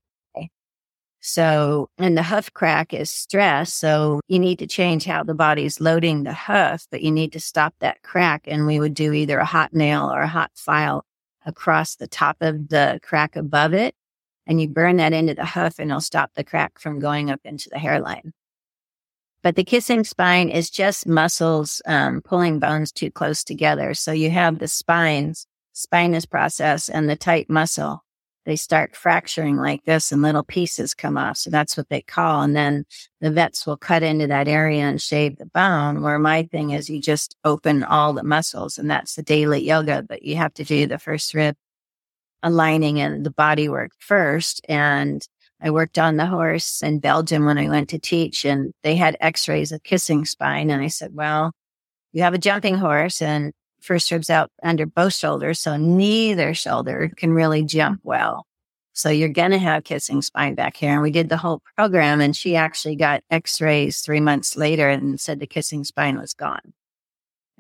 so, 1.21 1.91
and 1.99 2.17
the 2.17 2.23
hoof 2.23 2.53
crack 2.55 2.95
is 2.95 3.11
stress. 3.11 3.75
So 3.75 4.21
you 4.29 4.39
need 4.39 4.59
to 4.61 4.67
change 4.67 5.05
how 5.05 5.25
the 5.25 5.35
body's 5.35 5.81
loading 5.81 6.23
the 6.23 6.35
hoof, 6.35 6.87
but 6.91 7.03
you 7.03 7.11
need 7.11 7.33
to 7.33 7.41
stop 7.41 7.75
that 7.81 8.03
crack. 8.03 8.45
And 8.47 8.67
we 8.67 8.79
would 8.79 8.95
do 8.95 9.13
either 9.13 9.39
a 9.39 9.45
hot 9.45 9.75
nail 9.75 10.11
or 10.13 10.21
a 10.23 10.29
hot 10.29 10.53
file 10.55 11.05
across 11.45 11.97
the 11.97 12.07
top 12.07 12.37
of 12.41 12.69
the 12.69 13.01
crack 13.03 13.37
above 13.37 13.75
it. 13.75 13.95
And 14.47 14.61
you 14.61 14.69
burn 14.69 14.97
that 14.97 15.13
into 15.13 15.35
the 15.35 15.45
hoof 15.45 15.79
and 15.79 15.91
it'll 15.91 16.01
stop 16.01 16.31
the 16.35 16.45
crack 16.45 16.79
from 16.79 17.01
going 17.01 17.31
up 17.31 17.41
into 17.45 17.69
the 17.71 17.79
hairline. 17.79 18.33
But 19.43 19.57
the 19.57 19.65
kissing 19.65 20.05
spine 20.05 20.49
is 20.49 20.71
just 20.71 21.07
muscles 21.07 21.81
um, 21.87 22.23
pulling 22.23 22.59
bones 22.59 22.91
too 22.91 23.11
close 23.11 23.45
together. 23.45 23.95
So 23.95 24.13
you 24.13 24.31
have 24.31 24.59
the 24.59 24.69
spines, 24.69 25.47
spinous 25.73 26.27
process 26.27 26.89
and 26.89 27.09
the 27.09 27.17
tight 27.17 27.49
muscle 27.49 28.03
they 28.49 28.57
start 28.57 28.97
fracturing 28.97 29.59
like 29.59 29.85
this 29.85 30.11
and 30.11 30.23
little 30.23 30.43
pieces 30.43 30.95
come 30.95 31.19
off. 31.19 31.37
So 31.37 31.51
that's 31.51 31.77
what 31.77 31.91
they 31.91 32.01
call. 32.01 32.41
And 32.41 32.57
then 32.57 32.87
the 33.21 33.31
vets 33.31 33.67
will 33.67 33.77
cut 33.77 34.03
into 34.03 34.27
that 34.27 34.49
area 34.49 34.85
and 34.85 35.03
shave 35.03 35.37
the 35.37 35.45
bone. 35.45 36.01
Where 36.01 36.19
my 36.19 36.45
thing 36.45 36.71
is 36.71 36.89
you 36.89 36.99
just 36.99 37.37
open 37.45 37.85
all 37.85 38.15
the 38.15 38.23
muscles 38.23 38.79
and 38.79 38.91
that's 38.91 39.17
the 39.17 39.23
daily 39.23 39.63
yoga, 39.63 40.03
but 40.03 40.23
you 40.23 40.37
have 40.37 40.55
to 40.55 40.65
do 40.65 40.87
the 40.87 40.99
first 40.99 41.35
rib 41.35 41.57
aligning 42.43 42.99
and 43.03 43.27
the 43.27 43.31
body 43.31 43.69
work 43.69 43.91
first. 43.99 44.65
And 44.67 45.21
I 45.61 45.71
worked 45.71 45.99
on 45.99 46.17
the 46.17 46.27
horse 46.27 46.83
in 46.83 47.01
Belgium 47.01 47.45
when 47.45 47.59
I 47.59 47.69
went 47.69 47.89
to 47.91 47.99
teach 47.99 48.45
and 48.45 48.73
they 48.83 48.95
had 48.95 49.17
x-rays 49.21 49.73
of 49.73 49.83
kissing 49.83 50.25
spine. 50.25 50.71
And 50.71 50.83
I 50.83 50.89
said, 50.89 51.15
well, 51.15 51.53
you 52.13 52.23
have 52.23 52.35
a 52.35 52.39
jumping 52.39 52.77
horse 52.77 53.21
and 53.21 53.53
first 53.81 54.11
ribs 54.11 54.31
out 54.31 54.51
under 54.63 54.87
both 54.87 55.15
shoulders. 55.15 55.59
So 55.59 55.77
neither 55.77 56.55
shoulder 56.55 57.11
can 57.17 57.33
really 57.33 57.65
jump 57.65 58.01
well. 58.05 58.47
So 58.93 59.11
you're 59.11 59.29
going 59.29 59.53
to 59.53 59.59
have 59.59 59.85
kissing 59.85 60.23
spine 60.23 60.55
back 60.55 60.77
here. 60.77 60.93
And 60.93 61.03
we 61.03 61.11
did 61.11 61.29
the 61.29 61.37
whole 61.37 61.63
program 61.77 62.21
and 62.21 62.37
she 62.37 62.57
actually 62.57 62.97
got 62.97 63.23
x-rays 63.31 64.01
three 64.01 64.21
months 64.21 64.57
later 64.57 64.89
and 64.89 65.21
said 65.21 65.39
the 65.39 65.47
kissing 65.47 65.85
spine 65.85 66.19
was 66.19 66.35
gone. 66.35 66.73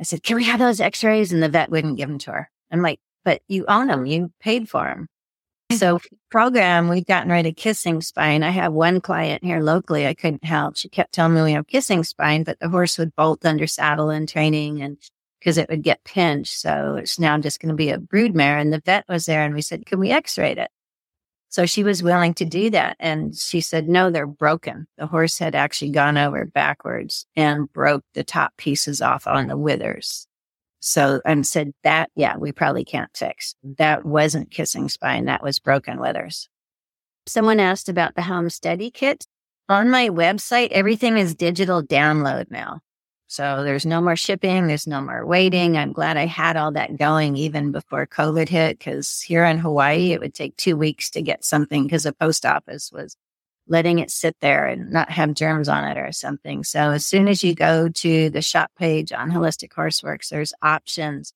I 0.00 0.04
said, 0.04 0.22
can 0.22 0.36
we 0.36 0.44
have 0.44 0.60
those 0.60 0.80
x-rays? 0.80 1.32
And 1.32 1.42
the 1.42 1.48
vet 1.48 1.70
wouldn't 1.70 1.96
give 1.96 2.08
them 2.08 2.18
to 2.18 2.32
her. 2.32 2.50
I'm 2.70 2.82
like, 2.82 3.00
but 3.24 3.42
you 3.48 3.64
own 3.66 3.88
them. 3.88 4.06
You 4.06 4.32
paid 4.40 4.68
for 4.68 4.84
them. 4.84 5.08
So 5.70 6.00
program, 6.30 6.88
we've 6.88 7.06
gotten 7.06 7.30
rid 7.30 7.46
of 7.46 7.56
kissing 7.56 8.00
spine. 8.00 8.42
I 8.42 8.50
have 8.50 8.72
one 8.72 9.00
client 9.00 9.44
here 9.44 9.60
locally 9.60 10.06
I 10.06 10.14
couldn't 10.14 10.44
help. 10.44 10.76
She 10.76 10.88
kept 10.88 11.12
telling 11.12 11.34
me 11.34 11.42
we 11.42 11.52
have 11.52 11.66
kissing 11.66 12.04
spine, 12.04 12.42
but 12.42 12.58
the 12.58 12.70
horse 12.70 12.96
would 12.96 13.14
bolt 13.14 13.44
under 13.44 13.66
saddle 13.66 14.08
in 14.10 14.26
training 14.26 14.80
and 14.80 14.96
because 15.38 15.58
it 15.58 15.68
would 15.68 15.82
get 15.82 16.04
pinched. 16.04 16.58
So 16.58 16.96
it's 16.96 17.18
now 17.18 17.38
just 17.38 17.60
going 17.60 17.68
to 17.68 17.76
be 17.76 17.90
a 17.90 17.98
brood 17.98 18.34
mare. 18.34 18.58
And 18.58 18.72
the 18.72 18.82
vet 18.84 19.04
was 19.08 19.26
there 19.26 19.44
and 19.44 19.54
we 19.54 19.62
said, 19.62 19.86
can 19.86 20.00
we 20.00 20.10
x-ray 20.10 20.52
it? 20.52 20.70
So 21.50 21.64
she 21.64 21.84
was 21.84 22.02
willing 22.02 22.34
to 22.34 22.44
do 22.44 22.70
that. 22.70 22.96
And 22.98 23.36
she 23.36 23.60
said, 23.60 23.88
no, 23.88 24.10
they're 24.10 24.26
broken. 24.26 24.86
The 24.96 25.06
horse 25.06 25.38
had 25.38 25.54
actually 25.54 25.92
gone 25.92 26.18
over 26.18 26.44
backwards 26.44 27.26
and 27.36 27.72
broke 27.72 28.04
the 28.14 28.24
top 28.24 28.56
pieces 28.56 29.00
off 29.00 29.26
on 29.26 29.46
the 29.46 29.56
withers. 29.56 30.26
So 30.80 31.20
and 31.24 31.46
said 31.46 31.72
that, 31.82 32.10
yeah, 32.14 32.36
we 32.36 32.52
probably 32.52 32.84
can't 32.84 33.14
fix. 33.16 33.54
That 33.62 34.04
wasn't 34.04 34.50
kissing 34.50 34.88
spine. 34.88 35.24
That 35.24 35.42
was 35.42 35.58
broken 35.58 36.00
withers. 36.00 36.48
Someone 37.26 37.60
asked 37.60 37.88
about 37.88 38.14
the 38.14 38.22
home 38.22 38.48
study 38.50 38.90
kit. 38.90 39.26
On 39.68 39.90
my 39.90 40.08
website, 40.08 40.70
everything 40.70 41.18
is 41.18 41.34
digital 41.34 41.82
download 41.82 42.50
now. 42.50 42.80
So 43.26 43.62
there's 43.62 43.84
no 43.84 44.00
more 44.00 44.16
shipping. 44.16 44.66
There's 44.66 44.86
no 44.86 45.02
more 45.02 45.26
waiting. 45.26 45.76
I'm 45.76 45.92
glad 45.92 46.16
I 46.16 46.24
had 46.24 46.56
all 46.56 46.72
that 46.72 46.96
going 46.96 47.36
even 47.36 47.72
before 47.72 48.06
COVID 48.06 48.48
hit 48.48 48.78
because 48.78 49.20
here 49.20 49.44
in 49.44 49.58
Hawaii, 49.58 50.12
it 50.12 50.20
would 50.20 50.32
take 50.32 50.56
two 50.56 50.78
weeks 50.78 51.10
to 51.10 51.20
get 51.20 51.44
something 51.44 51.82
because 51.82 52.04
the 52.04 52.14
post 52.14 52.46
office 52.46 52.90
was 52.90 53.14
letting 53.68 53.98
it 53.98 54.10
sit 54.10 54.36
there 54.40 54.66
and 54.66 54.90
not 54.90 55.10
have 55.10 55.34
germs 55.34 55.68
on 55.68 55.84
it 55.84 55.98
or 55.98 56.12
something. 56.12 56.64
So 56.64 56.90
as 56.90 57.06
soon 57.06 57.28
as 57.28 57.44
you 57.44 57.54
go 57.54 57.88
to 57.88 58.30
the 58.30 58.42
shop 58.42 58.70
page 58.78 59.12
on 59.12 59.30
Holistic 59.30 59.70
Horseworks, 59.70 60.28
there's 60.28 60.52
options. 60.62 61.32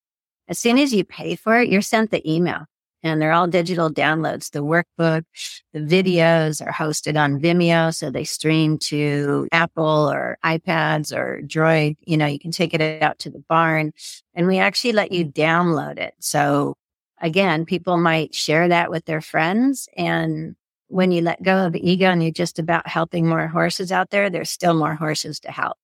As 0.48 0.58
soon 0.58 0.78
as 0.78 0.92
you 0.92 1.04
pay 1.04 1.36
for 1.36 1.60
it, 1.60 1.68
you're 1.68 1.82
sent 1.82 2.10
the 2.10 2.28
email 2.30 2.66
and 3.02 3.20
they're 3.20 3.32
all 3.32 3.46
digital 3.46 3.90
downloads. 3.90 4.50
The 4.50 4.60
workbook, 4.64 5.24
the 5.72 5.80
videos 5.80 6.64
are 6.64 6.72
hosted 6.72 7.20
on 7.20 7.40
Vimeo. 7.40 7.94
So 7.94 8.10
they 8.10 8.24
stream 8.24 8.78
to 8.78 9.48
Apple 9.52 10.10
or 10.10 10.38
iPads 10.44 11.16
or 11.16 11.40
Droid. 11.42 11.96
You 12.00 12.16
know, 12.16 12.26
you 12.26 12.38
can 12.38 12.52
take 12.52 12.74
it 12.74 13.02
out 13.02 13.18
to 13.20 13.30
the 13.30 13.42
barn 13.48 13.92
and 14.34 14.46
we 14.46 14.58
actually 14.58 14.92
let 14.92 15.12
you 15.12 15.26
download 15.26 15.98
it. 15.98 16.14
So 16.20 16.76
again, 17.20 17.64
people 17.64 17.96
might 17.96 18.34
share 18.34 18.68
that 18.68 18.90
with 18.90 19.04
their 19.04 19.20
friends. 19.20 19.88
And 19.96 20.56
when 20.92 21.12
you 21.12 21.22
let 21.22 21.42
go 21.42 21.66
of 21.66 21.72
the 21.72 21.90
ego 21.90 22.06
and 22.06 22.22
you're 22.22 22.32
just 22.32 22.58
about 22.58 22.86
helping 22.86 23.26
more 23.26 23.48
horses 23.48 23.90
out 23.90 24.10
there, 24.10 24.30
there's 24.30 24.50
still 24.50 24.74
more 24.74 24.94
horses 24.94 25.40
to 25.40 25.50
help. 25.50 25.76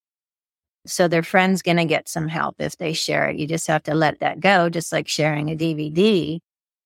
So 0.86 1.08
their 1.08 1.22
friend's 1.22 1.62
going 1.62 1.76
to 1.76 1.84
get 1.84 2.08
some 2.08 2.28
help 2.28 2.56
if 2.58 2.76
they 2.76 2.92
share 2.92 3.28
it. 3.28 3.36
You 3.36 3.46
just 3.46 3.66
have 3.66 3.82
to 3.84 3.94
let 3.94 4.20
that 4.20 4.40
go, 4.40 4.68
just 4.68 4.92
like 4.92 5.08
sharing 5.08 5.50
a 5.50 5.56
DVD 5.56 6.40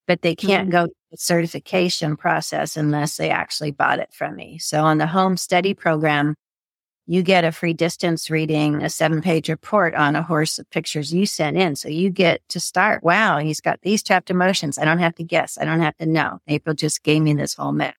but 0.06 0.22
they 0.22 0.34
can't 0.34 0.68
mm-hmm. 0.68 0.86
go 0.86 0.92
the 1.10 1.16
certification 1.16 2.16
process 2.16 2.76
unless 2.76 3.16
they 3.16 3.30
actually 3.30 3.70
bought 3.70 3.98
it 3.98 4.12
from 4.12 4.36
me. 4.36 4.58
So 4.58 4.84
on 4.84 4.98
the 4.98 5.06
home 5.06 5.36
study 5.36 5.74
program, 5.74 6.34
you 7.06 7.22
get 7.22 7.44
a 7.44 7.52
free 7.52 7.72
distance 7.74 8.30
reading, 8.30 8.82
a 8.82 8.88
seven 8.88 9.22
page 9.22 9.48
report 9.48 9.94
on 9.94 10.14
a 10.14 10.22
horse 10.22 10.58
of 10.58 10.70
pictures 10.70 11.12
you 11.12 11.26
sent 11.26 11.56
in. 11.56 11.76
So 11.76 11.88
you 11.88 12.10
get 12.10 12.40
to 12.50 12.60
start. 12.60 13.02
Wow, 13.02 13.38
he's 13.38 13.60
got 13.60 13.80
these 13.82 14.02
trapped 14.02 14.30
emotions. 14.30 14.78
I 14.78 14.84
don't 14.84 14.98
have 14.98 15.14
to 15.16 15.24
guess. 15.24 15.58
I 15.58 15.64
don't 15.64 15.80
have 15.80 15.96
to 15.96 16.06
know. 16.06 16.38
April 16.46 16.74
just 16.74 17.02
gave 17.02 17.22
me 17.22 17.34
this 17.34 17.54
whole 17.54 17.72
mix. 17.72 17.96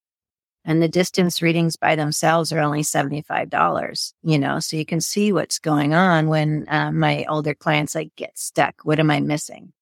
And 0.66 0.82
the 0.82 0.88
distance 0.88 1.42
readings 1.42 1.76
by 1.76 1.96
themselves 1.96 2.54
are 2.54 2.60
only 2.60 2.84
$75, 2.84 4.14
you 4.24 4.40
know, 4.40 4.60
so 4.60 4.78
you 4.78 4.86
can 4.86 5.02
see 5.02 5.34
what's 5.34 5.60
going 5.60 5.94
on 5.94 6.28
when 6.28 6.66
uh, 6.70 6.92
my 6.92 7.26
older 7.28 7.54
clients 7.54 7.96
like 7.96 8.16
get 8.16 8.38
stuck. 8.38 8.76
What 8.84 9.00
am 9.00 9.12
I 9.12 9.20
missing? 9.20 9.74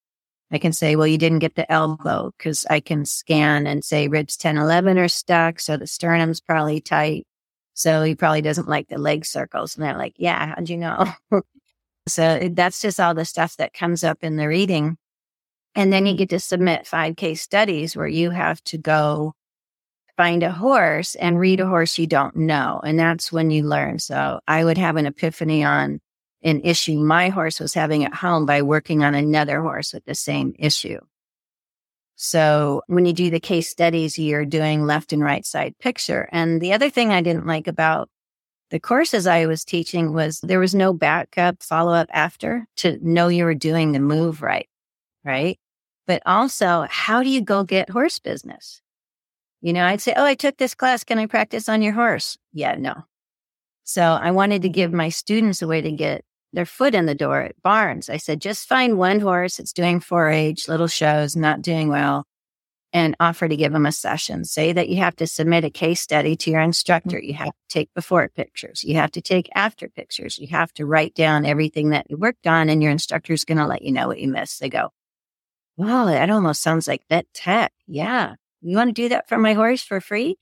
I 0.52 0.58
can 0.58 0.74
say, 0.74 0.96
well, 0.96 1.08
you 1.08 1.20
didn't 1.20 1.40
get 1.40 1.56
the 1.56 1.72
elbow 1.72 2.34
because 2.38 2.66
I 2.70 2.80
can 2.80 3.06
scan 3.06 3.68
and 3.68 3.84
say 3.86 4.08
ribs 4.08 4.36
10, 4.38 4.58
11 4.58 4.98
are 4.98 5.08
stuck. 5.08 5.60
So 5.60 5.78
the 5.78 5.88
sternum's 5.88 6.42
probably 6.42 6.82
tight. 6.82 7.26
So 7.74 8.04
he 8.04 8.16
probably 8.16 8.42
doesn't 8.42 8.68
like 8.68 8.90
the 8.90 8.98
leg 8.98 9.26
circles. 9.26 9.76
And 9.76 9.86
they're 9.86 9.98
like, 9.98 10.16
yeah, 10.18 10.56
how'd 10.56 10.68
you 10.68 10.78
know? 10.78 11.14
so 12.08 12.50
that's 12.52 12.82
just 12.82 13.00
all 13.00 13.14
the 13.14 13.24
stuff 13.24 13.56
that 13.58 13.74
comes 13.74 14.04
up 14.04 14.24
in 14.24 14.36
the 14.36 14.48
reading. 14.48 14.98
And 15.74 15.94
then 15.94 16.06
you 16.06 16.16
get 16.16 16.30
to 16.32 16.40
submit 16.40 16.86
five 16.86 17.16
case 17.16 17.42
studies 17.42 17.96
where 17.96 18.08
you 18.08 18.32
have 18.32 18.62
to 18.66 18.78
go 18.78 19.36
find 20.22 20.44
a 20.44 20.52
horse 20.52 21.16
and 21.16 21.40
read 21.40 21.60
a 21.60 21.66
horse 21.66 21.98
you 21.98 22.06
don't 22.06 22.36
know. 22.36 22.80
And 22.84 23.00
that's 23.00 23.32
when 23.32 23.50
you 23.50 23.64
learn. 23.64 23.98
So 23.98 24.40
I 24.48 24.64
would 24.64 24.78
have 24.78 24.96
an 24.96 25.08
epiphany 25.08 25.64
on 25.64 26.00
an 26.44 26.62
issue 26.62 27.00
my 27.00 27.30
horse 27.30 27.60
was 27.60 27.74
having 27.74 28.06
at 28.06 28.14
home 28.14 28.46
by 28.46 28.62
working 28.62 29.04
on 29.04 29.16
another 29.16 29.64
horse 29.64 29.94
with 29.94 30.06
the 30.06 30.14
same 30.14 30.54
issue. 30.60 31.00
So 32.16 32.84
when 32.86 33.08
you 33.08 33.14
do 33.14 33.32
the 33.32 33.40
case 33.40 33.68
studies, 33.68 34.20
you're 34.20 34.46
doing 34.46 34.86
left 34.86 35.12
and 35.12 35.24
right 35.24 35.44
side 35.44 35.74
picture. 35.80 36.30
And 36.32 36.62
the 36.62 36.74
other 36.74 36.92
thing 36.92 37.12
I 37.12 37.24
didn't 37.24 37.48
like 37.48 37.66
about 37.66 38.08
the 38.70 38.80
courses 38.80 39.26
I 39.26 39.48
was 39.48 39.66
teaching 39.66 40.14
was 40.14 40.40
there 40.42 40.60
was 40.60 40.76
no 40.76 40.94
backup 40.94 41.64
follow 41.64 41.94
up 41.94 42.10
after 42.14 42.68
to 42.76 43.00
know 43.02 43.28
you 43.28 43.46
were 43.46 43.56
doing 43.56 43.92
the 43.92 44.00
move 44.00 44.44
right. 44.44 44.70
Right. 45.26 45.60
But 46.06 46.22
also, 46.28 46.86
how 46.92 47.24
do 47.24 47.30
you 47.30 47.42
go 47.42 47.64
get 47.64 47.90
horse 47.90 48.20
business? 48.20 48.84
You 49.62 49.74
know, 49.74 49.86
I'd 49.86 50.02
say, 50.02 50.14
Oh, 50.18 50.26
I 50.26 50.36
took 50.36 50.58
this 50.58 50.76
class. 50.76 51.04
Can 51.04 51.20
I 51.20 51.26
practice 51.28 51.70
on 51.70 51.82
your 51.82 51.94
horse? 51.94 52.38
Yeah, 52.54 52.76
no. 52.76 53.06
So 53.84 54.02
I 54.04 54.32
wanted 54.32 54.62
to 54.64 54.70
give 54.70 54.94
my 54.94 55.10
students 55.10 55.62
a 55.62 55.68
way 55.68 55.82
to 55.82 55.92
get 55.92 56.24
their 56.54 56.66
foot 56.66 56.96
in 56.96 57.06
the 57.06 57.16
door 57.16 57.42
at 57.42 57.62
barns. 57.64 58.10
I 58.10 58.18
said, 58.18 58.42
just 58.42 58.68
find 58.68 58.98
one 58.98 59.20
horse 59.22 59.58
that's 59.58 59.74
doing 59.74 60.00
4 60.00 60.30
H, 60.30 60.68
little 60.68 60.88
shows, 60.88 61.36
not 61.36 61.62
doing 61.62 61.90
well. 61.90 62.26
and 62.94 63.16
offer 63.22 63.48
to 63.48 63.56
give 63.56 63.72
them 63.72 63.86
a 63.86 63.92
session. 63.92 64.44
Say 64.44 64.74
that 64.74 64.90
you 64.90 64.98
have 64.98 65.16
to 65.18 65.28
submit 65.28 65.64
a 65.64 65.70
case 65.70 66.02
study 66.02 66.36
to 66.38 66.52
your 66.52 66.60
instructor. 66.62 67.18
Mm-hmm. 67.18 67.26
You 67.28 67.34
have 67.36 67.48
to 67.54 67.54
take 67.70 67.94
before 67.94 68.28
pictures. 68.30 68.84
You 68.84 68.96
have 68.96 69.12
to 69.12 69.22
take 69.22 69.50
after 69.56 69.88
pictures. 69.88 70.38
You 70.38 70.48
have 70.48 70.74
to 70.74 70.86
write 70.86 71.16
down 71.16 71.46
everything 71.46 71.92
that 71.92 72.08
you 72.10 72.18
worked 72.18 72.48
on 72.48 72.70
and 72.70 72.84
your 72.84 72.92
instructor 72.92 73.32
is 73.34 73.46
going 73.46 73.60
to 73.60 73.66
let 73.66 73.82
you 73.82 73.92
know 73.94 74.08
what 74.08 74.20
you 74.20 74.28
missed. 74.28 74.60
They 74.60 74.70
go, 74.70 74.90
wow, 75.78 76.06
that 76.06 76.30
almost 76.30 76.62
sounds 76.62 76.88
like 76.88 77.04
vet 77.10 77.28
tech. 77.34 77.72
Yeah. 77.88 78.36
You 78.62 78.78
want 78.78 78.90
to 78.90 79.02
do 79.02 79.10
that 79.10 79.28
for 79.28 79.38
my 79.38 79.54
horse 79.54 79.84
for 79.84 80.00
free? 80.00 80.38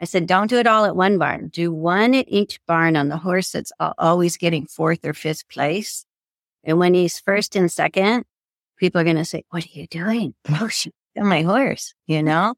I 0.00 0.06
said, 0.06 0.26
don't 0.26 0.48
do 0.48 0.58
it 0.58 0.66
all 0.66 0.84
at 0.84 0.96
one 0.96 1.18
barn. 1.18 1.48
Do 1.48 1.72
one 1.72 2.14
at 2.14 2.26
each 2.28 2.60
barn 2.66 2.96
on 2.96 3.08
the 3.08 3.16
horse 3.16 3.52
that's 3.52 3.72
always 3.78 4.36
getting 4.36 4.66
fourth 4.66 5.04
or 5.04 5.14
fifth 5.14 5.48
place. 5.48 6.04
And 6.64 6.78
when 6.78 6.94
he's 6.94 7.20
first 7.20 7.56
and 7.56 7.70
second, 7.70 8.24
people 8.76 9.00
are 9.00 9.04
going 9.04 9.16
to 9.16 9.24
say, 9.24 9.44
what 9.50 9.64
are 9.64 9.78
you 9.78 9.86
doing? 9.86 10.34
Oh, 10.50 10.68
shoot, 10.68 10.94
my 11.16 11.42
horse, 11.42 11.94
you 12.06 12.22
know? 12.22 12.54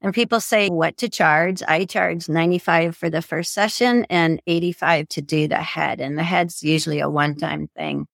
And 0.00 0.14
people 0.14 0.40
say 0.40 0.68
what 0.68 0.96
to 0.98 1.08
charge. 1.08 1.62
I 1.66 1.84
charge 1.84 2.28
95 2.28 2.96
for 2.96 3.10
the 3.10 3.22
first 3.22 3.52
session 3.52 4.06
and 4.08 4.40
85 4.46 5.08
to 5.08 5.22
do 5.22 5.48
the 5.48 5.56
head. 5.56 6.00
And 6.00 6.16
the 6.16 6.22
head's 6.22 6.62
usually 6.62 7.00
a 7.00 7.10
one 7.10 7.34
time 7.34 7.68
thing. 7.76 8.06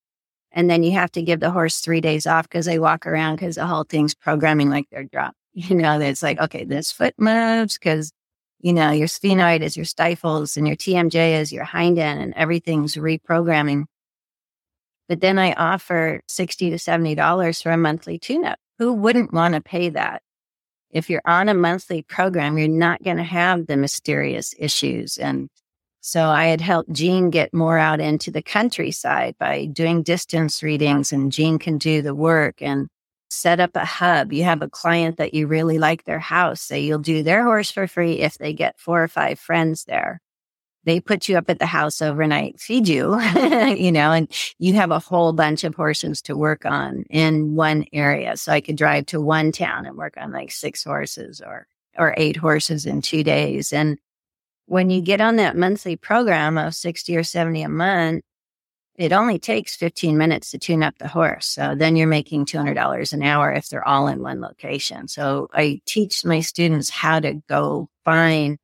And 0.50 0.70
then 0.70 0.82
you 0.82 0.92
have 0.92 1.12
to 1.12 1.22
give 1.22 1.40
the 1.40 1.50
horse 1.50 1.80
three 1.80 2.00
days 2.00 2.26
off 2.26 2.48
because 2.48 2.64
they 2.64 2.78
walk 2.78 3.06
around 3.06 3.36
because 3.36 3.56
the 3.56 3.66
whole 3.66 3.84
thing's 3.84 4.14
programming 4.14 4.70
like 4.70 4.86
they're 4.90 5.04
dropped. 5.04 5.36
You 5.56 5.76
know, 5.76 6.00
it's 6.00 6.22
like, 6.22 6.40
okay, 6.40 6.64
this 6.64 6.90
foot 6.90 7.14
moves 7.16 7.78
because, 7.78 8.12
you 8.58 8.72
know, 8.72 8.90
your 8.90 9.06
sphenoid 9.06 9.60
is 9.60 9.76
your 9.76 9.84
stifles 9.84 10.56
and 10.56 10.66
your 10.66 10.76
TMJ 10.76 11.40
is 11.40 11.52
your 11.52 11.62
hind 11.62 11.96
end 11.96 12.20
and 12.20 12.34
everything's 12.34 12.96
reprogramming. 12.96 13.84
But 15.08 15.20
then 15.20 15.38
I 15.38 15.52
offer 15.52 16.22
60 16.26 16.70
to 16.70 16.76
$70 16.76 17.62
for 17.62 17.70
a 17.70 17.76
monthly 17.76 18.18
tune 18.18 18.44
up. 18.44 18.58
Who 18.78 18.94
wouldn't 18.94 19.32
want 19.32 19.54
to 19.54 19.60
pay 19.60 19.90
that? 19.90 20.22
If 20.90 21.08
you're 21.08 21.22
on 21.24 21.48
a 21.48 21.54
monthly 21.54 22.02
program, 22.02 22.58
you're 22.58 22.68
not 22.68 23.02
going 23.04 23.18
to 23.18 23.22
have 23.22 23.66
the 23.66 23.76
mysterious 23.76 24.54
issues. 24.58 25.18
And 25.18 25.48
so 26.00 26.26
I 26.26 26.46
had 26.46 26.60
helped 26.60 26.92
Jean 26.92 27.30
get 27.30 27.54
more 27.54 27.78
out 27.78 28.00
into 28.00 28.30
the 28.30 28.42
countryside 28.42 29.36
by 29.38 29.66
doing 29.66 30.02
distance 30.02 30.62
readings 30.62 31.12
and 31.12 31.30
Jean 31.30 31.58
can 31.58 31.78
do 31.78 32.02
the 32.02 32.14
work 32.14 32.60
and 32.60 32.88
set 33.34 33.60
up 33.60 33.74
a 33.74 33.84
hub. 33.84 34.32
You 34.32 34.44
have 34.44 34.62
a 34.62 34.68
client 34.68 35.18
that 35.18 35.34
you 35.34 35.46
really 35.46 35.78
like 35.78 36.04
their 36.04 36.18
house. 36.18 36.60
Say 36.60 36.80
you'll 36.80 36.98
do 36.98 37.22
their 37.22 37.42
horse 37.42 37.70
for 37.70 37.86
free 37.86 38.20
if 38.20 38.38
they 38.38 38.52
get 38.52 38.78
four 38.78 39.02
or 39.02 39.08
five 39.08 39.38
friends 39.38 39.84
there 39.84 40.20
they 40.84 41.00
put 41.00 41.28
you 41.28 41.36
up 41.36 41.48
at 41.48 41.58
the 41.58 41.66
house 41.66 42.02
overnight, 42.02 42.60
feed 42.60 42.88
you, 42.88 43.18
you 43.76 43.92
know, 43.92 44.12
and 44.12 44.30
you 44.58 44.74
have 44.74 44.90
a 44.90 44.98
whole 44.98 45.32
bunch 45.32 45.64
of 45.64 45.74
horses 45.74 46.22
to 46.22 46.36
work 46.36 46.64
on 46.64 47.04
in 47.10 47.54
one 47.54 47.86
area. 47.92 48.36
So 48.36 48.52
I 48.52 48.60
could 48.60 48.76
drive 48.76 49.06
to 49.06 49.20
one 49.20 49.52
town 49.52 49.86
and 49.86 49.96
work 49.96 50.14
on 50.16 50.32
like 50.32 50.52
six 50.52 50.84
horses 50.84 51.40
or, 51.40 51.66
or 51.96 52.14
eight 52.16 52.36
horses 52.36 52.86
in 52.86 53.02
two 53.02 53.24
days. 53.24 53.72
And 53.72 53.98
when 54.66 54.90
you 54.90 55.00
get 55.00 55.20
on 55.20 55.36
that 55.36 55.56
monthly 55.56 55.96
program 55.96 56.58
of 56.58 56.74
60 56.74 57.16
or 57.16 57.22
70 57.22 57.62
a 57.62 57.68
month, 57.68 58.24
it 58.96 59.12
only 59.12 59.38
takes 59.38 59.76
15 59.76 60.16
minutes 60.16 60.50
to 60.50 60.58
tune 60.58 60.82
up 60.82 60.98
the 60.98 61.08
horse. 61.08 61.46
So 61.46 61.74
then 61.74 61.96
you're 61.96 62.06
making 62.06 62.46
$200 62.46 63.12
an 63.12 63.22
hour 63.22 63.52
if 63.52 63.68
they're 63.68 63.86
all 63.86 64.06
in 64.06 64.22
one 64.22 64.40
location. 64.40 65.08
So 65.08 65.48
I 65.52 65.80
teach 65.84 66.24
my 66.24 66.40
students 66.40 66.90
how 66.90 67.20
to 67.20 67.34
go 67.48 67.88
find 68.04 68.58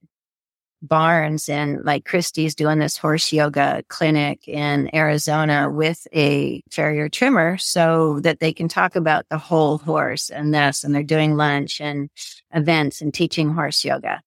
barns 0.83 1.49
and 1.49 1.85
like 1.85 2.05
Christy's 2.05 2.55
doing 2.55 2.79
this 2.79 2.97
horse 2.97 3.33
yoga 3.33 3.83
clinic 3.89 4.49
in 4.49 4.95
Arizona 4.95 5.69
with 5.71 6.07
a 6.15 6.63
farrier 6.71 7.09
trimmer 7.09 7.59
so 7.59 8.21
that 8.21 8.41
they 8.41 8.53
can 8.53 8.69
talk 8.69 8.97
about 8.97 9.29
the 9.29 9.39
whole 9.39 9.79
horse 9.79 10.31
and 10.31 10.55
this 10.55 10.83
and 10.83 10.95
they're 10.95 11.03
doing 11.03 11.37
lunch 11.37 11.81
and 11.81 12.09
events 12.55 13.03
and 13.03 13.13
teaching 13.13 13.53
horse 13.53 13.85
yoga. 13.85 14.23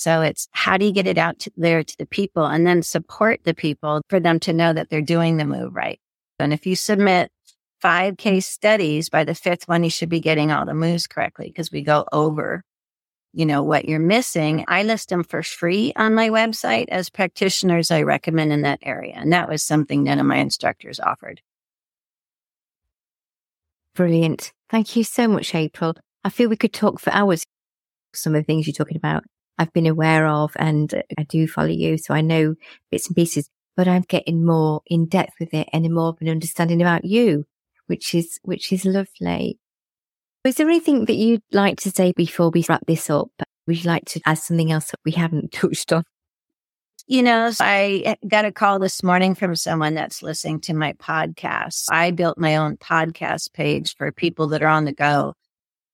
So 0.00 0.22
it's 0.22 0.48
how 0.52 0.78
do 0.78 0.86
you 0.86 0.92
get 0.92 1.06
it 1.06 1.18
out 1.18 1.38
to 1.40 1.52
there 1.56 1.84
to 1.84 1.96
the 1.98 2.06
people 2.06 2.46
and 2.46 2.66
then 2.66 2.82
support 2.82 3.40
the 3.44 3.52
people 3.52 4.00
for 4.08 4.18
them 4.18 4.40
to 4.40 4.52
know 4.54 4.72
that 4.72 4.88
they're 4.88 5.02
doing 5.02 5.36
the 5.36 5.44
move 5.44 5.74
right. 5.74 6.00
And 6.38 6.54
if 6.54 6.64
you 6.66 6.74
submit 6.74 7.30
five 7.82 8.16
case 8.16 8.46
studies 8.46 9.10
by 9.10 9.24
the 9.24 9.34
fifth 9.34 9.68
one, 9.68 9.84
you 9.84 9.90
should 9.90 10.08
be 10.08 10.20
getting 10.20 10.50
all 10.50 10.64
the 10.64 10.72
moves 10.72 11.06
correctly 11.06 11.48
because 11.48 11.70
we 11.70 11.82
go 11.82 12.06
over 12.12 12.62
you 13.32 13.46
know, 13.46 13.62
what 13.62 13.84
you're 13.84 14.00
missing, 14.00 14.64
I 14.66 14.82
list 14.82 15.10
them 15.10 15.22
for 15.22 15.42
free 15.42 15.92
on 15.94 16.14
my 16.14 16.30
website 16.30 16.88
as 16.88 17.10
practitioners 17.10 17.92
I 17.92 18.02
recommend 18.02 18.52
in 18.52 18.62
that 18.62 18.80
area. 18.82 19.14
And 19.14 19.32
that 19.32 19.48
was 19.48 19.62
something 19.62 20.02
none 20.02 20.18
of 20.18 20.26
my 20.26 20.38
instructors 20.38 20.98
offered. 20.98 21.40
Brilliant. 23.94 24.52
Thank 24.68 24.96
you 24.96 25.04
so 25.04 25.28
much, 25.28 25.54
April. 25.54 25.94
I 26.24 26.30
feel 26.30 26.48
we 26.48 26.56
could 26.56 26.72
talk 26.72 26.98
for 26.98 27.12
hours. 27.12 27.44
Some 28.14 28.34
of 28.34 28.40
the 28.40 28.44
things 28.44 28.66
you're 28.66 28.74
talking 28.74 28.96
about, 28.96 29.22
I've 29.60 29.72
been 29.74 29.86
aware 29.86 30.26
of 30.26 30.52
and 30.56 31.02
I 31.18 31.24
do 31.24 31.46
follow 31.46 31.68
you. 31.68 31.98
So 31.98 32.14
I 32.14 32.22
know 32.22 32.54
bits 32.90 33.08
and 33.08 33.14
pieces, 33.14 33.50
but 33.76 33.86
I'm 33.86 34.02
getting 34.02 34.44
more 34.44 34.80
in 34.86 35.04
depth 35.04 35.34
with 35.38 35.52
it 35.52 35.68
and 35.70 35.92
more 35.92 36.08
of 36.08 36.16
an 36.22 36.30
understanding 36.30 36.80
about 36.80 37.04
you, 37.04 37.44
which 37.86 38.14
is, 38.14 38.40
which 38.42 38.72
is 38.72 38.86
lovely. 38.86 39.58
Is 40.44 40.54
there 40.54 40.68
anything 40.68 41.04
that 41.04 41.16
you'd 41.16 41.42
like 41.52 41.78
to 41.80 41.90
say 41.90 42.12
before 42.12 42.48
we 42.48 42.64
wrap 42.70 42.86
this 42.86 43.10
up? 43.10 43.30
Would 43.66 43.84
you 43.84 43.90
like 43.90 44.06
to 44.06 44.20
add 44.24 44.38
something 44.38 44.72
else 44.72 44.92
that 44.92 45.00
we 45.04 45.12
haven't 45.12 45.52
touched 45.52 45.92
on? 45.92 46.04
You 47.06 47.22
know, 47.22 47.50
I 47.60 48.02
eh, 48.06 48.14
got 48.26 48.46
a 48.46 48.52
call 48.52 48.78
this 48.78 49.02
morning 49.02 49.34
from 49.34 49.56
someone 49.56 49.94
that's 49.94 50.22
listening 50.22 50.60
to 50.62 50.74
my 50.74 50.94
podcast. 50.94 51.86
I 51.90 52.12
built 52.12 52.38
my 52.38 52.56
own 52.56 52.78
podcast 52.78 53.52
page 53.52 53.94
for 53.96 54.10
people 54.10 54.46
that 54.48 54.62
are 54.62 54.68
on 54.68 54.86
the 54.86 54.92
go. 54.92 55.34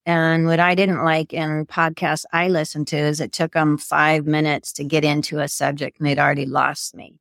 And 0.06 0.46
what 0.46 0.60
I 0.60 0.76
didn't 0.76 1.02
like 1.04 1.32
in 1.32 1.66
podcasts 1.66 2.24
I 2.32 2.46
listened 2.48 2.86
to 2.88 2.96
is 2.96 3.20
it 3.20 3.32
took 3.32 3.52
them 3.54 3.76
five 3.76 4.24
minutes 4.24 4.72
to 4.74 4.84
get 4.84 5.04
into 5.04 5.40
a 5.40 5.48
subject 5.48 5.98
and 5.98 6.06
they'd 6.06 6.20
already 6.20 6.46
lost 6.46 6.94
me. 6.94 7.18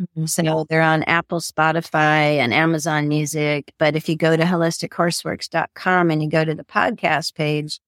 Mm-hmm. 0.00 0.26
So 0.26 0.64
they're 0.68 0.82
on 0.82 1.02
Apple, 1.02 1.40
Spotify, 1.40 2.38
and 2.38 2.54
Amazon 2.54 3.08
Music. 3.08 3.72
But 3.76 3.96
if 3.96 4.08
you 4.08 4.16
go 4.16 4.36
to 4.36 4.44
holistichorseworks.com 4.44 6.10
and 6.10 6.22
you 6.22 6.28
go 6.28 6.44
to 6.44 6.54
the 6.54 6.64
podcast 6.64 7.34
page, 7.34 7.80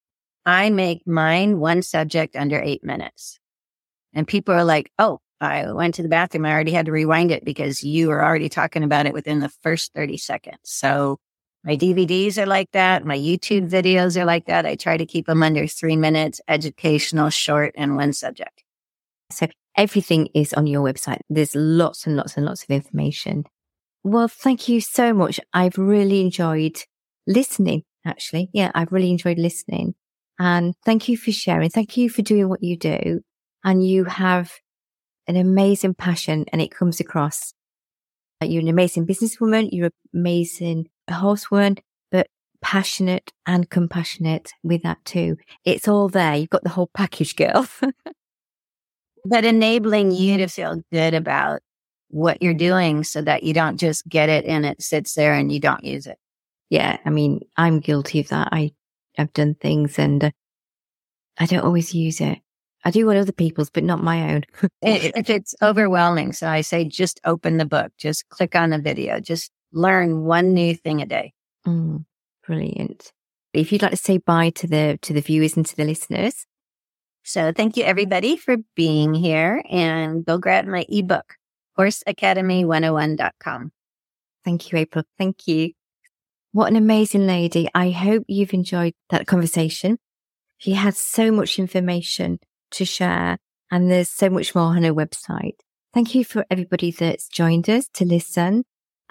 I 0.44 0.68
make 0.68 1.06
mine 1.06 1.60
one 1.60 1.82
subject 1.82 2.34
under 2.34 2.60
eight 2.60 2.82
minutes. 2.82 3.38
And 4.12 4.26
people 4.26 4.54
are 4.54 4.64
like, 4.64 4.90
oh, 4.98 5.20
I 5.40 5.72
went 5.72 5.94
to 5.94 6.02
the 6.02 6.08
bathroom. 6.08 6.44
I 6.44 6.52
already 6.52 6.72
had 6.72 6.86
to 6.86 6.92
rewind 6.92 7.30
it 7.30 7.44
because 7.44 7.84
you 7.84 8.08
were 8.08 8.24
already 8.24 8.48
talking 8.48 8.82
about 8.82 9.06
it 9.06 9.12
within 9.12 9.40
the 9.40 9.48
first 9.48 9.92
30 9.94 10.16
seconds. 10.16 10.58
So 10.64 11.18
my 11.64 11.76
DVDs 11.76 12.36
are 12.36 12.46
like 12.46 12.70
that. 12.72 13.06
My 13.06 13.16
YouTube 13.16 13.70
videos 13.70 14.20
are 14.20 14.26
like 14.26 14.46
that. 14.46 14.66
I 14.66 14.74
try 14.74 14.98
to 14.98 15.06
keep 15.06 15.26
them 15.26 15.42
under 15.42 15.66
three 15.66 15.96
minutes, 15.96 16.40
educational, 16.46 17.30
short, 17.30 17.72
and 17.74 17.96
one 17.96 18.12
subject. 18.12 18.62
So 19.32 19.46
everything 19.74 20.28
is 20.34 20.52
on 20.52 20.66
your 20.66 20.82
website. 20.84 21.20
There's 21.30 21.54
lots 21.54 22.06
and 22.06 22.16
lots 22.16 22.36
and 22.36 22.44
lots 22.44 22.64
of 22.64 22.70
information. 22.70 23.44
Well, 24.02 24.28
thank 24.28 24.68
you 24.68 24.82
so 24.82 25.14
much. 25.14 25.40
I've 25.54 25.78
really 25.78 26.20
enjoyed 26.20 26.76
listening, 27.26 27.84
actually. 28.04 28.50
Yeah, 28.52 28.70
I've 28.74 28.92
really 28.92 29.10
enjoyed 29.10 29.38
listening. 29.38 29.94
And 30.38 30.74
thank 30.84 31.08
you 31.08 31.16
for 31.16 31.32
sharing. 31.32 31.70
Thank 31.70 31.96
you 31.96 32.10
for 32.10 32.20
doing 32.20 32.50
what 32.50 32.62
you 32.62 32.76
do. 32.76 33.20
And 33.64 33.86
you 33.86 34.04
have 34.04 34.52
an 35.26 35.36
amazing 35.36 35.94
passion 35.94 36.44
and 36.52 36.60
it 36.60 36.70
comes 36.70 37.00
across. 37.00 37.54
You're 38.42 38.60
an 38.60 38.68
amazing 38.68 39.06
businesswoman. 39.06 39.70
You're 39.72 39.90
amazing 40.12 40.88
horsewoman, 41.12 41.76
but 42.10 42.28
passionate 42.62 43.30
and 43.46 43.68
compassionate 43.68 44.52
with 44.62 44.82
that 44.82 45.04
too. 45.04 45.36
It's 45.64 45.86
all 45.86 46.08
there. 46.08 46.34
You've 46.34 46.50
got 46.50 46.64
the 46.64 46.70
whole 46.70 46.90
package, 46.94 47.36
girl. 47.36 47.66
but 49.24 49.44
enabling 49.44 50.12
you 50.12 50.38
to 50.38 50.48
feel 50.48 50.82
good 50.90 51.14
about 51.14 51.60
what 52.08 52.42
you're 52.42 52.54
doing 52.54 53.04
so 53.04 53.20
that 53.20 53.42
you 53.42 53.52
don't 53.52 53.76
just 53.76 54.08
get 54.08 54.28
it 54.28 54.44
and 54.46 54.64
it 54.64 54.80
sits 54.80 55.14
there 55.14 55.34
and 55.34 55.50
you 55.50 55.60
don't 55.60 55.84
use 55.84 56.06
it. 56.06 56.18
Yeah. 56.70 56.98
I 57.04 57.10
mean, 57.10 57.40
I'm 57.56 57.80
guilty 57.80 58.20
of 58.20 58.28
that. 58.28 58.48
I, 58.52 58.72
I've 59.18 59.32
done 59.32 59.54
things 59.54 59.98
and 59.98 60.24
uh, 60.24 60.30
I 61.38 61.46
don't 61.46 61.64
always 61.64 61.94
use 61.94 62.20
it. 62.20 62.38
I 62.84 62.90
do 62.90 63.06
want 63.06 63.18
other 63.18 63.32
people's, 63.32 63.70
but 63.70 63.82
not 63.82 64.02
my 64.02 64.34
own. 64.34 64.42
if 64.82 65.30
it's 65.30 65.54
overwhelming. 65.62 66.32
So 66.32 66.46
I 66.46 66.60
say, 66.60 66.84
just 66.84 67.18
open 67.24 67.56
the 67.56 67.64
book, 67.64 67.92
just 67.96 68.28
click 68.28 68.54
on 68.54 68.70
the 68.70 68.78
video, 68.78 69.20
just 69.20 69.50
learn 69.74 70.24
one 70.24 70.54
new 70.54 70.74
thing 70.74 71.02
a 71.02 71.06
day. 71.06 71.32
Mm, 71.66 72.04
brilliant. 72.46 73.12
If 73.52 73.72
you'd 73.72 73.82
like 73.82 73.92
to 73.92 73.96
say 73.96 74.18
bye 74.18 74.50
to 74.50 74.66
the, 74.66 74.98
to 75.02 75.12
the 75.12 75.20
viewers 75.20 75.56
and 75.56 75.66
to 75.66 75.76
the 75.76 75.84
listeners, 75.84 76.46
so 77.22 77.52
thank 77.52 77.76
you 77.76 77.84
everybody 77.84 78.36
for 78.36 78.56
being 78.76 79.14
here 79.14 79.62
and 79.70 80.24
go 80.26 80.36
grab 80.36 80.66
my 80.66 80.84
ebook, 80.88 81.36
horseacademy101.com. 81.78 83.72
Thank 84.44 84.70
you, 84.70 84.78
April. 84.78 85.04
Thank 85.16 85.48
you. 85.48 85.72
What 86.52 86.68
an 86.68 86.76
amazing 86.76 87.26
lady. 87.26 87.68
I 87.74 87.90
hope 87.90 88.24
you've 88.28 88.52
enjoyed 88.52 88.92
that 89.08 89.26
conversation. 89.26 89.98
She 90.58 90.72
has 90.72 90.98
so 90.98 91.32
much 91.32 91.58
information 91.58 92.40
to 92.72 92.84
share 92.84 93.38
and 93.70 93.90
there's 93.90 94.10
so 94.10 94.28
much 94.28 94.54
more 94.54 94.76
on 94.76 94.84
her 94.84 94.94
website. 94.94 95.56
Thank 95.94 96.14
you 96.14 96.24
for 96.24 96.44
everybody 96.50 96.90
that's 96.90 97.28
joined 97.28 97.70
us 97.70 97.88
to 97.94 98.04
listen. 98.04 98.64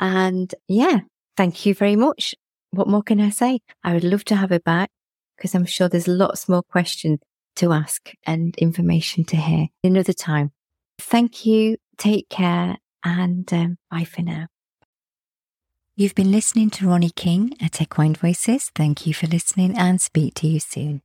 And 0.03 0.53
yeah, 0.67 0.99
thank 1.37 1.65
you 1.65 1.73
very 1.73 1.95
much. 1.95 2.35
What 2.71 2.89
more 2.89 3.03
can 3.03 3.21
I 3.21 3.29
say? 3.29 3.61
I 3.85 3.93
would 3.93 4.03
love 4.03 4.25
to 4.25 4.35
have 4.35 4.49
her 4.49 4.59
back 4.59 4.89
because 5.37 5.55
I'm 5.55 5.65
sure 5.65 5.87
there's 5.87 6.09
lots 6.09 6.49
more 6.49 6.61
questions 6.61 7.19
to 7.55 7.71
ask 7.71 8.11
and 8.25 8.53
information 8.57 9.23
to 9.25 9.37
hear 9.37 9.67
another 9.81 10.11
time. 10.11 10.51
Thank 10.99 11.45
you. 11.45 11.77
Take 11.97 12.27
care 12.27 12.77
and 13.05 13.51
um, 13.53 13.77
bye 13.89 14.03
for 14.03 14.23
now. 14.23 14.47
You've 15.95 16.15
been 16.15 16.31
listening 16.31 16.69
to 16.71 16.89
Ronnie 16.89 17.11
King 17.15 17.55
at 17.61 17.79
Equine 17.79 18.15
Voices. 18.15 18.71
Thank 18.75 19.07
you 19.07 19.13
for 19.13 19.27
listening 19.27 19.77
and 19.77 20.01
speak 20.01 20.33
to 20.35 20.47
you 20.47 20.59
soon. 20.59 21.01